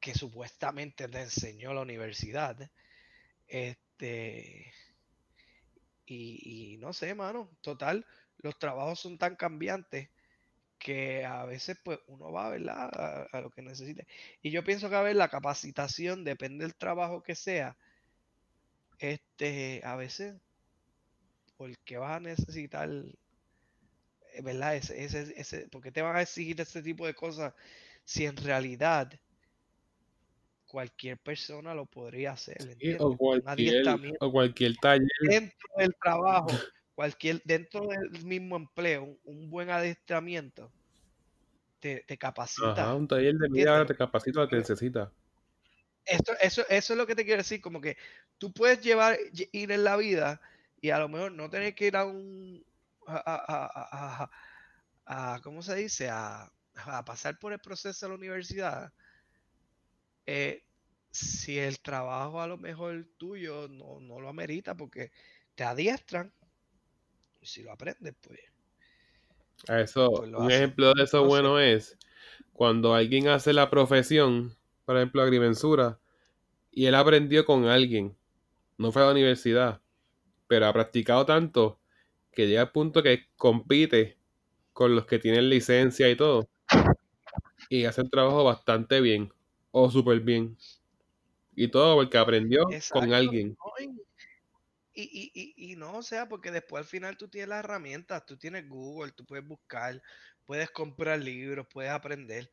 que 0.00 0.14
supuestamente 0.14 1.08
te 1.08 1.22
enseñó 1.22 1.74
la 1.74 1.82
universidad. 1.82 2.70
Este, 3.46 4.72
y, 6.14 6.76
no 6.78 6.92
sé, 6.92 7.14
mano, 7.14 7.50
total, 7.62 8.06
los 8.38 8.58
trabajos 8.58 9.00
son 9.00 9.18
tan 9.18 9.36
cambiantes 9.36 10.10
que 10.78 11.24
a 11.26 11.44
veces 11.46 11.78
pues 11.84 12.00
uno 12.08 12.32
va, 12.32 12.50
¿verdad? 12.50 12.90
A, 12.92 13.22
a 13.38 13.40
lo 13.42 13.50
que 13.50 13.62
necesite. 13.62 14.06
Y 14.42 14.50
yo 14.50 14.64
pienso 14.64 14.90
que 14.90 14.96
a 14.96 15.02
ver, 15.02 15.16
la 15.16 15.28
capacitación, 15.30 16.24
depende 16.24 16.64
del 16.64 16.76
trabajo 16.76 17.22
que 17.22 17.34
sea, 17.36 17.76
este, 18.98 19.80
a 19.84 19.96
veces, 19.96 20.34
porque 21.58 21.98
vas 21.98 22.16
a 22.16 22.20
necesitar, 22.20 22.88
eh, 24.34 24.42
¿verdad? 24.42 24.76
Ese, 24.76 25.04
ese, 25.04 25.34
ese, 25.36 25.68
¿por 25.68 25.82
qué 25.82 25.90
te 25.92 26.02
van 26.02 26.16
a 26.16 26.22
exigir 26.22 26.60
ese 26.60 26.82
tipo 26.82 27.06
de 27.06 27.14
cosas 27.14 27.54
si 28.04 28.26
en 28.26 28.36
realidad 28.36 29.10
cualquier 30.76 31.18
persona 31.18 31.74
lo 31.74 31.86
podría 31.86 32.32
hacer? 32.32 32.76
Sí, 32.78 32.94
o 33.00 33.16
cualquier, 33.16 33.84
o 34.20 34.30
cualquier 34.32 34.76
taller. 34.76 35.08
dentro 35.20 35.68
del 35.78 35.94
trabajo, 36.02 36.50
cualquier, 36.94 37.42
dentro 37.44 37.86
del 37.86 38.24
mismo 38.24 38.56
empleo, 38.56 39.04
un, 39.04 39.18
un 39.24 39.50
buen 39.50 39.70
adiestramiento 39.70 40.72
te, 41.80 42.04
te 42.06 42.18
capacita. 42.18 42.82
Ajá, 42.82 42.94
un 42.94 43.08
taller 43.08 43.34
de 43.34 43.48
media 43.48 43.86
te 43.86 43.94
capacita 43.96 44.40
lo 44.40 44.48
que 44.48 44.56
necesitas. 44.56 45.10
Esto, 46.04 46.32
eso, 46.40 46.62
eso 46.68 46.92
es 46.92 46.96
lo 46.98 47.06
que 47.06 47.16
te 47.16 47.24
quiero 47.24 47.38
decir, 47.42 47.60
como 47.60 47.80
que 47.80 47.96
tú 48.38 48.52
puedes 48.52 48.80
llevar, 48.80 49.16
lle- 49.32 49.48
ir 49.52 49.72
en 49.72 49.82
la 49.84 49.96
vida 49.96 50.40
y 50.80 50.90
a 50.90 50.98
lo 51.00 51.08
mejor 51.08 51.32
no 51.32 51.50
tener 51.50 51.74
que 51.74 51.86
ir 51.88 51.96
a 51.96 52.04
un, 52.04 52.64
a, 53.06 53.22
a- 54.26 54.30
a- 55.06 55.40
¿cómo 55.42 55.62
se 55.62 55.74
dice? 55.76 56.08
A, 56.10 56.52
a 56.76 57.04
pasar 57.04 57.38
por 57.38 57.52
el 57.52 57.60
proceso 57.60 58.06
de 58.06 58.10
la 58.10 58.16
universidad. 58.18 58.92
eh, 60.26 60.65
si 61.16 61.58
el 61.58 61.80
trabajo 61.80 62.40
a 62.40 62.46
lo 62.46 62.58
mejor 62.58 63.06
tuyo 63.18 63.68
no, 63.68 64.00
no 64.00 64.20
lo 64.20 64.28
amerita 64.28 64.76
porque 64.76 65.12
te 65.54 65.64
adiestran, 65.64 66.32
y 67.40 67.46
si 67.46 67.62
lo 67.62 67.72
aprendes, 67.72 68.14
pues 68.20 68.38
eso, 69.68 70.08
Pues 70.14 70.32
un 70.34 70.50
hace. 70.50 70.50
ejemplo 70.50 70.92
de 70.94 71.04
eso 71.04 71.24
No 71.24 71.30
sé. 71.30 71.44
bueno 71.44 71.58
es 71.60 71.98
cuando 72.52 72.94
alguien 72.94 73.28
hace 73.28 73.52
la 73.52 73.70
profesión, 73.70 74.56
por 74.84 74.96
ejemplo, 74.96 75.22
agrimensura, 75.22 76.00
y 76.72 76.86
él 76.86 76.94
aprendió 76.96 77.44
con 77.46 77.66
alguien, 77.66 78.16
no 78.78 78.92
fue 78.92 79.02
a 79.02 79.06
la 79.06 79.12
universidad, 79.12 79.82
pero 80.48 80.66
ha 80.66 80.72
practicado 80.74 81.26
tanto 81.26 81.80
que 82.32 82.48
llega 82.48 82.62
al 82.62 82.72
punto 82.72 83.02
que 83.02 83.26
compite 83.36 84.18
con 84.74 84.94
los 84.96 85.06
que 85.06 85.18
tienen 85.20 85.50
licencia 85.50 86.10
y 86.10 86.16
todo, 86.16 86.48
y 87.68 87.84
hace 87.84 88.00
el 88.02 88.10
trabajo 88.10 88.44
bastante 88.44 89.00
bien, 89.00 89.32
o 89.70 89.90
súper 89.90 90.20
bien. 90.20 90.56
Y 91.56 91.68
todo 91.68 91.96
porque 91.96 92.18
aprendió 92.18 92.64
con 92.90 93.12
alguien. 93.12 93.56
¿no? 93.58 93.86
Y, 94.92 95.02
y, 95.02 95.30
y, 95.34 95.72
y 95.72 95.76
no, 95.76 95.98
o 95.98 96.02
sea, 96.02 96.28
porque 96.28 96.50
después 96.50 96.82
al 96.82 96.88
final 96.88 97.16
tú 97.16 97.28
tienes 97.28 97.48
las 97.48 97.60
herramientas, 97.60 98.24
tú 98.24 98.36
tienes 98.38 98.68
Google, 98.68 99.12
tú 99.12 99.26
puedes 99.26 99.46
buscar, 99.46 100.02
puedes 100.44 100.70
comprar 100.70 101.18
libros, 101.18 101.66
puedes 101.70 101.90
aprender, 101.90 102.50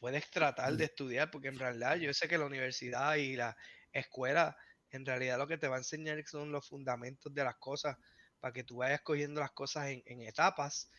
puedes 0.00 0.30
tratar 0.30 0.74
de 0.74 0.84
estudiar, 0.84 1.30
porque 1.30 1.48
en 1.48 1.58
realidad 1.58 1.96
yo 1.96 2.12
sé 2.12 2.28
que 2.28 2.36
la 2.36 2.44
universidad 2.46 3.16
y 3.16 3.36
la 3.36 3.56
escuela, 3.92 4.56
en 4.90 5.06
realidad 5.06 5.38
lo 5.38 5.46
que 5.46 5.56
te 5.56 5.68
va 5.68 5.76
a 5.76 5.78
enseñar 5.78 6.22
son 6.26 6.52
los 6.52 6.68
fundamentos 6.68 7.32
de 7.32 7.44
las 7.44 7.56
cosas, 7.56 7.96
para 8.40 8.52
que 8.52 8.64
tú 8.64 8.76
vayas 8.76 9.00
cogiendo 9.00 9.40
las 9.40 9.52
cosas 9.52 9.88
en, 9.88 10.02
en 10.04 10.22
etapas, 10.22 10.90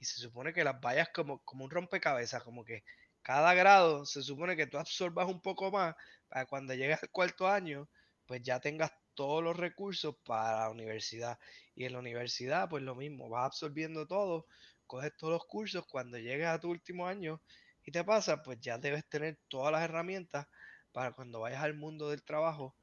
y 0.00 0.04
se 0.04 0.20
supone 0.20 0.52
que 0.52 0.64
las 0.64 0.80
vayas 0.80 1.08
como, 1.14 1.42
como 1.44 1.64
un 1.64 1.70
rompecabezas, 1.70 2.42
como 2.42 2.64
que 2.64 2.84
cada 3.28 3.52
grado 3.52 4.06
se 4.06 4.22
supone 4.22 4.56
que 4.56 4.66
tú 4.66 4.78
absorbas 4.78 5.28
un 5.28 5.42
poco 5.42 5.70
más, 5.70 5.94
para 6.30 6.46
cuando 6.46 6.72
llegues 6.72 7.02
al 7.02 7.10
cuarto 7.10 7.46
año, 7.46 7.86
pues 8.24 8.42
ya 8.42 8.58
tengas 8.58 8.90
todos 9.12 9.44
los 9.44 9.54
recursos 9.54 10.16
para 10.24 10.60
la 10.60 10.70
universidad. 10.70 11.38
Y 11.74 11.84
en 11.84 11.92
la 11.92 11.98
universidad, 11.98 12.70
pues 12.70 12.82
lo 12.82 12.94
mismo, 12.94 13.28
vas 13.28 13.44
absorbiendo 13.44 14.06
todo, 14.06 14.46
coges 14.86 15.14
todos 15.18 15.34
los 15.34 15.44
cursos, 15.44 15.84
cuando 15.86 16.16
llegues 16.16 16.46
a 16.46 16.58
tu 16.58 16.70
último 16.70 17.06
año 17.06 17.42
y 17.84 17.92
te 17.92 18.02
pasa, 18.02 18.42
pues 18.42 18.60
ya 18.62 18.78
debes 18.78 19.06
tener 19.10 19.38
todas 19.48 19.72
las 19.72 19.82
herramientas 19.82 20.46
para 20.92 21.12
cuando 21.12 21.40
vayas 21.40 21.62
al 21.62 21.74
mundo 21.74 22.08
del 22.08 22.22
trabajo, 22.22 22.74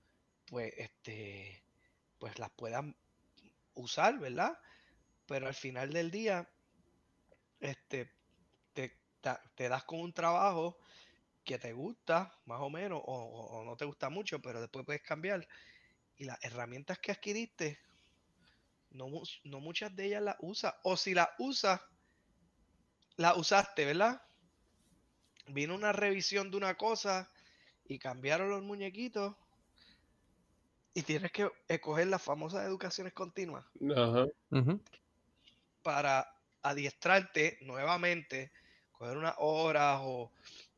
pues 0.46 0.72
este, 0.78 1.64
pues 2.20 2.38
las 2.38 2.52
puedas 2.52 2.86
usar, 3.74 4.20
¿verdad? 4.20 4.56
Pero 5.26 5.48
al 5.48 5.56
final 5.56 5.92
del 5.92 6.12
día, 6.12 6.48
este, 7.60 8.15
te, 9.56 9.70
das 9.70 9.84
con 9.86 10.00
un 10.02 10.14
trabajo 10.14 10.78
que 11.44 11.60
te 11.60 11.74
gusta, 11.74 12.32
más 12.46 12.62
o 12.62 12.70
menos, 12.70 13.02
o, 13.06 13.14
o- 13.14 13.60
o 13.62 13.66
no 13.66 13.78
te 13.78 13.86
gusta 13.86 14.10
mucho, 14.10 14.42
pero 14.42 14.62
después 14.62 14.86
puedes 14.86 15.04
cambiar. 15.04 15.48
Y 16.18 16.26
las 16.26 16.44
herramientas 16.44 17.00
que 17.00 17.12
adquiriste, 17.14 17.80
no, 18.90 19.08
no 19.44 19.60
muchas 19.60 19.96
de 19.96 20.06
ellas 20.06 20.24
las 20.24 20.38
usas. 20.40 20.74
O 20.84 20.98
si 20.98 21.14
las 21.14 21.30
usas, 21.38 21.82
las 23.18 23.36
usaste, 23.38 23.86
¿verdad? 23.86 24.22
Vino 25.48 25.74
una 25.74 25.92
revisión 25.92 26.52
de 26.52 26.58
una 26.58 26.76
cosa 26.76 27.32
y 27.86 28.00
cambiaron 28.00 28.50
los 28.50 28.64
muñequitos. 28.64 29.36
Y 30.96 31.04
tienes 31.04 31.32
que 31.32 31.48
escoger 31.68 32.08
las 32.08 32.24
famosas 32.24 32.66
educaciones 32.66 33.14
continuas 33.14 33.66
Ajá. 33.96 34.26
Para 35.84 36.28
adiestrarte 36.64 37.60
nuevamente, 37.62 38.52
coger 38.98 39.18
unas 39.18 39.36
horas 39.38 40.00
o, 40.04 40.32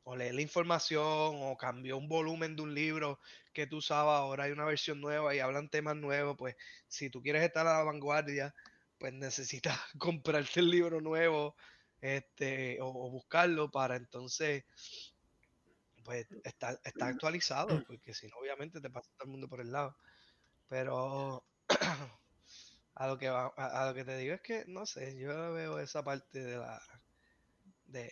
o 0.03 0.15
leer 0.15 0.35
la 0.35 0.41
información 0.41 1.03
o 1.05 1.57
cambió 1.57 1.97
un 1.97 2.07
volumen 2.09 2.55
de 2.55 2.61
un 2.63 2.73
libro 2.73 3.19
que 3.53 3.67
tú 3.67 3.77
usabas, 3.77 4.19
ahora 4.19 4.45
hay 4.45 4.51
una 4.51 4.65
versión 4.65 5.01
nueva 5.01 5.35
y 5.35 5.39
hablan 5.39 5.69
temas 5.69 5.95
nuevos, 5.95 6.35
pues 6.37 6.55
si 6.87 7.09
tú 7.09 7.21
quieres 7.21 7.43
estar 7.43 7.67
a 7.67 7.77
la 7.79 7.83
vanguardia, 7.83 8.53
pues 8.97 9.13
necesitas 9.13 9.77
comprarte 9.99 10.59
el 10.61 10.69
libro 10.71 11.01
nuevo 11.01 11.55
este, 12.01 12.79
o, 12.81 12.87
o 12.89 13.11
buscarlo 13.11 13.69
para 13.71 13.95
entonces 13.95 14.65
pues 16.03 16.27
estar, 16.43 16.79
estar 16.83 17.09
actualizado, 17.09 17.83
porque 17.85 18.13
si 18.13 18.27
no 18.27 18.37
obviamente 18.37 18.79
te 18.81 18.89
pasa 18.89 19.11
todo 19.17 19.25
el 19.25 19.31
mundo 19.31 19.47
por 19.49 19.61
el 19.61 19.71
lado. 19.71 19.97
Pero 20.67 21.45
a 22.95 23.07
lo 23.07 23.17
que 23.17 23.29
va- 23.29 23.53
a, 23.57 23.83
a 23.83 23.87
lo 23.89 23.93
que 23.95 24.05
te 24.05 24.17
digo 24.17 24.35
es 24.35 24.41
que 24.41 24.65
no 24.67 24.85
sé, 24.85 25.17
yo 25.19 25.53
veo 25.53 25.79
esa 25.79 26.03
parte 26.03 26.39
de 26.43 26.57
la 26.57 26.81
de, 27.87 28.11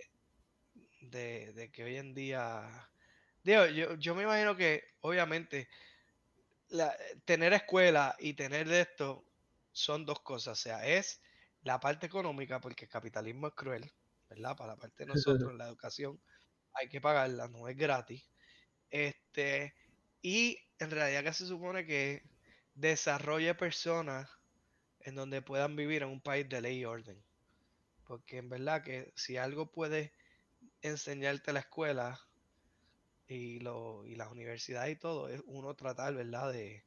de, 1.02 1.53
de 1.53 1.72
que 1.72 1.84
hoy 1.84 1.97
en 1.97 2.14
día 2.14 2.89
digo, 3.43 3.65
yo, 3.68 3.95
yo 3.95 4.15
me 4.15 4.23
imagino 4.23 4.56
que 4.56 4.84
obviamente 5.02 5.69
la- 6.69 6.95
tener 7.26 7.53
escuela 7.53 8.15
y 8.19 8.34
tener 8.34 8.68
de 8.68 8.81
esto 8.81 9.26
son 9.72 10.06
dos 10.06 10.22
cosas, 10.22 10.60
o 10.60 10.61
sea, 10.61 10.85
es 10.88 11.22
la 11.61 11.80
parte 11.80 12.06
económica 12.07 12.60
porque 12.61 12.85
el 12.85 12.91
capitalismo 12.91 13.47
es 13.47 13.53
cruel, 13.56 13.91
¿verdad? 14.30 14.56
Para 14.56 14.72
la 14.73 14.77
parte 14.77 15.03
de 15.03 15.07
nosotros, 15.07 15.53
la 15.56 15.68
educación 15.68 16.22
hay 16.73 16.89
que 16.89 17.02
pagarla, 17.02 17.47
no 17.47 17.68
es 17.69 17.77
gratis. 17.77 18.31
Este, 18.91 19.76
y 20.22 20.60
en 20.80 20.91
realidad 20.91 21.23
que 21.26 21.34
se 21.34 21.47
supone 21.47 21.85
que 21.85 22.23
desarrolle 22.76 23.56
personas 23.56 24.30
en 25.02 25.15
donde 25.15 25.43
puedan 25.43 25.76
vivir 25.77 26.03
en 26.03 26.10
un 26.10 26.22
país 26.22 26.49
de 26.49 26.61
ley 26.61 26.80
y 26.81 26.85
orden. 26.85 27.24
Porque 28.06 28.38
en 28.38 28.49
verdad 28.49 28.84
que 28.84 29.11
si 29.15 29.38
algo 29.38 29.72
puede 29.72 30.14
enseñarte 30.82 31.53
la 31.53 31.61
escuela 31.61 32.19
y, 33.27 33.60
lo, 33.60 34.06
y 34.06 34.15
las 34.15 34.32
universidades 34.32 34.95
y 34.95 34.99
todo, 34.99 35.30
es 35.30 35.41
uno 35.48 35.76
tratar, 35.76 36.14
¿verdad? 36.15 36.52
De, 36.53 36.86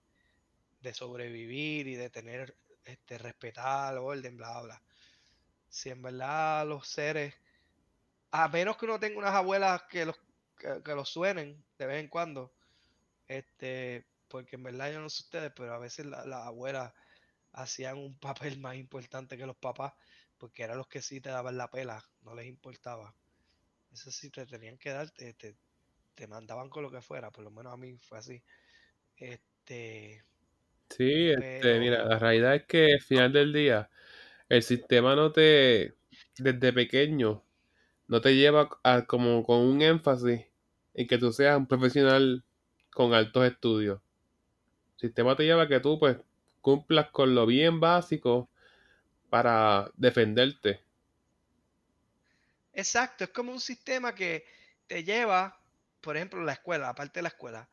de 0.81 0.95
sobrevivir 0.95 1.89
y 1.89 1.97
de 1.97 2.11
tener, 2.11 2.57
este, 2.85 3.19
respetar 3.19 3.95
el 3.95 4.01
orden, 4.01 4.37
bla, 4.39 4.63
bla. 4.63 4.83
Si 5.69 5.91
en 5.91 6.03
verdad 6.03 6.67
los 6.69 6.89
seres, 6.89 7.35
a 8.33 8.49
menos 8.49 8.77
que 8.77 8.87
uno 8.87 9.01
tenga 9.01 9.19
unas 9.19 9.35
abuelas 9.35 9.83
que 9.91 10.07
los, 10.07 10.17
que, 10.59 10.95
los 10.95 11.09
suenen 11.09 11.65
de 11.79 11.87
vez 11.87 12.01
en 12.05 12.09
cuando, 12.09 12.53
este, 13.29 14.07
porque 14.29 14.57
en 14.57 14.65
verdad 14.65 14.93
yo 14.93 15.01
no 15.01 15.11
sé 15.11 15.23
ustedes, 15.25 15.53
pero 15.57 15.75
a 15.75 15.79
veces 15.79 16.07
la- 16.07 16.27
las 16.27 16.47
abuelas 16.47 16.93
hacían 17.53 17.99
un 17.99 18.19
papel 18.19 18.61
más 18.61 18.77
importante 18.77 19.37
que 19.39 19.47
los 19.47 19.57
papás, 19.59 19.95
porque 20.39 20.63
eran 20.65 20.79
los 20.79 20.89
que 20.89 21.03
sí 21.03 21.21
te 21.21 21.31
daban 21.31 21.59
la 21.59 21.71
pela, 21.71 22.05
no 22.23 22.35
les 22.35 22.47
importaba. 22.47 23.17
Eso 23.93 24.11
sí 24.13 24.31
te 24.31 24.47
tenían 24.47 24.79
que 24.79 24.91
dar, 24.91 25.11
te, 25.13 25.35
te, 25.35 25.57
te 26.15 26.29
mandaban 26.29 26.71
con 26.71 26.83
lo 26.85 26.91
que 26.91 27.03
fuera, 27.03 27.31
por 27.33 27.45
lo 27.45 27.51
menos 27.53 27.73
a 27.75 27.79
mí 27.79 27.99
fue 27.99 28.19
así. 28.19 28.45
Este, 29.17 30.25
Sí, 30.91 31.31
este, 31.31 31.79
mira, 31.79 32.05
la 32.05 32.19
realidad 32.19 32.55
es 32.55 32.65
que 32.67 32.93
al 32.95 33.01
final 33.01 33.33
del 33.33 33.53
día, 33.53 33.91
el 34.49 34.63
sistema 34.63 35.17
no 35.17 35.33
te, 35.33 35.97
desde 36.39 36.73
pequeño, 36.73 37.45
no 38.09 38.21
te 38.21 38.37
lleva 38.37 38.71
a 38.85 39.07
como 39.07 39.45
con 39.45 39.61
un 39.61 39.83
énfasis 39.83 40.47
en 40.95 41.07
que 41.09 41.19
tú 41.19 41.33
seas 41.33 41.59
un 41.59 41.67
profesional 41.69 42.45
con 42.93 43.15
altos 43.15 43.47
estudios. 43.47 44.01
El 44.95 45.01
sistema 45.09 45.37
te 45.37 45.45
lleva 45.45 45.65
a 45.65 45.69
que 45.69 45.81
tú, 45.81 45.99
pues, 45.99 46.19
cumplas 46.61 47.11
con 47.11 47.35
lo 47.35 47.47
bien 47.47 47.81
básico 47.81 48.51
para 49.31 49.91
defenderte. 49.97 50.81
Exacto, 52.73 53.25
es 53.25 53.31
como 53.31 53.53
un 53.53 53.61
sistema 53.61 54.15
que 54.15 54.45
te 54.87 55.03
lleva, 55.05 55.59
por 56.01 56.17
ejemplo, 56.17 56.43
la 56.43 56.53
escuela, 56.53 56.89
aparte 56.91 57.19
de 57.19 57.23
la 57.23 57.29
escuela, 57.31 57.69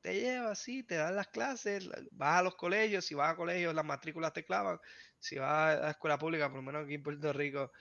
te 0.00 0.14
lleva 0.20 0.52
así, 0.52 0.82
te 0.84 0.96
dan 0.96 1.16
las 1.16 1.28
clases, 1.28 1.84
la- 1.86 2.02
vas 2.12 2.40
a 2.40 2.42
los 2.42 2.54
colegios, 2.56 3.04
si 3.04 3.14
vas 3.14 3.32
a 3.32 3.36
colegios 3.36 3.74
las 3.74 3.84
matrículas 3.84 4.32
te 4.32 4.44
clavan, 4.44 4.78
si 5.18 5.38
vas 5.38 5.76
a 5.78 5.80
la 5.82 5.90
escuela 5.90 6.18
pública, 6.18 6.48
por 6.48 6.58
lo 6.58 6.62
menos 6.62 6.84
aquí 6.84 6.94
en 6.94 7.02
Puerto 7.02 7.32
Rico, 7.32 7.72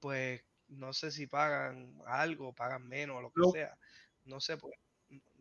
pues 0.00 0.42
no 0.68 0.92
sé 0.92 1.10
si 1.12 1.26
pagan 1.26 1.98
algo, 2.06 2.54
pagan 2.54 2.86
menos, 2.88 3.18
o 3.18 3.22
lo 3.22 3.32
que 3.32 3.42
No. 3.42 3.44
sea, 3.44 3.78
no 4.24 4.40
sé, 4.40 4.56
pues, 4.58 4.74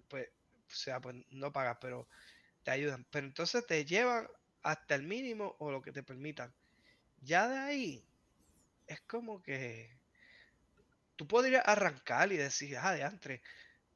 pues, 0.09 0.29
o 0.29 0.75
sea, 0.75 1.01
pues 1.01 1.15
no 1.31 1.51
pagas, 1.53 1.77
pero 1.81 2.07
te 2.63 2.71
ayudan, 2.71 3.05
pero 3.11 3.27
entonces 3.27 3.65
te 3.67 3.85
llevan 3.85 4.27
hasta 4.63 4.95
el 4.95 5.03
mínimo 5.03 5.55
o 5.59 5.71
lo 5.71 5.81
que 5.81 5.91
te 5.93 6.03
permitan. 6.03 6.55
Ya 7.23 7.47
de 7.47 7.57
ahí 7.57 8.05
es 8.87 9.01
como 9.01 9.41
que 9.43 9.99
tú 11.15 11.27
podrías 11.27 11.63
arrancar 11.67 12.31
y 12.31 12.37
decir, 12.37 12.77
ah, 12.77 12.93
de 12.93 13.03
antes, 13.03 13.41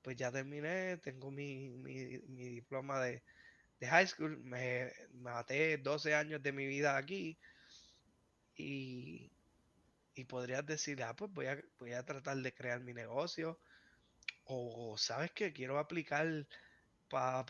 pues 0.04 0.18
ya 0.18 0.32
terminé, 0.32 0.98
tengo 0.98 1.32
mi, 1.32 1.70
mi, 1.70 2.20
mi 2.28 2.50
diploma 2.50 3.02
de, 3.02 3.24
de 3.80 3.88
high 3.88 4.08
school, 4.08 4.38
me 4.40 4.92
maté 5.14 5.78
12 5.80 6.16
años 6.16 6.44
de 6.44 6.54
mi 6.54 6.68
vida 6.68 6.98
aquí 6.98 7.40
y, 8.56 9.32
y 10.16 10.26
podrías 10.26 10.66
decir, 10.66 11.04
ah, 11.04 11.16
pues 11.16 11.32
voy 11.34 11.48
a, 11.48 11.64
voy 11.80 11.94
a 11.94 12.06
tratar 12.06 12.38
de 12.38 12.54
crear 12.54 12.82
mi 12.82 12.94
negocio 12.94 13.60
o 14.46 14.98
sabes 14.98 15.32
que 15.34 15.54
quiero 15.54 15.80
aplicar 15.80 16.48
para 17.10 17.46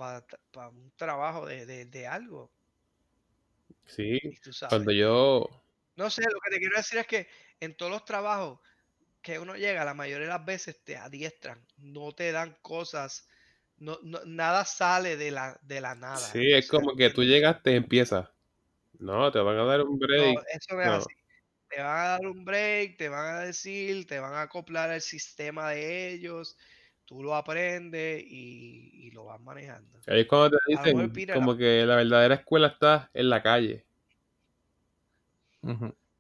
un 0.70 0.92
trabajo 0.98 1.46
de, 1.48 1.66
de, 1.66 1.86
de 1.86 2.08
algo 2.08 2.54
Sí, 3.86 4.20
cuando 4.68 4.92
yo, 4.92 5.48
No 5.98 6.10
sé, 6.10 6.24
lo 6.24 6.40
que 6.42 6.52
te 6.52 6.60
quiero 6.60 6.78
decir 6.78 7.00
es 7.00 7.08
que 7.08 7.28
en 7.60 7.76
todos 7.76 7.92
los 7.92 8.06
trabajos 8.06 8.60
que 9.22 9.40
uno 9.40 9.56
llega, 9.56 9.86
la 9.86 9.94
mayoría 9.96 10.28
de 10.28 10.34
las 10.34 10.46
veces 10.46 10.84
te 10.84 10.98
adiestran, 10.98 11.66
no 11.78 12.14
te 12.14 12.32
dan 12.32 12.58
cosas, 12.62 13.28
no, 13.78 14.00
no- 14.04 14.26
nada 14.26 14.66
sale 14.66 15.18
de 15.18 15.32
la, 15.32 15.60
de 15.64 15.82
la 15.82 15.96
nada. 15.96 16.30
sí, 16.32 16.52
es 16.54 16.70
o 16.70 16.74
sea, 16.74 16.86
como 16.86 16.96
que 16.96 17.10
tú 17.10 17.24
llegaste 17.24 17.72
y 17.72 17.76
empiezas. 17.76 18.30
No, 19.00 19.32
te 19.32 19.40
van 19.40 19.58
a 19.60 19.66
dar 19.66 19.82
un 19.84 20.00
no, 20.00 20.00
break. 20.00 20.46
eso 20.54 20.76
no 20.76 20.82
es 20.82 20.88
No. 20.88 20.94
así. 20.98 21.14
Te 21.70 21.82
van 21.82 21.98
a 22.00 22.10
dar 22.10 22.28
un 22.28 22.46
break, 22.46 22.98
te 22.98 23.10
van 23.10 23.36
a 23.38 23.42
decir, 23.42 24.08
te 24.08 24.20
van 24.20 24.34
a 24.36 24.44
acoplar 24.44 24.92
al 24.92 25.02
sistema 25.02 25.72
de 25.72 26.14
ellos, 26.14 26.58
tú 27.06 27.24
lo 27.24 27.36
aprendes 27.36 28.24
y, 28.26 28.92
y 29.08 29.12
lo 29.12 29.26
vas 29.26 29.42
manejando. 29.42 30.00
Ahí 30.08 30.22
es 30.22 30.28
cuando 30.28 30.58
te 30.58 30.58
dicen 30.72 31.24
como 31.34 31.56
que 31.58 31.86
la 31.86 31.96
verdadera 31.98 32.36
escuela 32.36 32.68
está 32.68 33.10
en 33.14 33.30
la 33.30 33.44
calle. 33.44 33.87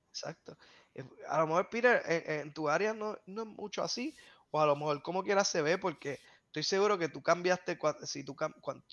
Exacto. 0.10 0.58
Eh, 0.96 1.04
A 1.28 1.40
lo 1.40 1.48
mejor, 1.48 1.70
Peter, 1.70 2.02
en, 2.06 2.48
en 2.48 2.54
tu 2.54 2.70
área 2.70 2.94
no, 2.94 3.18
no 3.26 3.44
es 3.44 3.48
mucho 3.48 3.84
así, 3.84 4.16
o 4.52 4.60
a 4.60 4.66
lo 4.66 4.76
mejor 4.76 5.02
como 5.02 5.24
quiera 5.24 5.44
se 5.44 5.62
ve, 5.62 5.78
porque 5.78 6.20
estoy 6.46 6.64
seguro 6.64 6.98
que 6.98 7.10
tú 7.10 7.22
cambiaste, 7.22 7.78
si 8.04 8.24
tú, 8.24 8.36
cuando 8.62 8.84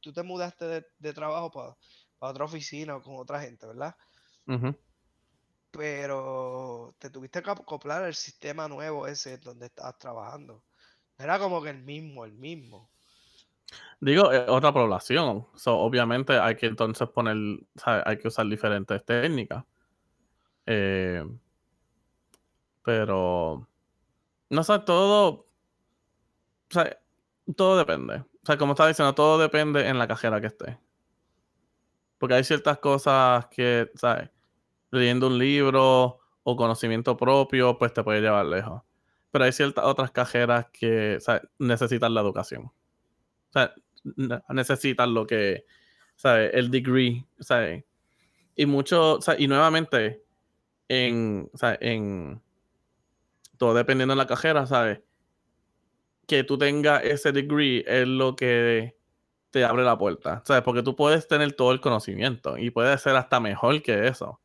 tú, 0.00 0.12
te 0.12 0.22
mudaste 0.22 0.64
de, 0.66 0.86
de 0.98 1.12
trabajo 1.12 1.50
para 1.50 1.76
otra 2.18 2.44
oficina 2.44 2.96
o 2.96 3.02
con 3.02 3.16
otra 3.16 3.40
gente, 3.40 3.66
¿verdad? 3.66 3.94
Pero 5.70 6.94
te 6.98 7.10
tuviste 7.10 7.42
que 7.42 7.50
acoplar 7.50 8.04
al 8.04 8.14
sistema 8.14 8.68
nuevo 8.68 9.06
ese 9.06 9.38
donde 9.38 9.66
estabas 9.66 9.98
trabajando. 9.98 10.62
Era 11.18 11.38
como 11.38 11.62
que 11.62 11.70
el 11.70 11.82
mismo, 11.82 12.24
el 12.24 12.32
mismo. 12.32 12.90
Digo, 14.00 14.32
eh, 14.32 14.44
otra 14.48 14.72
población. 14.72 15.46
So, 15.56 15.78
obviamente 15.78 16.38
hay 16.38 16.56
que 16.56 16.66
entonces 16.66 17.08
poner, 17.08 17.36
¿sabes? 17.76 18.02
hay 18.06 18.18
que 18.18 18.28
usar 18.28 18.46
diferentes 18.46 19.04
técnicas. 19.04 19.64
Eh, 20.66 21.24
pero, 22.82 23.66
no 24.50 24.64
sé, 24.64 24.78
todo, 24.80 25.46
todo 27.56 27.78
depende. 27.78 28.16
O 28.18 28.46
sea, 28.46 28.58
como 28.58 28.72
estaba 28.72 28.88
diciendo, 28.88 29.14
todo 29.14 29.38
depende 29.38 29.88
en 29.88 29.98
la 29.98 30.08
cajera 30.08 30.40
que 30.40 30.48
esté. 30.48 30.78
Porque 32.18 32.34
hay 32.34 32.44
ciertas 32.44 32.78
cosas 32.78 33.46
que, 33.46 33.90
¿sabes? 33.94 34.30
Leyendo 34.90 35.28
un 35.28 35.38
libro 35.38 36.20
o 36.44 36.56
conocimiento 36.56 37.16
propio, 37.16 37.78
pues 37.78 37.92
te 37.94 38.04
puede 38.04 38.20
llevar 38.20 38.46
lejos. 38.46 38.82
Pero 39.30 39.44
hay 39.46 39.52
ciertas 39.52 39.84
otras 39.86 40.10
cajeras 40.12 40.66
que 40.72 41.18
necesitan 41.58 42.14
la 42.14 42.22
educación. 42.22 42.66
O 42.66 42.72
sea, 43.52 43.74
ne- 44.16 44.42
necesitan 44.50 45.14
lo 45.14 45.26
que, 45.26 45.66
¿sabes? 46.16 46.52
El 46.54 46.70
degree, 46.70 47.26
¿sabes? 47.40 47.84
Y 48.56 48.66
mucho, 48.66 49.20
y 49.38 49.48
nuevamente, 49.48 50.23
en, 50.94 51.50
o 51.52 51.66
en 51.80 52.40
todo 53.56 53.74
dependiendo 53.74 54.14
de 54.14 54.18
la 54.18 54.26
cajera, 54.26 54.66
¿sabes? 54.66 55.00
que 56.26 56.44
tú 56.44 56.58
tengas 56.58 57.04
ese 57.04 57.32
degree 57.32 57.84
es 57.86 58.06
lo 58.06 58.36
que 58.36 58.96
te 59.50 59.64
abre 59.64 59.84
la 59.84 59.98
puerta. 59.98 60.42
¿Sabes? 60.44 60.62
Porque 60.62 60.82
tú 60.82 60.96
puedes 60.96 61.28
tener 61.28 61.52
todo 61.52 61.72
el 61.72 61.80
conocimiento 61.80 62.58
y 62.58 62.70
puedes 62.70 63.00
ser 63.00 63.16
hasta 63.16 63.40
mejor 63.40 63.82
que 63.82 64.08
eso. 64.08 64.40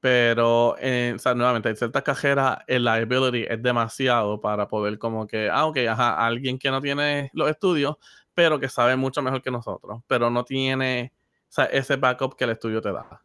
Pero, 0.00 0.76
eh, 0.78 1.14
o 1.16 1.18
sea, 1.18 1.34
nuevamente, 1.34 1.68
en 1.70 1.76
ciertas 1.76 2.02
cajeras 2.04 2.58
el 2.68 2.84
liability 2.84 3.46
es 3.48 3.60
demasiado 3.62 4.40
para 4.40 4.68
poder 4.68 4.98
como 4.98 5.26
que, 5.26 5.50
ah, 5.50 5.66
ok, 5.66 5.78
ajá, 5.88 6.24
alguien 6.24 6.58
que 6.58 6.70
no 6.70 6.80
tiene 6.80 7.30
los 7.34 7.50
estudios, 7.50 7.96
pero 8.32 8.60
que 8.60 8.68
sabe 8.68 8.96
mucho 8.96 9.22
mejor 9.22 9.42
que 9.42 9.50
nosotros, 9.50 10.02
pero 10.06 10.30
no 10.30 10.44
tiene 10.44 11.12
ese 11.72 11.96
backup 11.96 12.36
que 12.36 12.44
el 12.44 12.50
estudio 12.50 12.80
te 12.80 12.92
da. 12.92 13.22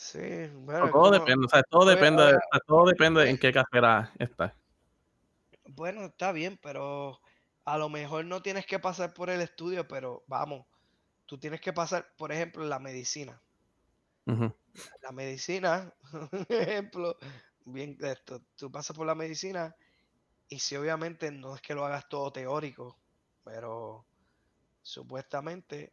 Sí, 0.00 0.46
bueno. 0.54 0.86
todo 0.90 0.92
como- 0.92 1.10
depende, 1.10 1.44
o 1.46 1.48
sea, 1.50 1.62
todo 1.64 1.84
depende, 1.84 2.22
ahora- 2.22 2.40
todo 2.66 2.86
depende 2.86 3.28
en 3.28 3.36
qué 3.36 3.52
carrera 3.52 4.10
estás. 4.18 4.54
Bueno, 5.66 6.06
está 6.06 6.32
bien, 6.32 6.58
pero 6.62 7.20
a 7.66 7.76
lo 7.76 7.90
mejor 7.90 8.24
no 8.24 8.40
tienes 8.40 8.64
que 8.64 8.78
pasar 8.78 9.12
por 9.12 9.28
el 9.28 9.42
estudio, 9.42 9.86
pero 9.86 10.24
vamos, 10.26 10.66
tú 11.26 11.36
tienes 11.38 11.60
que 11.60 11.74
pasar, 11.74 12.10
por 12.16 12.32
ejemplo, 12.32 12.64
la 12.64 12.78
medicina. 12.78 13.42
La 15.02 15.12
medicina, 15.12 15.92
un 16.32 16.46
ejemplo, 16.48 17.18
bien 17.66 17.98
esto, 18.00 18.40
tú 18.56 18.72
pasas 18.72 18.96
por 18.96 19.06
la 19.06 19.14
medicina 19.14 19.76
y 20.48 20.60
si 20.60 20.76
obviamente 20.76 21.30
no 21.30 21.54
es 21.56 21.60
que 21.60 21.74
lo 21.74 21.84
hagas 21.84 22.08
todo 22.08 22.32
teórico, 22.32 22.96
pero 23.44 24.06
supuestamente 24.80 25.92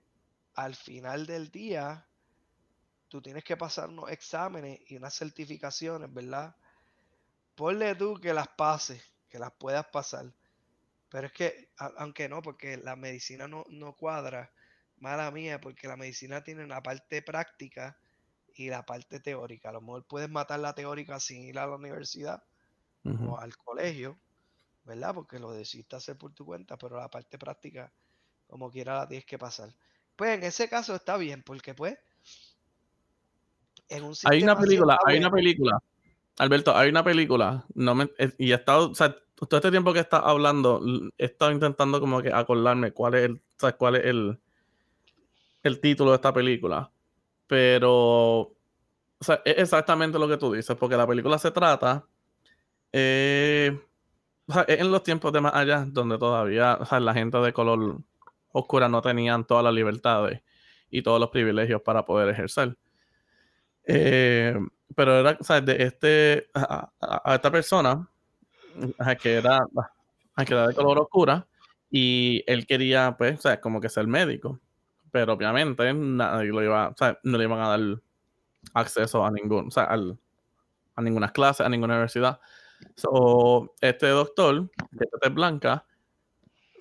al 0.53 0.75
final 0.75 1.25
del 1.25 1.51
día 1.51 2.07
tú 3.09 3.21
tienes 3.21 3.43
que 3.43 3.57
pasar 3.57 3.89
unos 3.89 4.11
exámenes 4.11 4.79
y 4.89 4.97
unas 4.97 5.15
certificaciones, 5.15 6.13
¿verdad? 6.13 6.55
Ponle 7.55 7.95
tú 7.95 8.15
que 8.21 8.33
las 8.33 8.47
pases, 8.49 9.03
que 9.29 9.39
las 9.39 9.51
puedas 9.53 9.87
pasar. 9.87 10.33
Pero 11.09 11.27
es 11.27 11.33
que, 11.33 11.71
a- 11.77 11.93
aunque 11.99 12.29
no, 12.29 12.41
porque 12.41 12.77
la 12.77 12.95
medicina 12.95 13.47
no, 13.47 13.65
no 13.69 13.95
cuadra, 13.95 14.53
mala 14.97 15.31
mía, 15.31 15.61
porque 15.61 15.87
la 15.87 15.97
medicina 15.97 16.43
tiene 16.43 16.63
una 16.65 16.83
parte 16.83 17.21
práctica 17.23 17.99
y 18.55 18.69
la 18.69 18.85
parte 18.85 19.19
teórica. 19.21 19.69
A 19.69 19.73
lo 19.73 19.81
mejor 19.81 20.07
puedes 20.07 20.29
matar 20.29 20.59
la 20.61 20.75
teórica 20.75 21.19
sin 21.19 21.43
ir 21.43 21.59
a 21.59 21.67
la 21.67 21.75
universidad 21.75 22.43
o 23.19 23.37
al 23.39 23.55
colegio, 23.57 24.19
¿verdad? 24.83 25.13
Porque 25.15 25.39
lo 25.39 25.51
decidiste 25.53 25.95
hacer 25.97 26.17
por 26.17 26.33
tu 26.33 26.45
cuenta, 26.45 26.77
pero 26.77 26.97
la 26.97 27.09
parte 27.09 27.37
práctica, 27.39 27.93
como 28.47 28.71
quiera, 28.71 28.95
la 28.97 29.07
tienes 29.07 29.25
que 29.25 29.39
pasar. 29.39 29.75
Pues 30.15 30.31
en 30.37 30.43
ese 30.43 30.69
caso 30.69 30.95
está 30.95 31.17
bien, 31.17 31.43
porque 31.43 31.73
pues 31.75 31.97
en 33.89 34.03
un 34.03 34.13
Hay 34.25 34.43
una 34.43 34.57
película, 34.57 34.99
hay 35.05 35.17
una 35.17 35.31
película. 35.31 35.79
Alberto, 36.37 36.75
hay 36.75 36.89
una 36.89 37.03
película. 37.03 37.65
No 37.73 37.95
me, 37.95 38.09
y 38.37 38.51
he 38.51 38.55
estado, 38.55 38.91
o 38.91 38.95
sea, 38.95 39.15
todo 39.35 39.57
este 39.57 39.71
tiempo 39.71 39.93
que 39.93 39.99
estás 39.99 40.21
hablando, 40.23 40.81
he 41.17 41.25
estado 41.25 41.51
intentando 41.51 41.99
como 41.99 42.21
que 42.21 42.31
acordarme 42.31 42.91
cuál 42.91 43.15
es 43.15 43.25
el, 43.25 43.33
o 43.33 43.59
sea, 43.59 43.73
cuál 43.73 43.95
es 43.95 44.05
el, 44.05 44.39
el 45.63 45.79
título 45.79 46.11
de 46.11 46.15
esta 46.15 46.33
película. 46.33 46.91
Pero, 47.47 48.39
o 48.39 48.55
sea, 49.21 49.41
es 49.45 49.57
exactamente 49.57 50.19
lo 50.19 50.27
que 50.27 50.37
tú 50.37 50.53
dices, 50.53 50.75
porque 50.75 50.97
la 50.97 51.07
película 51.07 51.37
se 51.37 51.51
trata, 51.51 52.05
eh, 52.91 53.79
o 54.47 54.53
sea, 54.53 54.63
es 54.63 54.79
en 54.79 54.91
los 54.91 55.03
tiempos 55.03 55.31
de 55.33 55.41
más 55.41 55.53
allá, 55.53 55.85
donde 55.87 56.17
todavía, 56.17 56.77
o 56.79 56.85
sea, 56.85 56.99
la 56.99 57.13
gente 57.13 57.37
de 57.37 57.53
color 57.53 57.99
oscura 58.51 58.89
no 58.89 59.01
tenían 59.01 59.45
todas 59.45 59.63
las 59.63 59.73
libertades 59.73 60.41
y 60.89 61.01
todos 61.01 61.19
los 61.19 61.29
privilegios 61.29 61.81
para 61.81 62.05
poder 62.05 62.29
ejercer. 62.29 62.77
Eh, 63.87 64.53
pero 64.95 65.19
era, 65.19 65.37
o 65.39 65.61
de 65.61 65.83
este, 65.83 66.49
a, 66.53 66.91
esta 67.35 67.51
persona, 67.51 68.09
que 69.21 69.35
era, 69.35 69.59
que 70.45 70.53
era 70.53 70.67
de 70.67 70.75
color 70.75 70.99
oscura, 70.99 71.47
y 71.89 72.43
él 72.47 72.67
quería, 72.67 73.15
pues, 73.17 73.41
como 73.61 73.79
que 73.79 73.89
ser 73.89 74.07
médico. 74.07 74.59
Pero 75.11 75.33
obviamente 75.33 75.93
nadie 75.93 76.49
lo 76.49 76.61
iba, 76.61 76.89
o 76.89 76.97
sea, 76.97 77.17
no 77.23 77.37
le 77.37 77.45
iban 77.45 77.61
a 77.61 77.69
dar 77.69 78.01
acceso 78.73 79.25
a 79.25 79.31
ningún, 79.31 79.67
o 79.67 79.71
sea, 79.71 79.87
a 80.95 81.01
ninguna 81.01 81.31
clase, 81.31 81.63
a 81.63 81.69
ninguna 81.69 81.93
universidad. 81.93 82.39
So, 82.95 83.73
este 83.81 84.07
doctor, 84.07 84.69
de 84.91 85.07
tez 85.21 85.33
blanca, 85.33 85.85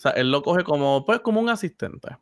o 0.05 0.09
él 0.11 0.31
lo 0.31 0.43
coge 0.43 0.65
como, 0.65 1.05
pues, 1.07 1.21
como 1.21 1.41
un 1.41 1.49
asistente. 1.49 2.17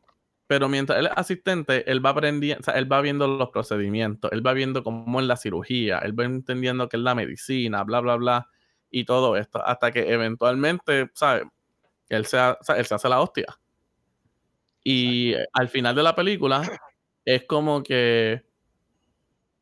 Pero 0.47 0.69
mientras 0.69 0.99
él 0.99 1.07
es 1.07 1.13
asistente, 1.17 1.91
él 1.91 2.05
va 2.05 2.11
aprendiendo, 2.11 2.61
o 2.61 2.65
sea, 2.65 2.75
él 2.75 2.91
va 2.91 3.01
viendo 3.01 3.27
los 3.27 3.51
procedimientos, 3.51 4.31
él 4.33 4.47
va 4.47 4.53
viendo 4.53 4.83
cómo 4.85 5.21
es 5.21 5.27
la 5.27 5.37
cirugía, 5.37 5.99
él 6.01 6.19
va 6.19 6.25
entendiendo 6.25 6.89
qué 6.89 6.97
es 6.99 7.03
la 7.03 7.15
medicina, 7.15 7.83
bla, 7.85 8.01
bla, 8.01 8.17
bla, 8.17 8.49
y 8.91 9.05
todo 9.05 9.37
esto, 9.37 9.65
hasta 9.65 9.91
que 9.93 10.13
eventualmente, 10.13 11.11
¿sabes? 11.15 11.45
Él 12.11 12.27
se, 12.27 12.39
ha- 12.39 12.59
él 12.77 12.87
se 12.87 12.95
hace 12.97 13.09
la 13.11 13.21
hostia. 13.23 13.47
Y 14.85 15.35
al 15.53 15.69
final 15.69 15.95
de 15.95 16.03
la 16.03 16.15
película 16.15 16.63
es 17.25 17.45
como 17.45 17.83
que, 17.83 18.45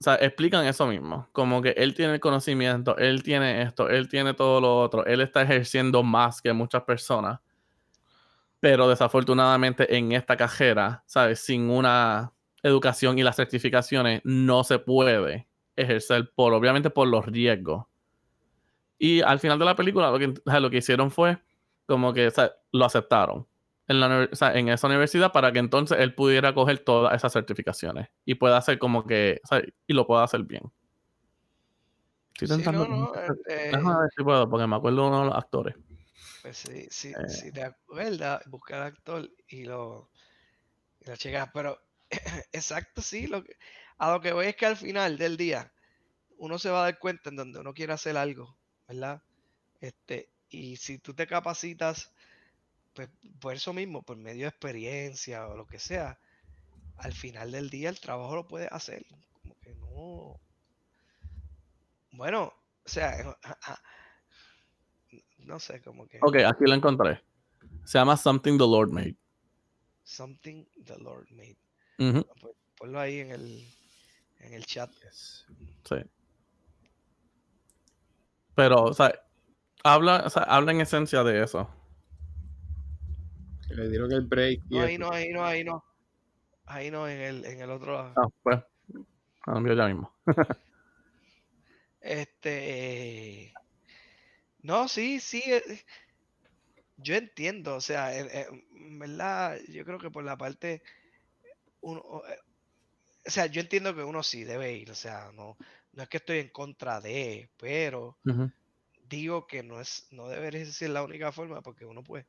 o 0.01 0.05
sea, 0.05 0.17
explican 0.17 0.67
eso 0.67 0.87
mismo, 0.87 1.29
como 1.33 1.63
que 1.63 1.71
él 1.71 1.95
tiene 1.95 2.15
el 2.15 2.21
conocimiento, 2.21 2.97
él 2.99 3.23
tiene 3.23 3.63
esto, 3.63 3.89
él 3.89 4.09
tiene 4.09 4.35
todo 4.35 4.61
lo 4.61 4.81
otro, 4.81 5.07
él 5.07 5.21
está 5.21 5.43
ejerciendo 5.43 6.03
más 6.03 6.43
que 6.43 6.53
muchas 6.53 6.83
personas, 6.83 7.39
pero 8.63 8.89
desafortunadamente 8.89 9.97
en 9.97 10.13
esta 10.13 10.37
cajera, 10.37 11.03
¿sabes? 11.07 11.41
Sin 11.41 11.69
una 11.69 12.33
educación 12.63 13.19
y 13.19 13.25
las 13.25 13.35
certificaciones 13.35 14.21
no 14.23 14.63
se 14.63 14.79
puede 14.79 15.49
ejercer 15.75 16.31
por, 16.33 16.53
obviamente 16.53 16.89
por 16.89 17.09
los 17.09 17.27
riesgos. 17.27 17.87
Y 19.01 19.21
al 19.21 19.41
final 19.41 19.59
de 19.59 19.65
la 19.65 19.75
película 19.75 20.13
lo 20.13 20.19
que, 20.21 20.35
lo 20.45 20.71
que 20.71 20.77
hicieron 20.77 21.11
fue 21.11 21.39
como 21.87 22.13
que 22.13 22.33
lo 22.71 22.85
aceptaron 22.85 23.49
en, 23.89 23.99
la, 23.99 24.29
esa 24.31 24.87
universidad 24.87 25.33
para 25.33 25.51
que 25.51 25.59
entonces 25.59 25.99
él 25.99 26.15
pudiera 26.15 26.55
coger 26.55 26.79
todas 26.79 27.17
esas 27.17 27.33
certificaciones 27.33 28.11
y 28.25 28.37
pueda 28.37 28.59
hacer 28.59 28.79
como 28.79 29.05
que, 29.09 29.41
y 29.89 29.93
lo 29.93 30.07
pueda 30.07 30.23
hacer 30.23 30.45
bien. 30.45 30.63
Estoy 32.41 32.63
Sí, 32.63 32.71
no, 32.71 32.87
no, 32.87 33.13
este, 33.13 33.55
Déjame 33.77 34.03
ver 34.03 34.11
si 34.17 34.23
puedo, 34.23 34.49
porque 34.49 34.69
me 34.69 34.77
acuerdo 34.77 35.03
de 35.03 35.09
uno 35.09 35.19
de 35.19 35.27
los 35.27 35.35
actores. 35.35 35.75
Pues 36.43 36.59
sí, 36.59 36.89
sí, 36.91 37.13
Eh. 37.13 37.29
si 37.29 37.53
te 37.53 37.63
acuerdas, 37.63 38.43
buscar 38.47 38.83
actor 38.83 39.31
y 39.49 39.65
lo, 39.65 40.11
y 41.01 41.09
lo 41.11 41.17
checas. 41.17 41.51
Pero 41.55 41.79
exacto, 42.53 43.03
sí, 43.03 43.27
lo 43.27 43.45
que, 43.45 43.57
a 43.99 44.13
lo 44.13 44.21
que 44.21 44.33
voy 44.33 44.47
es 44.47 44.57
que 44.57 44.67
al 44.67 44.77
final 44.77 45.19
del 45.19 45.37
día 45.37 45.73
uno 46.39 46.59
se 46.59 46.71
va 46.71 46.81
a 46.81 46.85
dar 46.85 46.99
cuenta 46.99 47.31
en 47.31 47.37
donde 47.37 47.61
uno 47.61 47.75
quiere 47.75 47.93
hacer 47.93 48.17
algo, 48.17 48.57
¿verdad? 48.89 49.23
Este, 49.81 50.31
y 50.51 50.77
si 50.77 50.99
tú 50.99 51.15
te 51.15 51.27
capacitas, 51.27 52.13
pues 52.95 53.09
por 53.41 53.55
eso 53.55 53.73
mismo, 53.73 54.03
por 54.03 54.17
medio 54.17 54.43
de 54.45 54.49
experiencia 54.51 55.47
o 55.49 55.57
lo 55.57 55.67
que 55.67 55.79
sea, 55.79 56.19
al 56.99 57.13
final 57.15 57.53
del 57.53 57.71
día 57.71 57.89
el 57.91 58.01
trabajo 58.01 58.37
lo 58.37 58.49
puedes 58.49 58.71
hacer. 58.73 59.07
Como 59.43 59.57
que 59.61 59.75
no. 59.77 60.41
Bueno, 62.13 62.53
o 62.85 62.89
sea, 62.89 63.39
no 65.45 65.59
sé, 65.59 65.81
como 65.83 66.07
que. 66.09 66.19
Ok, 66.23 66.37
aquí 66.47 66.65
lo 66.65 66.75
encontré. 66.75 67.23
Se 67.85 67.99
llama 67.99 68.17
Something 68.17 68.59
the 68.59 68.65
Lord 68.65 68.91
Made. 68.91 69.17
Something 70.05 70.65
the 70.85 70.99
Lord 70.99 71.29
made. 71.31 71.57
Ujú, 71.99 72.27
Pon- 72.41 72.53
Ponlo 72.77 72.99
ahí 73.01 73.21
en 73.21 73.31
el, 73.31 73.65
en 74.41 74.53
el 74.55 74.65
chat. 74.67 74.91
sí. 75.85 75.97
Pero, 78.55 78.83
o 78.85 78.93
sea, 78.93 79.13
habla, 79.85 80.25
o 80.27 80.31
sea, 80.31 80.43
habla 80.43 80.73
en 80.73 80.81
esencia 80.81 81.23
de 81.23 81.43
eso. 81.43 81.71
Le 83.71 83.89
dieron 83.89 84.13
el 84.13 84.23
break. 84.23 84.61
y 84.69 84.75
No, 84.77 84.83
ahí 84.83 84.99
no, 84.99 85.11
ahí 85.11 85.33
no, 85.33 85.45
ahí 85.45 85.65
no. 85.65 85.85
Ahí 86.67 86.91
no, 86.91 87.09
en 87.09 87.21
el, 87.21 87.45
en 87.47 87.61
el 87.61 87.71
otro 87.71 87.93
lado. 87.95 88.13
Ah, 88.17 88.29
pues, 88.43 88.61
cambio 89.43 89.75
ya 89.75 89.87
mismo. 89.87 90.13
Este. 92.01 93.55
No, 94.63 94.89
sí, 94.89 95.21
sí. 95.21 95.43
eh, 95.47 95.63
Yo 96.97 97.15
entiendo, 97.17 97.77
o 97.77 97.81
sea, 97.81 98.17
en 98.19 98.99
verdad, 98.99 99.59
yo 99.69 99.85
creo 99.85 99.99
que 99.99 100.11
por 100.11 100.25
la 100.25 100.37
parte. 100.37 100.83
Uno, 101.81 102.01
o 102.01 102.27
eh, 102.29 102.39
o 103.27 103.31
sea, 103.31 103.47
yo 103.47 103.61
entiendo 103.63 103.95
que 103.95 104.05
uno 104.05 104.23
sí 104.23 104.45
debe 104.45 104.75
ir, 104.75 104.91
o 104.91 104.95
sea, 104.95 105.33
no, 105.35 105.59
no 105.93 106.03
es 106.03 106.09
que 106.09 106.19
estoy 106.19 106.39
en 106.41 106.51
contra 106.51 107.01
de, 107.01 107.51
pero 107.59 108.19
digo 109.09 109.47
que 109.47 109.63
no 109.65 109.81
es, 109.81 110.09
no 110.13 110.29
debería 110.29 110.65
ser 110.67 110.91
la 110.91 111.05
única 111.05 111.33
forma, 111.33 111.63
porque 111.63 111.87
uno 111.87 112.05
puede, 112.05 112.27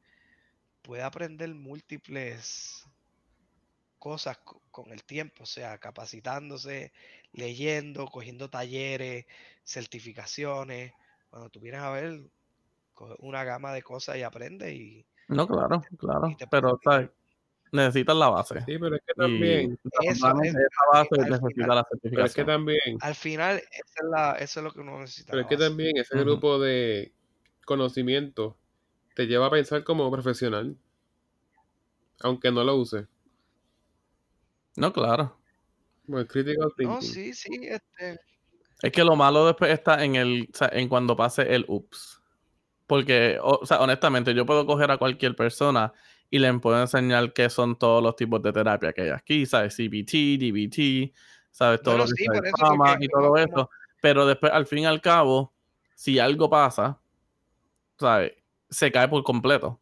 puede 0.84 1.03
aprender 1.03 1.53
múltiples 1.55 2.85
cosas 3.99 4.38
co- 4.39 4.64
con 4.72 4.91
el 4.91 5.03
tiempo, 5.05 5.43
o 5.43 5.45
sea, 5.45 5.77
capacitándose, 5.80 6.93
leyendo, 7.31 8.05
cogiendo 8.07 8.49
talleres, 8.49 9.26
certificaciones. 9.64 10.93
Cuando 11.34 11.49
tú 11.49 11.60
vienes 11.60 11.81
a 11.81 11.89
ver, 11.89 12.22
coge 12.93 13.15
una 13.18 13.43
gama 13.43 13.73
de 13.73 13.81
cosas 13.81 14.18
y 14.18 14.22
aprende 14.22 14.72
y 14.76 15.03
No, 15.30 15.47
claro, 15.47 15.81
claro. 15.97 16.27
y 16.30 16.35
Pero. 16.45 16.80
Necesitas 17.72 18.15
la 18.15 18.30
base. 18.30 18.60
Sí, 18.68 18.77
pero 18.77 18.95
es 18.97 19.01
que 19.01 19.14
también, 19.15 19.80
es- 20.03 20.15
esa 20.15 20.31
base 20.31 21.10
al 21.18 21.30
necesita 21.31 21.49
final- 21.55 21.76
la 21.77 21.84
pero 21.85 21.95
es 21.95 22.01
que 22.03 22.10
certificación. 22.10 22.45
también, 22.45 22.97
al 23.01 23.15
final 23.15 23.55
esa 23.57 23.95
es 24.03 24.10
la, 24.11 24.31
eso 24.34 24.60
es 24.60 24.64
lo 24.64 24.72
que 24.73 24.80
uno 24.81 24.99
necesita. 24.99 25.31
pero 25.31 25.41
es 25.41 25.47
que 25.47 25.57
también 25.57 25.97
ese 25.97 26.15
grupo 26.19 26.60
de 26.60 27.11
conocimiento 27.65 28.55
te 29.15 29.26
lleva 29.26 29.47
a 29.47 29.49
pensar 29.49 29.84
como 29.84 30.11
profesional. 30.11 30.77
Aunque 32.22 32.51
no 32.51 32.64
lo 32.64 32.76
use. 32.76 33.07
No, 34.76 34.93
claro. 34.93 35.35
Bueno, 36.05 36.27
critical 36.27 36.72
thinking. 36.77 36.93
No, 36.95 37.01
sí, 37.01 37.34
sí, 37.34 37.49
este. 37.64 38.19
Es 38.84 38.91
que 38.91 39.05
lo 39.05 39.15
malo 39.15 39.47
después 39.47 39.72
está 39.72 40.03
en 40.03 40.15
el, 40.15 40.49
o 40.53 40.57
sea, 40.57 40.69
en 40.73 40.89
cuando 40.89 41.15
pase 41.15 41.55
el 41.55 41.64
ups. 41.69 42.22
Porque, 42.85 43.39
o, 43.41 43.60
o 43.61 43.65
sea, 43.65 43.80
honestamente, 43.80 44.34
yo 44.34 44.45
puedo 44.45 44.65
coger 44.65 44.91
a 44.91 44.97
cualquier 44.97 45.38
persona 45.38 45.93
y 46.30 46.38
le 46.39 46.53
puedo 46.55 46.81
enseñar 46.81 47.31
qué 47.31 47.49
son 47.49 47.77
todos 47.77 48.03
los 48.03 48.18
tipos 48.18 48.41
de 48.43 48.51
terapia 48.51 48.91
que 48.91 49.03
hay 49.03 49.10
aquí, 49.11 49.45
¿sabes? 49.45 49.77
CBT, 49.77 50.38
DBT, 50.38 51.14
¿sabes? 51.49 51.81
Todo 51.81 51.99
lo 51.99 52.03
que 52.03 52.11
sí, 52.11 52.26
porque 52.26 52.49
y 52.99 53.07
todo 53.07 53.38
eso. 53.38 53.69
Pero 54.01 54.26
después, 54.26 54.51
al 54.51 54.68
fin 54.68 54.80
y 54.80 54.85
al 54.85 54.99
cabo, 54.99 55.53
si 55.95 56.19
algo 56.19 56.49
pasa, 56.49 56.99
¿sabes? 57.97 58.34
Se 58.69 58.91
cae 58.91 59.07
por 59.07 59.23
completo. 59.23 59.80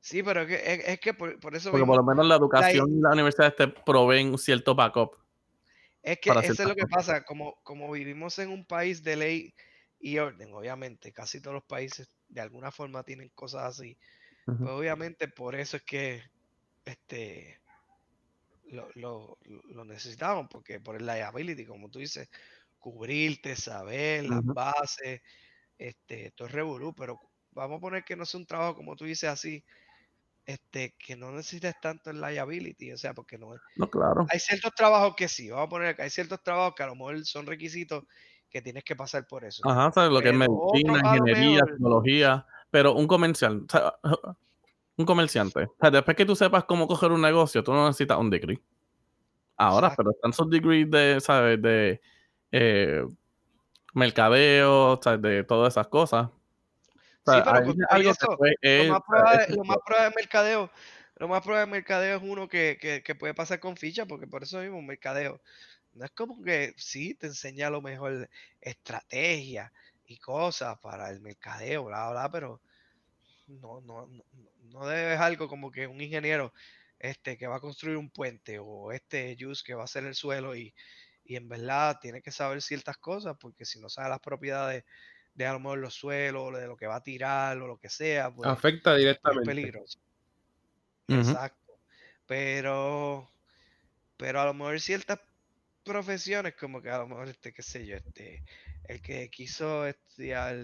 Sí, 0.00 0.22
pero 0.22 0.42
es 0.42 0.48
que, 0.48 0.54
es, 0.54 0.88
es 0.88 1.00
que 1.00 1.12
por, 1.12 1.38
por 1.40 1.54
eso 1.54 1.70
Porque 1.70 1.82
mismo, 1.82 1.94
por 1.94 2.02
lo 2.02 2.08
menos 2.08 2.26
la 2.26 2.36
educación 2.36 2.88
y 2.90 3.00
las 3.02 3.12
universidades 3.12 3.56
te 3.56 3.68
proveen 3.68 4.30
un 4.30 4.38
cierto 4.38 4.74
backup. 4.74 5.23
Es 6.04 6.18
que 6.20 6.30
eso 6.30 6.62
es 6.62 6.68
lo 6.68 6.74
que 6.76 6.86
pasa, 6.86 7.24
como, 7.24 7.56
como 7.62 7.90
vivimos 7.90 8.38
en 8.38 8.50
un 8.50 8.66
país 8.66 9.02
de 9.02 9.16
ley 9.16 9.54
y 9.98 10.18
orden, 10.18 10.52
obviamente, 10.52 11.12
casi 11.12 11.40
todos 11.40 11.54
los 11.54 11.64
países 11.64 12.10
de 12.28 12.42
alguna 12.42 12.70
forma 12.70 13.02
tienen 13.02 13.30
cosas 13.30 13.62
así. 13.62 13.96
Pues 14.44 14.70
obviamente 14.70 15.28
por 15.28 15.54
eso 15.54 15.78
es 15.78 15.82
que 15.84 16.22
este 16.84 17.58
lo, 18.66 18.88
lo, 18.94 19.38
lo 19.70 19.84
necesitamos, 19.86 20.46
porque 20.50 20.78
por 20.78 20.96
el 20.96 21.06
liability, 21.06 21.64
como 21.64 21.88
tú 21.88 22.00
dices, 22.00 22.28
cubrirte, 22.78 23.56
saber 23.56 24.24
las 24.24 24.44
bases, 24.44 25.22
este, 25.78 26.32
todo 26.32 26.48
es 26.48 26.54
revolú, 26.54 26.94
pero 26.94 27.18
vamos 27.52 27.78
a 27.78 27.80
poner 27.80 28.04
que 28.04 28.16
no 28.16 28.26
sea 28.26 28.40
un 28.40 28.46
trabajo 28.46 28.74
como 28.74 28.94
tú 28.94 29.06
dices 29.06 29.30
así, 29.30 29.64
este, 30.46 30.94
que 30.98 31.16
no 31.16 31.30
necesites 31.32 31.74
tanto 31.80 32.10
el 32.10 32.20
liability, 32.20 32.92
o 32.92 32.98
sea, 32.98 33.14
porque 33.14 33.38
no 33.38 33.54
es- 33.54 33.60
No, 33.76 33.88
claro. 33.88 34.26
hay 34.30 34.38
ciertos 34.38 34.74
trabajos 34.74 35.14
que 35.16 35.28
sí, 35.28 35.48
vamos 35.50 35.66
a 35.66 35.70
poner 35.70 35.96
que 35.96 36.02
hay 36.02 36.10
ciertos 36.10 36.42
trabajos 36.42 36.74
que 36.76 36.82
a 36.82 36.86
lo 36.88 36.94
mejor 36.96 37.24
son 37.24 37.46
requisitos 37.46 38.04
que 38.50 38.60
tienes 38.62 38.84
que 38.84 38.94
pasar 38.94 39.26
por 39.26 39.44
eso. 39.44 39.62
Ajá, 39.68 39.90
¿sabes? 39.92 40.10
Lo 40.12 40.20
que 40.20 40.28
es 40.28 40.34
medicina, 40.34 41.00
ingeniería, 41.04 41.54
mejor- 41.54 41.68
tecnología, 41.70 42.46
pero 42.70 42.92
un 42.94 43.06
comercial, 43.06 43.64
o 43.66 43.70
sea, 43.70 43.94
un 44.96 45.06
comerciante. 45.06 45.64
O 45.64 45.76
sea, 45.80 45.90
después 45.90 46.16
que 46.16 46.24
tú 46.26 46.36
sepas 46.36 46.64
cómo 46.64 46.86
coger 46.86 47.10
un 47.10 47.22
negocio, 47.22 47.64
tú 47.64 47.72
no 47.72 47.86
necesitas 47.86 48.18
un 48.18 48.30
degree. 48.30 48.60
Ahora, 49.56 49.86
Exacto. 49.88 50.02
pero 50.02 50.10
están 50.12 50.30
esos 50.32 50.50
degrees 50.50 50.90
de, 50.90 51.20
¿sabes? 51.20 51.60
De 51.62 52.00
eh, 52.52 53.04
mercadeo, 53.94 55.00
¿sabes? 55.02 55.22
De 55.22 55.44
todas 55.44 55.72
esas 55.72 55.88
cosas. 55.88 56.28
Sea, 57.24 57.36
Sí, 57.36 57.42
pero 57.42 57.62
con 57.62 57.74
todo 57.78 57.98
eso, 58.10 58.26
fue- 58.36 58.54
lo 58.72 58.84
más 58.84 59.00
prueba 59.06 59.38
de, 59.38 59.52
lo 59.54 59.64
más 59.64 59.78
prueba 59.84 60.04
de 60.04 60.10
mercadeo, 60.16 60.70
lo 61.16 61.28
más 61.28 61.42
prueba 61.42 61.60
de 61.60 61.66
mercadeo 61.66 62.16
es 62.18 62.22
uno 62.22 62.48
que, 62.48 62.76
que, 62.80 63.02
que 63.02 63.14
puede 63.14 63.34
pasar 63.34 63.60
con 63.60 63.76
ficha, 63.76 64.06
porque 64.06 64.26
por 64.26 64.42
eso 64.42 64.60
mismo 64.60 64.82
mercadeo. 64.82 65.40
No 65.94 66.04
es 66.04 66.10
como 66.12 66.42
que 66.42 66.74
sí 66.76 67.14
te 67.14 67.28
enseña 67.28 67.68
a 67.68 67.70
lo 67.70 67.80
mejor 67.82 68.28
estrategia 68.60 69.72
y 70.06 70.18
cosas 70.18 70.78
para 70.80 71.10
el 71.10 71.20
mercadeo, 71.20 71.84
bla, 71.84 72.10
bla, 72.10 72.30
pero 72.30 72.60
no, 73.46 73.80
no, 73.82 74.06
no, 74.06 74.24
no 74.62 74.86
debes 74.86 75.18
algo 75.20 75.48
como 75.48 75.70
que 75.70 75.86
un 75.86 76.00
ingeniero 76.00 76.52
este 76.98 77.36
que 77.36 77.46
va 77.46 77.56
a 77.56 77.60
construir 77.60 77.96
un 77.96 78.10
puente 78.10 78.58
o 78.60 78.92
este 78.92 79.36
Jus 79.38 79.62
que 79.62 79.74
va 79.74 79.82
a 79.82 79.84
hacer 79.84 80.04
el 80.04 80.14
suelo 80.14 80.56
y, 80.56 80.74
y 81.24 81.36
en 81.36 81.48
verdad 81.48 81.98
tiene 82.00 82.22
que 82.22 82.30
saber 82.32 82.62
ciertas 82.62 82.96
cosas, 82.98 83.36
porque 83.40 83.64
si 83.64 83.80
no 83.80 83.88
sabe 83.88 84.08
las 84.10 84.20
propiedades 84.20 84.84
de 85.34 85.46
a 85.46 85.52
lo 85.52 85.60
mejor 85.60 85.78
los 85.78 85.94
suelos, 85.94 86.56
de 86.58 86.66
lo 86.66 86.76
que 86.76 86.86
va 86.86 86.96
a 86.96 87.02
tirar 87.02 87.58
o 87.58 87.66
lo 87.66 87.78
que 87.78 87.88
sea, 87.88 88.32
pues 88.32 88.48
Afecta 88.48 88.92
es 88.92 88.98
directamente. 88.98 89.44
peligroso. 89.44 89.98
Ujú. 91.08 91.20
Exacto. 91.20 91.78
Pero, 92.26 93.30
pero 94.16 94.40
a 94.40 94.46
lo 94.46 94.54
mejor 94.54 94.80
ciertas 94.80 95.20
profesiones, 95.84 96.54
como 96.54 96.80
que 96.80 96.90
a 96.90 96.98
lo 96.98 97.08
mejor, 97.08 97.28
este, 97.28 97.52
qué 97.52 97.62
sé 97.62 97.84
yo, 97.86 97.96
este, 97.96 98.42
el 98.84 99.02
que 99.02 99.28
quiso 99.28 99.86
estudiar 99.86 100.56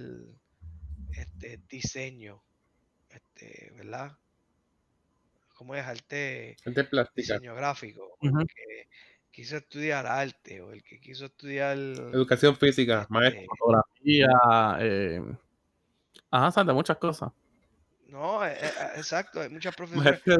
este 1.12 1.60
diseño, 1.68 2.42
este, 3.10 3.72
¿verdad? 3.76 4.16
¿Cómo 5.54 5.74
es 5.74 5.84
arte? 5.84 6.56
Gente 6.62 6.84
plástica. 6.84 7.34
Diseño 7.34 7.54
gráfico, 7.54 8.16
quiso 9.30 9.56
estudiar 9.56 10.06
arte, 10.06 10.60
o 10.60 10.72
el 10.72 10.82
que 10.82 11.00
quiso 11.00 11.26
estudiar 11.26 11.76
Educación 11.76 12.56
física, 12.56 13.06
maestro. 13.08 13.40
este, 13.40 13.56
fotografía, 13.56 14.28
eh, 14.80 15.22
ajá. 16.30 16.64
De 16.64 16.72
muchas 16.72 16.96
cosas. 16.98 17.32
No, 18.08 18.44
eh, 18.44 18.56
eh, 18.60 18.72
exacto, 18.96 19.40
hay 19.40 19.48
muchas 19.48 19.74
profesiones. 19.74 20.20
Maestro 20.26 20.34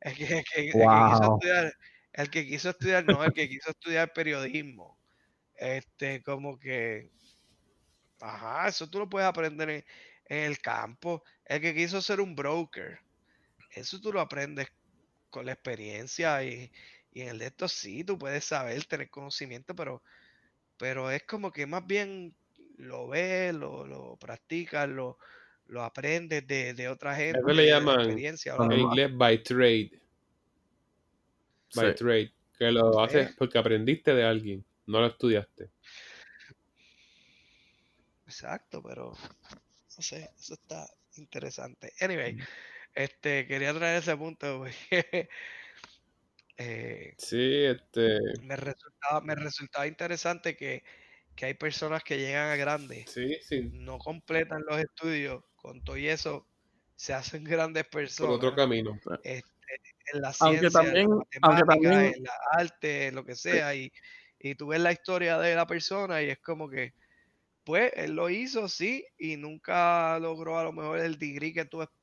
el, 0.00 0.16
que, 0.16 0.38
el 0.38 0.44
quiso 0.72 1.22
estudiar, 1.22 1.74
el 2.12 2.30
que 2.30 2.46
quiso 2.46 2.70
estudiar, 2.70 3.04
no, 3.06 3.24
el 3.24 3.32
que 3.32 3.48
quiso 3.48 3.70
estudiar 3.70 4.12
periodismo. 4.12 4.98
Este, 5.56 6.22
como 6.22 6.58
que, 6.58 7.10
ajá, 8.20 8.68
eso 8.68 8.88
tú 8.88 8.98
lo 9.00 9.08
puedes 9.08 9.28
aprender 9.28 9.70
en, 9.70 9.84
en 10.26 10.38
el 10.44 10.58
campo. 10.60 11.22
El 11.44 11.60
que 11.60 11.74
quiso 11.74 12.00
ser 12.00 12.20
un 12.20 12.34
broker, 12.34 13.00
eso 13.70 14.00
tú 14.00 14.12
lo 14.12 14.20
aprendes 14.20 14.68
con 15.32 15.46
la 15.46 15.52
experiencia 15.52 16.44
y, 16.44 16.70
y 17.12 17.22
en 17.22 17.28
el 17.28 17.38
de 17.38 17.46
esto 17.46 17.66
sí, 17.66 18.04
tú 18.04 18.18
puedes 18.18 18.44
saber, 18.44 18.84
tener 18.84 19.10
conocimiento, 19.10 19.74
pero, 19.74 20.02
pero 20.76 21.10
es 21.10 21.24
como 21.24 21.50
que 21.50 21.66
más 21.66 21.84
bien 21.86 22.36
lo 22.76 23.08
ves, 23.08 23.54
lo, 23.54 23.86
lo 23.86 24.16
practicas, 24.16 24.88
lo, 24.88 25.18
lo 25.66 25.82
aprendes 25.82 26.46
de, 26.46 26.74
de 26.74 26.88
otra 26.88 27.16
gente, 27.16 27.38
Eso 27.40 27.48
le 27.48 27.66
llaman 27.66 28.00
experiencia. 28.00 28.54
En 28.56 28.72
inglés, 28.72 29.10
by 29.16 29.42
trade. 29.42 29.90
By 31.74 31.90
Sí. 31.90 31.94
trade. 31.96 32.32
Que 32.58 32.70
lo 32.70 33.00
haces 33.00 33.28
Sí. 33.28 33.34
porque 33.38 33.58
aprendiste 33.58 34.14
de 34.14 34.24
alguien, 34.24 34.64
no 34.86 35.00
lo 35.00 35.06
estudiaste. 35.06 35.70
Exacto, 38.26 38.82
pero 38.82 39.16
no 39.96 40.02
sé, 40.02 40.30
eso 40.38 40.54
está 40.54 40.86
interesante. 41.16 41.92
Anyway, 42.00 42.34
Mm. 42.34 42.40
Este, 42.94 43.46
quería 43.46 43.74
traer 43.74 43.98
ese 44.02 44.16
punto 44.16 44.58
porque 44.60 45.28
eh, 46.58 47.14
Sí, 47.18 47.64
este. 47.64 48.18
me 48.42 48.56
resultaba, 48.56 49.20
me 49.20 49.34
resultaba 49.34 49.86
interesante 49.86 50.56
que, 50.56 50.84
que 51.36 51.46
hay 51.46 51.54
personas 51.54 52.02
que 52.04 52.18
llegan 52.18 52.50
a 52.50 52.56
grandes, 52.56 53.10
Sí, 53.10 53.36
sí. 53.42 53.70
no 53.72 53.98
completan 53.98 54.62
los 54.68 54.78
estudios, 54.80 55.42
con 55.56 55.82
todo 55.84 55.96
y 55.96 56.08
eso 56.08 56.48
se 56.96 57.14
hacen 57.14 57.44
grandes 57.44 57.84
Por 57.84 57.92
personas 57.92 58.36
otro 58.36 58.54
camino. 58.54 58.98
este, 59.22 59.48
en 60.14 60.20
la 60.22 60.32
Aunque 60.40 60.60
ciencia, 60.60 60.80
en 60.80 60.86
también- 60.86 61.08
la 61.10 61.16
aunque 61.42 61.64
matemática, 61.64 61.90
también- 61.90 62.14
en 62.16 62.22
la 62.24 62.32
arte, 62.52 63.06
en 63.08 63.14
lo 63.16 63.24
que 63.24 63.36
sea, 63.36 63.74
y, 63.74 63.90
y 64.38 64.54
tú 64.56 64.68
ves 64.68 64.80
la 64.80 64.92
historia 64.92 65.38
de 65.38 65.54
la 65.54 65.66
persona 65.66 66.22
y 66.22 66.30
es 66.30 66.38
como 66.40 66.68
que, 66.70 66.94
pues, 67.64 67.92
él 67.96 68.14
lo 68.16 68.30
hizo, 68.30 68.68
sí, 68.68 69.06
y 69.18 69.36
nunca 69.36 70.18
logró 70.20 70.58
a 70.58 70.64
lo 70.64 70.72
mejor 70.72 71.00
el 71.00 71.18
degree 71.18 71.54
que 71.54 71.64
tú 71.66 71.82
esperas 71.82 72.01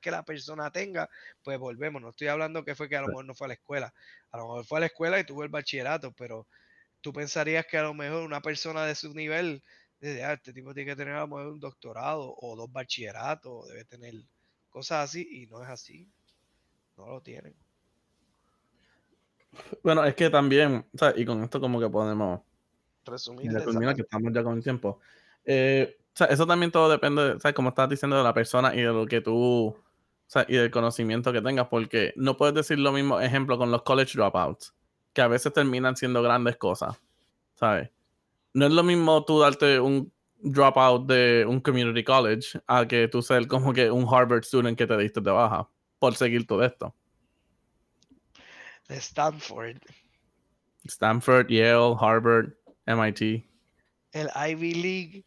que 0.00 0.10
la 0.10 0.24
persona 0.24 0.70
tenga, 0.70 1.08
pues 1.42 1.58
volvemos, 1.58 2.00
no 2.00 2.10
estoy 2.10 2.28
hablando 2.28 2.64
que 2.64 2.74
fue 2.74 2.88
que 2.88 2.96
a 2.96 3.02
lo 3.02 3.08
mejor 3.08 3.24
no 3.24 3.34
fue 3.34 3.46
a 3.46 3.48
la 3.48 3.54
escuela, 3.54 3.94
a 4.30 4.36
lo 4.38 4.44
mejor 4.44 4.64
fue 4.64 4.78
a 4.78 4.80
la 4.80 4.86
escuela 4.86 5.20
y 5.20 5.24
tuvo 5.24 5.42
el 5.42 5.48
bachillerato, 5.48 6.12
pero 6.12 6.46
tú 7.00 7.12
pensarías 7.12 7.66
que 7.66 7.78
a 7.78 7.82
lo 7.82 7.94
mejor 7.94 8.22
una 8.22 8.40
persona 8.40 8.84
de 8.86 8.94
su 8.94 9.12
nivel, 9.14 9.62
dice, 10.00 10.24
"Ah, 10.24 10.34
este 10.34 10.52
tipo 10.52 10.74
tiene 10.74 10.90
que 10.90 10.96
tener 10.96 11.14
a 11.14 11.20
lo 11.20 11.28
mejor 11.28 11.46
un 11.48 11.60
doctorado 11.60 12.34
o 12.38 12.56
dos 12.56 12.70
bachilleratos, 12.70 13.52
o 13.52 13.66
debe 13.66 13.84
tener 13.84 14.14
cosas 14.70 15.10
así, 15.10 15.26
y 15.30 15.46
no 15.46 15.62
es 15.62 15.68
así, 15.68 16.08
no 16.96 17.06
lo 17.06 17.20
tienen. 17.20 17.54
Bueno, 19.82 20.04
es 20.04 20.14
que 20.14 20.28
también, 20.28 20.86
o 20.92 20.98
sea, 20.98 21.14
y 21.16 21.24
con 21.24 21.42
esto 21.42 21.60
como 21.60 21.80
que 21.80 21.88
podemos 21.88 22.40
Resumir 23.04 23.52
que 23.94 24.02
estamos 24.02 24.32
ya 24.32 24.42
con 24.42 24.56
el 24.56 24.62
tiempo. 24.62 25.00
Eh, 25.44 25.96
sea, 26.16 26.26
eso 26.28 26.46
también 26.46 26.72
todo 26.72 26.88
depende, 26.88 27.38
¿sabes? 27.40 27.54
Como 27.54 27.68
estás 27.68 27.88
diciendo 27.88 28.16
de 28.16 28.24
la 28.24 28.32
persona 28.32 28.74
y 28.74 28.78
de 28.78 28.84
lo 28.84 29.06
que 29.06 29.20
tú, 29.20 29.68
o 29.68 29.76
sea, 30.26 30.46
y 30.48 30.56
del 30.56 30.70
conocimiento 30.70 31.32
que 31.32 31.42
tengas, 31.42 31.68
porque 31.68 32.14
no 32.16 32.36
puedes 32.36 32.54
decir 32.54 32.78
lo 32.78 32.92
mismo, 32.92 33.20
ejemplo, 33.20 33.58
con 33.58 33.70
los 33.70 33.82
college 33.82 34.12
dropouts, 34.16 34.74
que 35.12 35.20
a 35.20 35.28
veces 35.28 35.52
terminan 35.52 35.96
siendo 35.96 36.22
grandes 36.22 36.56
cosas, 36.56 36.96
¿sabes? 37.54 37.90
No 38.54 38.66
es 38.66 38.72
lo 38.72 38.82
mismo 38.82 39.24
tú 39.24 39.40
darte 39.40 39.78
un 39.78 40.10
dropout 40.38 41.06
de 41.06 41.44
un 41.46 41.60
community 41.60 42.02
college 42.02 42.58
a 42.66 42.86
que 42.86 43.08
tú 43.08 43.20
ser 43.20 43.46
como 43.46 43.72
que 43.72 43.90
un 43.90 44.06
Harvard 44.10 44.44
student 44.44 44.78
que 44.78 44.86
te 44.86 44.96
diste 44.96 45.20
de 45.20 45.30
baja 45.30 45.68
por 45.98 46.14
seguir 46.14 46.46
todo 46.46 46.64
esto. 46.64 46.94
De 48.88 48.96
Stanford, 48.96 49.78
Stanford, 50.84 51.48
Yale, 51.48 51.96
Harvard, 52.00 52.54
MIT. 52.86 53.44
el 54.12 54.30
Ivy 54.34 54.74
League, 54.74 55.24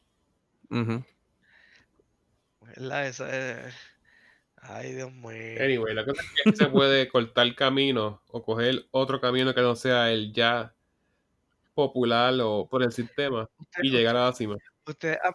ujú. 0.69 1.03
¿verdad? 2.61 3.07
Esa 3.07 3.65
es- 3.67 3.73
Ay, 4.61 4.93
Dios 4.93 5.11
mío. 5.13 5.29
Anyway, 5.63 5.93
la 5.95 6.03
cosa 6.05 6.21
es 6.21 6.43
que 6.43 6.55
se 6.55 6.65
puede 6.67 7.07
cortar 7.11 7.55
camino 7.55 8.21
o 8.27 8.43
coger 8.43 8.85
otro 8.91 9.21
camino 9.21 9.53
que 9.55 9.61
no 9.61 9.75
sea 9.75 10.11
el 10.11 10.33
ya 10.33 10.75
popular 11.73 12.33
o 12.41 12.67
por 12.67 12.83
el 12.83 12.91
sistema 12.91 13.47
Usted- 13.57 13.83
y 13.83 13.89
llegar 13.89 14.17
a 14.17 14.25
la 14.25 14.33
cima. 14.33 14.57
Ustedes 14.85 15.17
han, 15.23 15.33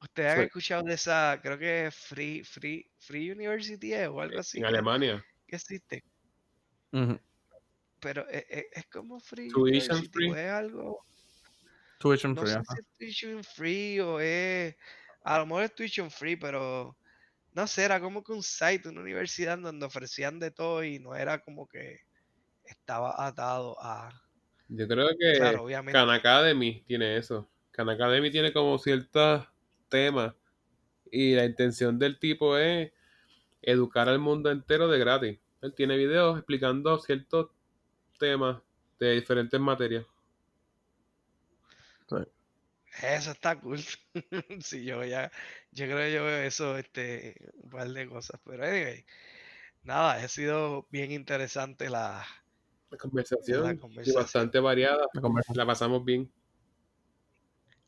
Ustedes 0.00 0.30
han 0.32 0.38
Sí. 0.38 0.44
escuchado 0.46 0.82
de 0.82 0.94
esa, 0.94 1.38
creo 1.42 1.56
que 1.58 1.86
es 1.86 1.94
Free, 1.94 2.42
Free, 2.42 2.90
Free 2.98 3.30
University 3.30 3.94
o 3.94 4.20
algo 4.20 4.40
así 4.40 4.58
En 4.58 4.64
Alemania. 4.66 5.24
que 5.46 5.54
existe. 5.56 6.02
Ujú. 6.92 7.20
Pero 8.00 8.28
es, 8.28 8.44
es- 8.48 8.66
es 8.72 8.86
como 8.86 9.20
Free 9.20 9.48
Tuition 9.48 9.96
University, 9.96 10.08
free. 10.12 10.30
es 10.40 10.50
algo, 10.50 11.04
Tuition 12.02 12.36
no 12.36 12.42
free, 12.42 12.46
sé 12.46 12.58
ajá. 12.58 12.74
si 12.74 12.78
es 12.78 12.86
tuition 12.98 13.44
free 13.44 14.00
o 14.00 14.20
es, 14.20 14.76
a 15.24 15.38
lo 15.38 15.46
mejor 15.46 15.64
es 15.64 15.74
tuition 15.74 16.10
free, 16.10 16.36
pero 16.36 16.96
no 17.52 17.66
sé, 17.66 17.84
era 17.84 18.00
como 18.00 18.24
que 18.24 18.32
un 18.32 18.42
site, 18.42 18.88
una 18.88 19.02
universidad 19.02 19.58
donde 19.58 19.86
ofrecían 19.86 20.38
de 20.40 20.50
todo 20.50 20.84
y 20.84 20.98
no 20.98 21.14
era 21.14 21.40
como 21.40 21.68
que 21.68 22.00
estaba 22.64 23.26
atado 23.26 23.76
a, 23.80 24.10
Yo 24.68 24.88
creo 24.88 25.08
que 25.18 25.34
claro, 25.36 25.64
obviamente. 25.64 25.92
Khan 25.92 26.10
Academy 26.10 26.82
tiene 26.86 27.16
eso. 27.16 27.48
Khan 27.72 27.88
Academy 27.90 28.30
tiene 28.30 28.52
como 28.52 28.78
ciertos 28.78 29.46
temas 29.88 30.34
y 31.10 31.34
la 31.34 31.44
intención 31.44 31.98
del 31.98 32.18
tipo 32.18 32.56
es 32.58 32.92
educar 33.62 34.08
al 34.08 34.18
mundo 34.18 34.50
entero 34.50 34.88
de 34.88 34.98
gratis. 34.98 35.38
Él 35.62 35.74
tiene 35.74 35.96
videos 35.96 36.38
explicando 36.38 36.98
ciertos 36.98 37.50
temas 38.18 38.62
de 38.98 39.12
diferentes 39.14 39.60
materias. 39.60 40.06
Eso 43.00 43.30
está 43.32 43.58
cool. 43.60 43.80
Sí, 44.64 44.84
yo 44.84 45.04
ya, 45.04 45.30
yo 45.70 45.86
creo 45.86 45.98
que 45.98 46.12
yo 46.12 46.24
veo 46.24 46.42
eso, 46.42 46.76
este, 46.78 47.34
un 47.54 47.70
par 47.70 47.88
de 47.88 48.08
cosas. 48.08 48.40
Pero 48.44 48.64
anyway, 48.64 49.04
nada, 49.82 50.14
ha 50.14 50.28
sido 50.28 50.86
bien 50.90 51.12
interesante 51.12 51.90
la, 51.90 52.24
La 52.90 52.96
conversación, 52.98 53.62
la 53.64 53.74
y 53.74 53.76
conversación. 53.78 54.22
bastante 54.22 54.60
variada. 54.60 55.06
La 55.12 55.20
conversación. 55.20 55.56
La 55.58 55.66
pasamos 55.66 56.04
bien. 56.04 56.32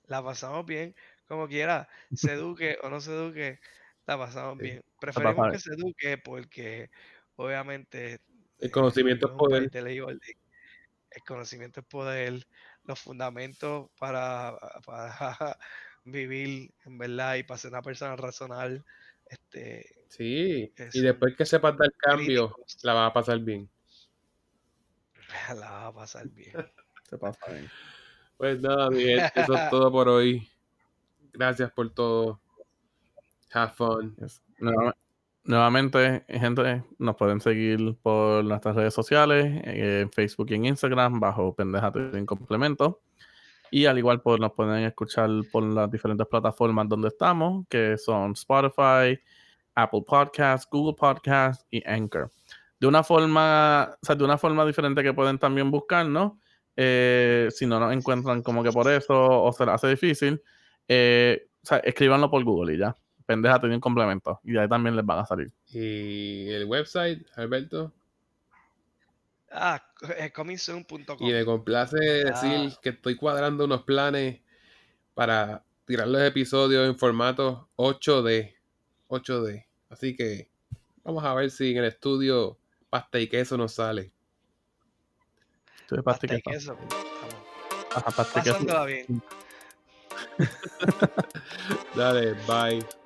La 0.06 0.22
pasamos 0.22 0.66
bien, 0.66 0.94
como 1.26 1.48
quiera, 1.48 1.89
se 2.12 2.32
eduque 2.32 2.76
o 2.82 2.90
no 2.90 3.01
se 3.01 3.12
eduque, 3.12 3.59
la 4.06 4.18
pasamos 4.18 4.59
Sí. 4.59 4.62
bien. 4.64 4.82
Preferimos 5.01 5.51
que 5.51 5.59
se 5.59 5.70
eduque 5.72 6.18
porque 6.18 6.90
obviamente 7.36 8.20
El 8.59 8.68
eh, 8.68 8.70
conocimiento 8.70 9.26
es 9.28 9.32
poder. 9.32 9.70
El 11.10 11.22
conocimiento 11.26 11.81
es 11.81 11.86
poder, 11.86 12.47
los 12.85 13.01
fundamentos 13.01 13.90
para, 13.98 14.56
para 14.85 15.59
vivir 16.05 16.73
en 16.85 16.98
verdad 16.98 17.36
y 17.36 17.43
para 17.43 17.59
ser 17.59 17.70
una 17.70 17.82
persona 17.82 18.16
razonable, 18.16 18.85
este, 19.27 20.05
Sí, 20.16 20.73
y 20.93 21.01
después 21.01 21.35
que 21.36 21.44
sepas 21.44 21.77
dar 21.77 21.93
cambio, 21.97 22.51
críticos. 22.51 22.85
la 22.85 22.94
vas 22.94 23.11
a 23.11 23.12
pasar 23.12 23.40
bien. 23.40 23.69
la 25.56 25.70
va 25.70 25.86
a 25.89 25.93
pasar 25.93 26.28
bien. 26.28 26.52
Se 27.11 27.19
pasa 27.19 27.51
bien. 27.51 27.69
Pues 28.36 28.61
nada, 28.61 28.90
Miguel, 28.90 29.23
eso 29.35 29.55
es 29.55 29.70
todo 29.70 29.90
por 29.90 30.09
hoy. 30.09 30.48
Gracias 31.32 31.73
por 31.73 31.93
todo. 31.93 32.40
Have 33.52 33.73
fun. 33.73 34.15
Yes. 34.16 34.40
Nuevamente, 35.46 36.24
gente, 36.26 36.84
nos 36.98 37.16
pueden 37.16 37.38
seguir 37.38 37.96
por 38.02 38.42
nuestras 38.44 38.76
redes 38.76 38.94
sociales, 38.94 39.60
en 39.64 40.10
Facebook 40.10 40.46
y 40.50 40.54
en 40.54 40.64
Instagram, 40.64 41.20
bajo 41.20 41.54
Pendejate 41.54 42.12
sin 42.12 42.24
complemento. 42.24 43.02
Y 43.70 43.84
al 43.84 43.98
igual, 43.98 44.22
pues 44.22 44.40
nos 44.40 44.52
pueden 44.52 44.84
escuchar 44.84 45.28
por 45.52 45.62
las 45.64 45.90
diferentes 45.90 46.26
plataformas 46.28 46.88
donde 46.88 47.08
estamos, 47.08 47.66
que 47.68 47.98
son 47.98 48.32
Spotify, 48.32 49.20
Apple 49.74 50.04
Podcasts, 50.06 50.66
Google 50.70 50.94
Podcasts 50.94 51.66
y 51.70 51.86
Anchor. 51.86 52.30
De 52.80 52.86
una 52.86 53.02
forma, 53.02 53.90
o 54.00 54.06
sea, 54.06 54.14
de 54.14 54.24
una 54.24 54.38
forma 54.38 54.64
diferente 54.64 55.02
que 55.02 55.12
pueden 55.12 55.38
también 55.38 55.70
buscarnos, 55.70 56.32
eh, 56.74 57.48
si 57.50 57.66
no 57.66 57.78
nos 57.78 57.92
encuentran 57.92 58.42
como 58.42 58.62
que 58.62 58.72
por 58.72 58.90
eso 58.90 59.42
o 59.42 59.52
se 59.52 59.66
les 59.66 59.74
hace 59.74 59.88
difícil, 59.88 60.42
eh, 60.88 61.48
o 61.62 61.66
sea, 61.66 61.78
escríbanlo 61.78 62.30
por 62.30 62.42
Google 62.44 62.74
y 62.74 62.78
ya. 62.78 62.94
Pendeja 63.26 63.59
tiene 63.60 63.74
un 63.76 63.80
complemento 63.80 64.40
y 64.44 64.52
de 64.52 64.60
ahí 64.60 64.68
también 64.68 64.94
les 64.96 65.05
van 65.06 65.20
a 65.20 65.26
salir. 65.26 65.51
Y 65.68 66.48
el 66.51 66.64
website, 66.66 67.26
Alberto. 67.36 67.92
Ah, 69.51 69.82
eh, 70.18 70.30
comingsoon.com. 70.32 71.16
Y 71.20 71.32
me 71.32 71.44
complace 71.44 71.96
decir 71.98 72.70
Ah. 72.72 72.78
que 72.82 72.88
estoy 72.90 73.14
cuadrando 73.16 73.64
unos 73.64 73.82
planes 73.84 74.40
para 75.14 75.64
tirar 75.86 76.09
los 76.09 76.20
episodios 76.22 76.86
en 76.88 76.98
formato 76.98 77.68
8D. 77.76 78.55
8D. 79.09 79.64
Así 79.90 80.16
que 80.16 80.51
vamos 81.05 81.22
a 81.24 81.32
ver 81.34 81.51
si 81.51 81.70
en 81.70 81.78
el 81.78 81.84
estudio 81.84 82.59
pasta 82.90 83.18
y 83.20 83.28
queso 83.28 83.56
nos 83.56 83.74
sale. 83.74 84.10
Estoy 85.82 86.02
Pasta 86.02 86.26
pasta 86.26 86.34
y 86.36 86.42
queso. 86.42 86.76
queso. 86.76 86.88
Estamos 86.88 87.94
Ajá, 87.94 88.10
pasta 88.10 88.40
y 88.40 88.42
queso. 88.42 88.52
pasándola 88.55 88.84
bien. 88.86 89.22
Dale, 91.94 92.32
bye. 92.48 93.03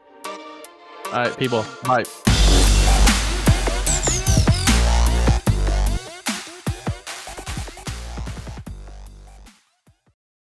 All 1.13 1.21
right, 1.25 1.37
people. 1.37 1.65
Bye. 1.85 2.05